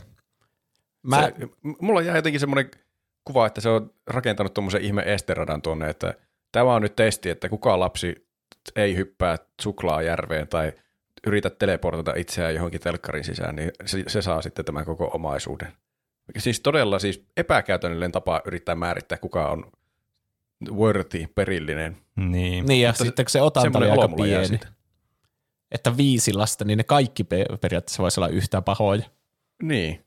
Mä, 1.02 1.22
Se, 1.22 1.34
mulla 1.80 2.02
jää 2.02 2.16
jotenkin 2.16 2.40
semmoinen 2.40 2.70
kuva, 3.24 3.46
että 3.46 3.60
se 3.60 3.68
on 3.68 3.94
rakentanut 4.06 4.54
tuommoisen 4.54 4.82
ihme 4.82 5.02
esteradan 5.06 5.62
tuonne, 5.62 5.90
että 5.90 6.14
tämä 6.52 6.74
on 6.74 6.82
nyt 6.82 6.96
testi, 6.96 7.30
että 7.30 7.48
kuka 7.48 7.80
lapsi 7.80 8.26
ei 8.76 8.96
hyppää 8.96 9.36
suklaajärveen 9.60 10.48
tai 10.48 10.72
yritä 11.26 11.50
teleportata 11.50 12.14
itseään 12.16 12.54
johonkin 12.54 12.80
telkkarin 12.80 13.24
sisään, 13.24 13.56
niin 13.56 13.70
se, 13.86 14.04
se 14.06 14.22
saa 14.22 14.42
sitten 14.42 14.64
tämän 14.64 14.84
koko 14.84 15.10
omaisuuden. 15.14 15.72
Siis 16.38 16.60
todella 16.60 16.98
siis 16.98 17.24
epäkäytännöllinen 17.36 18.12
tapa 18.12 18.42
yrittää 18.44 18.74
määrittää, 18.74 19.18
kuka 19.18 19.48
on 19.48 19.72
worthy, 20.70 21.26
perillinen. 21.34 21.96
Niin. 22.16 22.66
niin, 22.66 22.82
ja 22.82 22.88
Mutta 22.88 23.04
sitten 23.04 23.24
kun 23.24 23.30
se 23.30 23.42
otanta 23.42 23.78
oli 23.78 23.90
aika 23.90 24.08
pieni, 24.08 24.60
että 25.70 25.96
viisi 25.96 26.32
lasta, 26.32 26.64
niin 26.64 26.76
ne 26.76 26.84
kaikki 26.84 27.24
pe- 27.24 27.46
periaatteessa 27.60 28.02
voisi 28.02 28.20
olla 28.20 28.28
yhtä 28.28 28.62
pahoja. 28.62 29.02
Niin. 29.62 30.04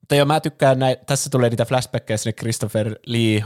Mutta 0.00 0.14
joo, 0.14 0.26
mä 0.26 0.40
tykkään 0.40 0.78
näin, 0.78 0.96
tässä 1.06 1.30
tulee 1.30 1.50
niitä 1.50 1.64
flashbackkejä 1.64 2.16
sinne 2.16 2.32
Christopher 2.32 2.94
Lee 3.06 3.42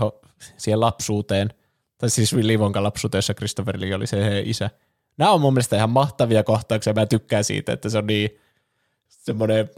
siihen 0.56 0.80
lapsuuteen, 0.80 1.54
tai 1.98 2.10
siis 2.10 2.34
Willy 2.34 2.56
Wonka 2.56 2.82
lapsuuteen, 2.82 3.18
jossa 3.18 3.34
Christopher 3.34 3.80
Lee 3.80 3.94
oli 3.94 4.06
se 4.06 4.42
isä. 4.44 4.70
Nämä 5.18 5.30
on 5.30 5.40
mun 5.40 5.52
mielestä 5.52 5.76
ihan 5.76 5.90
mahtavia 5.90 6.42
kohtauksia, 6.42 6.92
mä 6.92 7.06
tykkään 7.06 7.44
siitä, 7.44 7.72
että 7.72 7.88
se 7.88 7.98
on 7.98 8.06
niin 8.06 8.30
semmoinen 9.08 9.70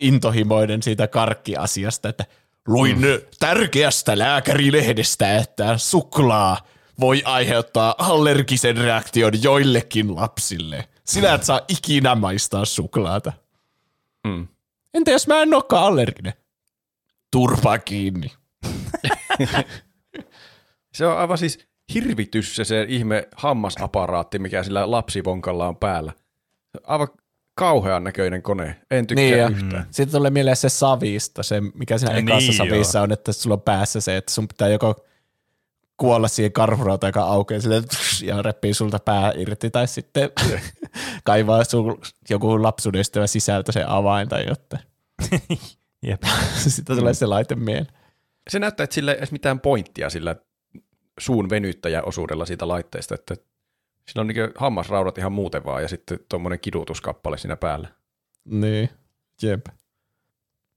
intohimoinen 0.00 0.82
siitä 0.82 1.08
karkkiasiasta, 1.08 2.08
että 2.08 2.24
luin 2.68 2.98
mm. 2.98 3.04
tärkeästä 3.38 4.18
lääkärilehdestä, 4.18 5.36
että 5.36 5.78
suklaa 5.78 6.56
voi 7.00 7.22
aiheuttaa 7.24 7.94
allergisen 7.98 8.76
reaktion 8.76 9.42
joillekin 9.42 10.16
lapsille. 10.16 10.88
Sinä 11.04 11.34
et 11.34 11.44
saa 11.44 11.60
ikinä 11.68 12.14
maistaa 12.14 12.64
suklaata. 12.64 13.32
Mm. 14.26 14.48
Entä 14.94 15.10
jos 15.10 15.26
mä 15.26 15.42
en 15.42 15.54
olekaan 15.54 15.84
allerginen? 15.84 16.32
Turpa 17.30 17.78
kiinni. 17.78 18.32
Se 20.94 21.06
on 21.06 21.18
aivan 21.18 21.38
siis 21.38 21.58
hirvitys 21.94 22.56
se, 22.56 22.64
se 22.64 22.86
ihme 22.88 23.28
hammasaparaatti, 23.36 24.38
mikä 24.38 24.62
sillä 24.62 24.90
lapsivonkalla 24.90 25.68
on 25.68 25.76
päällä. 25.76 26.12
Aivan 26.84 27.08
kauhean 27.54 28.04
näköinen 28.04 28.42
kone. 28.42 28.80
En 28.90 29.06
tykkää 29.06 29.24
Niin, 29.24 29.38
ja- 29.38 29.48
yhtään. 29.48 29.86
Sitten 29.90 30.18
tulee 30.18 30.30
mieleen 30.30 30.56
se 30.56 30.68
savista, 30.68 31.42
se 31.42 31.60
mikä 31.74 31.98
siinä 31.98 32.14
Ai 32.14 32.20
ekassa 32.20 32.38
niin, 32.38 32.54
savissa 32.54 33.02
on, 33.02 33.12
että 33.12 33.32
sulla 33.32 33.54
on 33.54 33.62
päässä 33.62 34.00
se, 34.00 34.16
että 34.16 34.32
sun 34.32 34.48
pitää 34.48 34.68
joko 34.68 35.04
kuolla 35.96 36.28
siihen 36.28 36.52
karhurautaan, 36.52 37.08
joka 37.08 37.22
aukeaa 37.22 37.60
sille, 37.60 37.82
ja 38.22 38.42
reppii 38.42 38.74
sulta 38.74 38.98
pää 38.98 39.32
irti, 39.36 39.70
tai 39.70 39.88
sitten 39.88 40.30
kaivaa 41.24 41.64
sul 41.64 41.94
joku 42.30 42.62
lapsuuden 42.62 43.00
ystävä 43.00 43.26
sisältä 43.26 43.72
se 43.72 43.84
avain 43.86 44.28
tai 44.28 44.46
jotain. 44.46 44.82
Jep. 46.06 46.22
Sitten 46.56 46.96
tulee 46.96 47.14
se 47.14 47.26
laite 47.26 47.54
mieleen. 47.54 47.86
Se 48.50 48.58
näyttää, 48.58 48.84
että 48.84 48.94
sillä 48.94 49.12
ei 49.12 49.18
edes 49.18 49.32
mitään 49.32 49.60
pointtia 49.60 50.10
sillä 50.10 50.36
suun 51.20 51.50
venyttäjäosuudella 51.50 52.46
siitä 52.46 52.68
laitteesta, 52.68 53.14
että 53.14 53.36
sillä 54.08 54.20
on 54.20 54.26
niin 54.26 54.36
hammasraudat 54.56 55.18
ihan 55.18 55.32
muuten 55.32 55.64
vaan 55.64 55.82
ja 55.82 55.88
sitten 55.88 56.18
tuommoinen 56.28 56.60
kidutuskappale 56.60 57.38
siinä 57.38 57.56
päällä. 57.56 57.88
Niin, 58.44 58.88
jep. 59.42 59.66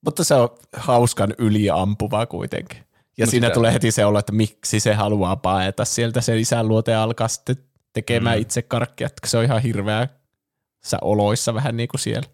Mutta 0.06 0.24
se 0.24 0.36
on 0.36 0.50
hauskan 0.76 1.34
yliampuvaa 1.38 2.26
kuitenkin. 2.26 2.78
Ja 3.18 3.26
No 3.26 3.30
siinä 3.32 3.48
sitä- 3.48 3.54
tulee 3.54 3.74
heti 3.74 3.92
se 3.92 4.06
olo, 4.06 4.20
että 4.20 4.32
miksi 4.32 4.80
se 4.80 4.94
haluaa 4.94 5.36
paeta 5.36 5.86
sieltä 5.86 6.22
sen 6.22 6.38
isän 6.38 6.68
luote 6.68 6.92
ja 6.92 7.04
alkaa 7.04 7.28
sitten 7.28 7.56
tekemään 7.94 8.38
mm. 8.38 8.42
itse 8.42 8.62
karkkia, 8.62 9.08
että 9.08 9.28
se 9.28 9.38
on 9.38 9.44
ihan 9.44 9.62
hirveä 9.62 10.08
sä 10.86 10.98
oloissa 11.02 11.54
vähän 11.54 11.78
niin 11.78 11.90
kuin 11.90 12.00
siellä. 12.00 12.30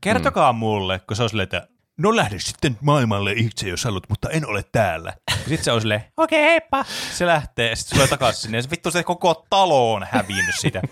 Kertokaa 0.00 0.52
mulle, 0.52 0.98
kun 0.98 1.16
se 1.16 1.22
on 1.22 1.28
silleen, 1.28 1.44
että 1.44 1.68
no 1.98 2.16
lähde 2.16 2.38
sitten 2.38 2.78
maailmalle 2.80 3.32
itse, 3.32 3.68
jos 3.68 3.84
haluat, 3.84 4.08
mutta 4.08 4.30
en 4.30 4.46
ole 4.46 4.64
täällä. 4.72 5.12
Ja 5.30 5.36
sitten 5.36 5.64
se 5.64 5.72
on 5.72 5.80
silleen, 5.80 6.04
okei, 6.16 6.40
okay, 6.40 6.50
heippa. 6.50 6.84
Se 7.12 7.26
lähtee 7.26 7.70
ja 7.70 7.76
sitten 7.76 7.88
se 7.88 7.94
tulee 7.94 8.08
takaisin 8.08 8.42
sinne 8.42 8.58
ja 8.58 8.62
se 8.62 8.70
vittu 8.70 8.90
se 8.90 9.02
koko 9.02 9.46
talo 9.50 9.92
on 9.92 10.06
hävinnyt 10.10 10.54
sitä. 10.58 10.82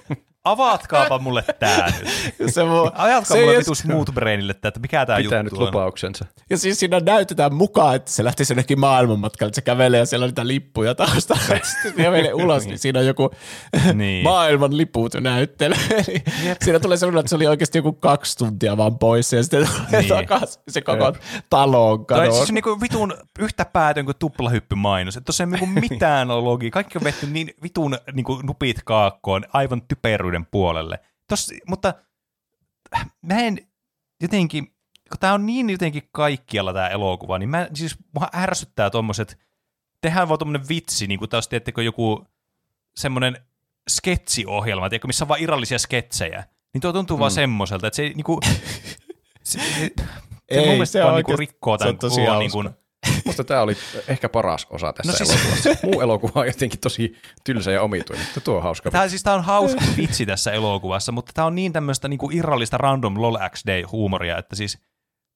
Avaatkaapa 0.46 1.18
mulle 1.18 1.44
tää 1.58 1.92
nyt. 2.00 2.52
Se 2.54 2.66
voi, 2.68 2.90
Ajatkaa 2.94 3.36
se 3.36 3.42
mulle 3.44 3.62
smooth 3.74 4.12
brainille, 4.12 4.54
tää, 4.54 4.68
että 4.68 4.80
mikä 4.80 5.06
tää 5.06 5.16
Pitää 5.16 5.38
juttu 5.40 5.54
nyt 5.56 5.60
on. 5.62 5.66
lupauksensa. 5.66 6.24
Ja 6.50 6.58
siis 6.58 6.80
siinä 6.80 7.00
näytetään 7.00 7.54
mukaan, 7.54 7.96
että 7.96 8.10
se 8.10 8.24
lähti 8.24 8.42
jonnekin 8.50 8.80
maailmanmatkalle, 8.80 9.48
että 9.48 9.54
se 9.54 9.62
kävelee 9.62 10.00
ja 10.00 10.06
siellä 10.06 10.24
on 10.24 10.28
niitä 10.28 10.46
lippuja 10.46 10.94
taustalla. 10.94 11.42
Sitten 11.42 11.92
se 11.96 12.02
kävelee 12.02 12.34
ulos, 12.34 12.66
niin 12.66 12.78
siinä 12.78 12.98
on 13.00 13.06
joku 13.06 13.30
Niin. 13.94 14.24
maailman 14.24 14.76
liput 14.76 15.14
näyttely. 15.20 15.74
Eli 16.08 16.22
siinä 16.64 16.78
tulee 16.80 16.96
sellainen, 16.96 17.20
että 17.20 17.30
se 17.30 17.36
oli 17.36 17.46
oikeasti 17.46 17.78
joku 17.78 17.92
kaksi 17.92 18.38
tuntia 18.38 18.76
vaan 18.76 18.98
pois 18.98 19.32
ja 19.32 19.42
sitten 19.42 19.68
tulee 19.86 20.00
Niin. 20.02 20.08
takaisin 20.08 20.62
se 20.68 20.80
koko 20.80 21.12
talo 21.50 21.90
on 21.92 21.98
Toi 21.98 22.00
on 22.00 22.06
kadonnut. 22.06 22.34
siis 22.36 22.52
niinku 22.52 22.80
vitun 22.80 23.14
yhtä 23.38 23.64
päätön 23.64 24.04
kuin 24.04 24.16
tuplahyppymainos. 24.18 25.16
Että 25.16 25.24
tuossa 25.24 25.44
ei 25.44 25.50
niinku 25.50 25.66
mitään 25.90 26.28
logi. 26.28 26.70
Kaikki 26.70 26.98
on 26.98 27.04
vetty 27.04 27.26
niin 27.26 27.50
vitun 27.62 27.98
niinku 28.12 28.40
nupit 28.42 28.76
kaakkoon 28.84 29.44
aivan 29.52 29.82
typeryyden 29.82 30.35
puolelle. 30.44 31.00
Tossa, 31.28 31.54
mutta 31.66 31.94
mä 33.22 33.40
en 33.40 33.58
jotenkin, 34.20 34.66
kun 35.08 35.18
tää 35.20 35.34
on 35.34 35.46
niin 35.46 35.70
jotenkin 35.70 36.08
kaikkialla 36.12 36.72
tää 36.72 36.88
elokuva, 36.88 37.38
niin 37.38 37.48
mä 37.48 37.68
siis 37.74 37.96
mua 38.14 38.28
ärsyttää 38.34 38.90
tommoset, 38.90 39.38
tehdään 40.00 40.28
vaan 40.28 40.38
tommonen 40.38 40.68
vitsi, 40.68 41.06
niin 41.06 41.18
kuin 41.18 41.28
taas 41.28 41.48
teettekö 41.48 41.82
joku 41.82 42.26
semmonen 42.96 43.36
sketsiohjelma, 43.90 44.88
tiedätkö, 44.88 45.06
missä 45.06 45.24
on 45.24 45.28
vaan 45.28 45.42
irrallisia 45.42 45.78
sketsejä. 45.78 46.44
Niin 46.74 46.80
tuo 46.80 46.92
tuntuu 46.92 47.16
mm. 47.16 47.20
vaan 47.20 47.30
semmoiselta, 47.30 47.86
että 47.86 47.96
se 47.96 48.02
ei 48.02 48.14
niinku, 48.14 48.40
se, 49.42 49.58
se, 49.58 49.58
se 49.58 49.90
Ei, 50.48 50.76
mun 50.76 50.86
se 50.86 51.00
vaan 51.00 51.10
on 51.12 51.16
niinku 51.16 51.36
rikkoo 51.36 51.78
se 51.78 51.88
on 51.88 51.98
tämän 51.98 52.50
koko. 52.50 52.85
Niin 53.26 53.34
kuin, 53.34 53.34
Musta 53.34 53.44
tämä 53.44 53.60
oli 53.62 53.76
ehkä 54.08 54.28
paras 54.28 54.66
osa 54.70 54.92
tässä 54.92 55.12
No 55.12 55.16
siis- 55.16 55.30
elokuvassa. 55.30 55.86
Muu 55.86 56.00
elokuva 56.00 56.40
on 56.40 56.46
jotenkin 56.46 56.80
tosi 56.80 57.16
tylsä 57.44 57.70
ja 57.70 57.82
omituinen, 57.82 58.24
mutta 58.26 58.40
tuo 58.40 58.56
on 58.56 58.62
hauska. 58.62 58.90
Tämä, 58.90 59.08
siis, 59.08 59.22
tämä 59.22 59.36
on 59.36 59.44
hauska 59.44 59.80
vitsi 59.96 60.26
tässä 60.26 60.52
elokuvassa, 60.52 61.12
mutta 61.12 61.32
tämä 61.34 61.46
on 61.46 61.54
niin 61.54 61.72
tämmöistä 61.72 62.08
niin 62.08 62.18
kuin 62.18 62.36
irrallista 62.36 62.78
random 62.78 63.20
lol 63.22 63.36
XD-huumoria, 63.50 64.38
että 64.38 64.56
siis 64.56 64.78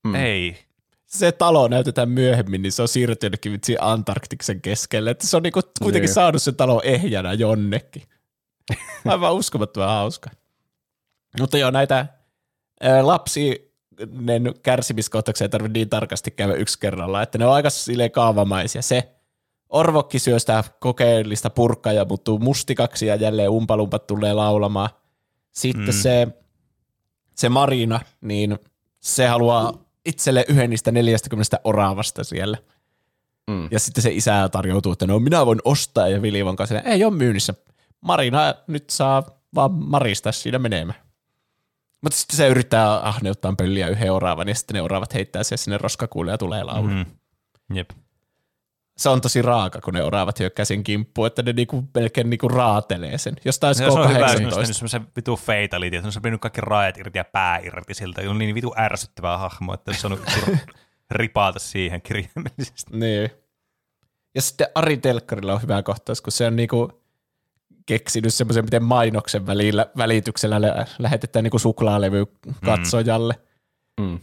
mm. 0.04 0.14
ei. 0.14 0.58
se 1.06 1.32
talo 1.32 1.68
näytetään 1.68 2.08
myöhemmin, 2.08 2.62
niin 2.62 2.72
se 2.72 2.82
on 2.82 2.88
siirretty 2.88 3.26
jonnekin 3.26 3.52
vitsi 3.52 3.76
Antarktiksen 3.80 4.60
keskelle. 4.60 5.10
Että 5.10 5.26
se 5.26 5.36
on 5.36 5.42
niinku 5.42 5.60
kuitenkin 5.82 6.08
Niin. 6.08 6.14
saanut 6.14 6.42
se 6.42 6.52
talo 6.52 6.80
ehjänä 6.84 7.32
jonnekin. 7.32 8.02
Aivan 9.08 9.34
uskomattoman 9.34 9.88
hauska. 9.88 10.30
Mutta 11.40 11.58
joo, 11.58 11.70
näitä 11.70 12.06
ää, 12.80 13.06
lapsinen 14.00 14.54
kärsimiskohtauksia 14.62 15.44
ei 15.44 15.48
tarvitse 15.48 15.72
niin 15.72 15.88
tarkasti 15.88 16.30
käydä 16.30 16.54
yksi 16.54 16.78
kerralla, 16.78 17.22
että 17.22 17.38
ne 17.38 17.46
on 17.46 17.52
aika 17.52 17.70
silleen 17.70 18.10
kaavamaisia. 18.10 18.82
Se 18.82 19.14
Orvokki 19.68 20.18
syö 20.18 20.38
sitä 20.38 20.64
kokeellista 20.80 21.50
purkkaa 21.50 21.92
ja 21.92 22.04
muuttuu 22.04 22.38
mustikaksi 22.38 23.06
ja 23.06 23.14
jälleen 23.14 23.50
umpalumpat 23.50 24.06
tulee 24.06 24.32
laulamaan. 24.32 24.88
Sitten 25.52 25.84
Mm. 25.84 25.90
mm. 25.90 25.92
se, 25.92 26.28
se 27.34 27.48
Marina, 27.48 28.00
niin 28.20 28.58
se 29.00 29.26
haluaa 29.26 29.84
itselle 30.04 30.44
yhden 30.48 30.70
niistä 30.70 30.92
40 30.92 31.60
oravasta 31.64 32.24
siellä. 32.24 32.58
Mm. 33.50 33.68
Ja 33.70 33.80
sitten 33.80 34.02
se 34.02 34.10
isä 34.12 34.48
tarjoutuu, 34.48 34.92
että 34.92 35.06
no 35.06 35.18
minä 35.18 35.46
voin 35.46 35.60
ostaa 35.64 36.08
ja 36.08 36.22
Vili 36.22 36.42
on 36.42 36.56
kanssa, 36.56 36.80
ei 36.80 37.04
ole 37.04 37.14
myynnissä. 37.14 37.54
Marina 38.00 38.54
nyt 38.66 38.90
saa 38.90 39.22
vaan 39.54 39.72
maristaa 39.72 40.32
siinä 40.32 40.58
menemään. 40.58 41.09
Mutta 42.02 42.18
sitten 42.18 42.36
se 42.36 42.48
yrittää 42.48 43.08
ahneuttaa 43.08 43.54
pölliä 43.58 43.88
yhden 43.88 44.12
oravan 44.12 44.48
ja 44.48 44.54
sitten 44.54 44.74
ne 44.74 44.82
oravat 44.82 45.14
heittää 45.14 45.42
se 45.42 45.56
sinne 45.56 45.78
roskakuulle 45.78 46.30
ja 46.30 46.38
tulee 46.38 46.64
laulu. 46.64 46.88
Mm. 46.88 47.06
Jep. 47.74 47.90
Se 48.96 49.08
on 49.08 49.20
tosi 49.20 49.42
raaka, 49.42 49.80
kun 49.80 49.94
ne 49.94 50.02
oravat 50.02 50.38
hyökkää 50.40 50.64
sen 50.64 50.84
kimppuun, 50.84 51.26
että 51.26 51.42
ne 51.42 51.52
niinku 51.52 51.84
melkein 51.94 52.30
niinku 52.30 52.48
raatelee 52.48 53.18
sen. 53.18 53.36
Jos 53.44 53.58
taisi 53.58 53.78
Se, 53.78 53.84
se 53.84 53.98
on 53.98 54.08
hyvä, 54.08 54.18
jos 54.18 54.40
ne 54.40 54.48
K18. 54.48 54.56
olisi 54.56 54.74
semmoisen 54.74 55.06
vitu 55.16 55.36
fatality, 55.36 55.96
että 55.96 56.06
olisi 56.06 56.20
mennyt 56.22 56.40
kaikki 56.40 56.60
rajat 56.60 56.98
irti 56.98 57.18
ja 57.18 57.24
pää 57.24 57.58
irti 57.58 57.94
siltä. 57.94 58.22
On 58.28 58.38
niin 58.38 58.54
vitu 58.54 58.74
ärsyttävää 58.78 59.38
hahmo, 59.38 59.74
että 59.74 59.92
se 59.92 60.06
on 60.06 60.12
vitu 60.12 60.58
ripaata 61.10 61.58
siihen 61.58 62.02
kirjaimellisesti. 62.02 62.96
Niin. 62.96 63.30
Ja 64.34 64.42
sitten 64.42 64.68
Ari 64.74 64.96
Telkkarilla 64.96 65.54
on 65.54 65.62
hyvä 65.62 65.82
kohtaus, 65.82 66.20
kun 66.20 66.32
se 66.32 66.46
on 66.46 66.56
niinku 66.56 66.99
keksinyt 67.86 68.34
semmoisen, 68.34 68.64
miten 68.64 68.82
mainoksen 68.84 69.46
välillä, 69.46 69.86
välityksellä 69.96 70.60
lä- 70.62 70.86
lähetetään 70.98 71.42
niinku 71.42 71.58
suklaalevy 71.58 72.26
katsojalle. 72.64 73.34
Mm. 74.00 74.18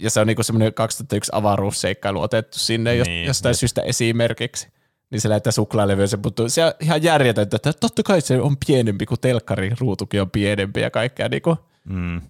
Ja 0.00 0.10
se 0.10 0.20
on 0.20 0.26
niinku 0.26 0.42
semmoinen 0.42 0.74
2001 0.74 1.30
avaruusseikkailu 1.34 2.20
otettu 2.20 2.58
sinne 2.58 2.92
niin, 2.92 3.04
Niin, 3.04 3.26
jostain 3.26 3.50
jep. 3.50 3.58
syystä 3.58 3.82
esimerkiksi. 3.82 4.68
Niin 5.10 5.20
se 5.20 5.28
lähettää 5.28 5.52
suklaalevyä, 5.52 6.06
se 6.06 6.16
puuttuu. 6.16 6.48
Se 6.48 6.64
on 6.64 6.72
ihan 6.80 7.02
järjetöntä, 7.02 7.56
että 7.56 7.72
totta 7.72 8.02
kai 8.02 8.20
se 8.20 8.40
on 8.40 8.56
pienempi, 8.66 9.06
kuin 9.06 9.20
telkkarin 9.20 9.76
ruutukin 9.80 10.20
on 10.20 10.30
pienempi 10.30 10.80
ja 10.80 10.90
kaikkea 10.90 11.28
niinku 11.28 11.56
Mm. 11.84 12.20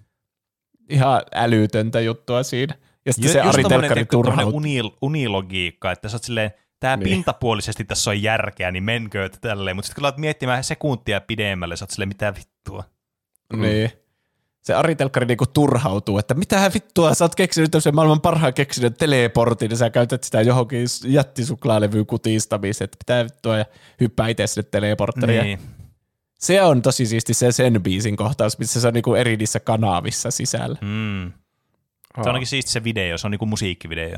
ihan 0.89 1.21
älytöntä 1.33 1.99
juttua 2.01 2.43
siinä. 2.43 2.75
Ja 3.05 3.13
sitten 3.13 3.29
Ju- 3.29 3.33
se 3.33 3.41
Ari 3.41 3.63
Telkkari 3.63 3.87
tiedätkö, 3.87 4.05
tommonen 4.11 4.37
turhaut. 4.37 4.53
uni, 4.55 4.81
unilogiikka, 5.01 5.91
että 5.91 6.09
sä 6.09 6.15
oot 6.15 6.23
silleen, 6.23 6.51
tää 6.85 6.97
Niin. 6.97 7.03
pintapuolisesti 7.03 7.85
tässä 7.85 8.09
on 8.09 8.21
järkeä, 8.21 8.71
niin 8.71 8.83
menkö 8.83 9.29
tälleen. 9.41 9.75
Mutta 9.75 9.87
sitten 9.87 10.01
kun 10.01 10.05
alat 10.05 10.17
miettimään 10.17 10.63
sekuntia 10.63 11.21
pidemmälle, 11.21 11.75
sä 11.77 11.83
oot 11.83 11.89
silleen, 11.89 12.07
mitä 12.07 12.33
vittua. 12.35 12.83
Niin. 13.53 13.91
se 14.61 14.73
Ari 14.73 14.95
Telkkari 14.95 15.25
niinku 15.25 15.45
turhautuu, 15.45 16.17
että 16.17 16.33
mitä 16.33 16.71
vittua, 16.73 17.13
sä 17.13 17.23
oot 17.23 17.35
keksinyt 17.35 17.71
tämmöisen 17.71 17.95
maailman 17.95 18.21
parhaan 18.21 18.53
keksinyt 18.53 18.97
teleportin, 18.97 19.71
ja 19.71 19.77
sä 19.77 19.89
käytät 19.89 20.23
sitä 20.23 20.41
johonkin 20.41 20.85
jättisuklaalevyyn 21.05 22.05
kutistamiseen, 22.05 22.85
että 22.85 22.97
mitä 22.99 23.23
vittua, 23.23 23.57
ja 23.57 23.65
hyppää 24.01 24.27
itse 24.27 24.47
sinne 24.47 24.69
teleportteriin. 24.71 25.43
Niin. 25.43 25.59
Se 26.39 26.61
on 26.63 26.81
tosi 26.81 27.05
siisti 27.05 27.33
se 27.33 27.51
sen 27.51 27.83
biisin 27.83 28.15
kohtaus, 28.15 28.59
missä 28.59 28.81
se 28.81 28.87
on 28.87 28.93
niinku 28.93 29.13
eri 29.13 29.37
niissä 29.37 29.59
kanavissa 29.59 30.31
sisällä. 30.31 30.77
Mm. 30.81 31.31
Se 32.15 32.21
on 32.21 32.27
ainakin 32.27 32.47
siisti 32.47 32.71
se 32.71 32.83
video, 32.83 33.17
se 33.17 33.27
on 33.27 33.31
niinku 33.31 33.45
musiikkivideo. 33.45 34.17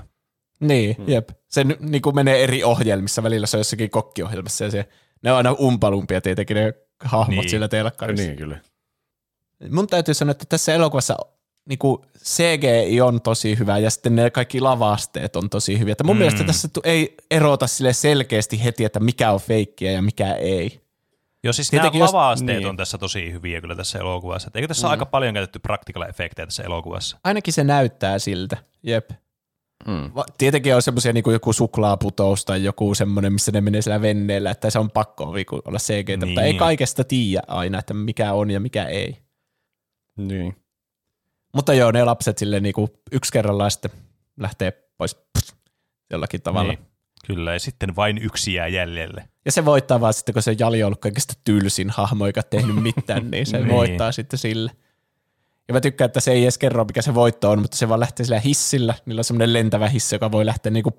Niin, 0.59 0.95
hmm. 0.97 1.09
jep. 1.09 1.29
Se 1.47 1.63
n- 1.63 1.77
niinku 1.79 2.11
menee 2.11 2.43
eri 2.43 2.63
ohjelmissa, 2.63 3.23
välillä 3.23 3.47
se 3.47 3.57
on 3.57 3.59
jossakin 3.59 3.89
kokkiohjelmassa 3.89 4.63
ja 4.63 4.71
se, 4.71 4.89
ne 5.23 5.31
on 5.31 5.38
aina 5.38 5.55
umpalumpia 5.59 6.21
tietenkin 6.21 6.55
ne 6.55 6.73
hahmot 7.03 7.27
Niin. 7.29 7.39
niin. 7.41 7.49
sillä 7.49 7.67
telkkarissa. 7.67 8.25
Niin 8.25 8.38
kyllä. 8.38 8.59
Mun 9.69 9.88
täytyy 9.88 10.13
sanoa, 10.13 10.31
että 10.31 10.45
tässä 10.49 10.73
elokuvassa 10.73 11.17
niinku 11.69 12.05
CGI 12.23 13.01
on 13.01 13.21
tosi 13.21 13.59
hyvä 13.59 13.77
ja 13.77 13.89
sitten 13.89 14.15
ne 14.15 14.29
kaikki 14.29 14.61
lavasteet 14.61 15.35
on 15.35 15.49
tosi 15.49 15.79
hyviä. 15.79 15.91
Että 15.91 16.03
mun 16.03 16.15
Mm. 16.15 16.17
mm. 16.17 16.19
mielestä 16.19 16.43
tässä 16.43 16.67
ei 16.84 17.15
erota 17.31 17.67
sille 17.67 17.93
selkeästi 17.93 18.63
heti, 18.63 18.85
että 18.85 18.99
mikä 18.99 19.31
on 19.31 19.39
feikkiä 19.39 19.91
ja 19.91 20.01
mikä 20.01 20.34
ei. 20.34 20.81
Joo, 21.43 21.53
siis 21.53 21.69
Tietenkin 21.69 21.99
nämä 21.99 22.05
jos- 22.05 22.13
lavasteet 22.13 22.57
niin. 22.57 22.67
on 22.67 22.77
tässä 22.77 22.97
tosi 22.97 23.31
hyviä 23.31 23.61
kyllä 23.61 23.75
tässä 23.75 23.99
elokuvassa. 23.99 24.51
Eikö 24.55 24.67
tässä 24.67 24.88
mm. 24.88 24.88
ole 24.88 24.91
aika 24.93 25.05
paljon 25.05 25.34
käytetty 25.34 25.59
practical 25.59 26.01
efektejä 26.01 26.45
tässä 26.45 26.63
elokuvassa? 26.63 27.17
Ainakin 27.23 27.53
se 27.53 27.63
näyttää 27.63 28.19
siltä, 28.19 28.57
jep. 28.84 29.09
Mm. 29.88 30.12
Tietenkin 30.38 30.76
on 30.76 30.82
semmoisia 30.82 31.14
niin 31.14 31.24
joku 31.32 31.54
suklaaputous 31.54 32.45
tai 32.45 32.64
joku 32.64 32.95
semmoinen, 32.95 33.34
missä 33.34 33.52
ne 33.52 33.62
menee 33.62 33.82
sillä 33.82 34.02
venneellä, 34.02 34.52
että 34.52 34.70
se 34.70 34.80
on 34.80 34.91
pakko 34.91 35.24
olla 35.66 35.80
CG, 35.80 36.08
niin. 36.08 36.26
mutta 36.28 36.41
ei 36.41 36.49
Niin. 36.52 36.60
kaikesta 36.60 37.04
tiedä 37.04 37.41
aina, 37.48 37.80
että 37.80 37.94
mikä 37.94 38.34
on 38.34 38.52
ja 38.52 38.60
mikä 38.60 38.86
ei. 38.86 39.18
Niin. 40.18 40.56
Mutta 41.54 41.74
joo, 41.74 41.91
ne 41.91 42.04
lapset 42.04 42.38
sille 42.38 42.60
niinku 42.60 42.90
yksi 43.12 43.32
kerrallaan 43.32 43.72
sitten 43.72 43.91
lähtee 44.40 44.72
pois 44.98 45.16
pff, 45.16 45.54
jollakin 46.12 46.41
tavalla. 46.41 46.74
Niin. 46.74 46.86
Kyllä, 47.28 47.54
ja 47.54 47.60
sitten 47.60 47.95
vain 47.95 48.18
yksi 48.18 48.54
jää 48.54 48.68
jäljelle. 48.68 49.30
Ja 49.45 49.52
se 49.52 49.66
voittaa 49.66 50.02
vaan 50.02 50.14
sitten, 50.14 50.34
kun 50.34 50.41
se 50.44 50.56
Jali 50.60 50.84
on 50.84 50.88
ollut 50.88 51.02
kaikista 51.02 51.34
tylsin 51.44 51.90
hahmo, 51.90 52.26
eikä 52.28 52.44
tehnyt 52.44 52.76
mitään, 52.84 53.32
niin 53.32 53.45
se 53.45 53.58
Niin. 53.58 53.70
voittaa 53.70 54.12
sitten 54.12 54.40
sille. 54.40 54.72
Ja 55.68 55.73
mä 55.73 55.81
tykkään, 55.81 56.06
että 56.06 56.19
se 56.19 56.31
ei 56.31 56.44
edes 56.44 56.57
kerro, 56.57 56.85
mikä 56.85 57.02
se 57.02 57.14
voitto 57.14 57.52
on, 57.52 57.61
mutta 57.61 57.77
se 57.77 57.89
vaan 57.89 57.99
lähtee 57.99 58.26
sillä 58.26 58.39
hissillä. 58.39 58.94
Niillä 59.06 59.19
on 59.19 59.23
semmoinen 59.23 59.53
lentävä 59.53 59.89
hissi, 59.89 60.15
joka 60.15 60.31
voi 60.31 60.45
lähteä 60.45 60.72
niinku 60.72 60.94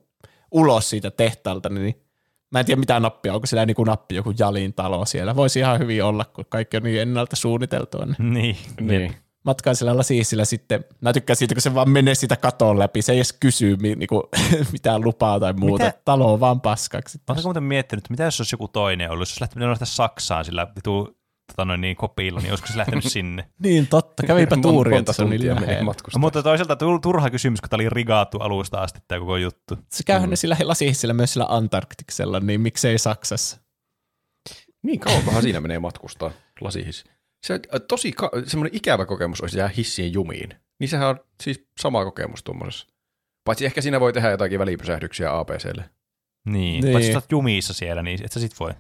ulos 0.51 0.91
siitä 0.91 1.11
tehtaalta. 1.11 1.69
Niin 1.69 2.03
mä 2.51 2.61
en 2.61 2.67
tiedä 2.67 2.79
mitä 2.79 3.01
nappia, 3.01 3.35
onko 3.35 3.47
sillä 3.47 3.67
niinku 3.67 3.85
nappi 3.85 4.15
joku 4.15 4.33
Jalin 4.39 4.75
talo 4.75 5.05
siellä. 5.05 5.37
Voisi 5.37 5.59
ihan 5.59 5.79
hyvin 5.79 6.05
olla, 6.05 6.25
kun 6.25 6.45
kaikki 6.49 6.77
on 6.77 6.83
niin 6.83 7.01
ennalta 7.01 7.37
suunniteltua. 7.37 8.07
Niin 8.07 8.17
Niin. 8.29 8.57
Niin. 8.81 9.15
matkaa 9.45 9.75
sillä 9.75 9.97
lasihissillä 9.97 10.45
sitten. 10.45 10.85
Mä 11.01 11.13
tykkään 11.13 11.37
siitä, 11.37 11.55
kun 11.55 11.63
se 11.63 11.75
vaan 11.75 11.91
menee 11.91 12.15
sitä 12.15 12.37
katon 12.37 12.79
läpi. 12.79 13.03
Se 13.03 13.13
ei 13.13 13.19
edes 13.19 13.33
kysy 13.33 13.77
niinku, 13.77 14.29
mitään 14.73 15.05
lupaa 15.05 15.41
tai 15.41 15.53
muuta. 15.53 15.85
Mitä? 15.85 15.99
Talo 16.05 16.33
on 16.33 16.41
vaan 16.41 16.61
paskaksi. 16.61 17.21
Oletko 17.29 17.43
muuten 17.43 17.63
miettinyt, 17.63 18.11
mitä 18.11 18.25
jos 18.25 18.41
olisi 18.41 18.55
joku 18.55 18.69
toinen 18.69 19.11
ollut, 19.11 19.29
jos 19.29 19.43
olisi 19.43 19.57
lähtenyt 19.59 19.79
Saksaan 19.89 20.45
sillä 20.45 20.67
vitu 20.77 21.18
tota 21.53 21.65
noin, 21.65 21.81
niin, 21.81 21.97
kopilla, 21.97 22.41
niin 22.41 22.51
olisiko 22.51 22.69
se 22.69 22.79
lähtenyt 22.79 23.05
sinne? 23.13 23.49
Niin 23.59 23.87
totta, 23.87 24.23
kävipä 24.27 24.57
tuuri, 24.63 24.97
että 24.97 25.13
se 25.13 25.23
on 25.23 25.31
niin 25.31 25.47
lähellä. 25.47 25.95
Mutta 26.19 26.43
toisaalta 26.43 26.77
tu- 26.77 26.99
turha 26.99 27.31
kysymys, 27.31 27.61
kun 27.61 27.71
tämä 27.71 27.77
oli 27.77 27.89
rigaattu 27.89 28.39
alusta 28.39 28.81
asti 28.81 29.01
tämä 29.09 29.21
koko 29.21 29.37
juttu. 29.37 29.79
Se 29.93 30.03
käyhän 30.07 30.29
mm. 30.29 30.31
ne 30.31 30.37
sillä 30.37 30.57
lasihissillä 30.63 31.15
myös 31.15 31.33
sillä 31.33 31.47
Antarktiksella, 31.49 32.41
niin 32.41 32.61
miksei 32.61 32.99
Saksassa? 32.99 33.61
Niin 34.83 35.01
kauankohan 35.01 35.43
siinä 35.43 35.61
menee 35.61 35.79
matkustaa 35.79 36.31
lasihissi. 36.61 37.05
Se 37.47 37.53
on 37.53 37.61
äh, 37.75 37.81
tosi 37.89 38.13
ka- 38.13 38.31
semmoinen 38.47 38.77
ikävä 38.77 39.07
kokemus 39.07 39.41
olisi 39.41 39.59
jää 39.59 39.69
hissien 39.69 40.13
jumiin. 40.13 40.49
Niin 40.81 40.89
sehän 40.89 41.09
on 41.09 41.21
siis 41.43 41.67
sama 41.81 42.05
kokemus 42.05 42.43
tuommoisessa. 42.43 42.87
Paitsi 43.45 43.67
ehkä 43.67 43.81
siinä 43.81 44.01
voi 44.01 44.13
tehdä 44.13 44.31
jotakin 44.31 44.59
välipysähdyksiä 44.59 45.39
ABClle. 45.39 45.91
Niin. 46.45 46.53
Niin. 46.53 46.85
niin. 46.85 46.93
Paitsi 46.93 47.11
jos 47.11 47.17
olet 47.17 47.33
jumissa 47.33 47.75
siellä, 47.75 48.03
niin 48.03 48.25
et 48.25 48.33
sä 48.33 48.41
sit 48.41 48.61
voi. 48.61 48.71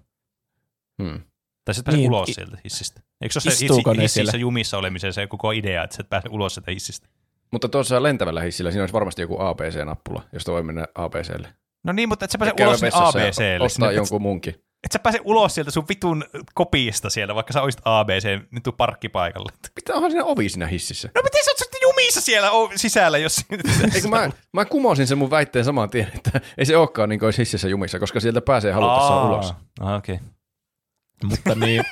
Hmm. 1.02 1.20
Tai 1.68 1.74
sä 1.74 1.80
et 1.80 1.84
pääse 1.84 1.98
Niin, 1.98 2.10
ulos 2.10 2.28
sieltä 2.32 2.58
hissistä. 2.64 3.00
Eikö 3.20 3.32
se 3.32 3.48
ole 3.48 3.54
se 3.54 3.66
hississä 4.02 4.08
siellä? 4.08 4.40
jumissa 4.40 4.78
olemisen 4.78 5.12
se 5.12 5.26
koko 5.26 5.52
idea, 5.52 5.84
että 5.84 5.96
sä 5.96 6.00
et 6.00 6.08
pääse 6.08 6.28
ulos 6.30 6.54
sieltä 6.54 6.70
hissistä? 6.70 7.08
Mutta 7.52 7.68
tuossa 7.68 8.02
lentävällä 8.02 8.40
hissillä 8.42 8.70
siinä 8.70 8.82
olisi 8.82 8.92
varmasti 8.92 9.22
joku 9.22 9.40
ABC-nappula, 9.40 10.22
josta 10.32 10.52
voi 10.52 10.62
mennä 10.62 10.86
ABClle. 10.94 11.48
No 11.84 11.92
niin, 11.92 12.08
mutta 12.08 12.24
et 12.24 12.30
sä 12.30 12.38
pääse 12.38 12.54
Käydä 12.54 12.68
ulos 12.68 12.80
sinne 12.80 12.90
ja 12.94 13.08
ABClle. 13.08 13.64
Ostaa 13.64 13.92
jonkun 13.92 14.22
munkin. 14.22 14.54
et, 14.84 14.92
sä 14.92 14.98
pääse 14.98 15.20
ulos 15.24 15.54
sieltä 15.54 15.70
sun 15.70 15.84
vitun 15.88 16.24
kopiista 16.54 17.10
siellä, 17.10 17.34
vaikka 17.34 17.52
sä 17.52 17.62
olisit 17.62 17.80
ABC, 17.84 18.38
nyt 18.50 18.62
tuu 18.62 18.72
parkkipaikalle. 18.72 19.52
Mitä 19.76 19.94
onhan 19.94 20.10
siinä 20.10 20.24
ovi 20.24 20.48
siinä 20.48 20.66
hississä? 20.66 21.08
No 21.14 21.22
miten 21.24 21.44
sä 21.44 21.50
oot 21.50 21.58
sitten 21.58 21.80
jumissa 21.82 22.20
siellä 22.20 22.50
sisällä, 22.76 23.18
jos... 23.18 23.44
Eikö 23.94 24.08
mä, 24.08 24.30
mä 24.52 24.64
kumosin 24.64 25.06
sen 25.06 25.18
mun 25.18 25.30
väitteen 25.30 25.64
saman 25.64 25.90
tien, 25.90 26.10
että 26.16 26.40
ei 26.58 26.66
se 26.66 26.76
olekaan 26.76 27.08
niin 27.08 27.18
kuin 27.18 27.26
olisi 27.26 27.38
hississä 27.38 27.68
jumissa, 27.68 27.98
koska 27.98 28.20
sieltä 28.20 28.40
pääsee 28.40 28.72
halutessaan 28.72 29.28
ulos. 29.30 29.54
Ah, 29.80 29.96
okei. 29.96 30.14
Okay. 30.14 30.37
Mutta 31.24 31.54
niin, 31.54 31.82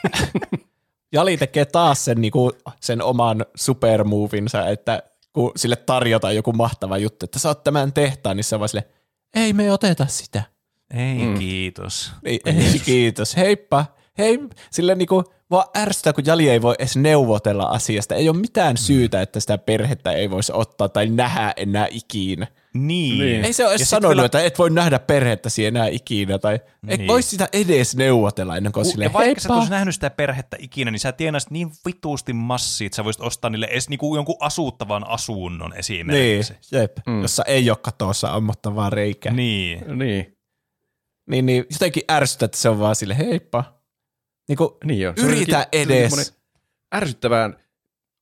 Jali 1.12 1.36
tekee 1.36 1.64
taas 1.64 2.04
sen, 2.04 2.20
niin 2.20 2.32
kuin, 2.32 2.52
sen 2.80 3.02
oman 3.02 3.46
supermovinsa, 3.54 4.68
että 4.68 5.02
kun 5.32 5.52
sille 5.56 5.76
tarjotaan 5.76 6.36
joku 6.36 6.52
mahtava 6.52 6.98
juttu, 6.98 7.24
että 7.26 7.38
sä 7.38 7.48
oot 7.48 7.64
tämän 7.64 7.92
tehtaan, 7.92 8.36
niin 8.36 8.44
se 8.44 8.54
on 8.56 8.60
vaan 8.60 8.68
sille, 8.68 8.88
ei 9.34 9.52
me 9.52 9.72
oteta 9.72 10.06
sitä. 10.06 10.42
Ei, 10.94 11.14
Mm. 11.18 11.24
mm. 11.28 11.38
kiitos. 11.38 12.12
Ei, 12.24 12.40
ei 12.44 12.78
kiitos, 12.84 13.36
heippa. 13.36 13.86
Hei, 14.18 14.38
sille 14.70 14.94
niinku, 14.94 15.24
vaan 15.50 15.64
ärsyttää, 15.76 16.12
kun 16.12 16.26
Jali 16.26 16.48
ei 16.50 16.62
voi 16.62 16.74
edes 16.78 16.96
neuvotella 16.96 17.64
asiasta. 17.64 18.14
Ei 18.14 18.28
ole 18.28 18.36
mitään 18.36 18.76
syytä, 18.76 19.22
että 19.22 19.40
sitä 19.40 19.58
perhettä 19.58 20.12
ei 20.12 20.30
voisi 20.30 20.52
ottaa 20.54 20.88
tai 20.88 21.08
nähdä 21.08 21.52
enää 21.56 21.88
ikinä. 21.90 22.46
Niin. 22.74 23.18
Niin. 23.18 23.44
Ei 23.44 23.52
se 23.52 23.66
ole 23.66 23.74
edes 23.74 23.90
sanonut, 23.90 24.16
vielä- 24.16 24.26
että 24.26 24.42
et 24.42 24.58
voi 24.58 24.70
nähdä 24.70 24.98
perhettäsi 24.98 25.66
enää 25.66 25.86
ikinä, 25.88 26.38
tai 26.38 26.54
et 26.88 26.98
Niin. 26.98 27.08
voi 27.08 27.22
sitä 27.22 27.48
edes 27.52 27.96
neuvotella 27.96 28.56
ennen 28.56 28.72
kuin 28.72 28.84
Ku- 28.84 28.90
sille 28.90 29.04
ja 29.04 29.12
vaikka 29.12 29.40
sä 29.40 29.48
et 29.62 29.70
nähnyt 29.70 29.94
sitä 29.94 30.10
perhettä 30.10 30.56
ikinä, 30.60 30.90
niin 30.90 31.00
sä 31.00 31.12
tienaisit 31.12 31.50
niin 31.50 31.70
vituusti 31.86 32.32
massia, 32.32 32.86
että 32.86 32.96
sä 32.96 33.04
voisit 33.04 33.22
ostaa 33.22 33.50
niille 33.50 33.66
edes 33.66 33.88
niinku 33.88 34.16
jonkun 34.16 34.36
asuttavan 34.40 35.08
asunnon 35.08 35.70
Niin, 35.70 35.78
esimerkiksi. 35.78 36.54
jep, 36.72 36.96
Mm. 37.06 37.22
jossa 37.22 37.44
ei 37.44 37.70
ole 37.70 37.78
katossa 37.82 38.32
ammottavaa 38.32 38.90
reikää. 38.90 39.32
Niin. 39.32 39.78
Niin. 39.86 39.98
Niin, 39.98 40.36
Niin, 41.30 41.46
niin 41.46 41.64
jotenkin 41.72 42.02
ärsyttää, 42.10 42.44
että 42.44 42.58
se 42.58 42.68
on 42.68 42.78
vaan 42.78 42.96
sille 42.96 43.18
heippa. 43.18 43.75
Niin 44.48 44.56
kuin, 44.56 44.70
niin. 44.84 45.12
Se 45.16 45.22
on 45.26 45.30
yritä 45.30 45.58
jotenkin- 45.72 45.96
edes. 45.96 46.38
Ärsyttävän 46.94 47.56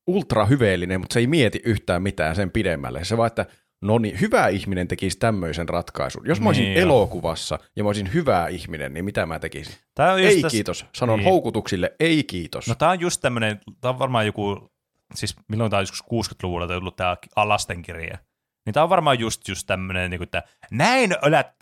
ultrahyveellinen, 0.06 1.01
mutta 1.01 1.14
se 1.14 1.20
ei 1.20 1.26
mieti 1.26 1.60
yhtään 1.64 2.02
mitään 2.02 2.36
sen 2.36 2.51
pidemmälle. 2.51 3.05
Se 3.05 3.16
vaan, 3.16 3.26
että 3.26 3.46
no 3.82 3.98
niin, 3.98 4.20
hyvä 4.20 4.48
ihminen 4.48 4.88
tekisi 4.88 5.18
tämmöisen 5.18 5.68
ratkaisun. 5.68 6.22
Jos 6.26 6.40
mä 6.40 6.48
olisin 6.48 6.64
Niin 6.64 6.78
elokuvassa 6.78 7.59
ja 7.76 7.82
mä 7.84 7.88
olisin 7.88 8.12
hyvä 8.14 8.48
ihminen, 8.48 8.94
niin 8.94 9.05
mitä 9.05 9.26
mä 9.26 9.38
tekisin? 9.38 9.74
Tää 9.94 10.12
on 10.12 10.22
just 10.22 10.34
Ei 10.36 10.42
täs- 10.42 10.51
kiitos. 10.51 10.86
Sanon 10.94 11.18
Niin. 11.18 11.24
houkutuksille, 11.24 11.92
ei 12.01 12.24
kiitos. 12.24 12.68
No 12.68 12.74
tää 12.74 12.90
on 12.90 13.01
just 13.01 13.20
tämmönen, 13.20 13.60
tää 13.80 13.90
on 13.90 13.98
varmaan 13.98 14.26
joku, 14.26 14.70
siis 15.14 15.36
milloin 15.48 15.70
tää 15.70 15.78
on 15.78 15.82
joskus 15.82 16.02
60-luvulla 16.02 16.66
tullut 16.68 16.96
tää 16.96 17.16
lastenkirja. 17.36 18.18
Niin 18.66 18.74
tää 18.74 18.82
on 18.82 18.88
varmaan 18.88 19.18
just, 19.18 19.48
just 19.48 19.66
tämmönen, 19.66 20.10
niin 20.10 20.22
että 20.22 20.42
näin 20.70 21.16
elät 21.22 21.56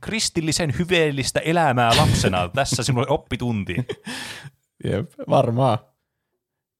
kristillisen 0.00 0.74
hyveellistä 0.78 1.40
elämää 1.40 1.96
lapsena. 1.96 2.48
Tässä 2.54 2.82
sinulle 2.82 3.06
oppitunti. 3.08 3.76
Jep, 4.84 5.12
varmaan. 5.28 5.78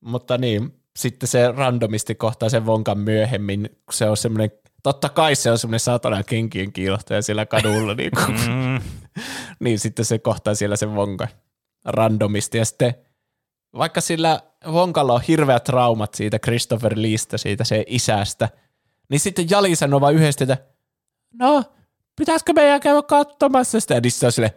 Mutta 0.01 0.39
niin, 0.39 0.83
sitten 0.97 1.29
se 1.29 1.53
randomisti 1.53 2.15
kohtaa 2.15 2.49
sen 2.49 2.67
vonkan 2.67 2.99
myöhemmin, 2.99 3.69
kun 3.87 3.95
se 3.95 4.11
on 4.11 4.17
semmoinen, 4.17 4.51
totta 4.83 5.09
kai 5.09 5.35
se 5.35 5.51
on 5.51 5.59
semmoinen 5.59 5.81
satana 5.81 6.23
kenkien 6.23 6.73
kiilohtaja 6.73 7.23
siellä 7.23 7.47
kadulla, 7.47 7.95
niin, 7.95 8.11
kuin, 8.11 8.41
Mm. 8.49 8.81
niin 9.65 9.79
sitten 9.79 10.05
se 10.05 10.19
kohtaa 10.19 10.55
siellä 10.55 10.77
sen 10.77 10.95
vonkan 10.95 11.29
randomisti. 11.85 12.59
Ja 12.59 12.65
sitten 12.65 12.95
vaikka 13.79 14.01
sillä 14.01 14.41
vonkalla 14.73 15.13
on 15.13 15.23
hirveät 15.29 15.65
traumat 15.65 16.15
siitä 16.15 16.39
Christopher 16.39 16.93
Leestä, 16.97 17.39
siitä 17.39 17.65
se 17.65 17.85
isästä, 17.87 18.49
niin 19.13 19.21
sitten 19.21 19.51
Jali 19.51 19.77
sanoo 19.77 20.01
vaan 20.01 20.15
yhdesti, 20.15 20.45
että 20.45 20.59
no, 21.39 21.65
pitäisikö 22.17 22.53
meidän 22.53 22.81
käydä 22.81 23.03
katsomassa 23.03 23.81
sitä? 23.81 23.95
Ja 23.95 24.01
niin 24.01 24.11
se 24.11 24.27
on 24.27 24.33
silleen, 24.33 24.53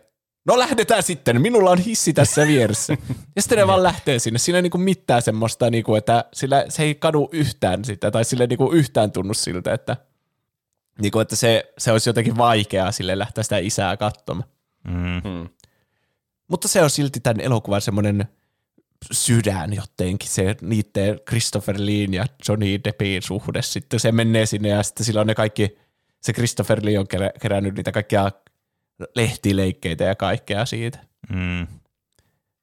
no 0.45 0.59
lähdetään 0.59 1.03
sitten, 1.03 1.41
minulla 1.41 1.71
on 1.71 1.77
hissi 1.77 2.13
tässä 2.13 2.47
vieressä. 2.47 2.97
ja 3.35 3.41
sitten 3.41 3.57
ne 3.57 3.67
vaan 3.67 3.83
lähtee 3.83 4.19
sinne. 4.19 4.39
Siinä 4.39 4.57
ei 4.57 4.61
niinku 4.61 4.77
mitään 4.77 5.21
semmoista, 5.21 5.69
niinku, 5.69 5.95
että 5.95 6.25
sillä, 6.33 6.65
se 6.69 6.83
ei 6.83 6.95
kadu 6.95 7.29
yhtään 7.31 7.85
sitä, 7.85 8.11
tai 8.11 8.25
sille 8.25 8.47
niinku 8.47 8.71
yhtään 8.71 9.11
tunnu 9.11 9.33
siltä, 9.33 9.73
että, 9.73 9.97
niinku, 11.01 11.19
että 11.19 11.35
se, 11.35 11.73
se 11.77 11.91
olisi 11.91 12.09
jotenkin 12.09 12.37
vaikeaa 12.37 12.91
sille 12.91 13.19
lähteä 13.19 13.43
sitä 13.43 13.57
isää 13.57 13.97
katsomaan. 13.97 14.49
Mm. 14.87 15.21
Hmm. 15.23 15.49
Mutta 16.47 16.67
se 16.67 16.83
on 16.83 16.89
silti 16.89 17.19
tämän 17.19 17.41
elokuvan 17.41 17.81
semmoinen 17.81 18.25
sydän 19.11 19.73
jotenkin, 19.73 20.29
se 20.29 20.55
niiden 20.61 21.19
Christopher 21.29 21.75
Leen 21.79 22.13
ja 22.13 22.25
Johnny 22.49 22.79
Deppin 22.83 23.21
suhde. 23.21 23.61
Sitten 23.61 23.99
se 23.99 24.11
menee 24.11 24.45
sinne 24.45 24.69
ja 24.69 24.83
sitten 24.83 25.05
sillä 25.05 25.21
on 25.21 25.27
ne 25.27 25.35
kaikki, 25.35 25.77
se 26.21 26.33
Christopher 26.33 26.79
Lee 26.83 26.99
on 26.99 27.07
kerä- 27.07 27.31
kerännyt 27.41 27.75
niitä 27.75 27.91
kaikkia 27.91 28.31
lehtileikkeitä 29.15 30.03
ja 30.03 30.15
kaikkea 30.15 30.65
siitä. 30.65 30.99
Mm. 31.29 31.67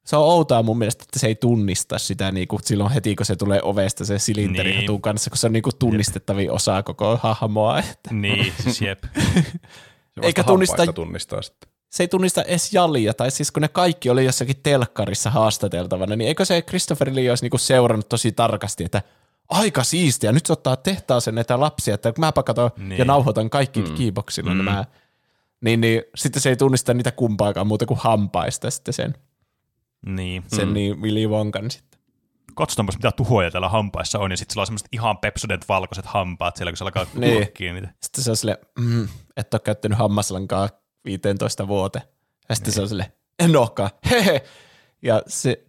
se 0.07 0.17
on 0.17 0.23
outoa 0.25 0.63
mun 0.63 0.79
mielestä, 0.79 1.03
että 1.03 1.19
se 1.19 1.27
ei 1.27 1.35
tunnista 1.35 1.99
sitä 1.99 2.33
niin 2.33 2.49
kuin 2.49 2.61
silloin 2.65 2.93
heti, 2.93 3.17
kun 3.17 3.27
se 3.27 3.37
tulee 3.37 3.61
ovesta 3.63 4.05
se 4.05 4.19
silinterihatun 4.19 4.95
Niin. 4.95 5.03
kanssa, 5.03 5.31
kun 5.31 5.37
se 5.39 5.47
on 5.47 5.53
niin 5.53 5.63
kuin 5.63 5.77
tunnistettavia 5.79 6.53
osa 6.53 6.83
koko 6.83 7.17
hahmoa. 7.23 7.79
Että 7.79 8.15
Niin, 8.15 8.53
siis 8.63 8.81
jep. 8.83 9.05
Se 9.15 9.21
vasta 10.17 10.27
Eikä 10.27 10.43
tunnista- 10.43 10.93
tunnistaa 10.93 11.43
sitten. 11.43 11.72
Se 11.93 12.03
ei 12.03 12.09
tunnista 12.09 12.43
edes 12.43 12.73
jalia, 12.73 13.15
tai 13.15 13.31
siis 13.31 13.51
kun 13.51 13.63
ne 13.63 13.69
kaikki 13.69 14.11
oli 14.11 14.25
jossakin 14.25 14.57
telkkarissa 14.63 15.31
haastateltavana, 15.31 16.17
niin 16.17 16.29
eikö 16.29 16.45
se 16.45 16.63
Christopher 16.63 17.15
Lee 17.15 17.31
olisi 17.31 17.45
niinku 17.45 17.59
seurannut 17.59 18.09
tosi 18.09 18.33
tarkasti, 18.33 18.85
että 18.85 19.03
aika 19.49 19.85
siistiä, 19.85 20.33
nyt 20.33 20.47
se 20.47 20.53
ottaa 20.53 20.77
tehtaaseen 20.77 21.35
näitä 21.35 21.61
lapsia, 21.61 21.95
että 21.95 22.13
mäpä 22.19 22.43
katon 22.43 22.71
niin. 22.77 22.99
Ja 22.99 23.05
nauhoitan 23.05 23.51
kaikki 23.51 23.83
mm. 23.83 23.95
keyboxilla 23.95 24.51
mm. 24.51 24.57
nämä, 24.57 24.85
niin, 25.61 25.81
niin 25.81 26.03
sitten 26.15 26.43
se 26.43 26.49
ei 26.49 26.57
tunnista 26.57 26.95
niitä 26.95 27.11
kumpaakaan 27.11 27.67
muuta 27.67 27.87
kuin 27.87 28.01
hampaista 28.03 28.71
sitten 28.71 28.95
sen, 28.95 29.15
Niin. 30.07 30.45
sen 30.47 30.69
mm. 30.69 30.75
niin 30.75 31.03
Willy 31.03 31.27
Wonkan 31.27 31.71
sitten. 31.71 32.01
Katsotaanpas, 32.55 32.97
mitä 32.97 33.13
tuhoja 33.13 33.51
täällä 33.51 33.69
hampaissa 33.69 34.19
on, 34.19 34.31
ja 34.31 34.37
sitten 34.37 34.53
sillä 34.53 34.63
on 34.63 34.67
semmoiset 34.67 34.89
ihan 34.93 35.19
pepsudet 35.19 35.69
valkoiset 35.69 36.07
hampaat 36.07 36.57
siellä, 36.57 36.73
kun 36.73 36.77
se 36.77 36.85
alkaa 36.85 37.07
Niin. 37.15 37.49
niitä. 37.75 37.95
Sitten 38.03 38.25
se 38.25 38.31
on 38.31 38.37
silleen, 38.37 38.59
mm, 38.79 39.09
et 39.37 39.55
ole 39.55 39.61
käyttänyt 39.65 39.99
hammaslankaa 39.99 40.69
15 41.05 41.69
vuoteen. 41.69 42.05
Ja 42.49 42.55
sitten 42.55 42.71
niin. 42.71 42.75
se 42.75 42.83
on 42.83 42.89
silleen, 42.89 43.13
en 43.39 43.57
olekaan, 43.57 43.91
hehe. 44.11 44.43
Ja 45.03 45.23
se, 45.27 45.65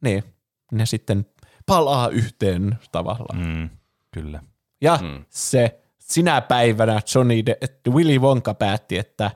niin, 0.00 0.24
ne 0.72 0.86
sitten 0.86 1.26
palaa 1.66 2.08
yhteen 2.08 2.78
tavallaan. 2.92 3.46
Mm, 3.46 3.70
kyllä. 4.10 4.42
Ja 4.80 4.98
mm. 5.02 5.24
se 5.28 5.80
sinä 5.98 6.40
päivänä 6.40 7.00
Johnny 7.14 7.46
De, 7.46 7.56
Willy 7.90 8.18
Wonka 8.18 8.54
päätti, 8.54 8.98
että 8.98 9.30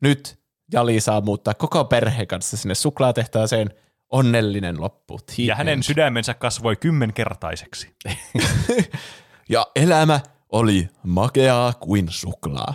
nyt 0.00 0.38
Jali 0.72 1.00
saa 1.00 1.20
muuttaa 1.20 1.54
koko 1.54 1.84
perheen 1.84 2.26
kanssa 2.26 2.56
sinne 2.56 2.74
suklaatehtaaseen 2.74 3.70
onnellinen 4.10 4.80
loppu. 4.80 5.20
Ja 5.38 5.54
hänen 5.54 5.82
sydämensä 5.82 6.34
kasvoi 6.34 6.76
kymmenkertaiseksi. 6.76 7.96
ja 9.48 9.66
elämä 9.76 10.20
oli 10.52 10.88
makeaa 11.02 11.72
kuin 11.72 12.06
suklaa. 12.10 12.74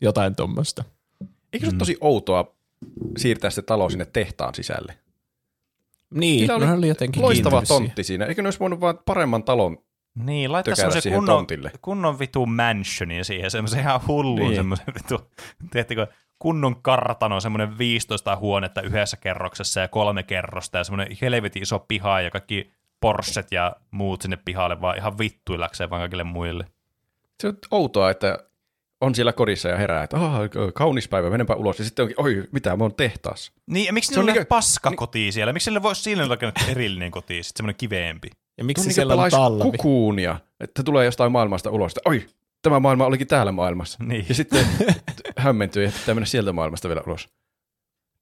Jotain 0.00 0.36
tuommoista. 0.36 0.84
Eikö 1.52 1.66
se 1.66 1.70
ole 1.72 1.78
tosi 1.78 1.96
outoa 2.00 2.54
siirtää 3.18 3.50
se 3.50 3.62
talo 3.62 3.90
sinne 3.90 4.04
tehtaan 4.04 4.54
sisälle? 4.54 4.98
Niin, 6.14 6.40
Niillä 6.40 6.54
oli, 6.54 6.78
oli 6.78 6.88
jotenkin 6.88 7.22
Loistava 7.22 7.62
tontti 7.62 8.04
siinä. 8.04 8.24
Eikö 8.26 8.42
ne 8.42 8.46
olisi 8.46 8.60
voinut 8.60 8.80
vaan 8.80 8.98
paremman 9.04 9.44
talon? 9.44 9.78
Niin, 10.14 10.52
laittaa 10.52 10.74
semmoisen 10.74 11.02
siihen 11.02 11.16
kunnon, 11.18 11.36
tontille. 11.36 11.72
kunnon 11.82 12.18
vitu 12.18 12.46
mansionin 12.46 13.24
siihen, 13.24 13.50
semmoisen 13.50 13.80
ihan 13.80 14.00
hullun 14.06 14.36
Niin. 14.36 14.46
niin. 14.48 14.56
semmoisen 14.56 14.86
vitu, 14.94 15.30
tiedättekö, 15.70 16.06
kunnon 16.38 16.82
kartano, 16.82 17.40
semmoinen 17.40 17.78
15 17.78 18.36
huonetta 18.36 18.82
yhdessä 18.82 19.16
kerroksessa 19.16 19.80
ja 19.80 19.88
kolme 19.88 20.22
kerrosta 20.22 20.78
ja 20.78 20.84
semmoinen 20.84 21.16
helvetin 21.20 21.62
iso 21.62 21.78
piha 21.78 22.20
ja 22.20 22.30
kaikki 22.30 22.70
Porschet 23.00 23.52
ja 23.52 23.76
muut 23.90 24.22
sinne 24.22 24.38
pihalle 24.44 24.80
vaan 24.80 24.96
ihan 24.96 25.18
vittuillakseen 25.18 25.90
vaan 25.90 26.00
kaikille 26.02 26.24
muille. 26.24 26.64
Se 27.40 27.48
on 27.48 27.54
outoa, 27.70 28.10
että 28.10 28.38
on 29.02 29.14
siellä 29.14 29.32
kodissa 29.32 29.68
ja 29.68 29.76
herää, 29.76 30.02
että 30.02 30.16
ah, 30.16 30.40
kaunis 30.74 31.08
päivä, 31.08 31.30
menenpä 31.30 31.54
ulos. 31.54 31.78
Ja 31.78 31.84
sitten 31.84 32.02
onkin, 32.02 32.20
oi, 32.20 32.44
mitä, 32.52 32.76
mä 32.76 32.84
oon 32.84 32.94
tehtaassa. 32.94 33.52
Niin, 33.66 33.86
ja 33.86 33.92
miksi 33.92 34.08
Se 34.08 34.14
se 34.14 34.20
on 34.20 34.26
niin 34.26 34.34
niinkö- 34.34 34.48
paska 34.48 34.90
koti 34.96 35.32
siellä? 35.32 35.52
Miksi 35.52 35.64
sille 35.64 35.82
voisi 35.82 36.02
siinä 36.02 36.28
rakennettu 36.28 36.64
erillinen 36.68 37.10
koti, 37.10 37.42
sitten 37.42 37.58
semmoinen 37.58 37.76
kiveempi? 37.76 38.30
Ja 38.58 38.64
miksi 38.64 38.84
niin 38.84 38.94
siellä 38.94 39.14
on 39.14 39.30
talvi? 39.30 39.62
kukuunia, 39.62 40.38
että 40.60 40.82
tulee 40.82 41.04
jostain 41.04 41.32
maailmasta 41.32 41.70
ulos, 41.70 41.92
että 41.92 42.10
oi, 42.10 42.26
tämä 42.62 42.80
maailma 42.80 43.06
olikin 43.06 43.26
täällä 43.26 43.52
maailmassa. 43.52 43.98
Niin. 44.04 44.26
Ja 44.28 44.34
sitten 44.34 44.66
hämmentyy, 45.36 45.84
että 45.84 46.00
pitää 46.00 46.14
mennä 46.14 46.26
sieltä 46.26 46.52
maailmasta 46.52 46.88
vielä 46.88 47.02
ulos. 47.06 47.28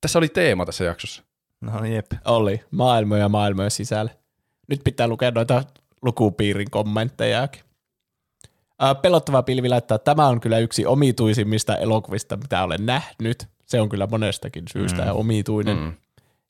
Tässä 0.01 0.19
oli 0.19 0.28
teema 0.28 0.66
tässä 0.66 0.85
jaksossa. 0.85 1.23
No 1.61 1.85
jep. 1.85 2.07
Oli. 2.24 2.61
Maailmoja 2.70 3.28
maailmoja 3.28 3.70
sisällä. 3.70 4.11
Nyt 4.69 4.81
pitää 4.85 5.09
lukea 5.09 5.31
noita 5.31 5.65
lukupiirin 6.02 6.70
kommenttejakin. 6.70 7.62
Ää, 8.81 8.94
Pelottava 8.94 9.43
pilvi 9.43 9.69
laittaa, 9.69 9.94
että 9.94 10.05
tämä 10.05 10.27
on 10.27 10.40
kyllä 10.40 10.59
yksi 10.59 10.86
omituisimmista 10.86 11.77
elokuvista, 11.77 12.36
mitä 12.36 12.65
olen 12.65 12.86
nähnyt. 12.86 13.47
Se 13.66 13.81
on 13.81 13.89
kyllä 13.89 14.09
monestakin 14.11 14.65
syystä 14.73 15.05
mm. 15.05 15.11
omituinen. 15.12 15.77
Mm. 15.77 15.93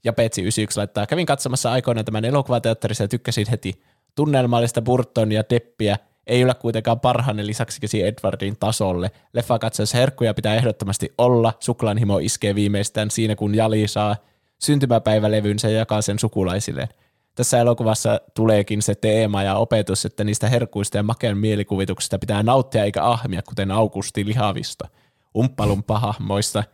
Ja 0.04 0.12
Petsi 0.12 0.40
91 0.40 0.78
laittaa, 0.78 1.06
kävin 1.06 1.26
katsomassa 1.26 1.72
aikoinaan 1.72 2.04
tämän 2.04 2.24
elokuvateatterissa 2.24 3.04
ja 3.04 3.08
tykkäsin 3.08 3.46
heti 3.50 3.82
tunnelmallista 4.14 4.82
Burton 4.82 5.32
ja 5.32 5.42
Deppiä. 5.50 5.96
Ei 6.26 6.44
ole 6.44 6.54
kuitenkaan 6.54 7.00
parhainen 7.00 7.46
lisäksi 7.46 8.02
Edwardin 8.02 8.56
tasolle. 8.60 9.10
Leffa 9.32 9.58
katsoessa 9.58 9.98
herkkuja 9.98 10.34
pitää 10.34 10.54
ehdottomasti 10.54 11.12
olla. 11.18 11.52
Suklaanhimo 11.60 12.18
iskee 12.18 12.54
viimeistään 12.54 13.10
siinä, 13.10 13.36
kun 13.36 13.54
Jali 13.54 13.88
saa 13.88 14.16
syntymäpäivälevynsä 14.58 15.68
ja 15.68 15.78
jakaa 15.78 16.02
sen 16.02 16.18
sukulaisilleen. 16.18 16.88
Tässä 17.40 17.58
elokuvassa 17.58 18.20
tuleekin 18.34 18.82
se 18.82 18.94
teema 18.94 19.42
ja 19.42 19.56
opetus, 19.56 20.04
että 20.04 20.24
niistä 20.24 20.48
herkuista 20.48 20.96
ja 20.96 21.02
makeen 21.02 21.38
mielikuvituksista 21.38 22.18
pitää 22.18 22.42
nauttia 22.42 22.84
eikä 22.84 23.04
ahmia, 23.04 23.42
kuten 23.42 23.70
Augusti 23.70 24.24
lihavista. 24.26 24.88
Umppalumpahahmoista. 25.36 26.64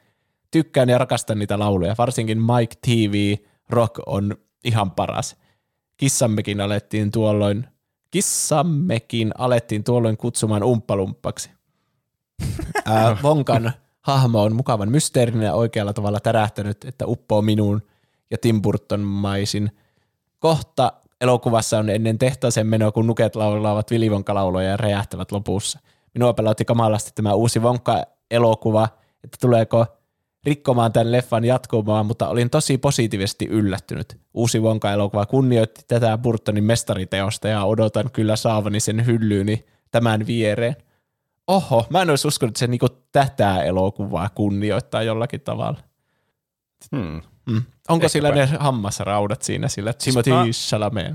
Tykkään 0.50 0.88
ja 0.88 0.98
rakastan 0.98 1.38
niitä 1.38 1.58
lauluja, 1.58 1.94
varsinkin 1.98 2.42
Mike 2.42 2.74
TV 2.86 3.36
Rock 3.70 4.00
on 4.06 4.36
ihan 4.64 4.90
paras. 4.90 5.36
Kissammekin 5.96 6.60
alettiin 6.60 7.10
tuolloin, 7.10 7.66
kissammekin 8.10 9.32
alettiin 9.38 9.84
tuolloin 9.84 10.16
kutsumaan 10.16 10.62
umppalumppaksi. 10.62 11.50
Ää, 12.86 13.16
Vonkan 13.22 13.72
hahmo 14.00 14.42
on 14.42 14.56
mukavan 14.56 14.90
mysteerinen 14.90 15.46
ja 15.46 15.54
oikealla 15.54 15.92
tavalla 15.92 16.20
tärähtänyt, 16.20 16.84
että 16.84 17.06
uppoo 17.06 17.42
minuun 17.42 17.82
ja 18.30 18.38
Tim 18.38 18.62
Burton 18.62 19.00
maisin. 19.00 19.70
Kohta 20.38 20.92
elokuvassa 21.20 21.78
on 21.78 21.90
ennen 21.90 22.18
tehtaaseen 22.18 22.66
menoa, 22.66 22.92
kun 22.92 23.06
nuket 23.06 23.36
laulaavat 23.36 23.90
Willy 23.90 24.08
Wonka-lauloja 24.08 24.68
ja 24.68 24.76
räjähtävät 24.76 25.32
lopussa. 25.32 25.78
Minua 26.14 26.32
pelotti 26.32 26.64
kamalasti 26.64 27.10
tämä 27.14 27.34
uusi 27.34 27.58
Wonka-elokuva, 27.58 28.88
että 29.24 29.38
tuleeko 29.40 29.86
rikkomaan 30.44 30.92
tämän 30.92 31.12
leffan 31.12 31.44
jatkumaan, 31.44 32.06
mutta 32.06 32.28
olin 32.28 32.50
tosi 32.50 32.78
positiivisesti 32.78 33.46
yllättynyt. 33.46 34.20
Uusi 34.34 34.60
Wonka-elokuva 34.60 35.26
kunnioitti 35.26 35.80
tätä 35.88 36.18
Burtonin 36.18 36.64
mestariteosta 36.64 37.48
ja 37.48 37.64
odotan 37.64 38.10
kyllä 38.10 38.36
saavani 38.36 38.80
sen 38.80 39.06
hyllyyni 39.06 39.66
tämän 39.90 40.26
viereen. 40.26 40.76
Oho, 41.46 41.86
mä 41.90 42.02
en 42.02 42.10
olisi 42.10 42.28
uskonut, 42.28 42.50
että 42.50 42.58
se 42.58 42.66
niinku 42.66 42.88
tätä 43.12 43.62
elokuvaa 43.62 44.28
kunnioittaa 44.28 45.02
jollakin 45.02 45.40
tavalla. 45.40 45.78
Hmm. 46.96 47.22
Mm. 47.46 47.62
Onko 47.88 47.94
Ehkäpä. 47.94 48.08
sillä 48.08 48.30
ne 48.30 48.46
hammasraudat 48.60 49.42
siinä 49.42 49.68
sillä 49.68 49.92
Timothy 49.92 50.30
mä- 50.30 50.44
Chalamet? 50.52 51.14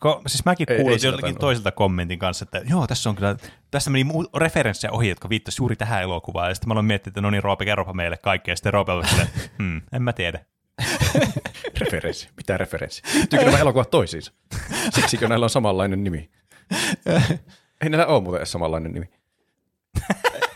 Ko, 0.00 0.22
siis 0.26 0.44
mäkin 0.44 0.66
Ei- 0.70 0.76
ei 0.76 0.82
kuulin 0.82 1.00
sillä 1.00 1.12
jollakin 1.16 1.38
toiselta 1.38 1.72
kommentin 1.72 2.18
kanssa, 2.18 2.42
että 2.42 2.60
joo, 2.70 2.86
tässä 2.86 3.10
on 3.10 3.16
kyllä, 3.16 3.36
tässä 3.70 3.90
meni 3.90 4.04
mu- 4.12 4.30
referenssejä 4.38 4.92
ohi, 4.92 5.08
jotka 5.08 5.28
viittasivat 5.28 5.58
juuri 5.58 5.76
tähän 5.76 6.02
elokuvaan, 6.02 6.48
ja 6.48 6.54
sitten 6.54 6.68
mä 6.68 6.72
aloin 6.72 6.86
miettiä, 6.86 7.10
että 7.10 7.20
no 7.20 7.30
niin, 7.30 7.42
Roope, 7.42 7.64
kerropa 7.64 7.92
meille 7.92 8.16
kaikkea, 8.16 8.52
ja 8.52 8.56
sitten 8.56 8.72
Roope 8.72 8.92
oli 8.92 9.06
silleen, 9.08 9.28
hmm, 9.58 9.82
en 9.92 10.02
mä 10.02 10.12
tiedä. 10.12 10.44
Referenssi. 11.80 12.28
Mitä 12.36 12.56
referenssi? 12.58 13.02
Liittyykö 13.14 13.44
nämä 13.44 13.58
elokuvat 13.58 13.90
toisiinsa? 13.90 14.32
Siksikö 14.94 15.28
näillä 15.28 15.44
on 15.44 15.50
samanlainen 15.50 16.04
nimi? 16.04 16.30
Ei 17.80 17.88
näillä 17.90 18.06
ole 18.06 18.22
muuten 18.22 18.38
edes 18.38 18.52
samanlainen 18.52 18.92
nimi. 18.92 19.10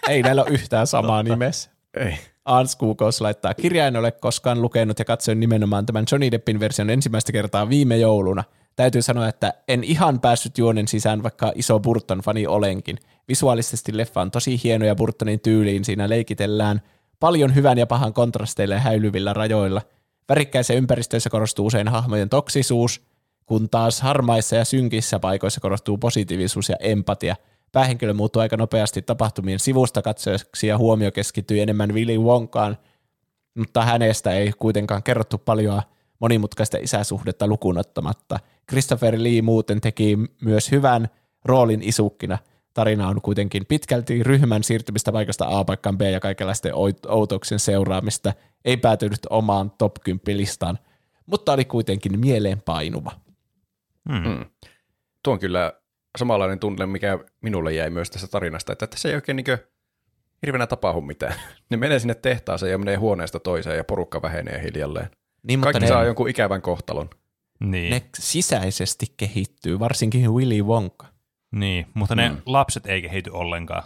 Ei 0.08 0.22
näillä 0.22 0.42
ole 0.42 0.50
yhtään 0.50 0.86
samaa 0.86 1.22
nimessä. 1.22 1.70
Ei. 1.96 2.18
Ans 2.46 2.76
Kuukos 2.76 3.20
laittaa, 3.20 3.54
kirja 3.54 3.86
en 3.86 3.96
ole 3.96 4.12
koskaan 4.12 4.62
lukenut 4.62 4.98
ja 4.98 5.04
katsoin 5.04 5.40
nimenomaan 5.40 5.86
tämän 5.86 6.04
Johnny 6.12 6.30
Deppin 6.30 6.60
version 6.60 6.90
ensimmäistä 6.90 7.32
kertaa 7.32 7.68
viime 7.68 7.96
jouluna. 7.96 8.44
Täytyy 8.76 9.02
sanoa, 9.02 9.28
että 9.28 9.54
en 9.68 9.84
ihan 9.84 10.20
päässyt 10.20 10.58
juonen 10.58 10.88
sisään, 10.88 11.22
vaikka 11.22 11.52
iso 11.54 11.80
Burton-fani 11.80 12.46
olenkin. 12.46 12.98
Visuaalisesti 13.28 13.96
leffa 13.96 14.20
on 14.20 14.30
tosi 14.30 14.60
hieno 14.64 14.86
ja 14.86 14.94
Burtonin 14.94 15.40
tyyliin 15.40 15.84
siinä 15.84 16.08
leikitellään 16.08 16.82
paljon 17.20 17.54
hyvän 17.54 17.78
ja 17.78 17.86
pahan 17.86 18.12
kontrasteille 18.12 18.78
häilyvillä 18.78 19.32
rajoilla. 19.32 19.82
Värikkäissä 20.28 20.74
ympäristöissä 20.74 21.30
korostuu 21.30 21.66
usein 21.66 21.88
hahmojen 21.88 22.28
toksisuus, 22.28 23.06
kun 23.46 23.68
taas 23.70 24.00
harmaissa 24.00 24.56
ja 24.56 24.64
synkissä 24.64 25.18
paikoissa 25.18 25.60
korostuu 25.60 25.98
positiivisuus 25.98 26.68
ja 26.68 26.76
empatia. 26.80 27.36
Päähenkilö 27.72 28.14
muuttuu 28.14 28.42
aika 28.42 28.56
nopeasti 28.56 29.02
tapahtumien 29.02 29.58
sivusta 29.58 30.02
katsojaksi 30.02 30.66
ja 30.66 30.78
huomio 30.78 31.12
keskittyy 31.12 31.60
enemmän 31.60 31.94
Willy 31.94 32.18
Wonkaan, 32.18 32.78
mutta 33.56 33.84
hänestä 33.84 34.32
ei 34.32 34.52
kuitenkaan 34.58 35.02
kerrottu 35.02 35.38
paljon 35.38 35.82
monimutkaista 36.18 36.78
isäsuhdetta 36.78 37.46
lukuun 37.46 37.78
ottamatta. 37.78 38.38
Christopher 38.68 39.14
Lee 39.18 39.42
muuten 39.42 39.80
teki 39.80 40.18
myös 40.40 40.70
hyvän 40.70 41.08
roolin 41.44 41.82
isukkina. 41.82 42.38
Tarina 42.74 43.08
on 43.08 43.22
kuitenkin 43.22 43.66
pitkälti 43.66 44.22
ryhmän 44.22 44.62
siirtymistä 44.62 45.12
paikasta 45.12 45.46
A 45.48 45.64
paikkaan 45.64 45.98
B 45.98 46.00
ja 46.00 46.20
kaikenlaisten 46.20 46.72
oit- 46.72 47.08
outouksen 47.08 47.58
seuraamista. 47.58 48.32
Ei 48.64 48.76
päätynyt 48.76 49.20
omaan 49.30 49.70
top 49.78 49.94
10 50.04 50.36
listaan, 50.36 50.78
mutta 51.26 51.52
oli 51.52 51.64
kuitenkin 51.64 52.20
mieleenpainuva. 52.20 53.12
Hmm. 54.12 54.44
Tuo 55.22 55.32
on 55.32 55.38
kyllä 55.38 55.72
samanlainen 56.16 56.58
tunne, 56.58 56.86
mikä 56.86 57.18
minulle 57.42 57.72
jäi 57.72 57.90
myös 57.90 58.10
tässä 58.10 58.26
tarinasta, 58.28 58.72
että 58.72 58.86
tässä 58.86 59.08
ei 59.08 59.14
oikein 59.14 59.36
niin 59.36 59.58
hirveänä 60.46 60.66
tapahdu 60.66 61.00
mitään. 61.00 61.34
Ne 61.70 61.76
menee 61.76 61.98
sinne 61.98 62.14
tehtaaseen 62.14 62.72
ja 62.72 62.78
menee 62.78 62.96
huoneesta 62.96 63.40
toiseen 63.40 63.76
ja 63.76 63.84
porukka 63.84 64.22
vähenee 64.22 64.62
hiljalleen. 64.62 65.10
Niin, 65.42 65.58
mutta 65.58 65.72
Kaikki 65.72 65.80
ne, 65.80 65.88
saa 65.88 66.04
jonkun 66.04 66.28
ikävän 66.28 66.62
kohtalon. 66.62 67.10
Niin, 67.60 67.90
ne 67.90 68.02
sisäisesti 68.18 69.06
kehittyy, 69.16 69.78
varsinkin 69.78 70.32
Willy 70.34 70.62
Wonka. 70.62 71.06
niin. 71.52 71.86
mutta 71.94 72.14
ne 72.14 72.28
Mm. 72.28 72.36
lapset 72.46 72.86
ei 72.86 73.02
kehity 73.02 73.30
ollenkaan. 73.30 73.82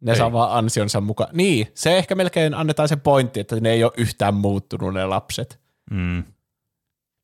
Ne 0.00 0.12
Ei. 0.12 0.18
saa 0.18 0.32
vaan 0.32 0.58
ansionsa 0.58 1.00
mukaan. 1.00 1.30
Niin, 1.32 1.66
se 1.74 1.98
ehkä 1.98 2.14
melkein 2.14 2.54
annetaan 2.54 2.88
se 2.88 2.96
pointti, 2.96 3.40
että 3.40 3.60
ne 3.60 3.70
ei 3.70 3.84
ole 3.84 3.92
yhtään 3.96 4.34
muuttunut 4.34 4.94
ne 4.94 5.06
lapset. 5.06 5.60
Mm. 5.90 6.24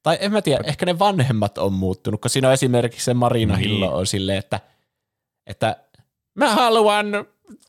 Tai 0.02 0.18
en 0.20 0.32
mä 0.32 0.42
tiedä, 0.42 0.64
ehkä 0.66 0.86
ne 0.86 0.98
vanhemmat 0.98 1.58
on 1.58 1.72
muuttunut, 1.72 2.20
kun 2.20 2.30
siinä 2.30 2.48
on 2.48 2.54
esimerkiksi 2.54 3.04
se 3.04 3.14
Marina 3.14 3.56
Niin. 3.56 3.70
Hillo 3.70 3.96
on 3.96 4.06
silleen, 4.06 4.38
että, 4.38 4.60
että 5.46 5.76
mä 6.34 6.54
haluan 6.54 7.06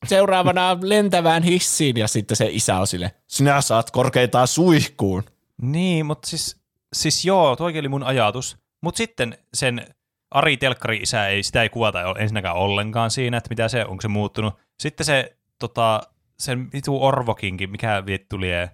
seuraavana 0.07 0.77
lentävään 0.81 1.43
hissiin, 1.43 1.97
ja 1.97 2.07
sitten 2.07 2.37
se 2.37 2.47
isä 2.51 2.77
on 2.77 2.87
silleen, 2.87 3.11
sinä 3.27 3.61
saat 3.61 3.91
korkeintaan 3.91 4.47
suihkuun. 4.47 5.23
Niin, 5.61 6.05
mutta 6.05 6.29
siis, 6.29 6.57
siis 6.93 7.25
joo, 7.25 7.55
tuokin 7.55 7.79
oli 7.79 7.89
mun 7.89 8.03
ajatus. 8.03 8.57
Mutta 8.81 8.97
sitten 8.97 9.37
sen 9.53 9.87
Ari 10.31 10.57
Telkkari-isä, 10.57 11.27
ei, 11.27 11.43
sitä 11.43 11.63
ei 11.63 11.69
kuvata 11.69 11.99
ensinnäkään 12.19 12.55
ollenkaan 12.55 13.11
siinä, 13.11 13.37
että 13.37 13.49
mitä 13.49 13.67
se, 13.67 13.85
onko 13.85 14.01
se 14.01 14.07
muuttunut. 14.07 14.53
Sitten 14.79 15.05
se, 15.05 15.37
tota, 15.59 16.01
sen 16.39 16.71
vitu 16.73 17.03
Orvokinkin, 17.03 17.69
mikä 17.69 18.03
vittu 18.05 18.41
lie, 18.41 18.69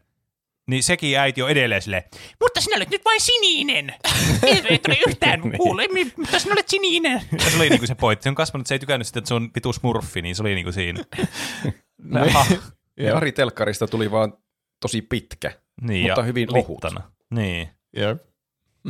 niin 0.69 0.83
sekin 0.83 1.19
äiti 1.19 1.41
on 1.41 1.49
edelleen 1.49 1.81
silleen, 1.81 2.03
mutta 2.41 2.61
sinä 2.61 2.75
olet 2.75 2.89
nyt 2.89 3.05
vain 3.05 3.21
sininen. 3.21 3.89
Ei, 4.43 4.61
ei 4.69 4.79
ole 4.87 4.97
yhtään 5.07 5.41
kuule, 5.57 5.87
mi- 5.87 6.13
mutta 6.17 6.39
sinä 6.39 6.53
olet 6.53 6.67
sininen. 6.69 7.21
Ja 7.31 7.49
se 7.49 7.57
oli 7.57 7.69
niinku 7.69 7.87
se 7.87 7.95
pointti. 7.95 8.23
Se 8.23 8.29
on 8.29 8.35
kasvanut, 8.35 8.67
se 8.67 8.75
ei 8.75 8.79
tykännyt 8.79 9.07
sitä, 9.07 9.19
että 9.19 9.27
se 9.27 9.33
on 9.33 9.49
vitu 9.55 9.73
smurfi, 9.73 10.21
niin 10.21 10.35
se 10.35 10.41
oli 10.43 10.55
niinku 10.55 10.71
siinä. 10.71 11.03
Aha, 12.25 12.45
Ja 12.97 13.17
Ari 13.17 13.31
Telkkarista 13.31 13.87
tuli 13.87 14.11
vaan 14.11 14.33
tosi 14.81 15.01
pitkä. 15.01 15.51
niin, 15.81 16.07
Mutta 16.07 16.23
hyvin 16.23 16.47
ohut. 16.57 16.69
littana. 16.83 17.11
Niin. 17.31 17.69
Jep. 17.95 18.21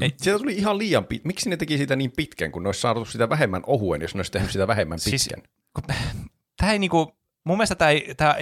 Ei, 0.02 0.14
sieltä 0.18 0.40
tuli 0.40 0.54
ihan 0.56 0.78
liian 0.78 1.06
pitkä. 1.06 1.28
Miksi 1.28 1.50
ne 1.50 1.58
teki 1.58 1.78
sitä 1.78 1.96
niin 1.96 2.12
pitkän, 2.18 2.52
kun 2.52 2.64
ne 2.64 2.68
olisi 2.70 2.82
saatu 2.82 3.06
sitä 3.06 3.30
vähemmän 3.30 3.62
ohuen, 3.68 4.02
jos 4.02 4.16
ne 4.16 4.20
olisi 4.20 4.32
tehnyt 4.32 4.52
sitä 4.52 4.68
vähemmän 4.68 5.00
Siis- 5.00 5.30
pitkän? 5.30 5.50
tämä 6.58 6.72
ei 6.72 6.80
niinku, 6.80 7.19
mun 7.46 7.58
mielestä 7.58 7.76
tämä, 7.76 7.92
ei, 7.92 8.14
tämä 8.16 8.36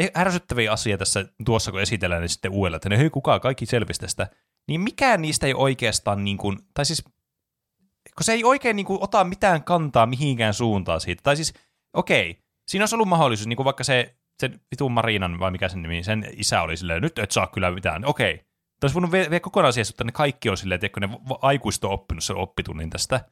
asia 0.71 0.97
tässä 0.97 1.25
tuossa, 1.45 1.71
kun 1.71 1.81
esitellään 1.81 2.21
niin 2.21 2.29
sitten 2.29 2.51
uudella, 2.51 2.75
että 2.75 2.89
ne 2.89 2.97
hei 2.97 3.09
kukaan, 3.09 3.41
kaikki 3.41 3.65
selvisi 3.65 3.99
tästä, 3.99 4.27
niin 4.67 4.81
mikään 4.81 5.21
niistä 5.21 5.47
ei 5.47 5.53
oikeastaan, 5.53 6.23
niin 6.23 6.37
kuin, 6.37 6.57
tai 6.73 6.85
siis, 6.85 7.03
kun 7.03 8.23
se 8.23 8.33
ei 8.33 8.43
oikein 8.43 8.75
niin 8.75 8.85
kuin, 8.85 9.03
ota 9.03 9.23
mitään 9.23 9.63
kantaa 9.63 10.05
mihinkään 10.05 10.53
suuntaan 10.53 11.01
siitä, 11.01 11.23
tai 11.23 11.35
siis, 11.35 11.53
okei, 11.93 12.43
siinä 12.67 12.83
olisi 12.83 12.95
ollut 12.95 13.07
mahdollisuus, 13.07 13.47
niin 13.47 13.57
kuin 13.57 13.65
vaikka 13.65 13.83
se, 13.83 14.15
sen 14.39 14.61
vitun 14.71 14.91
Marinan, 14.91 15.39
vai 15.39 15.51
mikä 15.51 15.69
sen 15.69 15.81
nimi, 15.81 16.03
sen 16.03 16.27
isä 16.31 16.61
oli 16.61 16.77
silleen, 16.77 17.01
nyt 17.01 17.19
et 17.19 17.31
saa 17.31 17.47
kyllä 17.47 17.71
mitään, 17.71 18.05
okei, 18.05 18.47
Tämä 18.79 18.87
olisi 18.87 18.93
voinut 18.93 19.11
vie, 19.11 19.29
vie 19.29 19.39
kokonaan 19.39 19.73
siihen, 19.73 19.89
että 19.89 20.03
ne 20.03 20.11
kaikki 20.11 20.49
on 20.49 20.57
silleen, 20.57 20.79
että 20.83 20.99
ne 20.99 21.09
aikuiset 21.41 21.83
on 21.83 21.91
oppinut 21.91 22.23
sen 22.23 22.35
oppitunnin 22.35 22.89
tästä. 22.89 23.25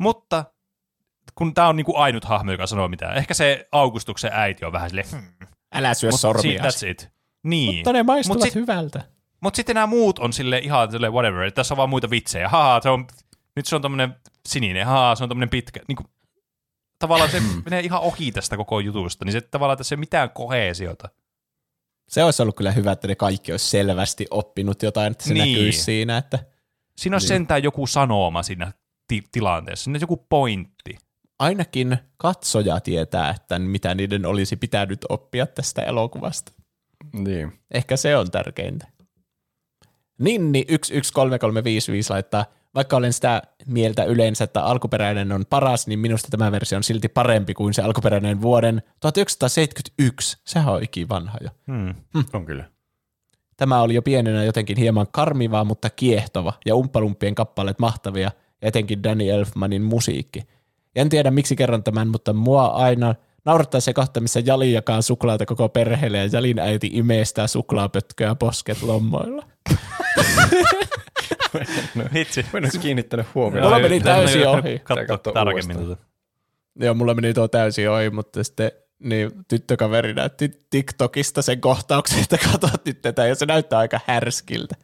Mutta 0.00 0.44
kun 1.34 1.54
tämä 1.54 1.68
on 1.68 1.76
niinku 1.76 1.96
ainut 1.96 2.24
hahmo, 2.24 2.52
joka 2.52 2.66
sanoo 2.66 2.88
mitään. 2.88 3.16
Ehkä 3.16 3.34
se 3.34 3.68
Augustuksen 3.72 4.30
äiti 4.34 4.64
on 4.64 4.72
vähän 4.72 4.90
silleen, 4.90 5.08
hmm, 5.10 5.22
Älä 5.74 5.94
syö 5.94 6.10
mut 6.10 6.20
sormia. 6.20 6.62
that's 6.62 6.86
it. 6.86 7.08
Niin. 7.42 7.74
Mutta 7.76 7.92
ne 7.92 8.02
maistuvat 8.02 8.38
Mut 8.38 8.44
sit- 8.44 8.54
hyvältä. 8.54 9.04
Mutta 9.40 9.56
sitten 9.56 9.74
nämä 9.74 9.86
muut 9.86 10.18
on 10.18 10.32
sille 10.32 10.58
ihan 10.58 10.90
sille 10.90 11.10
whatever, 11.10 11.42
että 11.42 11.56
tässä 11.56 11.74
on 11.74 11.76
vaan 11.76 11.88
muita 11.88 12.10
vitsejä. 12.10 12.48
Haha, 12.48 12.80
se 12.82 12.88
on, 12.88 13.06
nyt 13.56 13.66
se 13.66 13.76
on 13.76 13.82
tämmöinen 13.82 14.14
sininen, 14.48 14.86
haha, 14.86 15.14
se 15.14 15.22
on 15.24 15.28
tämmöinen 15.28 15.50
pitkä. 15.50 15.80
Niin 15.88 15.96
kuin, 15.96 16.06
tavallaan 16.98 17.30
se 17.30 17.40
menee 17.64 17.80
ihan 17.80 18.00
ohi 18.00 18.32
tästä 18.32 18.56
koko 18.56 18.80
jutusta, 18.80 19.24
niin 19.24 19.32
se 19.32 19.40
tavallaan 19.40 19.78
tässä 19.78 19.94
ei 19.94 19.96
mitään 19.96 20.30
koheesiota. 20.30 21.08
Se 22.08 22.24
olisi 22.24 22.42
ollut 22.42 22.56
kyllä 22.56 22.72
hyvä, 22.72 22.92
että 22.92 23.08
ne 23.08 23.14
kaikki 23.14 23.52
olisi 23.52 23.66
selvästi 23.70 24.26
oppinut 24.30 24.82
jotain, 24.82 25.10
että 25.12 25.24
se 25.24 25.34
Niin. 25.34 25.52
näkyisi 25.58 25.82
siinä, 25.82 26.16
että 26.18 26.38
Siinä 26.98 27.16
on 27.16 27.20
Niin. 27.20 27.28
sentään 27.28 27.62
joku 27.62 27.86
sanoma 27.86 28.42
siinä 28.42 28.72
ti- 29.08 29.24
tilanteessa, 29.32 29.84
siinä 29.84 29.96
on 29.96 30.00
joku 30.00 30.16
pointti. 30.28 30.98
Ainakin 31.38 31.98
katsoja 32.16 32.80
tietää, 32.80 33.30
että 33.30 33.58
mitä 33.58 33.94
niiden 33.94 34.26
olisi 34.26 34.56
pitänyt 34.56 35.04
oppia 35.08 35.46
tästä 35.46 35.82
elokuvasta. 35.82 36.52
Niin. 37.12 37.52
Ehkä 37.70 37.96
se 37.96 38.16
on 38.16 38.30
tärkeintä. 38.30 38.86
Ninni 40.18 40.64
113355 40.64 42.10
laittaa, 42.10 42.44
vaikka 42.74 42.96
olen 42.96 43.12
sitä 43.12 43.42
mieltä 43.66 44.04
yleensä, 44.04 44.44
että 44.44 44.64
alkuperäinen 44.64 45.32
on 45.32 45.44
paras, 45.50 45.86
niin 45.86 45.98
minusta 45.98 46.28
tämä 46.30 46.52
versio 46.52 46.76
on 46.76 46.84
silti 46.84 47.08
parempi 47.08 47.54
kuin 47.54 47.74
se 47.74 47.82
alkuperäinen 47.82 48.42
vuoden 48.42 48.82
1971. 49.00 50.38
Sehän 50.44 50.74
on 50.74 50.82
ikivanha 50.82 51.38
jo. 51.40 51.50
Hmm. 51.66 51.94
On 52.32 52.46
kyllä. 52.46 52.64
Tämä 53.56 53.82
oli 53.82 53.94
jo 53.94 54.02
pienenä 54.02 54.44
jotenkin 54.44 54.76
hieman 54.76 55.06
karmivaa, 55.12 55.64
mutta 55.64 55.90
kiehtova, 55.90 56.52
ja 56.66 56.74
umppalumpien 56.74 57.34
kappaleet 57.34 57.78
mahtavia, 57.78 58.30
ja 58.62 58.68
etenkin 58.68 59.02
Danny 59.02 59.28
Elfmanin 59.28 59.82
musiikki. 59.82 60.42
En 60.98 61.08
tiedä 61.08 61.30
miksi 61.30 61.56
kerron 61.56 61.82
tämän, 61.82 62.08
mutta 62.08 62.32
mua 62.32 62.66
aina 62.66 63.14
naurattaa 63.44 63.80
se 63.80 63.92
kohta, 63.92 64.20
missä 64.20 64.40
Jali 64.44 64.72
jakaa 64.72 65.02
suklaata 65.02 65.46
koko 65.46 65.68
perheelle, 65.68 66.18
ja 66.18 66.28
Jalin 66.32 66.58
äiti 66.58 66.90
imeestää 66.92 67.46
suklaapötköä 67.46 68.34
posket 68.34 68.82
lommoilla. 68.82 69.46
Vitsi. 72.14 72.42
Mä 72.52 72.58
en 72.58 72.64
olisi 72.64 72.78
kiinnittänyt 72.78 73.26
huomioon. 73.34 73.66
Mulla 73.66 73.78
meni 73.78 74.00
tätä 74.00 74.14
täysin 74.14 74.48
ohi. 74.48 74.82
Katsoa 75.08 75.32
tarkemmin. 75.32 75.76
uudestaan. 75.76 75.86
Tota. 75.86 76.02
Joo, 76.80 76.94
mulla 76.94 77.14
meni 77.14 77.34
tuo 77.34 77.48
täysin 77.48 77.90
ohi, 77.90 78.10
mutta 78.10 78.44
sitten 78.44 78.72
niin 78.98 79.30
tyttökaveri 79.48 80.14
näytti 80.14 80.50
TikTokista 80.70 81.42
sen 81.42 81.60
kohtauksen, 81.60 82.18
että 82.18 82.38
katsot 82.38 82.84
nyt 82.84 83.02
tätä, 83.02 83.26
ja 83.26 83.34
se 83.34 83.46
näyttää 83.46 83.78
aika 83.78 84.00
härskiltä. 84.06 84.74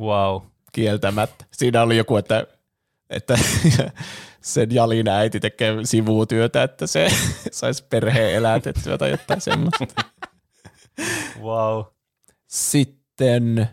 Wow. 0.00 0.42
kieltämättä. 0.72 1.44
Siinä 1.50 1.82
oli 1.82 1.96
joku, 1.96 2.16
että, 2.16 2.46
että 3.10 3.38
sen 4.40 4.74
Jalin 4.74 5.08
äiti 5.08 5.40
tekee 5.40 5.74
sivutyötä, 5.84 6.62
että 6.62 6.86
se 6.86 7.08
saisi 7.50 7.84
perheen 7.90 8.34
elätettyä 8.34 8.98
tai 8.98 9.10
jotain 9.10 9.40
semmoista. 9.40 9.86
Wow. 11.42 11.84
Sitten 12.46 13.68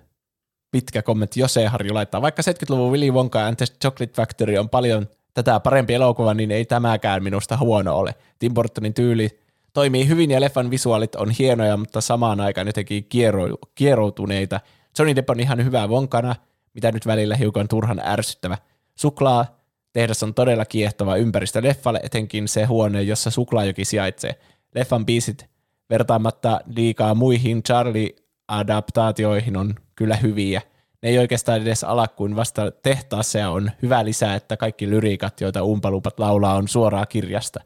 pitkä 0.71 1.01
kommentti 1.01 1.39
Jose 1.39 1.67
Harju 1.67 1.93
laittaa, 1.93 2.21
vaikka 2.21 2.41
70-luvun 2.41 2.91
Willy 2.91 3.11
Wonka 3.11 3.45
and 3.45 3.55
the 3.55 3.65
Chocolate 3.83 4.13
Factory 4.13 4.57
on 4.57 4.69
paljon 4.69 5.07
tätä 5.33 5.59
parempi 5.59 5.93
elokuva, 5.93 6.33
niin 6.33 6.51
ei 6.51 6.65
tämäkään 6.65 7.23
minusta 7.23 7.57
huono 7.57 7.97
ole. 7.97 8.15
Tim 8.39 8.53
Burtonin 8.53 8.93
tyyli 8.93 9.39
toimii 9.73 10.07
hyvin 10.07 10.31
ja 10.31 10.41
leffan 10.41 10.71
visuaalit 10.71 11.15
on 11.15 11.31
hienoja, 11.31 11.77
mutta 11.77 12.01
samaan 12.01 12.39
aikaan 12.39 12.67
jotenkin 12.67 13.05
kiero, 13.05 13.47
kieroutuneita. 13.75 14.59
Johnny 14.99 15.15
Depp 15.15 15.29
on 15.29 15.39
ihan 15.39 15.65
hyvä 15.65 15.87
Wonkana, 15.87 16.35
mitä 16.73 16.91
nyt 16.91 17.05
välillä 17.07 17.35
hiukan 17.35 17.67
turhan 17.67 18.01
ärsyttävä. 18.05 18.57
Suklaa 18.95 19.54
tehdas 19.95 20.23
on 20.23 20.33
todella 20.33 20.65
kiehtova 20.65 21.15
ympäristö 21.15 21.63
leffalle, 21.63 21.99
etenkin 22.03 22.47
se 22.47 22.65
huone, 22.65 23.01
jossa 23.01 23.29
suklaajoki 23.29 23.85
sijaitsee. 23.85 24.35
Leffan 24.75 25.05
biisit 25.05 25.45
vertaamatta 25.89 26.59
liikaa 26.75 27.15
muihin 27.15 27.63
Charlie-adaptaatioihin 27.63 29.57
on 29.57 29.75
kyllä 29.95 30.15
hyviä. 30.15 30.61
Ne 31.01 31.09
ei 31.09 31.17
oikeastaan 31.17 31.61
edes 31.61 31.83
ala 31.83 32.07
kuin 32.07 32.35
vasta 32.35 32.71
tehtaassa 32.71 33.39
ja 33.39 33.49
on 33.49 33.71
hyvä 33.81 34.05
lisää, 34.05 34.35
että 34.35 34.57
kaikki 34.57 34.89
lyriikat, 34.89 35.41
joita 35.41 35.63
umpalupat 35.63 36.19
laulaa, 36.19 36.55
on 36.55 36.67
suoraa 36.67 37.05
kirjasta. 37.05 37.59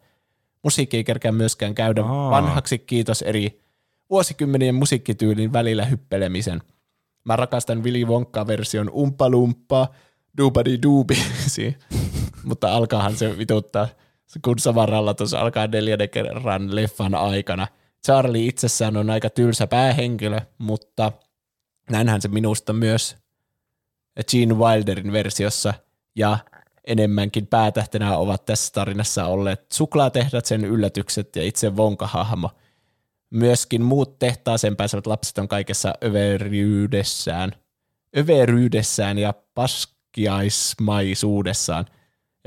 Musiikki 0.64 0.98
ei 0.98 1.04
kerkeä 1.04 1.32
myöskään 1.32 1.76
käydä 1.76 2.04
Aa. 2.04 2.32
vanhaksi, 2.32 2.80
kiitos 2.80 3.22
eri 3.22 3.62
vuosikymmenien 4.10 4.76
musiikkityylin 4.76 5.54
välillä 5.54 5.86
hyppelemisen. 5.86 6.62
Mä 7.24 7.36
rakastan 7.36 7.84
Willy 7.84 8.06
Wonka-version 8.06 8.90
umpalumppaa, 8.90 9.88
doobadi 10.40 10.82
doobi, 10.82 11.18
mutta 12.50 12.74
alkaahan 12.74 13.18
se 13.18 13.38
vituttaa, 13.38 13.88
kun 14.42 14.60
samaralla 14.60 15.14
tuossa 15.14 15.40
alkaa 15.40 15.68
neljännen 15.68 16.10
kerran 16.10 16.76
leffan 16.76 17.16
aikana. 17.16 17.68
Charlie 18.06 18.48
itsessään 18.48 18.98
on 18.98 19.10
aika 19.10 19.30
tylsä 19.30 19.68
päähenkilö, 19.68 20.40
mutta 20.58 21.12
näinhän 21.90 22.22
se 22.22 22.28
minusta 22.28 22.74
myös 22.74 23.16
Gene 24.32 24.54
Wilderin 24.54 25.12
versiossa 25.12 25.74
ja 26.16 26.38
enemmänkin 26.88 27.48
päätähtenä 27.48 28.18
ovat 28.18 28.46
tässä 28.46 28.74
tarinassa 28.74 29.26
olleet 29.26 29.72
suklaatehdat, 29.72 30.46
sen 30.46 30.66
yllätykset 30.66 31.36
ja 31.36 31.44
itse 31.44 31.70
Wonka-hahmo. 31.70 32.50
Myöskin 33.30 33.82
muut 33.82 34.20
tehtaaseen 34.20 34.76
pääsevät 34.76 35.08
lapset 35.08 35.38
on 35.38 35.48
kaikessa 35.48 35.94
överyydessään, 36.04 37.52
överyydessään 38.18 39.18
ja 39.18 39.34
paskiaismaisuudessaan 40.10 41.86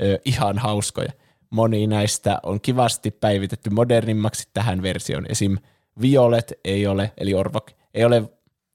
ö, 0.01 0.19
ihan 0.25 0.57
hauskoja. 0.57 1.11
Moni 1.49 1.87
näistä 1.87 2.39
on 2.43 2.61
kivasti 2.61 3.11
päivitetty 3.11 3.69
modernimmaksi 3.69 4.49
tähän 4.53 4.81
versioon. 4.81 5.25
Esim. 5.29 5.57
Violet 6.01 6.53
ei 6.63 6.87
ole, 6.87 7.11
eli 7.17 7.33
Orvok, 7.33 7.71
ei 7.93 8.05
ole 8.05 8.23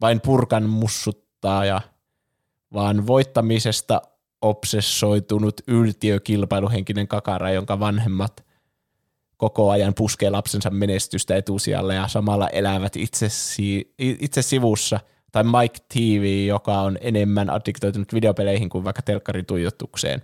vain 0.01 0.21
purkan 0.21 0.63
mussuttaja, 0.63 1.81
vaan 2.73 3.07
voittamisesta 3.07 4.03
obsessoitunut 4.43 5.61
yltiökilpailuhenkinen 5.67 7.09
kakara, 7.09 7.51
jonka 7.51 7.81
vanhemmat 7.81 8.45
koko 9.37 9.71
ajan 9.71 9.95
puskee 9.95 10.31
lapsensa 10.31 10.71
menestystä 10.71 11.37
etusijalle 11.37 11.95
ja 11.95 12.09
samalla 12.09 12.49
elävät 12.49 12.97
itse, 12.97 13.29
itse 13.99 14.43
sivussa 14.43 15.01
tai 15.39 15.63
Mike 15.63 15.79
TV, 15.89 16.47
joka 16.47 16.81
on 16.81 16.99
enemmän 17.01 17.51
addiktoitunut 17.51 18.15
videopeleihin 18.15 18.69
kuin 18.69 18.85
vaikka 18.85 19.03
telkkarin 19.03 19.47
tuijotukseen. 19.47 20.23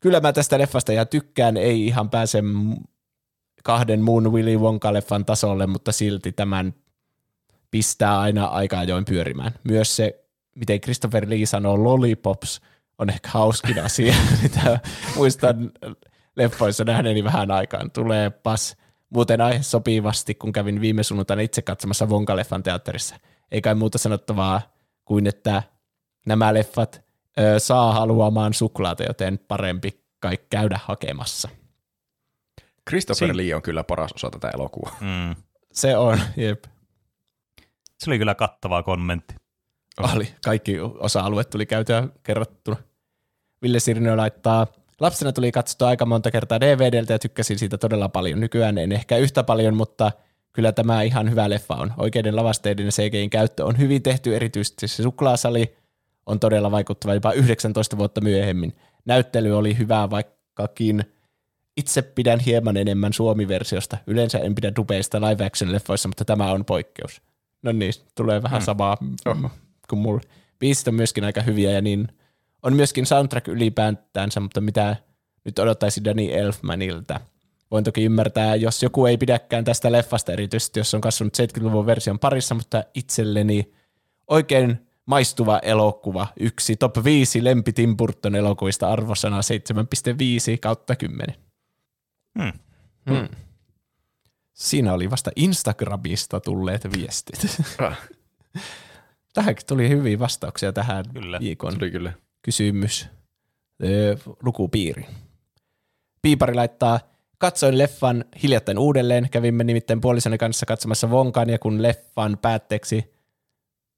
Kyllä 0.00 0.20
mä 0.20 0.32
tästä 0.32 0.58
leffasta 0.58 0.92
ihan 0.92 1.08
tykkään, 1.08 1.56
ei 1.56 1.86
ihan 1.86 2.10
pääse 2.10 2.42
kahden 3.64 4.00
muun 4.00 4.32
Willy 4.32 4.56
Wonka-leffan 4.56 5.24
tasolle, 5.24 5.66
mutta 5.66 5.92
silti 5.92 6.32
tämän 6.32 6.74
pistää 7.70 8.20
aina 8.20 8.44
aika 8.44 8.78
ajoin 8.78 9.04
pyörimään. 9.04 9.52
Myös 9.64 9.96
se, 9.96 10.24
miten 10.54 10.80
Christopher 10.80 11.30
Lee 11.30 11.46
sanoo 11.46 11.84
lollipops, 11.84 12.60
on 12.98 13.10
ehkä 13.10 13.28
hauskin 13.28 13.84
asia, 13.84 14.14
mitä 14.42 14.80
muistan 15.16 15.70
leffoissa 16.36 16.84
nähneeni 16.84 17.24
vähän 17.24 17.50
aikaan. 17.50 17.90
Tulee 17.90 18.30
pas 18.30 18.76
muuten 19.10 19.40
aihe 19.40 19.62
sopivasti, 19.62 20.34
kun 20.34 20.52
kävin 20.52 20.80
viime 20.80 21.02
sunnuntaina 21.02 21.42
itse 21.42 21.62
katsomassa 21.62 22.06
Wonka-leffan 22.06 22.62
teatterissa. 22.62 23.16
Ei 23.52 23.60
kai 23.60 23.74
muuta 23.74 23.98
sanottavaa 23.98 24.60
kuin, 25.04 25.26
että 25.26 25.62
nämä 26.26 26.54
leffat 26.54 27.02
ö, 27.40 27.58
saa 27.58 27.92
haluamaan 27.92 28.54
suklaata, 28.54 29.02
joten 29.04 29.38
parempi 29.48 30.04
kai 30.20 30.38
käydä 30.50 30.78
hakemassa. 30.84 31.48
Christopher 32.88 33.28
Siin- 33.28 33.36
Lee 33.36 33.54
on 33.54 33.62
kyllä 33.62 33.84
paras 33.84 34.12
osa 34.12 34.30
tätä 34.30 34.50
elokuvaa. 34.54 34.96
Mm. 35.00 35.36
Se 35.72 35.96
on, 35.96 36.20
jep. 36.36 36.64
Se 37.98 38.10
oli 38.10 38.18
kyllä 38.18 38.34
kattava 38.34 38.82
kommentti. 38.82 39.34
Oli. 40.14 40.34
Kaikki 40.44 40.80
osa-alueet 40.80 41.50
tuli 41.50 41.66
käytyä 41.66 42.08
kerrottuna. 42.22 42.76
Ville 43.62 43.80
Sirnö 43.80 44.16
laittaa, 44.16 44.66
lapsena 45.00 45.32
tuli 45.32 45.52
katsottua 45.52 45.88
aika 45.88 46.06
monta 46.06 46.30
kertaa 46.30 46.60
DVDltä 46.60 47.12
ja 47.12 47.18
tykkäsin 47.18 47.58
siitä 47.58 47.78
todella 47.78 48.08
paljon. 48.08 48.40
Nykyään 48.40 48.78
en 48.78 48.92
ehkä 48.92 49.16
yhtä 49.16 49.42
paljon, 49.44 49.76
mutta 49.76 50.12
kyllä 50.56 50.72
tämä 50.72 51.02
ihan 51.02 51.30
hyvä 51.30 51.50
leffa 51.50 51.74
on. 51.74 51.92
Oikeiden 51.96 52.36
lavasteiden 52.36 52.86
ja 52.86 52.92
CGin 52.92 53.30
käyttö 53.30 53.64
on 53.64 53.78
hyvin 53.78 54.02
tehty, 54.02 54.36
erityisesti 54.36 54.88
se 54.88 55.02
suklaasali 55.02 55.76
on 56.26 56.40
todella 56.40 56.70
vaikuttava 56.70 57.14
jopa 57.14 57.32
19 57.32 57.98
vuotta 57.98 58.20
myöhemmin. 58.20 58.76
Näyttely 59.04 59.58
oli 59.58 59.78
hyvä, 59.78 60.10
vaikkakin 60.10 61.04
itse 61.76 62.02
pidän 62.02 62.40
hieman 62.40 62.76
enemmän 62.76 63.12
suomi-versiosta. 63.12 63.98
Yleensä 64.06 64.38
en 64.38 64.54
pidä 64.54 64.72
dupeista 64.76 65.20
live 65.20 65.46
action 65.46 65.72
leffoissa, 65.72 66.08
mutta 66.08 66.24
tämä 66.24 66.52
on 66.52 66.64
poikkeus. 66.64 67.22
No 67.62 67.72
niin, 67.72 67.92
tulee 68.14 68.42
vähän 68.42 68.62
samaa 68.62 68.96
Oho. 69.26 69.50
kuin 69.88 70.00
mulla. 70.00 70.20
Biisit 70.58 70.88
on 70.88 70.94
myöskin 70.94 71.24
aika 71.24 71.42
hyviä 71.42 71.70
ja 71.70 71.80
niin 71.80 72.08
on 72.62 72.76
myöskin 72.76 73.06
soundtrack 73.06 73.48
ylipäätänsä, 73.48 74.40
mutta 74.40 74.60
mitä 74.60 74.96
nyt 75.44 75.58
odottaisi 75.58 76.04
Danny 76.04 76.32
Elfmanilta. 76.32 77.20
Voin 77.70 77.84
toki 77.84 78.04
ymmärtää, 78.04 78.54
jos 78.54 78.82
joku 78.82 79.06
ei 79.06 79.16
pidäkään 79.16 79.64
tästä 79.64 79.92
leffasta 79.92 80.32
erityisesti, 80.32 80.80
jos 80.80 80.94
on 80.94 81.00
kasvanut 81.00 81.38
70-luvun 81.38 81.86
version 81.86 82.18
parissa, 82.18 82.54
mutta 82.54 82.84
itselleni 82.94 83.72
oikein 84.26 84.86
maistuva 85.06 85.58
elokuva. 85.58 86.26
Yksi 86.40 86.76
top 86.76 87.04
5 87.04 87.44
lempi 87.44 87.72
Tim 87.72 87.96
Burton 87.96 88.34
elokuvista 88.34 88.88
arvosana 88.88 89.40
7,5 89.40 90.58
kautta 90.60 90.96
10. 90.96 91.34
Hmm. 92.38 92.52
Hmm. 93.10 93.28
Siinä 94.54 94.92
oli 94.92 95.10
vasta 95.10 95.30
Instagramista 95.36 96.40
tulleet 96.40 96.92
viestit. 96.96 97.56
Ah, 97.78 97.98
Tähänkin 99.34 99.66
tuli 99.66 99.88
hyviä 99.88 100.18
vastauksia 100.18 100.72
tähän 100.72 101.04
Kyllä. 101.12 101.40
viikon 101.40 101.74
tuli 101.78 101.90
kyllä. 101.90 102.12
kysymys 102.42 103.08
öö, 103.84 104.16
lukupiiri. 104.42 105.06
Piipari 106.22 106.54
laittaa, 106.54 107.00
katsoin 107.38 107.78
leffan 107.78 108.24
hiljattain 108.42 108.78
uudelleen, 108.78 109.30
kävimme 109.30 109.64
nimittäin 109.64 110.00
puolisoni 110.00 110.38
kanssa 110.38 110.66
katsomassa 110.66 111.10
Vonkan 111.10 111.50
ja 111.50 111.58
kun 111.58 111.82
leffan 111.82 112.38
päätteeksi, 112.42 113.16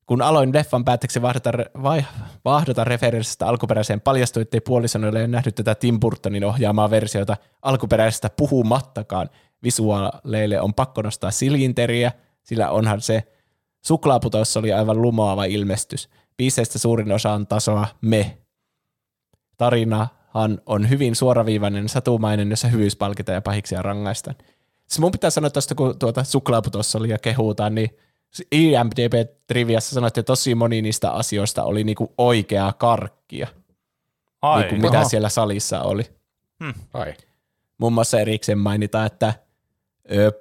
kun 0.06 0.22
aloin 0.22 0.54
leffan 0.54 0.84
päätteeksi 0.84 1.22
vahdata, 1.22 1.50
vai, 1.82 2.04
vahdata 2.44 2.84
referenssistä 2.84 3.46
alkuperäiseen, 3.46 4.00
paljastui, 4.00 4.42
ettei 4.42 4.60
puolisoni 4.60 5.08
ole 5.08 5.26
nähnyt 5.26 5.54
tätä 5.54 5.74
Tim 5.74 6.00
Burtonin 6.00 6.44
ohjaamaa 6.44 6.90
versiota 6.90 7.36
alkuperäisestä 7.62 8.30
puhumattakaan. 8.30 9.30
Visuaaleille 9.62 10.60
on 10.60 10.74
pakko 10.74 11.02
nostaa 11.02 11.30
silginteriä, 11.30 12.12
sillä 12.42 12.70
onhan 12.70 13.00
se 13.00 13.22
suklaaputous 13.84 14.56
oli 14.56 14.72
aivan 14.72 15.02
lumoava 15.02 15.44
ilmestys. 15.44 16.08
Biiseistä 16.36 16.78
suurin 16.78 17.12
osa 17.12 17.32
on 17.32 17.46
tasoa 17.46 17.86
me. 18.00 18.38
Tarinahan 20.32 20.62
on 20.66 20.88
hyvin 20.88 21.16
suoraviivainen, 21.16 21.88
satumainen, 21.88 22.50
jossa 22.50 22.68
hyvyys 22.68 22.96
palkitaan 22.96 23.34
ja 23.34 23.42
pahiksia 23.42 23.82
rangaistaan. 23.82 24.36
Se 24.86 25.00
mun 25.00 25.12
pitää 25.12 25.30
sanoa 25.30 25.50
tuosta, 25.50 25.74
kun 25.74 25.98
tuota 25.98 26.24
suklaaputos 26.24 26.96
oli 26.96 27.08
ja 27.08 27.18
kehutaan, 27.18 27.74
niin 27.74 27.90
IMDB-triviassa 28.54 29.94
sanottiin, 29.94 30.22
että 30.22 30.26
tosi 30.26 30.54
moni 30.54 30.82
niistä 30.82 31.10
asioista 31.10 31.64
oli 31.64 31.84
niinku 31.84 32.14
oikeaa 32.18 32.72
karkkia, 32.72 33.48
Ai, 34.42 34.62
niinku 34.62 34.86
mitä 34.86 35.04
siellä 35.04 35.28
salissa 35.28 35.82
oli. 35.82 36.02
Ai. 36.94 37.14
Muun 37.78 37.92
muassa 37.92 38.20
erikseen 38.20 38.58
mainitaan, 38.58 39.06
että 39.06 39.34
ö, 40.12 40.32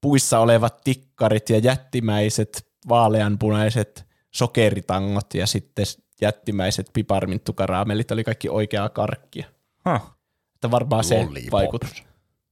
puissa 0.00 0.38
olevat 0.38 0.80
tikkarit 0.84 1.50
ja 1.50 1.58
jättimäiset 1.58 2.66
vaaleanpunaiset 2.88 4.06
sokeritangot 4.30 5.34
ja 5.34 5.46
sitten 5.46 5.86
jättimäiset 6.20 6.90
piparminttukaraamelit 6.92 8.10
oli 8.10 8.24
kaikki 8.24 8.48
oikeaa 8.48 8.88
karkkia. 8.88 9.46
huh. 9.90 10.14
Että 10.54 10.70
varmaan 10.70 11.04
se 11.04 11.24
Lollipops. 11.24 11.52
vaikutus. 11.52 12.04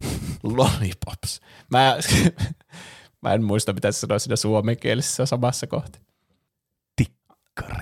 Lollipops. 0.56 1.40
Mä, 1.70 1.96
mä 3.22 3.34
en 3.34 3.44
muista, 3.44 3.72
mitä 3.72 3.92
se 3.92 3.98
sanoi 3.98 4.20
siinä 4.20 4.36
suomenkielisessä 4.36 5.26
samassa 5.26 5.66
kohti. 5.66 5.98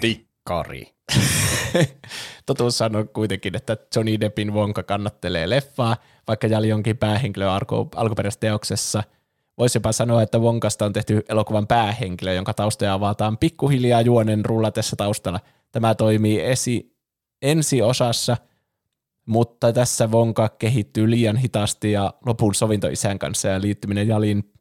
Tikkari. 0.00 0.94
Totuus 2.46 2.80
on 2.80 3.08
kuitenkin, 3.12 3.56
että 3.56 3.76
Johnny 3.96 4.20
Deppin 4.20 4.54
Wonka 4.54 4.82
kannattelee 4.82 5.50
leffaa, 5.50 5.96
vaikka 6.28 6.46
Jali 6.46 6.72
onkin 6.72 6.96
päähenkilö 6.96 7.50
alku, 7.50 7.88
alkuperäisessä 7.96 8.40
teoksessa. 8.40 9.02
Voisi 9.58 9.76
jopa 9.76 9.92
sanoa, 9.92 10.22
että 10.22 10.38
Wonkasta 10.38 10.84
on 10.84 10.92
tehty 10.92 11.24
elokuvan 11.28 11.66
päähenkilö, 11.66 12.32
jonka 12.32 12.54
taustoja 12.54 12.94
avataan 12.94 13.38
pikkuhiljaa 13.38 14.00
juonen 14.00 14.44
rullatessa 14.44 14.96
taustalla. 14.96 15.40
Tämä 15.74 15.94
toimii 15.94 16.40
esi, 16.40 16.96
ensi 17.42 17.82
osassa, 17.82 18.36
mutta 19.26 19.72
tässä 19.72 20.06
Wonka 20.06 20.48
kehittyy 20.48 21.10
liian 21.10 21.36
hitaasti 21.36 21.92
ja 21.92 22.14
lopun 22.26 22.54
sovinto 22.54 22.88
isän 22.88 23.18
kanssa 23.18 23.48
ja 23.48 23.60
liittyminen 23.60 24.08
Jalin 24.08 24.52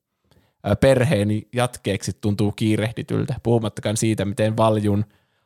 perheen 0.80 1.30
jatkeeksi 1.56 2.11
tuntuu 2.22 2.52
kiirehdityltä, 2.52 3.35
puhumattakaan 3.44 3.98
siitä, 3.98 4.26
miten 4.26 4.57
Valjun 4.57 5.06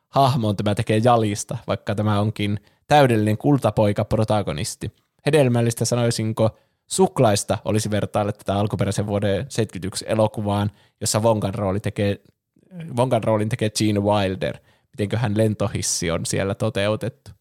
hahmon 0.10 0.56
tämä 0.56 0.76
tekee 0.76 1.02
Jalista, 1.04 1.58
vaikka 1.68 1.96
tämä 1.96 2.20
onkin 2.20 2.60
täydellinen 2.88 3.38
kultapoika 3.38 4.06
protagonisti. 4.06 4.92
Hedelmällistä 5.26 5.86
sanoisinko 5.86 6.58
suklaista 6.86 7.58
olisi 7.66 7.92
vertailla 7.92 8.32
tätä 8.32 8.56
alkuperäisen 8.56 9.08
vuoden 9.08 9.46
71 9.50 10.06
elokuvaan, 10.08 10.72
jossa 11.02 11.24
Vonkan, 11.24 11.54
rooli 11.54 11.80
tekee, 11.80 12.20
Vonkan 12.96 13.24
roolin 13.24 13.50
tekee 13.50 13.70
Gene 13.70 14.00
Wilder. 14.00 14.58
Mitenköhän 14.98 15.38
lentohissi 15.38 16.12
on 16.12 16.26
siellä 16.26 16.56
toteutettu. 16.56 17.32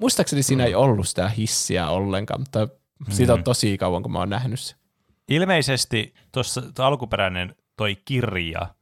Muistaakseni 0.00 0.42
siinä 0.42 0.64
ei 0.64 0.74
ollut 0.74 1.08
sitä 1.08 1.28
hissiä 1.28 1.88
ollenkaan, 1.88 2.40
mutta 2.40 2.68
siitä 3.10 3.34
on 3.34 3.44
tosi 3.44 3.78
kauan, 3.78 4.02
kun 4.02 4.12
mä 4.12 4.18
oon 4.18 4.30
nähnyt 4.30 4.60
se. 4.60 4.74
Ilmeisesti 5.28 6.14
tuossa 6.32 6.62
tuo 6.74 6.84
alkuperäinen 6.84 7.54
toi 7.76 7.96
kirja, 8.04 8.74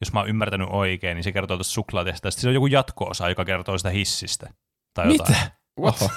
jos 0.00 0.12
mä 0.12 0.20
oon 0.20 0.28
ymmärtänyt 0.28 0.68
oikein, 0.70 1.14
niin 1.14 1.24
se 1.24 1.32
kertoo 1.32 1.56
tuosta 1.56 1.72
suklaatesta. 1.72 2.30
Sitten 2.30 2.42
se 2.42 2.48
on 2.48 2.54
joku 2.54 2.66
jatko-osa, 2.66 3.28
joka 3.28 3.44
kertoo 3.44 3.78
sitä 3.78 3.90
hissistä. 3.90 4.50
Tai 4.94 5.12
jotain. 5.12 5.32
Mitä? 5.32 5.50
What? 5.80 5.96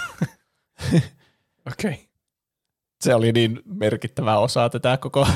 Okei. 1.71 1.91
Okay. 1.91 1.97
se 3.01 3.15
oli 3.15 3.31
niin 3.31 3.61
merkittävä 3.65 4.37
osa 4.37 4.69
tätä 4.69 4.97
koko 4.97 5.27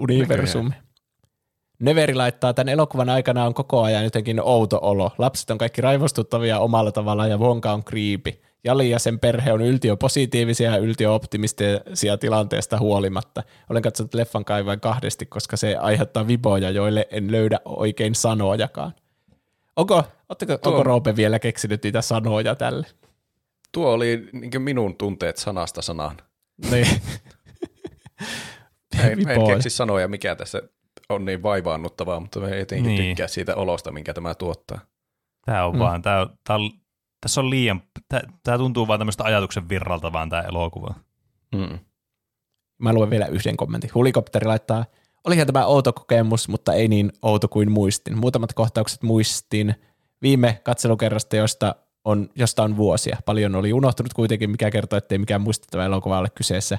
universumia. 0.00 0.82
Neveri 1.80 2.14
laittaa, 2.14 2.54
tämän 2.54 2.72
elokuvan 2.72 3.08
aikana 3.08 3.44
on 3.44 3.54
koko 3.54 3.82
ajan 3.82 4.04
jotenkin 4.04 4.40
outo 4.40 4.78
olo. 4.82 5.10
Lapset 5.18 5.50
on 5.50 5.58
kaikki 5.58 5.80
raivostuttavia 5.80 6.58
omalla 6.58 6.92
tavallaan 6.92 7.30
ja 7.30 7.38
Wonka 7.38 7.72
on 7.72 7.84
kriipi. 7.84 8.40
Jali 8.64 8.90
ja 8.90 8.98
sen 8.98 9.18
perhe 9.18 9.52
on 9.52 9.62
yltiöpositiivisia 9.62 10.70
ja 10.70 10.76
yltiöoptimistisia 10.76 12.18
tilanteesta 12.18 12.78
huolimatta. 12.78 13.42
Olen 13.70 13.82
katsonut 13.82 14.14
leffan 14.14 14.44
kai 14.44 14.66
vain 14.66 14.80
kahdesti, 14.80 15.26
koska 15.26 15.56
se 15.56 15.76
aiheuttaa 15.76 16.26
viboja, 16.26 16.70
joille 16.70 17.08
en 17.10 17.32
löydä 17.32 17.60
oikein 17.64 18.14
sanojakaan. 18.14 18.92
Onko, 19.76 20.04
ootteko, 20.28 20.56
Tuo- 20.56 20.72
onko 20.72 20.82
Roope 20.82 21.16
vielä 21.16 21.38
keksinyt 21.38 21.84
niitä 21.84 22.02
sanoja 22.02 22.54
tälle? 22.54 22.86
Tuo 23.72 23.92
oli 23.92 24.28
niin 24.32 24.62
minun 24.62 24.96
tunteet 24.96 25.36
sanasta 25.36 25.82
sanaan. 25.82 26.16
Niin. 26.70 26.86
En, 29.04 29.28
en 29.28 29.46
keksi 29.46 29.70
sanoja, 29.70 30.08
mikä 30.08 30.36
tässä 30.36 30.62
on 31.14 31.24
niin 31.24 31.42
vaivaannuttavaa, 31.42 32.20
mutta 32.20 32.40
me 32.40 32.58
jotenkin 32.58 32.86
Niin. 32.88 32.98
niin. 33.00 33.10
tykkää 33.16 33.28
siitä 33.28 33.54
olosta, 33.56 33.92
minkä 33.92 34.14
tämä 34.14 34.34
tuottaa. 34.34 34.80
Tämä 35.46 35.64
on 35.64 35.74
Mm. 35.74 35.78
vaan, 35.78 36.02
tää, 36.02 36.20
on- 36.20 36.38
tää 36.44 36.56
on, 36.56 36.70
tässä 37.20 37.40
on 37.40 37.50
liian, 37.50 37.82
tämä 38.42 38.58
tuntuu 38.58 38.88
vaan 38.88 39.00
tämmöistä 39.00 39.24
ajatuksen 39.24 39.68
virralta 39.68 40.12
vaan 40.12 40.30
tämä 40.30 40.42
elokuva. 40.42 40.94
Mm. 41.54 41.78
Mä 42.78 42.92
luen 42.92 43.10
vielä 43.10 43.26
yhden 43.26 43.56
kommentin. 43.56 43.90
Hulikopteri 43.94 44.46
laittaa, 44.46 44.84
olihan 45.24 45.46
tämä 45.46 45.66
outo 45.66 45.92
kokemus, 45.92 46.48
mutta 46.48 46.72
ei 46.72 46.88
niin 46.88 47.12
outo 47.22 47.48
kuin 47.48 47.72
muistin. 47.72 48.18
Muutamat 48.18 48.52
kohtaukset 48.52 49.02
muistin 49.02 49.74
viime 50.22 50.60
katselukerrasta, 50.64 51.36
josta 51.36 51.74
on, 52.04 52.28
josta 52.34 52.62
on 52.62 52.76
vuosia. 52.76 53.18
Paljon 53.26 53.54
oli 53.54 53.72
unohtunut 53.72 54.14
kuitenkin, 54.14 54.50
mikä 54.50 54.70
kertoo, 54.70 54.96
ettei 54.96 55.18
mikään 55.18 55.40
muistettava 55.40 55.84
elokuva 55.84 56.18
ole 56.18 56.28
kyseessä. 56.30 56.78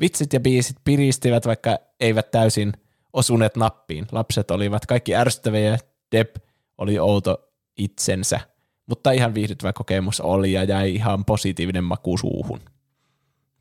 Vitsit 0.00 0.32
ja 0.32 0.40
biisit 0.40 0.76
piristivät, 0.84 1.46
vaikka 1.46 1.78
eivät 2.00 2.30
täysin 2.30 2.72
osuneet 3.18 3.56
nappiin. 3.56 4.06
Lapset 4.12 4.50
olivat 4.50 4.86
kaikki 4.86 5.14
ärsyttäviä 5.16 5.60
ja 5.70 5.78
Depp 6.12 6.36
oli 6.78 6.98
outo 6.98 7.50
itsensä. 7.78 8.40
Mutta 8.86 9.10
ihan 9.10 9.34
viihdyttävä 9.34 9.72
kokemus 9.72 10.20
oli 10.20 10.52
ja 10.52 10.64
jäi 10.64 10.94
ihan 10.94 11.24
positiivinen 11.24 11.84
maku 11.84 12.18
suuhun. 12.18 12.60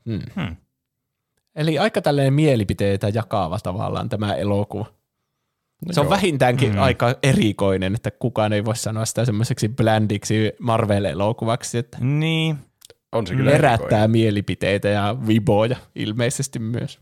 Hmm. 0.06 0.20
Hmm. 0.36 0.56
Eli 1.56 1.80
aika 1.80 2.02
tälleen 2.02 2.34
mielipiteitä 2.34 3.10
jakava 3.14 3.60
tavallaan 3.60 4.10
tämä 4.10 4.34
elokuva. 4.34 4.86
Se 5.92 6.00
on 6.00 6.06
joo. 6.06 6.10
vähintäänkin 6.12 6.72
Mm. 6.74 6.82
aika 6.82 7.16
erikoinen, 7.24 7.96
että 7.96 8.12
kukaan 8.12 8.54
ei 8.54 8.66
voi 8.66 8.76
sanoa 8.76 9.06
sitä 9.06 9.26
semmoiseksi 9.26 9.70
bländiksi 9.70 10.52
Marvel-elokuvaksi, 10.60 11.78
että 11.78 11.98
Niin, 12.02 12.58
On 13.12 13.28
se 13.28 13.36
kyllä 13.36 13.52
herättää 13.52 13.86
erikoinen. 13.88 14.12
mielipiteitä 14.12 14.88
ja 14.88 15.16
viboja 15.28 15.76
ilmeisesti 15.96 16.60
myös. 16.60 17.00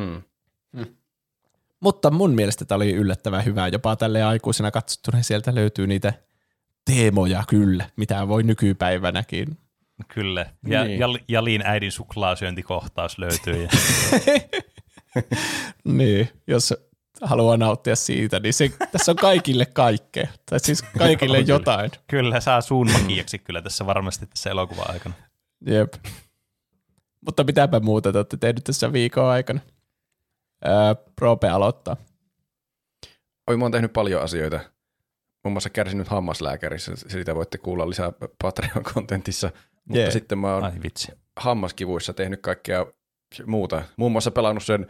Hmm. 0.00 0.22
Mutta 1.84 2.10
mun 2.10 2.34
mielestä 2.34 2.64
tämä 2.64 2.76
oli 2.76 2.92
yllättävän 2.92 3.44
hyvä. 3.44 3.68
Jopa 3.68 3.96
tälle 3.96 4.22
aikuisena 4.22 4.70
katsottuna 4.70 5.22
sieltä 5.22 5.54
löytyy 5.54 5.86
niitä 5.86 6.12
teemoja 6.84 7.44
kyllä, 7.48 7.90
mitä 7.96 8.28
voi 8.28 8.42
nykypäivänäkin. 8.42 9.58
kyllä. 10.08 10.46
Ja, 10.68 10.84
Niin. 10.84 11.00
Jalin 11.28 11.62
äidin 11.64 11.92
suklaasyöntikohtaus 11.92 13.18
löytyy. 13.18 13.68
Niin, 15.84 16.28
jos 16.46 16.74
haluaa 17.22 17.56
nauttia 17.56 17.96
siitä, 17.96 18.40
niin 18.40 18.54
se, 18.54 18.72
tässä 18.92 19.12
on 19.12 19.16
kaikille 19.16 19.66
kaikkea. 19.66 20.28
Tai 20.50 20.60
siis 20.60 20.82
kaikille 20.98 21.38
kyllä. 21.38 21.54
jotain. 21.54 21.90
kyllä 22.06 22.40
saa 22.40 22.60
suun 22.60 22.90
makiaksi 22.92 23.38
kyllä 23.38 23.62
tässä 23.62 23.86
varmasti 23.86 24.26
tässä 24.26 24.50
elokuvan 24.50 24.90
aikana. 24.90 25.14
Jep. 25.66 25.94
Mutta 27.20 27.44
mitäpä 27.44 27.80
muuta 27.80 28.12
te 28.12 28.18
olette 28.18 28.36
tehnyt 28.36 28.64
tässä 28.64 28.92
viikon 28.92 29.26
aikana? 29.26 29.60
Öö, 30.66 30.94
Prope 31.16 31.48
aloittaa. 31.48 31.96
Oi, 33.48 33.56
mä 33.56 33.64
oon 33.64 33.72
tehnyt 33.72 33.92
paljon 33.92 34.22
asioita. 34.22 34.60
Muun 35.44 35.52
muassa 35.52 35.70
kärsinyt 35.70 36.08
hammaslääkärissä. 36.08 36.92
Siitä 36.96 37.34
voitte 37.34 37.58
kuulla 37.58 37.88
lisää 37.88 38.12
Patreon-kontentissa. 38.44 39.50
Mutta 39.84 39.98
Jee. 39.98 40.10
sitten 40.10 40.38
mä 40.38 40.54
oon 40.54 40.64
Ai 40.64 40.72
vitsi. 40.82 41.12
hammaskivuissa 41.36 42.12
tehnyt 42.12 42.40
kaikkea 42.40 42.86
muuta. 43.46 43.82
Muun 43.96 44.12
muassa 44.12 44.30
pelannut 44.30 44.64
sen 44.64 44.86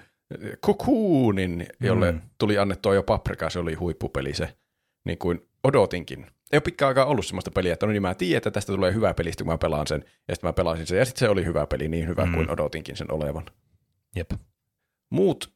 Cocoonin, 0.67 1.67
jolle 1.81 2.13
Mm. 2.13 2.21
tuli 2.39 2.59
annettua 2.59 2.95
jo 2.95 3.03
paprika, 3.03 3.51
se 3.51 3.59
oli 3.59 3.75
huippupeli 3.75 4.35
se, 4.35 4.57
niin 5.05 5.19
kuin 5.19 5.49
odotinkin. 5.65 6.21
Ei 6.53 6.57
ole 6.57 6.61
pitkään 6.61 6.89
aikaa 6.89 7.05
ollut 7.07 7.27
sellaista 7.27 7.51
peliä, 7.51 7.73
että 7.73 7.87
no 7.87 7.93
niin 7.93 8.03
mä 8.03 8.15
tiedän, 8.15 8.37
että 8.37 8.51
tästä 8.51 8.73
tulee 8.73 8.93
hyvä 8.95 9.15
peli, 9.15 9.31
kun 9.39 9.47
mä 9.47 9.59
pelaan 9.59 9.87
sen, 9.87 10.05
ja 10.29 10.35
sitten 10.35 10.49
mä 10.49 10.53
pelasin 10.53 10.87
sen, 10.87 10.99
ja 10.99 11.05
sitten 11.05 11.21
se 11.21 11.29
oli 11.29 11.45
hyvä 11.45 11.67
peli, 11.67 11.89
niin 11.89 12.09
hyvä 12.09 12.27
Mm. 12.27 12.35
kuin 12.35 12.51
odotinkin 12.51 12.97
sen 12.97 13.13
olevan. 13.13 13.45
Jep. 14.17 14.31
Muut 15.11 15.53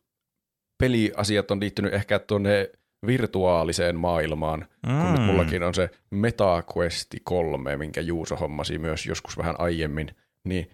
peliasiat 0.78 1.50
on 1.50 1.60
liittynyt 1.60 1.94
ehkä 1.94 2.18
tuonne 2.18 2.70
virtuaaliseen 3.06 3.96
maailmaan, 3.96 4.68
kun 4.86 5.12
nyt 5.12 5.26
mullakin 5.26 5.62
on 5.62 5.74
se 5.74 5.90
MetaQuest 6.10 7.14
3, 7.24 7.76
minkä 7.76 8.00
Juuso 8.00 8.36
hommasi 8.36 8.78
myös 8.78 9.06
joskus 9.06 9.38
vähän 9.38 9.55
aiemmin, 9.59 10.16
niin 10.44 10.70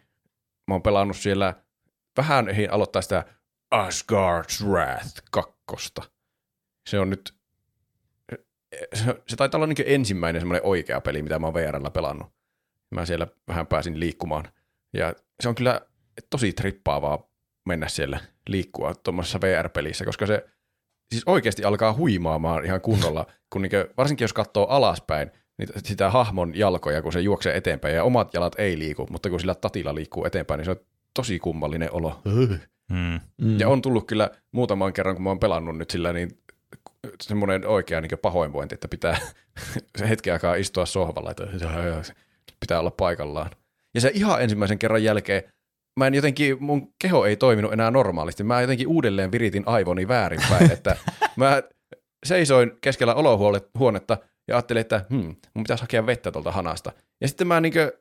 mä 0.68 0.74
oon 0.74 0.82
pelannut 0.82 1.16
siellä 1.16 1.54
vähän 2.16 2.48
ehdin 2.48 2.72
aloittaa 2.72 3.02
sitä 3.02 3.24
Asgard's 3.74 4.66
Wrath 4.66 5.22
2. 5.30 5.94
Se 6.88 6.98
on 6.98 7.10
nyt, 7.10 7.34
se, 8.94 9.22
se 9.28 9.36
taitaa 9.36 9.58
olla 9.58 9.66
niin 9.66 9.84
ensimmäinen 9.86 10.40
semmoinen 10.40 10.66
oikea 10.66 11.00
peli, 11.00 11.22
mitä 11.22 11.38
mä 11.38 11.46
oon 11.46 11.54
VRllä 11.54 11.90
pelannut. 11.90 12.32
Mä 12.90 13.06
siellä 13.06 13.26
vähän 13.48 13.66
pääsin 13.66 14.00
liikkumaan. 14.00 14.44
Ja 14.92 15.14
se 15.40 15.48
on 15.48 15.54
kyllä 15.54 15.80
tosi 16.30 16.52
trippaavaa 16.52 17.33
mennä 17.66 17.88
siellä 17.88 18.20
liikkua 18.48 18.94
tuommoisessa 18.94 19.40
VR-pelissä, 19.40 20.04
koska 20.04 20.26
se 20.26 20.44
siis 21.10 21.22
oikeasti 21.26 21.64
alkaa 21.64 21.94
huimaamaan 21.94 22.64
ihan 22.64 22.80
kunnolla, 22.80 23.26
kun 23.50 23.62
niinkö, 23.62 23.88
varsinkin 23.96 24.24
jos 24.24 24.32
katsoo 24.32 24.66
alaspäin, 24.66 25.30
niin 25.58 25.68
sitä 25.84 26.10
hahmon 26.10 26.52
jalkoja, 26.54 27.02
kun 27.02 27.12
se 27.12 27.20
juoksee 27.20 27.56
eteenpäin, 27.56 27.94
ja 27.94 28.04
omat 28.04 28.34
jalat 28.34 28.54
ei 28.58 28.78
liiku, 28.78 29.06
mutta 29.10 29.30
kun 29.30 29.40
sillä 29.40 29.54
tatilla 29.54 29.94
liikkuu 29.94 30.24
eteenpäin, 30.24 30.58
niin 30.58 30.64
se 30.64 30.70
on 30.70 30.80
tosi 31.14 31.38
kummallinen 31.38 31.92
olo. 31.92 32.20
Mm. 32.24 32.58
Mm. 33.38 33.60
Ja 33.60 33.68
on 33.68 33.82
tullut 33.82 34.06
kyllä 34.06 34.30
muutaman 34.52 34.92
kerran, 34.92 35.14
kun 35.14 35.22
mä 35.22 35.30
oon 35.30 35.40
pelannut 35.40 35.78
nyt 35.78 35.90
sillä, 35.90 36.12
niin 36.12 36.30
semmoinen 37.22 37.66
oikea 37.66 38.00
niin 38.00 38.18
pahoinvointi, 38.22 38.74
että 38.74 38.88
pitää 38.88 39.18
se 39.98 40.08
hetken 40.08 40.32
aikaa 40.32 40.54
istua 40.54 40.86
sohvalla, 40.86 41.30
että 41.30 41.44
pitää 42.60 42.80
olla 42.80 42.90
paikallaan. 42.90 43.50
Ja 43.94 44.00
se 44.00 44.10
ihan 44.14 44.42
ensimmäisen 44.42 44.78
kerran 44.78 45.04
jälkeen, 45.04 45.42
mä 45.96 46.06
en 46.06 46.14
jotenkin, 46.14 46.56
mun 46.60 46.92
keho 46.98 47.26
ei 47.26 47.36
toiminut 47.36 47.72
enää 47.72 47.90
normaalisti. 47.90 48.44
Mä 48.44 48.60
jotenkin 48.60 48.88
uudelleen 48.88 49.32
viritin 49.32 49.62
aivoni 49.66 50.08
väärinpäin, 50.08 50.70
että 50.72 50.96
mä 51.36 51.62
seisoin 52.26 52.72
keskellä 52.80 53.14
olohuonetta 53.14 54.18
ja 54.48 54.56
ajattelin, 54.56 54.80
että 54.80 55.04
hmm, 55.10 55.36
mun 55.54 55.64
pitäisi 55.64 55.82
hakea 55.82 56.06
vettä 56.06 56.32
tuolta 56.32 56.52
hanasta. 56.52 56.92
Ja 57.20 57.28
sitten 57.28 57.46
mä 57.46 57.60
niinkö 57.60 57.98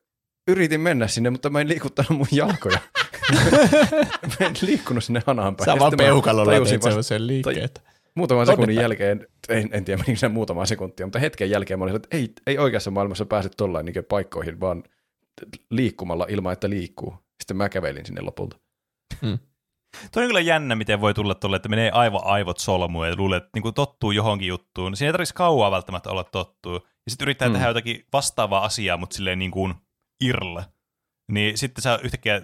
yritin 0.47 0.81
mennä 0.81 1.07
sinne, 1.07 1.29
mutta 1.29 1.49
mä 1.49 1.61
en 1.61 1.67
liikuttanut 1.67 2.09
mun 2.17 2.27
jalkoja. 2.31 2.79
mä 4.39 4.45
en 4.45 4.53
liikkunut 4.61 5.03
sinne 5.03 5.21
hanaan 5.25 5.55
päin. 5.55 5.65
Sä 5.65 5.79
vaan 5.79 5.93
peukalolla 5.97 6.65
semmoisen 6.65 7.27
liikkeen. 7.27 7.63
että- 7.63 7.81
Muutaman 8.15 8.45
sekunnin 8.45 8.75
jälkeen, 8.75 9.27
en, 9.49 9.69
en 9.71 9.85
tiedä 9.85 10.03
menikö 10.03 10.19
se 10.19 10.27
muutama 10.27 10.65
sekuntia, 10.65 11.05
mutta 11.05 11.19
hetken 11.19 11.49
jälkeen 11.49 11.79
mä 11.79 11.83
olin, 11.85 11.95
että 11.95 12.17
ei, 12.17 12.33
ei 12.47 12.57
oikeassa 12.57 12.91
maailmassa 12.91 13.25
pääse 13.25 13.49
tollain 13.57 13.85
niin 13.85 14.05
paikkoihin, 14.09 14.59
vaan 14.59 14.83
liikkumalla 15.69 16.25
ilman, 16.29 16.53
että 16.53 16.69
liikkuu. 16.69 17.22
Sitten 17.41 17.57
mä 17.57 17.69
kävelin 17.69 18.05
sinne 18.05 18.21
lopulta. 18.21 18.57
Toi 20.11 20.23
on 20.23 20.29
kyllä 20.29 20.39
jännä, 20.39 20.75
miten 20.75 21.01
voi 21.01 21.13
tulla 21.13 21.35
tuolle, 21.35 21.55
että 21.55 21.69
menee 21.69 21.91
aivan 21.91 22.21
aivot 22.23 22.57
solmuun 22.57 23.07
ja 23.07 23.15
luulee, 23.15 23.37
että 23.37 23.49
niin 23.55 23.73
tottuu 23.73 24.11
johonkin 24.11 24.47
juttuun. 24.47 24.95
Siinä 24.95 25.07
ei 25.09 25.13
tarvitsisi 25.13 25.35
kauaa 25.35 25.71
välttämättä 25.71 26.09
olla 26.09 26.23
tottuu. 26.23 26.73
Ja 26.73 27.09
sitten 27.11 27.25
yrittää 27.25 27.47
Mm. 27.47 27.51
mm. 27.51 27.53
tehdä 27.53 27.67
jotakin 27.67 28.05
vastaavaa 28.13 28.63
asiaa, 28.63 28.97
mutta 28.97 29.15
silleen 29.15 29.39
niin 29.39 29.51
kuin 29.51 29.73
irle. 30.23 30.65
Niin 31.31 31.57
sitten 31.57 31.81
sä 31.81 31.99
yhtäkkiä 32.03 32.41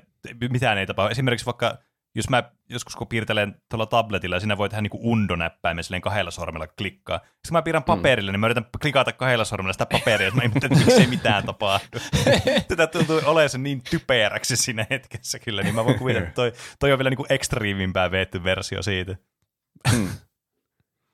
mitään 0.50 0.78
ei 0.78 0.88
tapahdu. 0.88 1.12
Esimerkiksi 1.12 1.46
vaikka, 1.46 1.78
jos 2.20 2.30
mä 2.30 2.44
joskus 2.70 2.96
kun 2.96 3.08
piirtelen 3.08 3.56
tuolla 3.70 3.86
tabletilla, 3.86 4.40
siinä 4.40 4.58
voi 4.58 4.70
tehdä 4.70 4.82
niin 4.82 4.90
kuin 4.90 5.04
undonäppäimen 5.04 5.84
silleen 5.84 6.02
kahdella 6.02 6.32
sormella 6.32 6.68
klikkaa. 6.68 7.18
Sitten 7.18 7.34
kun 7.48 7.54
mä 7.54 7.62
piirrän 7.62 7.84
paperille, 7.84 8.32
niin 8.32 8.40
mä 8.40 8.48
yritän 8.48 8.66
klikata 8.82 9.14
kahdella 9.14 9.46
sormella 9.46 9.74
sitä 9.74 9.86
paperia, 9.86 10.28
että 10.28 10.42
mä 10.42 10.50
että 10.56 10.70
miksei 10.70 11.08
mitään 11.08 11.46
tapahdu. 11.46 12.00
Tätä 12.68 12.88
tuntuu 12.88 13.22
olemaan 13.26 13.50
se 13.50 13.58
niin 13.58 13.82
typeräksi 13.90 14.56
siinä 14.56 14.86
hetkessä 14.90 15.40
kyllä, 15.40 15.64
niin 15.64 15.76
mä 15.76 15.86
voin 15.86 16.00
kuvitella, 16.00 16.28
että 16.28 16.36
toi, 16.36 16.54
toi 16.80 16.92
on 16.92 17.00
vielä 17.00 17.10
niin 17.10 17.18
kuin 17.18 17.34
ekstriimimpää 17.34 18.12
veetty 18.12 18.44
versio 18.44 18.82
siitä. 18.82 19.16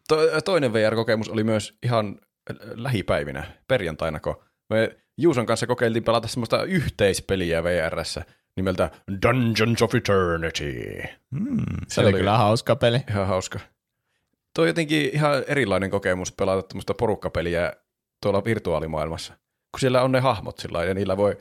To- 0.08 0.42
toinen 0.46 0.74
VR-kokemus 0.74 1.30
oli 1.30 1.44
myös 1.44 1.78
ihan 1.84 2.20
lähipäivinä, 2.76 3.44
perjantaina, 3.68 4.20
kun 4.20 4.44
me 4.70 4.98
Juuson 5.18 5.46
kanssa 5.46 5.68
kokeiltiin 5.68 6.04
pelata 6.04 6.28
semmoista 6.28 6.64
yhteispeliä 6.64 7.64
VRssä 7.64 8.26
nimeltä 8.56 8.90
Dungeons 9.22 9.82
of 9.82 9.96
Eternity. 9.96 11.04
Mm. 11.32 11.58
Se 11.88 12.02
oli 12.02 12.14
kyllä 12.14 12.38
hauska 12.38 12.76
peli. 12.76 13.00
Ihan 13.10 13.28
hauska. 13.28 13.60
Tuo 14.56 14.62
on 14.64 14.68
jotenkin 14.68 15.10
ihan 15.14 15.44
erilainen 15.48 15.90
kokemus 15.90 16.32
pelata 16.32 16.68
tämmöistä 16.68 16.94
porukkapeliä 16.94 17.74
tuolla 18.24 18.44
virtuaalimaailmassa. 18.46 19.34
Kun 19.72 19.80
siellä 19.80 20.02
on 20.02 20.12
ne 20.12 20.20
hahmot 20.20 20.58
sillä 20.58 20.84
ja 20.84 20.94
niillä 20.94 21.18
voi 21.18 21.38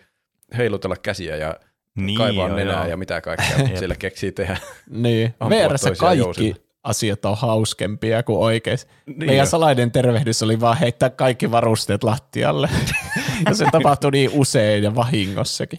heilutella 0.57 0.97
käsiä 0.97 1.37
ja 1.37 1.55
Niin, 1.97 2.19
kaivaa 2.19 2.49
joo, 2.49 2.57
nenää 2.57 2.77
joo. 2.77 2.87
ja 2.87 2.97
mitä 2.97 3.21
kaikkea 3.21 3.69
siellä 3.79 3.95
keksii 3.97 4.33
tehdä. 4.33 4.57
Niin, 4.91 5.35
VRssä 5.51 5.91
kaikki 5.99 6.19
jousilla. 6.19 6.57
asiat 6.83 7.25
on 7.25 7.37
hauskempia 7.39 8.23
kuin 8.23 8.39
oikeasti. 8.39 8.91
Niin 9.07 9.19
Meidän 9.19 9.37
jo. 9.37 9.47
salainen 9.47 9.91
tervehdys 9.91 10.43
oli 10.43 10.61
vaan 10.61 10.79
heittää 10.79 11.11
kaikki 11.11 11.51
varusteet 11.51 12.05
lattialle. 12.05 12.69
ja 13.47 13.55
se 13.55 13.67
tapahtui 13.73 14.11
niin 14.11 14.31
usein 14.33 14.83
ja 14.85 14.95
vahingossakin. 14.95 15.79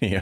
niin 0.00 0.12
jo. 0.12 0.20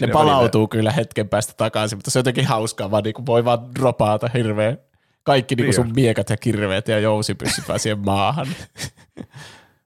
Ne 0.00 0.06
palautuu 0.06 0.68
kyllä 0.68 0.90
hetken 0.92 1.28
päästä 1.28 1.52
takaisin, 1.56 1.98
mutta 1.98 2.10
se 2.10 2.18
on 2.18 2.20
jotenkin 2.20 2.46
hauskaa, 2.46 2.90
vaan 2.90 3.02
niin 3.04 3.26
voi 3.26 3.44
vaan 3.44 3.74
dropaata 3.74 4.30
hirveän 4.34 4.78
kaikki 5.22 5.54
niin 5.54 5.64
Niin 5.64 5.74
sun 5.74 5.92
miekat 5.94 6.30
ja 6.30 6.36
kirveet 6.36 6.88
ja 6.88 6.98
jousipyssyt 6.98 7.68
vaan 7.68 7.80
siihen 7.80 7.98
maahan. 7.98 8.46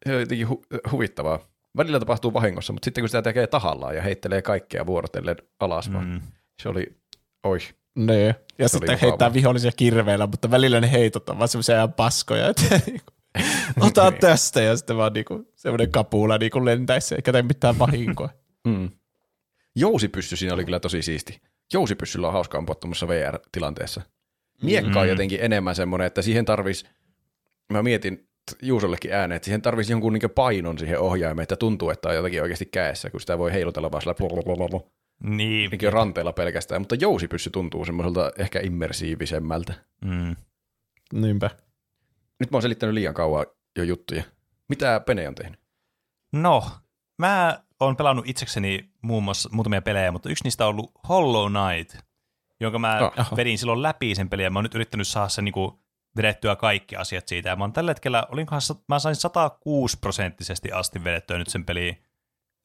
Se 0.07 0.15
on 0.15 0.21
jotenkin 0.21 0.49
hu- 0.49 0.91
huvittavaa. 0.93 1.39
Välillä 1.77 1.99
tapahtuu 1.99 2.33
vahingossa, 2.33 2.73
mutta 2.73 2.85
sitten 2.85 3.03
kun 3.03 3.09
sitä 3.09 3.23
tekee 3.23 3.47
tahallaan 3.47 3.97
ja 3.97 4.03
heittelee 4.03 4.43
kaikkea 4.43 4.87
vuorotellen 4.87 5.37
alas, 5.61 5.93
vaan 5.93 6.05
Mm. 6.07 6.21
se 6.63 6.69
oli, 6.69 6.87
oi, 7.45 7.59
niin. 7.95 8.35
Ja 8.59 8.69
Se 8.69 8.73
sitten 8.73 8.99
heittää 9.03 9.33
vihollisia 9.33 9.71
kirveillä, 9.77 10.27
mutta 10.27 10.51
välillä 10.51 10.81
ne 10.81 10.93
heitot 10.93 11.29
on 11.31 11.39
vaan 11.39 11.49
semmoisia 11.49 11.77
ihan 11.77 11.93
paskoja, 11.93 12.49
että 12.49 12.63
niinku, 12.87 13.05
ota 13.87 14.11
Niin. 14.11 14.21
tästä 14.21 14.61
ja 14.61 14.77
sitten 14.77 14.97
vaan 14.97 15.13
niinku, 15.13 15.53
semmoinen 15.57 15.91
kapula 15.91 16.39
niinku 16.39 16.65
lentäisi 16.65 17.15
eikä 17.15 17.33
tee 17.33 17.43
mitään 17.43 17.79
vahinkoa. 17.79 18.29
Mm. 18.67 18.91
Jousipyssy 19.77 20.37
siinä 20.37 20.55
oli 20.55 20.65
kyllä 20.65 20.81
tosi 20.81 21.03
siisti. 21.03 21.41
Jousipyssyllä 21.73 22.27
on 22.27 22.33
hauska 22.33 22.59
ampua 22.59 22.75
tuommoisessa 22.75 23.09
VR-tilanteessa. 23.09 24.03
Miekka 24.63 25.01
on 25.01 25.09
jotenkin 25.09 25.39
enemmän 25.43 25.75
semmoinen, 25.75 26.07
että 26.07 26.23
siihen 26.23 26.45
tarvis, 26.45 26.87
mä 27.73 27.83
mietin 27.83 28.29
Juusollekin 28.63 29.13
ääneen, 29.13 29.37
että 29.37 29.45
siihen 29.45 29.63
tarvisi 29.63 29.93
jonkun 29.93 30.13
niin 30.13 30.31
painon 30.35 30.79
siihen 30.79 31.01
ohjaimeen, 31.01 31.43
että 31.43 31.57
tuntuu, 31.57 31.91
että 31.91 32.09
on 32.09 32.15
jotakin 32.15 32.43
oikeasti 32.43 32.67
käessä, 32.67 33.11
kun 33.11 33.21
sitä 33.21 33.39
voi 33.39 33.53
heilutella 33.53 33.93
vaan 33.93 34.03
sillä 34.03 34.15
blablabla. 34.15 34.81
Niin. 35.25 35.71
Niin 35.71 35.93
ranteella 35.93 36.33
pelkästään, 36.33 36.81
mutta 36.81 36.95
jousipyssy 36.95 37.51
tuntuu 37.51 37.85
semmoiselta 37.85 38.33
ehkä 38.39 38.61
immersiivisemmältä. 38.61 39.75
Mm. 40.05 40.37
Niinpä. 41.13 41.51
Nyt 42.41 42.51
mä 42.51 42.57
oon 42.57 42.63
selittänyt 42.63 42.95
liian 42.95 43.15
kauan 43.15 43.47
jo 43.77 43.85
juttuja. 43.85 44.23
Mitä 44.69 45.01
Pene 45.07 45.29
on 45.29 45.35
tehnyt? 45.35 45.61
No, 46.33 46.71
mä 47.19 47.63
oon 47.81 47.97
pelannut 47.97 48.29
itsekseni 48.29 48.91
muun 49.03 49.25
muassa 49.25 49.49
muutamia 49.53 49.83
pelejä, 49.83 50.13
mutta 50.13 50.29
yksi 50.31 50.45
niistä 50.45 50.65
on 50.67 50.71
ollut 50.71 50.93
Hollow 51.09 51.53
Knight, 51.53 52.05
jonka 52.61 52.79
mä 52.79 53.11
Ah. 53.17 53.37
vedin 53.37 53.59
silloin 53.59 53.83
läpi 53.83 54.15
sen 54.15 54.31
pelin, 54.31 54.45
ja 54.45 54.51
mä 54.51 54.59
oon 54.59 54.65
nyt 54.65 54.75
yrittänyt 54.75 55.09
saada 55.09 55.29
sen 55.29 55.45
niinku 55.45 55.83
vedettyä 56.17 56.57
kaikki 56.57 56.97
asiat 56.97 57.29
siitä, 57.29 57.49
ja 57.49 57.57
mä 57.57 57.65
oon 57.65 57.73
tällä 57.73 57.91
hetkellä, 57.91 58.27
olinkohan, 58.33 58.61
mä 58.89 58.99
sain 58.99 59.17
106 59.17 59.99
prosenttisesti 60.01 60.73
asti 60.73 61.05
vedettyä 61.05 61.39
nyt 61.39 61.49
sen 61.49 61.65
peliin 61.65 62.03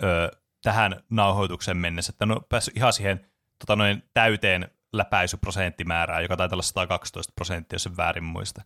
ö, 0.04 0.32
tähän 0.64 1.04
nauhoitukseen 1.10 1.78
mennessä, 1.78 2.12
että 2.12 2.26
ole 2.26 2.42
päässyt 2.50 2.78
ihan 2.78 2.94
siihen 2.94 3.26
tota 3.60 3.76
noin, 3.76 4.04
täyteen 4.14 4.70
läpäisyprosenttimäärään, 4.94 6.24
joka 6.24 6.38
taitaa 6.38 6.56
olla 6.56 6.64
112 6.64 7.34
prosenttia, 7.36 7.76
jos 7.76 7.86
en 7.86 7.98
väärin 7.98 8.24
muista. 8.24 8.62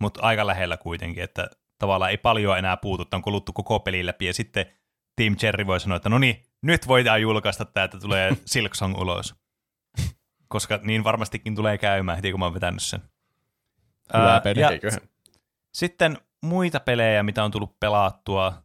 Mutta 0.00 0.20
aika 0.22 0.46
lähellä 0.46 0.76
kuitenkin, 0.76 1.24
että 1.24 1.50
tavallaan 1.78 2.10
ei 2.10 2.18
paljon 2.18 2.58
enää 2.58 2.76
puutu, 2.76 3.02
että 3.02 3.16
on 3.16 3.22
kuluttu 3.22 3.52
koko 3.52 3.80
peli 3.80 4.06
läpi, 4.06 4.26
ja 4.26 4.34
sitten 4.34 4.66
Team 5.20 5.36
Cherry 5.36 5.66
voi 5.66 5.80
sanoa, 5.80 5.96
että 5.96 6.08
no 6.08 6.18
niin, 6.18 6.42
nyt 6.62 6.88
voidaan 6.88 7.22
julkaista 7.22 7.64
tämä, 7.64 7.84
että 7.84 7.98
tulee 7.98 8.36
Silksong 8.44 8.98
ulos. 8.98 9.34
Koska 10.48 10.80
niin 10.82 11.04
varmastikin 11.04 11.54
tulee 11.54 11.78
käymään 11.78 12.16
heti, 12.16 12.30
kun 12.30 12.40
mä 12.40 12.46
oon 12.46 12.54
vetänyt 12.54 12.82
sen. 12.82 13.02
Hyvä 14.14 14.32
Ää, 14.32 14.40
peli. 14.40 14.60
ja 14.60 14.70
Eiköhän. 14.70 15.00
sitten 15.74 16.18
muita 16.42 16.80
pelejä, 16.80 17.22
mitä 17.22 17.44
on 17.44 17.50
tullut 17.50 17.80
pelattua. 17.80 18.62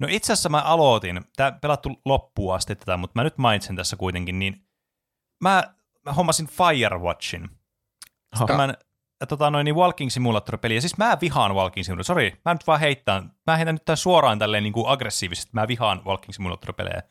No 0.00 0.08
itse 0.10 0.32
asiassa 0.32 0.48
mä 0.48 0.60
aloitin, 0.62 1.20
tämä 1.36 1.52
pelattu 1.52 2.00
loppuun 2.04 2.54
asti 2.54 2.76
tätä, 2.76 2.96
mutta 2.96 3.20
mä 3.20 3.24
nyt 3.24 3.38
mainitsen 3.38 3.76
tässä 3.76 3.96
kuitenkin, 3.96 4.38
niin 4.38 4.66
mä, 5.42 5.74
mä 6.04 6.12
hommasin 6.12 6.46
Firewatchin. 6.46 7.50
Tämän 8.46 8.74
tota 9.28 9.50
noin, 9.50 9.64
niin 9.64 9.74
Walking 9.74 10.10
Simulator-peli. 10.10 10.74
Ja 10.74 10.80
siis 10.80 10.96
mä 10.96 11.18
vihaan 11.20 11.54
Walking 11.54 11.84
Simulator. 11.84 12.04
Sori, 12.04 12.40
mä 12.44 12.54
nyt 12.54 12.66
vaan 12.66 12.80
heittän. 12.80 13.32
Mä 13.46 13.56
heitän 13.56 13.74
nyt 13.74 13.84
tän 13.84 13.96
suoraan 13.96 14.38
tälleen 14.38 14.62
niin 14.62 14.72
kuin 14.72 14.88
aggressiivisesti. 14.88 15.50
Mä 15.52 15.68
vihaan 15.68 16.02
Walking 16.04 16.32
Simulator-pelejä. 16.32 17.02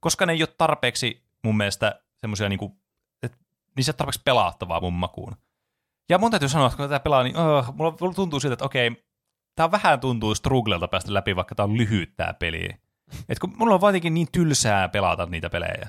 Koska 0.00 0.26
ne 0.26 0.32
ei 0.32 0.42
ole 0.42 0.54
tarpeeksi 0.58 1.24
mun 1.44 1.56
mielestä 1.56 2.00
semmoisia 2.16 2.48
niin 2.48 2.58
kuin, 2.58 2.72
että 3.22 3.38
niissä 3.76 3.92
tarpeeksi 3.92 4.22
pelattavaa 4.24 4.80
mun 4.80 4.92
makuun. 4.92 5.36
Ja 6.08 6.18
mun 6.18 6.30
täytyy 6.30 6.48
sanoa, 6.48 6.66
että 6.66 6.76
kun 6.76 6.88
tätä 6.88 7.00
pelaa, 7.00 7.22
niin 7.22 7.36
uh, 7.36 7.74
mulla, 7.76 7.96
mulla 8.00 8.14
tuntuu 8.14 8.40
siltä, 8.40 8.52
että 8.52 8.64
okei, 8.64 9.04
tää 9.54 9.70
vähän 9.70 10.00
tuntuu 10.00 10.34
strugglelta 10.34 10.88
päästä 10.88 11.14
läpi, 11.14 11.36
vaikka 11.36 11.54
tää 11.54 11.64
on 11.64 11.78
lyhyt 11.78 12.16
tää 12.16 12.34
peli. 12.34 12.68
Et 13.28 13.38
kun 13.38 13.54
mulla 13.56 13.74
on 13.74 13.80
jotenkin 13.82 14.14
niin 14.14 14.28
tylsää 14.32 14.88
pelata 14.88 15.26
niitä 15.26 15.50
pelejä. 15.50 15.88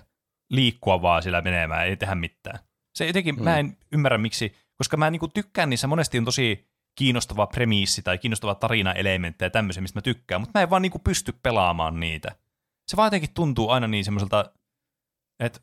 Liikkua 0.49 1.01
vaan 1.01 1.23
sillä 1.23 1.41
menemään, 1.41 1.87
ei 1.87 1.97
tehdä 1.97 2.15
mitään. 2.15 2.59
Se 2.95 3.07
jotenkin, 3.07 3.35
mm. 3.35 3.43
mä 3.43 3.57
en 3.57 3.77
ymmärrä 3.91 4.17
miksi, 4.17 4.55
koska 4.79 4.97
mä 4.97 5.11
niinku 5.11 5.27
tykkään 5.27 5.69
niissä 5.69 5.87
monesti 5.87 6.17
on 6.17 6.25
tosi 6.25 6.69
kiinnostava 6.95 7.47
premiissi 7.47 8.01
tai 8.01 8.17
kiinnostava 8.17 8.55
tarinaelementti 8.55 9.45
ja 9.45 9.49
tämmöisiä, 9.49 9.81
mistä 9.81 9.97
mä 9.97 10.01
tykkään, 10.01 10.41
mutta 10.41 10.59
mä 10.59 10.63
en 10.63 10.69
vaan 10.69 10.81
niinku 10.81 10.99
pysty 10.99 11.31
pelaamaan 11.43 11.99
niitä. 11.99 12.35
Se 12.87 12.97
vaan 12.97 13.07
jotenkin 13.07 13.33
tuntuu 13.33 13.69
aina 13.69 13.87
niin 13.87 14.05
semmoiselta, 14.05 14.51
että 15.39 15.59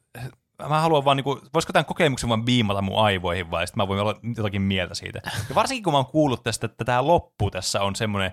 mä 0.68 0.80
haluan 0.80 1.04
vaan, 1.04 1.16
niinku, 1.16 1.40
voisiko 1.54 1.72
tämän 1.72 1.84
kokemuksen 1.84 2.28
vaan 2.28 2.44
biimata 2.44 2.82
mun 2.82 3.04
aivoihin 3.04 3.50
vai 3.50 3.66
sitten 3.66 3.82
mä 3.82 3.88
voin 3.88 4.00
olla 4.00 4.20
jotakin 4.36 4.62
mieltä 4.62 4.94
siitä. 4.94 5.20
Ja 5.48 5.54
varsinkin 5.54 5.84
kun 5.84 5.92
mä 5.92 5.96
oon 5.96 6.06
kuullut 6.06 6.42
tästä, 6.42 6.66
että 6.66 6.84
tämä 6.84 7.06
loppu 7.06 7.50
tässä 7.50 7.82
on 7.82 7.96
semmoinen 7.96 8.32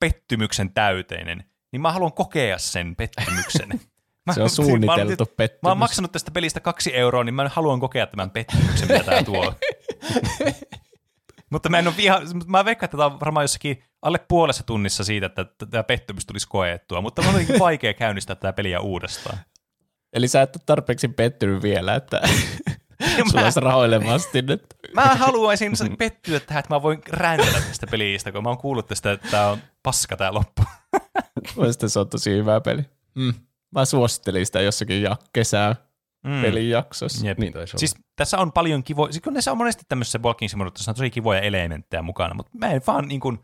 pettymyksen 0.00 0.72
täyteinen, 0.72 1.44
niin 1.72 1.80
mä 1.80 1.92
haluan 1.92 2.12
kokea 2.12 2.58
sen 2.58 2.96
pettymyksen. 2.96 3.68
Mä, 4.26 4.32
Se 4.32 4.40
on 4.40 4.44
mä 4.44 4.48
suunniteltu 4.48 5.26
pettymys. 5.26 5.62
Mä 5.62 5.68
oon 5.68 5.78
maksanut 5.78 6.12
tästä 6.12 6.30
pelistä 6.30 6.60
kaksi 6.60 6.96
euroa, 6.96 7.24
niin 7.24 7.34
mä 7.34 7.48
haluan 7.48 7.80
kokea 7.80 8.06
tämän 8.06 8.30
pettymyksen, 8.30 8.88
mitä 8.88 9.04
tää 9.04 9.22
tuo. 9.22 9.54
Mutta 11.50 11.68
mä 11.68 11.78
en 11.78 11.86
ole 11.86 11.96
viha, 11.96 12.20
mä 12.46 12.64
veikkaan, 12.64 12.84
että 12.84 12.96
tämä 12.96 13.06
on 13.06 13.20
varmaan 13.20 13.44
jossakin 13.44 13.82
alle 14.02 14.18
puolessa 14.28 14.62
tunnissa 14.62 15.04
siitä, 15.04 15.26
että 15.26 15.66
tämä 15.70 15.82
pettymys 15.82 16.26
tulisi 16.26 16.48
koettua, 16.48 17.00
mutta 17.00 17.22
on 17.22 17.28
jotenkin 17.28 17.58
vaikea 17.58 17.94
käynnistää 17.94 18.36
tätä 18.36 18.52
peliä 18.52 18.80
uudestaan. 18.80 19.38
Eli 20.12 20.28
sä 20.28 20.42
et 20.42 20.56
ole 20.56 20.62
tarpeeksi 20.66 21.08
pettynyt 21.08 21.62
vielä, 21.62 21.94
että 21.94 22.20
sulla 23.30 23.44
olisi 23.44 23.60
rahoille 23.60 24.04
vastinnet. 24.04 24.76
Mä 24.94 25.04
haluaisin 25.04 25.72
pettyä 25.98 26.40
tähän, 26.40 26.60
että 26.60 26.74
mä 26.74 26.82
voin 26.82 27.02
räntää 27.08 27.60
tästä 27.60 27.86
pelistä, 27.86 28.32
kun 28.32 28.42
mä 28.42 28.48
oon 28.48 28.58
kuullut 28.58 28.86
tästä, 28.86 29.12
että 29.12 29.28
tää 29.30 29.50
on 29.50 29.58
paska 29.82 30.16
tää 30.16 30.34
loppu. 30.34 30.62
Mielestäni 31.56 31.90
se 31.90 32.00
on 32.00 32.08
tosi 32.08 32.30
hyvä 32.30 32.60
peli. 32.60 32.82
Mm. 33.14 33.34
Mä 33.70 33.84
suosittelin 33.84 34.46
sitä 34.46 34.60
jossakin 34.60 35.02
ja 35.02 35.16
kesää 35.32 35.76
Mm. 36.26 36.42
pelin 36.42 36.70
jaksossa. 36.70 37.26
Jep. 37.26 37.38
Niin 37.38 37.52
taisi 37.52 37.70
olla. 37.72 37.78
Siis 37.78 37.94
tässä 38.16 38.38
on 38.38 38.52
paljon 38.52 38.84
kivoja, 38.84 39.12
siis 39.12 39.22
kun 39.22 39.32
näissä 39.32 39.50
on 39.52 39.58
monesti 39.58 39.82
tämmöisessä 39.88 40.18
Walking 40.18 40.50
Simulatorissa 40.50 40.90
on 40.90 40.94
tosi 40.94 41.10
kivoja 41.10 41.40
elementtejä 41.40 42.02
mukana, 42.02 42.34
mutta 42.34 42.52
mä 42.58 42.70
en 42.72 42.82
vaan 42.86 43.08
niin 43.08 43.20
kuin, 43.20 43.38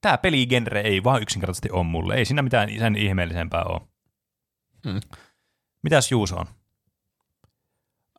tää 0.00 0.18
peligenre 0.18 0.80
ei 0.80 1.04
vaan 1.04 1.22
yksinkertaisesti 1.22 1.70
ole 1.70 1.84
mulle. 1.84 2.14
Ei 2.14 2.24
siinä 2.24 2.42
mitään 2.42 2.68
sen 2.78 2.96
ihmeellisempää 2.96 3.64
ole. 3.64 3.80
Hmm. 4.88 5.00
Mitäs 5.82 6.10
Juuso 6.12 6.36
on? 6.36 6.46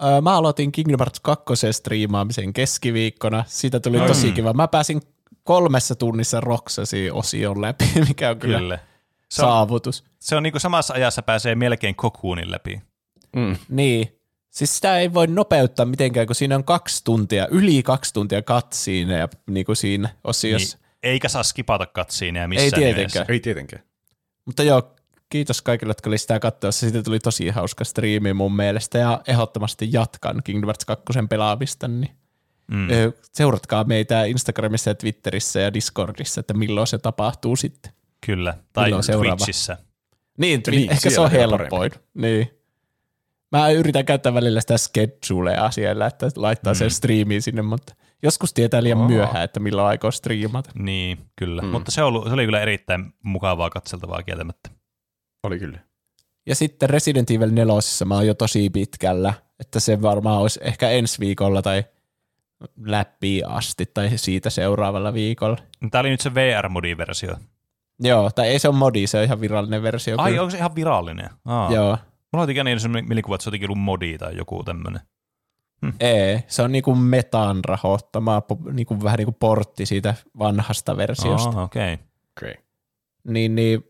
Öö, 0.03 0.21
mä 0.21 0.37
aloitin 0.37 0.71
Kingdom 0.71 0.99
Hearts 0.99 1.19
2 1.19 1.73
striimaamisen 1.73 2.53
keskiviikkona. 2.53 3.43
Siitä 3.47 3.79
tuli 3.79 3.99
tosi 3.99 4.27
Mm. 4.27 4.33
kiva. 4.33 4.53
Mä 4.53 4.67
pääsin 4.67 5.01
kolmessa 5.43 5.95
tunnissa 5.95 6.39
Roxasin 6.41 7.13
osion 7.13 7.61
läpi, 7.61 7.85
mikä 8.07 8.29
on 8.29 8.39
kyllä, 8.39 8.57
Kyllä. 8.59 8.79
Se 9.31 9.41
on, 9.43 9.49
saavutus. 9.49 10.03
se 10.19 10.35
on 10.35 10.43
niin 10.43 10.53
kuin 10.53 10.61
samassa 10.61 10.93
ajassa 10.93 11.21
pääsee 11.21 11.55
melkein 11.55 11.95
kokuunin 11.95 12.51
läpi. 12.51 12.81
Mm. 13.35 13.55
Niin. 13.69 14.13
Siis 14.49 14.75
sitä 14.75 14.99
ei 14.99 15.13
voi 15.13 15.27
nopeuttaa 15.27 15.85
mitenkään, 15.85 16.27
kun 16.27 16.35
siinä 16.35 16.55
on 16.55 16.63
kaksi 16.63 17.03
tuntia, 17.03 17.47
yli 17.51 17.83
kaksi 17.83 18.13
tuntia 18.13 18.41
katsiin 18.41 19.09
ja 19.09 19.27
niin 19.49 19.65
kuin 19.65 19.75
siinä 19.75 20.09
osiossa. 20.23 20.77
Niin, 20.77 20.87
eikä 21.03 21.29
saa 21.29 21.43
skipata 21.43 21.85
katsiineja 21.85 22.43
Ei 22.43 22.47
missään 22.47 22.69
tietenkään. 22.69 22.97
nimessä. 22.97 23.25
Ei 23.29 23.39
tietenkään. 23.39 23.83
Mutta 24.45 24.63
joo, 24.63 24.95
kiitos 25.29 25.61
kaikille, 25.61 25.89
jotka 25.91 26.09
oli 26.09 26.17
sitä 26.17 26.39
katsoessa. 26.39 26.79
Siitä 26.79 27.03
tuli 27.03 27.19
tosi 27.19 27.49
hauska 27.49 27.83
striimi 27.83 28.33
mun 28.33 28.55
mielestä 28.55 28.97
ja 28.97 29.21
ehdottomasti 29.27 29.89
jatkan 29.91 30.41
Kingdom 30.43 30.67
Hearts 30.67 30.85
2 30.85 31.03
pelaamista. 31.29 31.87
Niin 31.87 32.11
Mm. 32.71 32.89
Ö, 32.91 33.11
Seuratkaa 33.33 33.83
meitä 33.83 34.23
Instagramissa 34.23 34.89
ja 34.89 34.95
Twitterissä 34.95 35.59
ja 35.59 35.73
Discordissa, 35.73 36.39
että 36.39 36.53
milloin 36.53 36.87
se 36.87 36.97
tapahtuu 36.97 37.55
sitten. 37.55 37.91
Kyllä. 38.25 38.53
Tai? 38.73 38.91
Twitchissä. 38.91 39.77
Niin, 40.37 40.61
twi- 40.67 40.71
Niin, 40.71 40.91
ehkä 40.91 41.09
se 41.09 41.21
on 41.21 41.31
helpoin. 41.31 41.91
Niin. 42.13 42.49
Mä 43.51 43.69
yritän 43.69 44.05
käyttää 44.05 44.33
välillä 44.33 44.61
sitä 44.61 44.77
schedulea 44.77 45.71
siellä, 45.71 46.07
että 46.07 46.27
laittaa 46.35 46.73
mm. 46.73 46.77
sen 46.77 46.91
striimiin 46.91 47.41
sinne, 47.41 47.61
mutta 47.61 47.95
joskus 48.23 48.53
tietää 48.53 48.83
liian 48.83 49.01
Aa. 49.01 49.07
myöhään, 49.07 49.43
että 49.43 49.59
milloin 49.59 49.87
aikoo 49.87 50.11
striimata. 50.11 50.69
Niin, 50.79 51.17
kyllä. 51.35 51.61
Mm. 51.61 51.67
Mutta 51.67 51.91
se, 51.91 52.01
on 52.01 52.07
ollut, 52.07 52.27
se 52.27 52.33
oli 52.33 52.45
kyllä 52.45 52.61
erittäin 52.61 53.13
mukavaa 53.23 53.69
katseltavaa 53.69 54.23
kieltämättä. 54.23 54.69
Oli 55.43 55.59
kyllä. 55.59 55.79
Ja 56.45 56.55
sitten 56.55 56.89
Resident 56.89 57.31
Evil 57.31 57.51
4 57.51 57.73
mä 58.05 58.15
oon 58.15 58.27
jo 58.27 58.33
tosi 58.33 58.69
pitkällä, 58.69 59.33
että 59.59 59.79
se 59.79 60.01
varmaan 60.01 60.41
olisi 60.41 60.59
ehkä 60.63 60.89
ensi 60.89 61.19
viikolla 61.19 61.61
tai 61.61 61.83
läpi 62.85 63.41
asti 63.45 63.85
tai 63.93 64.09
siitä 64.15 64.49
seuraavalla 64.49 65.13
viikolla. 65.13 65.57
Tämä 65.91 65.99
oli 65.99 66.09
nyt 66.09 66.21
se 66.21 66.33
VR-modiversio. 66.33 67.35
Joo, 67.99 68.31
tai 68.35 68.47
ei 68.47 68.59
se 68.59 68.67
ole 68.67 68.75
modi, 68.75 69.07
se 69.07 69.17
on 69.17 69.23
ihan 69.23 69.41
virallinen 69.41 69.83
versio. 69.83 70.15
Ai, 70.17 70.31
kyllä. 70.31 70.41
onko 70.41 70.51
se 70.51 70.57
ihan 70.57 70.75
virallinen? 70.75 71.29
Aa. 71.45 71.73
Joo, 71.73 71.97
Mulla 72.37 72.45
oli 72.45 72.51
ikään 72.51 72.79
sellainen 72.79 73.07
mielikuva, 73.07 73.35
että 73.35 73.43
se 73.43 73.49
on 73.49 73.51
jotenkin 73.51 73.69
ollut 73.69 73.83
modi 73.83 74.17
tai 74.17 74.37
joku 74.37 74.63
tämmöinen. 74.63 75.01
ei. 75.99 76.39
Se 76.47 76.61
on 76.61 76.71
niinku 76.71 76.95
metan 76.95 77.63
rahoittama, 77.65 78.41
niinku 78.73 79.03
vähän 79.03 79.17
niinku 79.17 79.35
portti 79.39 79.85
siitä 79.85 80.15
vanhasta 80.39 80.97
versiosta. 80.97 81.49
Ah, 81.49 81.63
okei. 81.63 81.93
Okay. 81.93 82.05
Okay. 82.37 82.63
Niin, 83.27 83.55
niin 83.55 83.83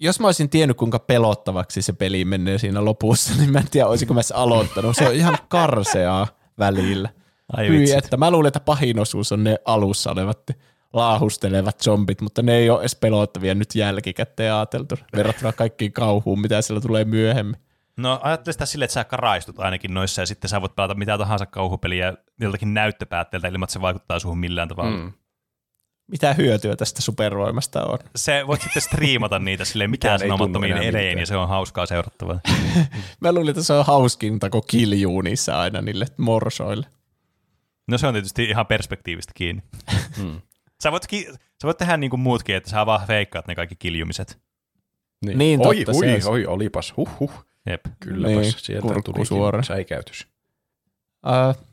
jos 0.00 0.20
mä 0.20 0.28
olisin 0.28 0.50
tiennyt, 0.50 0.76
kuinka 0.76 0.98
pelottavaksi 0.98 1.82
se 1.82 1.92
peli 1.92 2.24
menee 2.24 2.58
siinä 2.58 2.84
lopussa, 2.84 3.34
niin 3.38 3.52
mä 3.52 3.58
en 3.58 3.70
tiedä, 3.70 3.86
olisinko 3.86 4.14
mä 4.14 4.20
aloittanut. 4.34 4.96
Se 4.96 5.08
on 5.08 5.14
ihan 5.14 5.38
karseaa 5.48 6.26
välillä. 6.58 7.08
Ai 7.52 7.68
Hyi, 7.68 7.92
että 7.92 8.16
mä 8.16 8.30
luulen, 8.30 8.48
että 8.48 8.60
pahin 8.60 8.98
osuus 8.98 9.32
on 9.32 9.44
ne 9.44 9.56
alussa 9.64 10.10
olevat 10.10 10.50
laahustelevat 10.92 11.80
zombit, 11.82 12.20
mutta 12.20 12.42
ne 12.42 12.56
ei 12.56 12.70
ole 12.70 12.80
edes 12.80 12.96
pelottavia 12.96 13.54
nyt 13.54 13.74
jälkikäteen 13.74 14.54
ajateltu 14.54 14.98
verrattuna 15.16 15.52
kaikkiin 15.52 15.92
kauhuun, 15.92 16.40
mitä 16.40 16.62
siellä 16.62 16.80
tulee 16.80 17.04
myöhemmin. 17.04 17.56
No 17.96 18.20
ajattele 18.22 18.52
sitä 18.52 18.66
silleen, 18.66 18.84
että 18.84 18.94
sä 18.94 19.04
karaistut 19.04 19.58
ainakin 19.58 19.94
noissa 19.94 20.22
ja 20.22 20.26
sitten 20.26 20.50
sä 20.50 20.60
voit 20.60 20.76
pelata 20.76 20.94
mitä 20.94 21.18
tahansa 21.18 21.46
kauhupeliä 21.46 22.14
joltakin 22.40 22.74
näyttöpäätteeltä 22.74 23.48
ilman, 23.48 23.64
että 23.64 23.72
se 23.72 23.80
vaikuttaa 23.80 24.18
suhun 24.18 24.38
millään 24.38 24.68
tavalla. 24.68 24.96
Mm. 24.96 25.02
Mm. 25.02 25.12
Mitä 26.10 26.34
hyötyä 26.34 26.76
tästä 26.76 27.02
supervoimasta 27.02 27.84
on? 27.84 27.98
Se 28.16 28.46
voit 28.46 28.62
sitten 28.62 28.82
striimata 28.82 29.38
niitä 29.38 29.64
silleen 29.64 29.90
mitään 29.90 30.18
sanomattomiin 30.18 30.78
miltään. 30.78 31.18
ja 31.18 31.26
se 31.26 31.36
on 31.36 31.48
hauskaa 31.48 31.86
seurattavaa. 31.86 32.40
Mä 33.20 33.32
luulin, 33.32 33.50
että 33.50 33.62
se 33.62 33.72
on 33.72 33.86
hauskinta, 33.86 34.50
kun 34.50 34.62
kiljuu 34.66 35.20
niissä 35.20 35.58
aina 35.58 35.82
niille 35.82 36.06
morsoille. 36.16 36.86
No 37.88 37.98
se 37.98 38.06
on 38.06 38.14
tietysti 38.14 38.44
ihan 38.44 38.66
perspektiivistä 38.66 39.32
kiinni. 39.36 39.62
Hmm. 40.16 40.40
Sä 40.82 40.92
voit, 40.92 41.06
ki- 41.06 41.26
sä 41.32 41.64
voit 41.64 41.78
tehdä 41.78 41.96
niin 41.96 42.10
kuin 42.10 42.20
muutkin, 42.20 42.56
että 42.56 42.70
sä 42.70 42.86
vaan 42.86 43.06
feikkaat 43.06 43.46
ne 43.46 43.54
kaikki 43.54 43.76
kiljumiset. 43.76 44.38
Niin, 45.26 45.38
Niin, 45.38 45.66
oi, 45.66 45.76
totta, 45.84 45.98
oi, 46.04 46.12
olisi. 46.12 46.28
oi, 46.28 46.46
olipas, 46.46 46.96
huh, 46.96 47.10
huh. 47.20 47.46
Jep. 47.66 47.86
Kylläpäs, 48.00 48.36
Niin, 48.36 48.52
sieltä 48.56 48.88
tulikin 49.04 49.26
suora. 49.26 49.62
säikäytys. 49.62 50.26
Uh, 51.26 51.64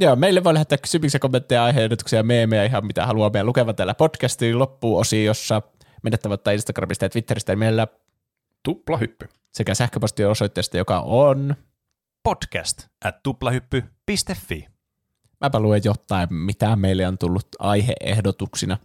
joo, 0.00 0.16
meille 0.16 0.44
voi 0.44 0.52
lähettää 0.54 0.78
kysymyksiä, 0.78 1.20
kommentteja, 1.20 1.64
aiheehdotuksia, 1.64 2.22
meemejä, 2.22 2.64
ihan 2.64 2.86
mitä 2.86 3.06
haluaa 3.06 3.30
meidän 3.30 3.46
lukevan 3.46 3.76
täällä 3.76 3.94
podcastin 3.94 4.58
loppuosiossa. 4.58 5.62
Meidät 6.02 6.20
tavoittaa 6.22 6.52
Instagramista 6.52 7.04
ja 7.04 7.08
Twitteristä 7.08 7.56
meillä 7.56 7.86
Tuplahyppy. 8.64 9.28
sekä 9.52 9.74
sähköpostion 9.74 10.30
osoitteesta, 10.30 10.76
joka 10.76 11.00
on... 11.00 11.54
Podcast 12.22 12.86
at 13.04 13.22
tuplahyppy.fi. 13.22 14.66
Mäpä 15.40 15.60
luen 15.60 15.82
jotain, 15.84 16.34
mitä 16.34 16.76
meille 16.76 17.06
on 17.06 17.18
tullut 17.18 17.46
aiheehdotuksina. 17.58 18.78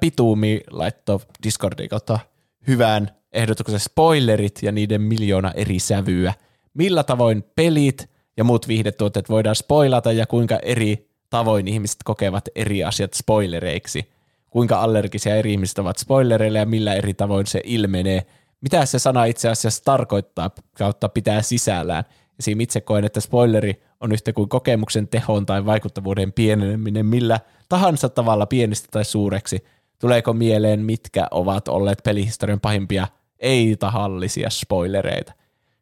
Pituumi 0.00 0.60
laittoi 0.70 1.18
Discordiin 1.42 1.88
kautta 1.88 2.18
hyvän 2.66 3.10
ehdotuksen 3.32 3.80
spoilerit 3.80 4.58
ja 4.62 4.72
niiden 4.72 5.02
miljoona 5.02 5.52
eri 5.52 5.78
sävyä. 5.78 6.34
Millä 6.74 7.04
tavoin 7.04 7.44
pelit 7.54 8.10
ja 8.36 8.44
muut 8.44 8.68
viihdetuotteet 8.68 9.28
voidaan 9.28 9.56
spoilata 9.56 10.12
ja 10.12 10.26
kuinka 10.26 10.56
eri 10.56 11.10
tavoin 11.30 11.68
ihmiset 11.68 11.96
kokevat 12.04 12.48
eri 12.54 12.84
asiat 12.84 13.14
spoilereiksi. 13.14 14.12
Kuinka 14.50 14.80
allergisia 14.80 15.36
eri 15.36 15.52
ihmiset 15.52 15.78
ovat 15.78 15.98
spoilereille 15.98 16.58
ja 16.58 16.66
millä 16.66 16.94
eri 16.94 17.14
tavoin 17.14 17.46
se 17.46 17.60
ilmenee. 17.64 18.26
Mitä 18.60 18.86
se 18.86 18.98
sana 18.98 19.24
itse 19.24 19.48
asiassa 19.48 19.84
tarkoittaa 19.84 20.50
kautta 20.78 21.08
pitää 21.08 21.42
sisällään. 21.42 22.04
Esim. 22.38 22.60
itse 22.60 22.80
koen, 22.80 23.04
että 23.04 23.20
spoileri 23.20 23.82
on 24.00 24.12
yhtä 24.12 24.32
kuin 24.32 24.48
kokemuksen 24.48 25.08
tehon 25.08 25.46
tai 25.46 25.66
vaikuttavuuden 25.66 26.32
pieneneminen 26.32 27.06
millä 27.06 27.40
tahansa 27.68 28.08
tavalla 28.08 28.46
pienistä 28.46 28.88
tai 28.90 29.04
suureksi. 29.04 29.64
Tuleeko 29.98 30.32
mieleen, 30.32 30.80
mitkä 30.80 31.26
ovat 31.30 31.68
olleet 31.68 31.98
pelihistorian 32.04 32.60
pahimpia 32.60 33.08
ei-tahallisia 33.38 34.50
spoilereita? 34.50 35.32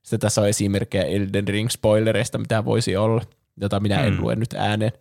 Sitten 0.03 0.21
tässä 0.21 0.41
on 0.41 0.49
esimerkkejä 0.49 1.05
Elden 1.05 1.49
Ring 1.49 1.69
spoilereista, 1.71 2.39
mitä 2.39 2.65
voisi 2.65 2.97
olla, 2.97 3.23
jota 3.61 3.81
minä 3.81 4.01
en 4.01 4.15
Hmm. 4.15 4.23
lue 4.23 4.37
nyt 4.37 4.55
ääneen. 4.55 4.93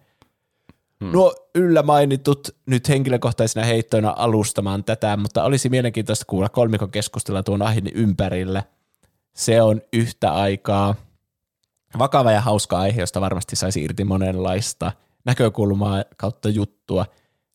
Nuo 1.12 1.36
yllä 1.56 1.84
mainitut 1.84 2.56
nyt 2.66 2.90
henkilökohtaisina 2.90 3.66
heittoina 3.66 4.14
alustamaan 4.18 4.84
tätä, 4.84 5.18
mutta 5.18 5.44
olisi 5.44 5.70
mielenkiintoista 5.70 6.26
kuulla 6.26 6.50
kolmikon 6.50 6.92
keskustella 6.92 7.44
tuon 7.44 7.62
aiheen 7.62 7.88
ympärillä. 7.94 8.64
Se 9.34 9.62
on 9.62 9.82
yhtä 9.94 10.34
aikaa 10.34 10.96
vakava 12.00 12.32
ja 12.32 12.42
hauska 12.42 12.80
aihe, 12.80 13.02
josta 13.02 13.22
varmasti 13.22 13.56
saisi 13.56 13.84
irti 13.84 14.04
monenlaista 14.04 14.92
näkökulmaa 15.26 16.04
kautta 16.18 16.50
juttua. 16.50 17.06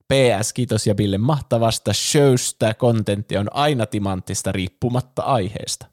PS, 0.08 0.52
kiitos 0.52 0.86
Jabille 0.86 1.18
mahtavasta 1.18 1.92
showsta. 1.92 2.74
Kontentti 2.74 3.36
on 3.36 3.46
aina 3.54 3.86
timanttista 3.86 4.52
riippumatta 4.52 5.22
aiheesta. 5.22 5.86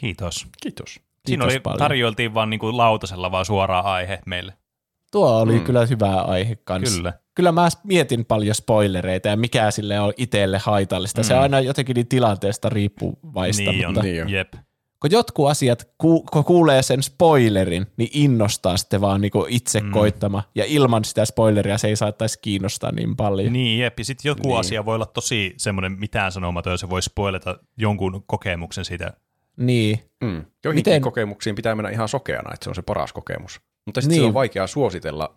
Kiitos. 0.00 0.46
Kiitos. 0.62 0.90
Siinä 0.94 1.02
Kiitos 1.26 1.46
oli, 1.46 1.60
paljon. 1.60 1.78
tarjoiltiin 1.78 2.34
vaan 2.34 2.50
niin 2.50 2.60
kuin 2.60 2.76
lautasella 2.76 3.30
vaan 3.30 3.44
suoraan 3.44 3.84
aihe 3.84 4.18
meille. 4.26 4.52
Tuo 5.12 5.40
oli 5.40 5.52
Mm. 5.58 5.64
kyllä 5.64 5.86
hyvä 5.86 6.14
aihe 6.22 6.56
kanssa. 6.56 6.96
Kyllä. 6.96 7.12
Kyllä 7.34 7.52
mä 7.52 7.68
mietin 7.84 8.24
paljon 8.24 8.54
spoilereita 8.54 9.28
ja 9.28 9.36
mikä 9.36 9.70
sille 9.70 10.00
on 10.00 10.12
itselle 10.16 10.58
haitallista. 10.58 11.22
Se 11.22 11.34
on 11.34 11.38
Mm. 11.38 11.42
aina 11.42 11.60
jotenkin 11.60 11.94
niin 11.94 12.08
tilanteesta 12.08 12.68
riippuvaista, 12.68 13.62
Niin 13.70 13.86
on. 13.86 13.92
mutta 13.92 14.02
Niin 14.06 14.22
on. 14.22 14.30
Jep. 14.30 14.54
Kun 15.00 15.10
jotkut 15.10 15.48
asiat, 15.50 15.88
ku, 15.98 16.22
kun 16.22 16.44
kuulee 16.44 16.82
sen 16.82 17.02
spoilerin, 17.02 17.86
niin 17.96 18.10
innostaa 18.12 18.76
sitten 18.76 19.00
vaan 19.00 19.20
niinku 19.20 19.46
itse 19.48 19.80
Mm. 19.80 19.90
koittama. 19.90 20.42
Ja 20.54 20.64
ilman 20.66 21.04
sitä 21.04 21.24
spoileria 21.24 21.78
se 21.78 21.88
ei 21.88 21.96
saattaisi 21.96 22.38
kiinnostaa 22.42 22.92
niin 22.92 23.16
paljon. 23.16 23.52
Niin, 23.52 23.78
jep. 23.78 23.98
Ja 23.98 24.04
sitten 24.04 24.28
joku 24.30 24.48
Niin. 24.48 24.58
asia 24.60 24.84
voi 24.84 24.94
olla 24.94 25.06
tosi 25.06 25.54
semmoinen 25.56 25.92
mitään 26.00 26.32
sanomaton, 26.32 26.72
ja 26.72 26.76
se 26.76 26.90
voi 26.90 27.02
spoilata 27.02 27.58
jonkun 27.76 28.24
kokemuksen 28.26 28.84
siitä. 28.84 29.12
Niin. 29.56 29.98
Mm. 30.20 30.44
Joihinkin 30.64 30.90
Miten- 30.92 31.02
kokemuksiin 31.02 31.56
pitää 31.56 31.74
mennä 31.74 31.90
ihan 31.90 32.08
sokeana, 32.08 32.50
että 32.54 32.64
se 32.64 32.70
on 32.70 32.74
se 32.74 32.82
paras 32.82 33.12
kokemus. 33.12 33.60
Mutta 33.86 34.00
sitten 34.00 34.14
Niin. 34.16 34.22
se 34.22 34.26
on 34.26 34.34
vaikea 34.34 34.66
suositella 34.66 35.36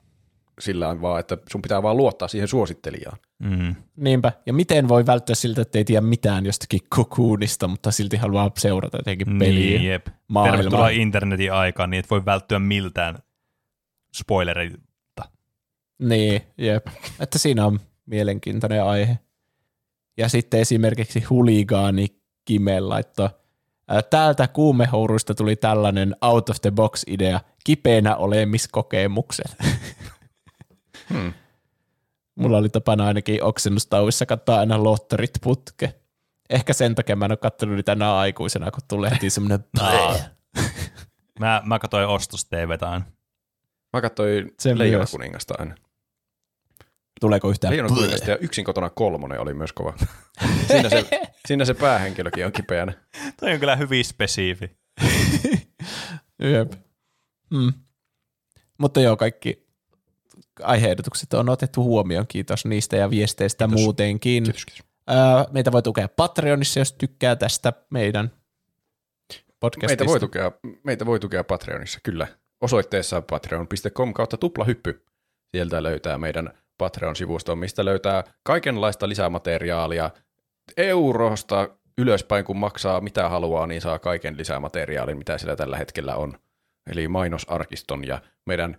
sillä 0.59 1.01
vaan, 1.01 1.19
että 1.19 1.37
sun 1.51 1.61
pitää 1.61 1.83
vaan 1.83 1.97
luottaa 1.97 2.27
siihen 2.27 2.47
suosittelijaan. 2.47 3.17
Mm. 3.39 3.75
Niinpä. 3.95 4.31
Ja 4.45 4.53
miten 4.53 4.87
voi 4.87 5.05
välttyä 5.05 5.35
siltä, 5.35 5.61
että 5.61 5.77
ei 5.77 5.85
tiedä 5.85 6.01
mitään 6.01 6.45
jostakin 6.45 6.79
kokuunista, 6.89 7.67
mutta 7.67 7.91
silti 7.91 8.17
haluaa 8.17 8.51
seurata 8.57 8.97
jotenkin 8.97 9.39
peliä. 9.39 9.79
Niin, 9.79 9.83
jep. 9.89 10.07
maailmaa. 10.27 10.57
Tervetuloa 10.57 10.89
internetin 10.89 11.53
aikaan, 11.53 11.89
niin 11.89 11.99
et 11.99 12.09
voi 12.09 12.25
välttyä 12.25 12.59
miltään 12.59 13.17
spoilereilta. 14.15 14.81
Niin, 15.99 16.41
jep. 16.57 16.87
Että 17.19 17.39
siinä 17.39 17.65
on 17.65 17.79
mielenkiintoinen 18.05 18.83
aihe. 18.83 19.19
Ja 20.17 20.29
sitten 20.29 20.59
esimerkiksi 20.59 21.23
huligaani 21.23 22.07
Kime 22.45 22.79
laittoi, 22.79 23.29
"Ää, 23.87 24.01
täältä 24.01 24.47
kuumehouruista 24.47 25.35
tuli 25.35 25.55
tällainen 25.55 26.15
out 26.21 26.49
of 26.49 26.57
the 26.61 26.71
box 26.71 27.03
idea, 27.07 27.39
kipeänä 27.63 28.15
olemiskokemukset. 28.15 29.55
Hmm. 31.09 31.33
Mulla 32.35 32.57
oli 32.57 32.69
tapana 32.69 33.07
ainakin 33.07 33.43
oksennustauissa 33.43 34.25
katsoa 34.25 34.59
aina 34.59 34.83
lotterit 34.83 35.33
putke. 35.41 35.93
Ehkä 36.49 36.73
sen 36.73 36.95
takia 36.95 37.15
mä 37.15 37.25
en 37.25 37.31
ole 37.31 37.37
katsonut 37.37 37.75
niitä 37.75 37.91
enää 37.91 38.17
aikuisena, 38.17 38.71
kun 38.71 38.81
tulee 38.87 39.11
heti 39.11 39.29
semmoinen 39.29 39.65
Mä, 41.39 41.61
mä 41.65 41.79
katsoin 41.79 42.07
ostos 42.07 42.45
TVtä 42.45 42.89
aina. 42.89 43.05
Mä 43.93 44.01
katsoin 44.01 44.51
Leijona 44.73 45.05
kuningasta 45.11 45.53
aina. 45.57 45.75
Tuleeko 47.21 47.49
yhtään 47.49 47.71
Leijona 47.71 47.89
kuningasta 47.89 48.31
ja 48.31 48.37
yksin 48.37 48.65
kotona 48.65 48.89
kolmonen 48.89 49.39
oli 49.39 49.53
myös 49.53 49.73
kova. 49.73 49.93
Siinä 50.67 50.89
se, 50.89 51.05
siinä 51.47 51.65
se 51.65 51.73
päähenkilökin 51.73 52.45
on 52.45 52.51
kipeänä. 52.51 52.93
Toi 53.39 53.53
on 53.53 53.59
kyllä 53.59 53.75
hyvin 53.75 54.05
spesiifi. 54.05 54.77
Jep. 56.51 56.73
Mm. 57.49 57.73
Mutta 58.77 59.01
joo, 59.01 59.17
kaikki 59.17 59.62
aiheehdotukset 60.61 61.33
on 61.33 61.49
otettu 61.49 61.83
huomioon. 61.83 62.25
Kiitos 62.27 62.65
niistä 62.65 62.95
ja 62.95 63.09
viesteistä 63.09 63.65
Kiitos. 63.67 63.81
muutenkin. 63.81 64.43
Kiitos, 64.43 64.65
kiitos. 64.65 64.85
Öö, 65.09 65.15
meitä 65.51 65.71
voi 65.71 65.81
tukea 65.81 66.07
Patreonissa, 66.07 66.79
jos 66.79 66.93
tykkää 66.93 67.35
tästä 67.35 67.73
meidän 67.89 68.31
podcastista. 69.59 70.03
Meitä 70.03 70.11
voi, 70.11 70.19
tukea, 70.19 70.51
meitä 70.83 71.05
voi 71.05 71.19
tukea 71.19 71.43
Patreonissa, 71.43 71.99
kyllä. 72.03 72.27
Osoitteessa 72.61 73.21
patreon.com 73.21 74.13
kautta 74.13 74.37
tuplahyppy. 74.37 75.05
Sieltä 75.55 75.83
löytää 75.83 76.17
meidän 76.17 76.53
Patreon-sivuston, 76.77 77.57
mistä 77.57 77.85
löytää 77.85 78.23
kaikenlaista 78.43 79.09
lisämateriaalia. 79.09 80.09
Eurosta 80.77 81.69
ylöspäin, 81.97 82.45
kun 82.45 82.57
maksaa 82.57 83.01
mitä 83.01 83.29
haluaa, 83.29 83.67
niin 83.67 83.81
saa 83.81 83.99
kaiken 83.99 84.37
lisämateriaalin, 84.37 85.17
mitä 85.17 85.37
siellä 85.37 85.55
tällä 85.55 85.77
hetkellä 85.77 86.15
on. 86.15 86.33
Eli 86.91 87.07
mainosarkiston 87.07 88.07
ja 88.07 88.21
meidän 88.45 88.77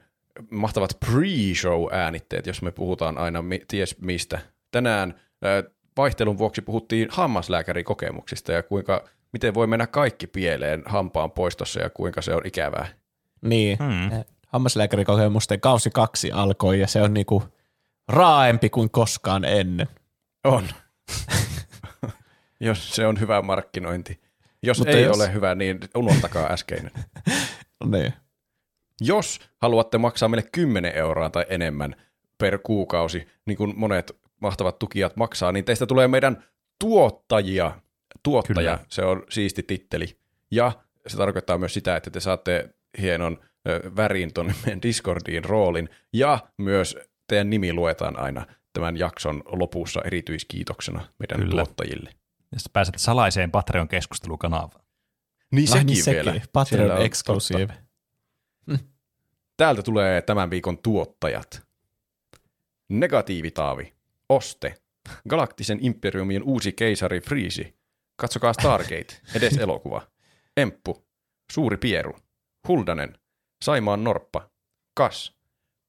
mahtavat 0.50 0.90
pre-show-äänitteet, 1.06 2.46
jos 2.46 2.62
me 2.62 2.70
puhutaan 2.70 3.18
aina 3.18 3.42
mi- 3.42 3.62
ties 3.68 4.00
mistä. 4.00 4.38
Tänään 4.70 5.14
ää, 5.42 5.62
vaihtelun 5.96 6.38
vuoksi 6.38 6.62
puhuttiin 6.62 7.08
hammaslääkärikokemuksista 7.10 8.52
ja 8.52 8.62
kuinka, 8.62 9.04
miten 9.32 9.54
voi 9.54 9.66
mennä 9.66 9.86
kaikki 9.86 10.26
pieleen 10.26 10.82
hampaan 10.86 11.30
poistossa 11.30 11.80
ja 11.80 11.90
kuinka 11.90 12.22
se 12.22 12.34
on 12.34 12.42
ikävää. 12.44 12.86
Niin, 13.44 13.78
Hmm. 13.78 14.24
hammaslääkärikokemusten 14.48 15.60
kausi 15.60 15.90
kaksi 15.90 16.32
alkoi 16.32 16.80
ja 16.80 16.86
se 16.86 17.02
on 17.02 17.14
niinku 17.14 17.42
raaempi 18.08 18.70
kuin 18.70 18.90
koskaan 18.90 19.44
ennen. 19.44 19.88
On. 20.44 20.68
jos 22.60 22.90
se 22.94 23.06
on 23.06 23.20
hyvä 23.20 23.42
markkinointi. 23.42 24.20
Jos 24.62 24.78
Mutta 24.78 24.96
ei 24.96 25.02
jos- 25.02 25.16
ole 25.16 25.32
hyvä, 25.32 25.54
niin 25.54 25.80
unohtakaa 25.96 26.52
äskeinen. 26.52 26.90
Niin. 27.90 28.12
Jos 29.00 29.40
haluatte 29.62 29.98
maksaa 29.98 30.28
meille 30.28 30.48
10 30.52 30.92
euroa 30.94 31.30
tai 31.30 31.46
enemmän 31.48 31.96
per 32.38 32.58
kuukausi, 32.58 33.28
niin 33.46 33.56
kuin 33.56 33.72
monet 33.76 34.16
mahtavat 34.40 34.78
tukijat 34.78 35.16
maksaa, 35.16 35.52
niin 35.52 35.64
teistä 35.64 35.86
tulee 35.86 36.08
meidän 36.08 36.44
tuottajia. 36.78 37.80
Tuottaja, 38.22 38.76
Kyllä. 38.76 38.78
se 38.88 39.04
on 39.04 39.22
siisti 39.30 39.62
titteli. 39.62 40.16
Ja 40.50 40.72
se 41.06 41.16
tarkoittaa 41.16 41.58
myös 41.58 41.74
sitä, 41.74 41.96
että 41.96 42.10
te 42.10 42.20
saatte 42.20 42.68
hienon 43.00 43.38
värin 43.96 44.34
tuonne 44.34 44.54
meidän 44.64 44.82
Discordiin 44.82 45.44
roolin, 45.44 45.88
ja 46.12 46.38
myös 46.58 46.96
teidän 47.28 47.50
nimi 47.50 47.72
luetaan 47.72 48.18
aina 48.18 48.46
tämän 48.72 48.96
jakson 48.96 49.42
lopussa 49.46 50.00
erityiskiitoksena 50.04 51.08
meidän 51.18 51.38
Kyllä. 51.38 51.50
tuottajille. 51.64 52.10
Ja 52.52 52.58
sitten 52.58 52.72
pääset 52.72 52.94
salaiseen 52.98 53.50
Patreon-keskustelukanavaan. 53.50 54.84
Niin 55.52 55.68
Ai 55.68 55.72
sekin, 55.72 55.86
niin 55.86 56.04
sekin. 56.04 56.16
vielä. 56.16 56.30
Siellä 56.30 56.48
Patreon 56.52 56.90
on 56.90 57.02
exclusive. 57.04 57.74
Täältä 59.56 59.82
tulee 59.82 60.22
tämän 60.22 60.50
viikon 60.50 60.78
tuottajat. 60.78 61.62
Negatiivitaavi, 62.88 63.94
Oste, 64.28 64.74
Galaktisen 65.28 65.78
imperiumin 65.80 66.42
uusi 66.42 66.72
keisari 66.72 67.20
Friisi, 67.20 67.74
katsokaa 68.16 68.52
Stargate, 68.52 69.20
edes 69.34 69.56
elokuva, 69.56 70.02
Emppu, 70.56 71.06
Suuri 71.52 71.76
Pieru, 71.76 72.16
Huldanen, 72.68 73.18
Saimaan 73.64 74.04
Norppa, 74.04 74.50
Kas, 74.94 75.36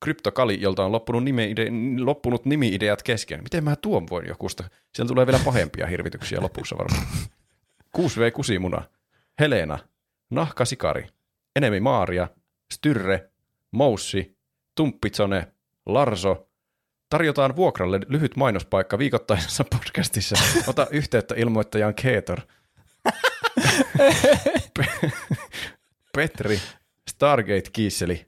kryptokali, 0.03 0.61
jolta 0.61 0.85
on 0.85 0.91
loppunut, 0.91 1.23
nimi-ide- 1.23 2.03
loppunut 2.05 2.45
nimi-ideat 2.45 3.03
kesken. 3.03 3.43
Miten 3.43 3.63
mä 3.63 3.75
tuon 3.75 4.07
voin 4.09 4.27
jokusta? 4.27 4.63
Sieltä 4.95 5.07
tulee 5.07 5.25
vielä 5.25 5.39
pahempia 5.45 5.87
hirvityksiä 5.87 6.41
lopussa 6.41 6.77
varmaan. 6.77 7.07
6V 7.97 8.31
kusimuna, 8.33 8.83
Helena, 9.39 9.79
Nahkasikari, 10.29 11.07
Enemi 11.55 11.79
Maaria, 11.79 12.27
Styrre, 12.73 13.29
Moussi, 13.75 14.37
Tumppitsone, 14.75 15.47
Larso. 15.85 16.49
Tarjotaan 17.09 17.55
vuokralle 17.55 17.99
lyhyt 18.07 18.35
mainospaikka 18.35 18.97
viikoittaisessa 18.97 19.63
podcastissa. 19.75 20.35
Ota 20.67 20.87
yhteyttä 20.91 21.35
ilmoittajan 21.37 21.95
Keetor. 21.95 22.39
Pe- 24.77 25.11
Petri, 26.15 26.59
Stargate 27.09 27.69
Kiisseli, 27.73 28.25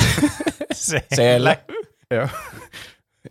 Se, 0.72 1.06
Siellä. 1.14 1.56
Joo. 2.10 2.28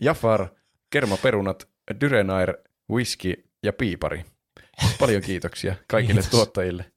Jafar, 0.02 0.48
kermaperunat, 0.90 1.68
Dyrenair, 2.02 2.53
whisky 2.91 3.34
ja 3.64 3.73
piipari. 3.73 4.26
Paljon 4.99 5.22
kiitoksia 5.22 5.76
kaikille 5.88 6.14
Kiitos. 6.22 6.31
tuottajille. 6.31 6.91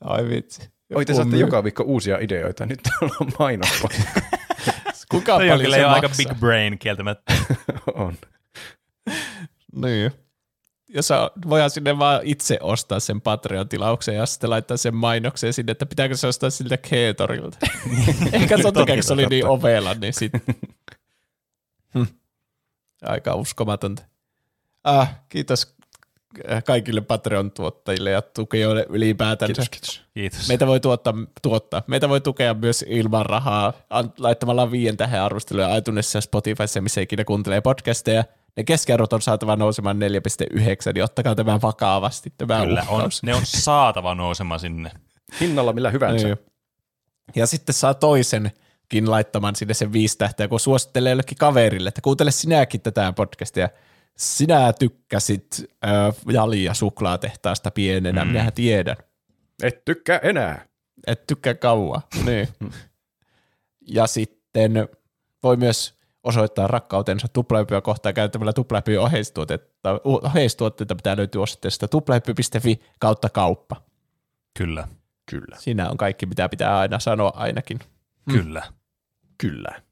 Ai 0.00 0.28
vitsi. 0.28 0.70
Oi, 0.94 1.04
te 1.04 1.14
saatte 1.14 1.36
joka 1.36 1.64
viikko 1.64 1.82
uusia 1.82 2.18
ideoita. 2.20 2.66
Nyt 2.66 2.80
on 3.02 3.10
mainospa. 3.38 3.88
Kuinka 5.10 5.32
Toi 5.32 5.50
on 5.50 5.56
paljon 5.56 5.72
se 5.72 5.80
jo 5.80 5.88
aika 5.88 6.08
maksaa? 6.08 6.28
big 6.28 6.40
brain 6.40 6.78
kieltämättä. 6.78 7.34
on. 7.94 8.14
Niin. 9.74 10.10
Jos 10.88 11.08
voidaan 11.48 11.70
sinne 11.70 11.98
vaan 11.98 12.20
itse 12.24 12.58
ostaa 12.62 13.00
sen 13.00 13.20
Patreon-tilauksen 13.20 14.14
ja 14.14 14.26
sitten 14.26 14.50
laittaa 14.50 14.76
sen 14.76 14.94
mainokseen 14.94 15.52
sinne, 15.52 15.72
että 15.72 15.86
pitääkö 15.86 16.16
se 16.16 16.26
ostaa 16.26 16.50
siltä 16.50 16.76
Keetorilta. 16.76 17.58
Ehkä 18.32 18.56
se 19.02 19.12
oli 19.12 19.26
niin 19.26 19.46
ovela, 19.46 19.94
niin 19.94 20.14
sitten. 20.14 20.40
Hm. 21.94 22.04
Aika 23.02 23.34
uskomatonta. 23.34 24.02
Ah, 24.84 25.20
kiitos 25.28 25.76
kaikille 26.64 27.00
Patreon-tuottajille 27.00 28.10
ja 28.10 28.22
tukijoille 28.22 28.86
ylipäätään. 28.88 29.48
Kiitos, 29.48 29.68
kiitos. 29.68 30.02
Kiitos. 30.14 30.48
Meitä 30.48 30.66
voi 30.66 30.80
tuottaa, 30.80 31.14
tuottaa. 31.42 31.82
Meitä 31.86 32.08
voi 32.08 32.20
tukea 32.20 32.54
myös 32.54 32.84
ilman 32.88 33.26
rahaa 33.26 33.72
laittamalla 34.18 34.70
viien 34.70 34.96
tähän 34.96 35.22
arvosteluja 35.22 35.76
iTunesissa 35.76 36.16
ja 36.16 36.22
Spotifyssa, 36.22 36.80
missä 36.80 37.00
ikinä 37.00 37.24
kuuntelee 37.24 37.60
podcasteja. 37.60 38.24
Ne 38.56 38.64
keskiarvot 38.64 39.12
on 39.12 39.22
saatava 39.22 39.56
nousemaan 39.56 39.96
4,9, 39.96 40.92
niin 40.94 41.04
ottakaa 41.04 41.34
tämä 41.34 41.60
vakavasti, 41.62 42.32
tämä 42.38 42.60
Kyllä, 42.60 42.84
on, 42.88 43.10
ne 43.22 43.34
on 43.34 43.42
saatava 43.44 44.14
nousemaan 44.14 44.60
sinne. 44.60 44.90
Hinnalla 45.40 45.72
millä 45.72 45.90
hyvänsä. 45.90 46.26
Niin. 46.26 46.38
Ja 47.34 47.46
sitten 47.46 47.74
saa 47.74 47.94
toisenkin 47.94 49.10
laittamaan 49.10 49.56
sinne 49.56 49.74
sen 49.74 49.92
viisi 49.92 50.18
tähteä, 50.18 50.48
kun 50.48 50.60
suosittelee 50.60 51.10
jollekin 51.10 51.38
kaverille, 51.38 51.88
että 51.88 52.00
kuuntele 52.00 52.30
sinäkin 52.30 52.80
tätä 52.80 53.12
podcastia. 53.12 53.68
Sinä 54.16 54.72
tykkäsit 54.72 55.46
äh, 55.84 56.14
jali- 56.32 56.64
ja 56.64 56.74
suklaatehtaasta 56.74 57.70
pienenä, 57.70 58.24
mm. 58.24 58.30
minähän 58.30 58.52
tiedän. 58.52 58.96
Et 59.62 59.84
tykkää 59.84 60.18
enää. 60.18 60.66
Et 61.06 61.26
tykkää 61.26 61.54
kauaa. 61.54 62.02
Niin. 62.26 62.48
ja 63.96 64.06
sitten 64.06 64.72
voi 65.42 65.56
myös 65.56 66.00
osoittaa 66.22 66.66
rakkautensa 66.66 67.28
tuplahyppyä 67.28 67.80
kohtaan 67.80 68.14
käyttämällä 68.14 68.52
tuplahyppy 68.52 68.96
oheistuotetta. 68.96 70.00
Oheistuotteita 70.04 70.94
pitää 70.94 71.16
löytyä 71.16 71.42
osoitteesta 71.42 71.88
tuplahyppy.fi 71.88 72.80
kautta 72.98 73.28
kauppa. 73.28 73.82
Kyllä, 74.58 74.88
Kyllä. 75.30 75.56
Siinä 75.58 75.90
on 75.90 75.96
kaikki, 75.96 76.26
mitä 76.26 76.48
pitää 76.48 76.78
aina 76.78 76.98
sanoa 76.98 77.32
ainakin. 77.34 77.78
kyllä, 78.32 78.62
Kyllä. 79.38 79.82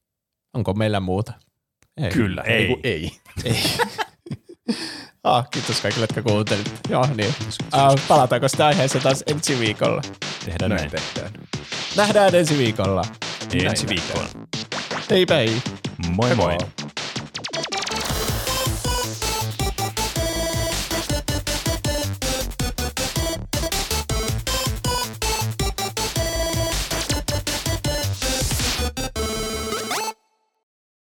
Onko 0.55 0.75
meillä 0.75 1.01
muuta? 1.01 1.33
Ei. 1.97 2.11
kyllä. 2.11 2.43
Ei. 2.43 2.81
Ei. 2.85 3.11
Ei. 3.45 3.63
ah, 5.25 5.49
kiitos 5.51 5.81
kaikille, 5.81 6.03
jotka 6.05 6.23
kuuntelitte. 6.23 6.71
Joo, 6.89 7.07
niin. 7.15 7.35
Ah, 7.73 7.95
palataanko 8.09 8.49
sitä 8.49 8.67
aiheeseen 8.67 9.03
taas 9.05 9.25
ensi 9.27 9.59
viikolla? 9.59 10.03
Tehdään 10.45 10.71
Näin 10.71 10.81
näin. 10.81 10.91
tehdään. 10.91 11.33
Nähdään 11.97 12.35
ensi 12.35 12.59
viikolla. 12.59 13.03
Ensi 13.53 13.89
viikkoon. 13.89 14.27
Hei 15.11 15.27
hei. 15.31 15.63
Moi 16.09 16.35
moi. 16.35 16.51
Heippa. 16.51 16.67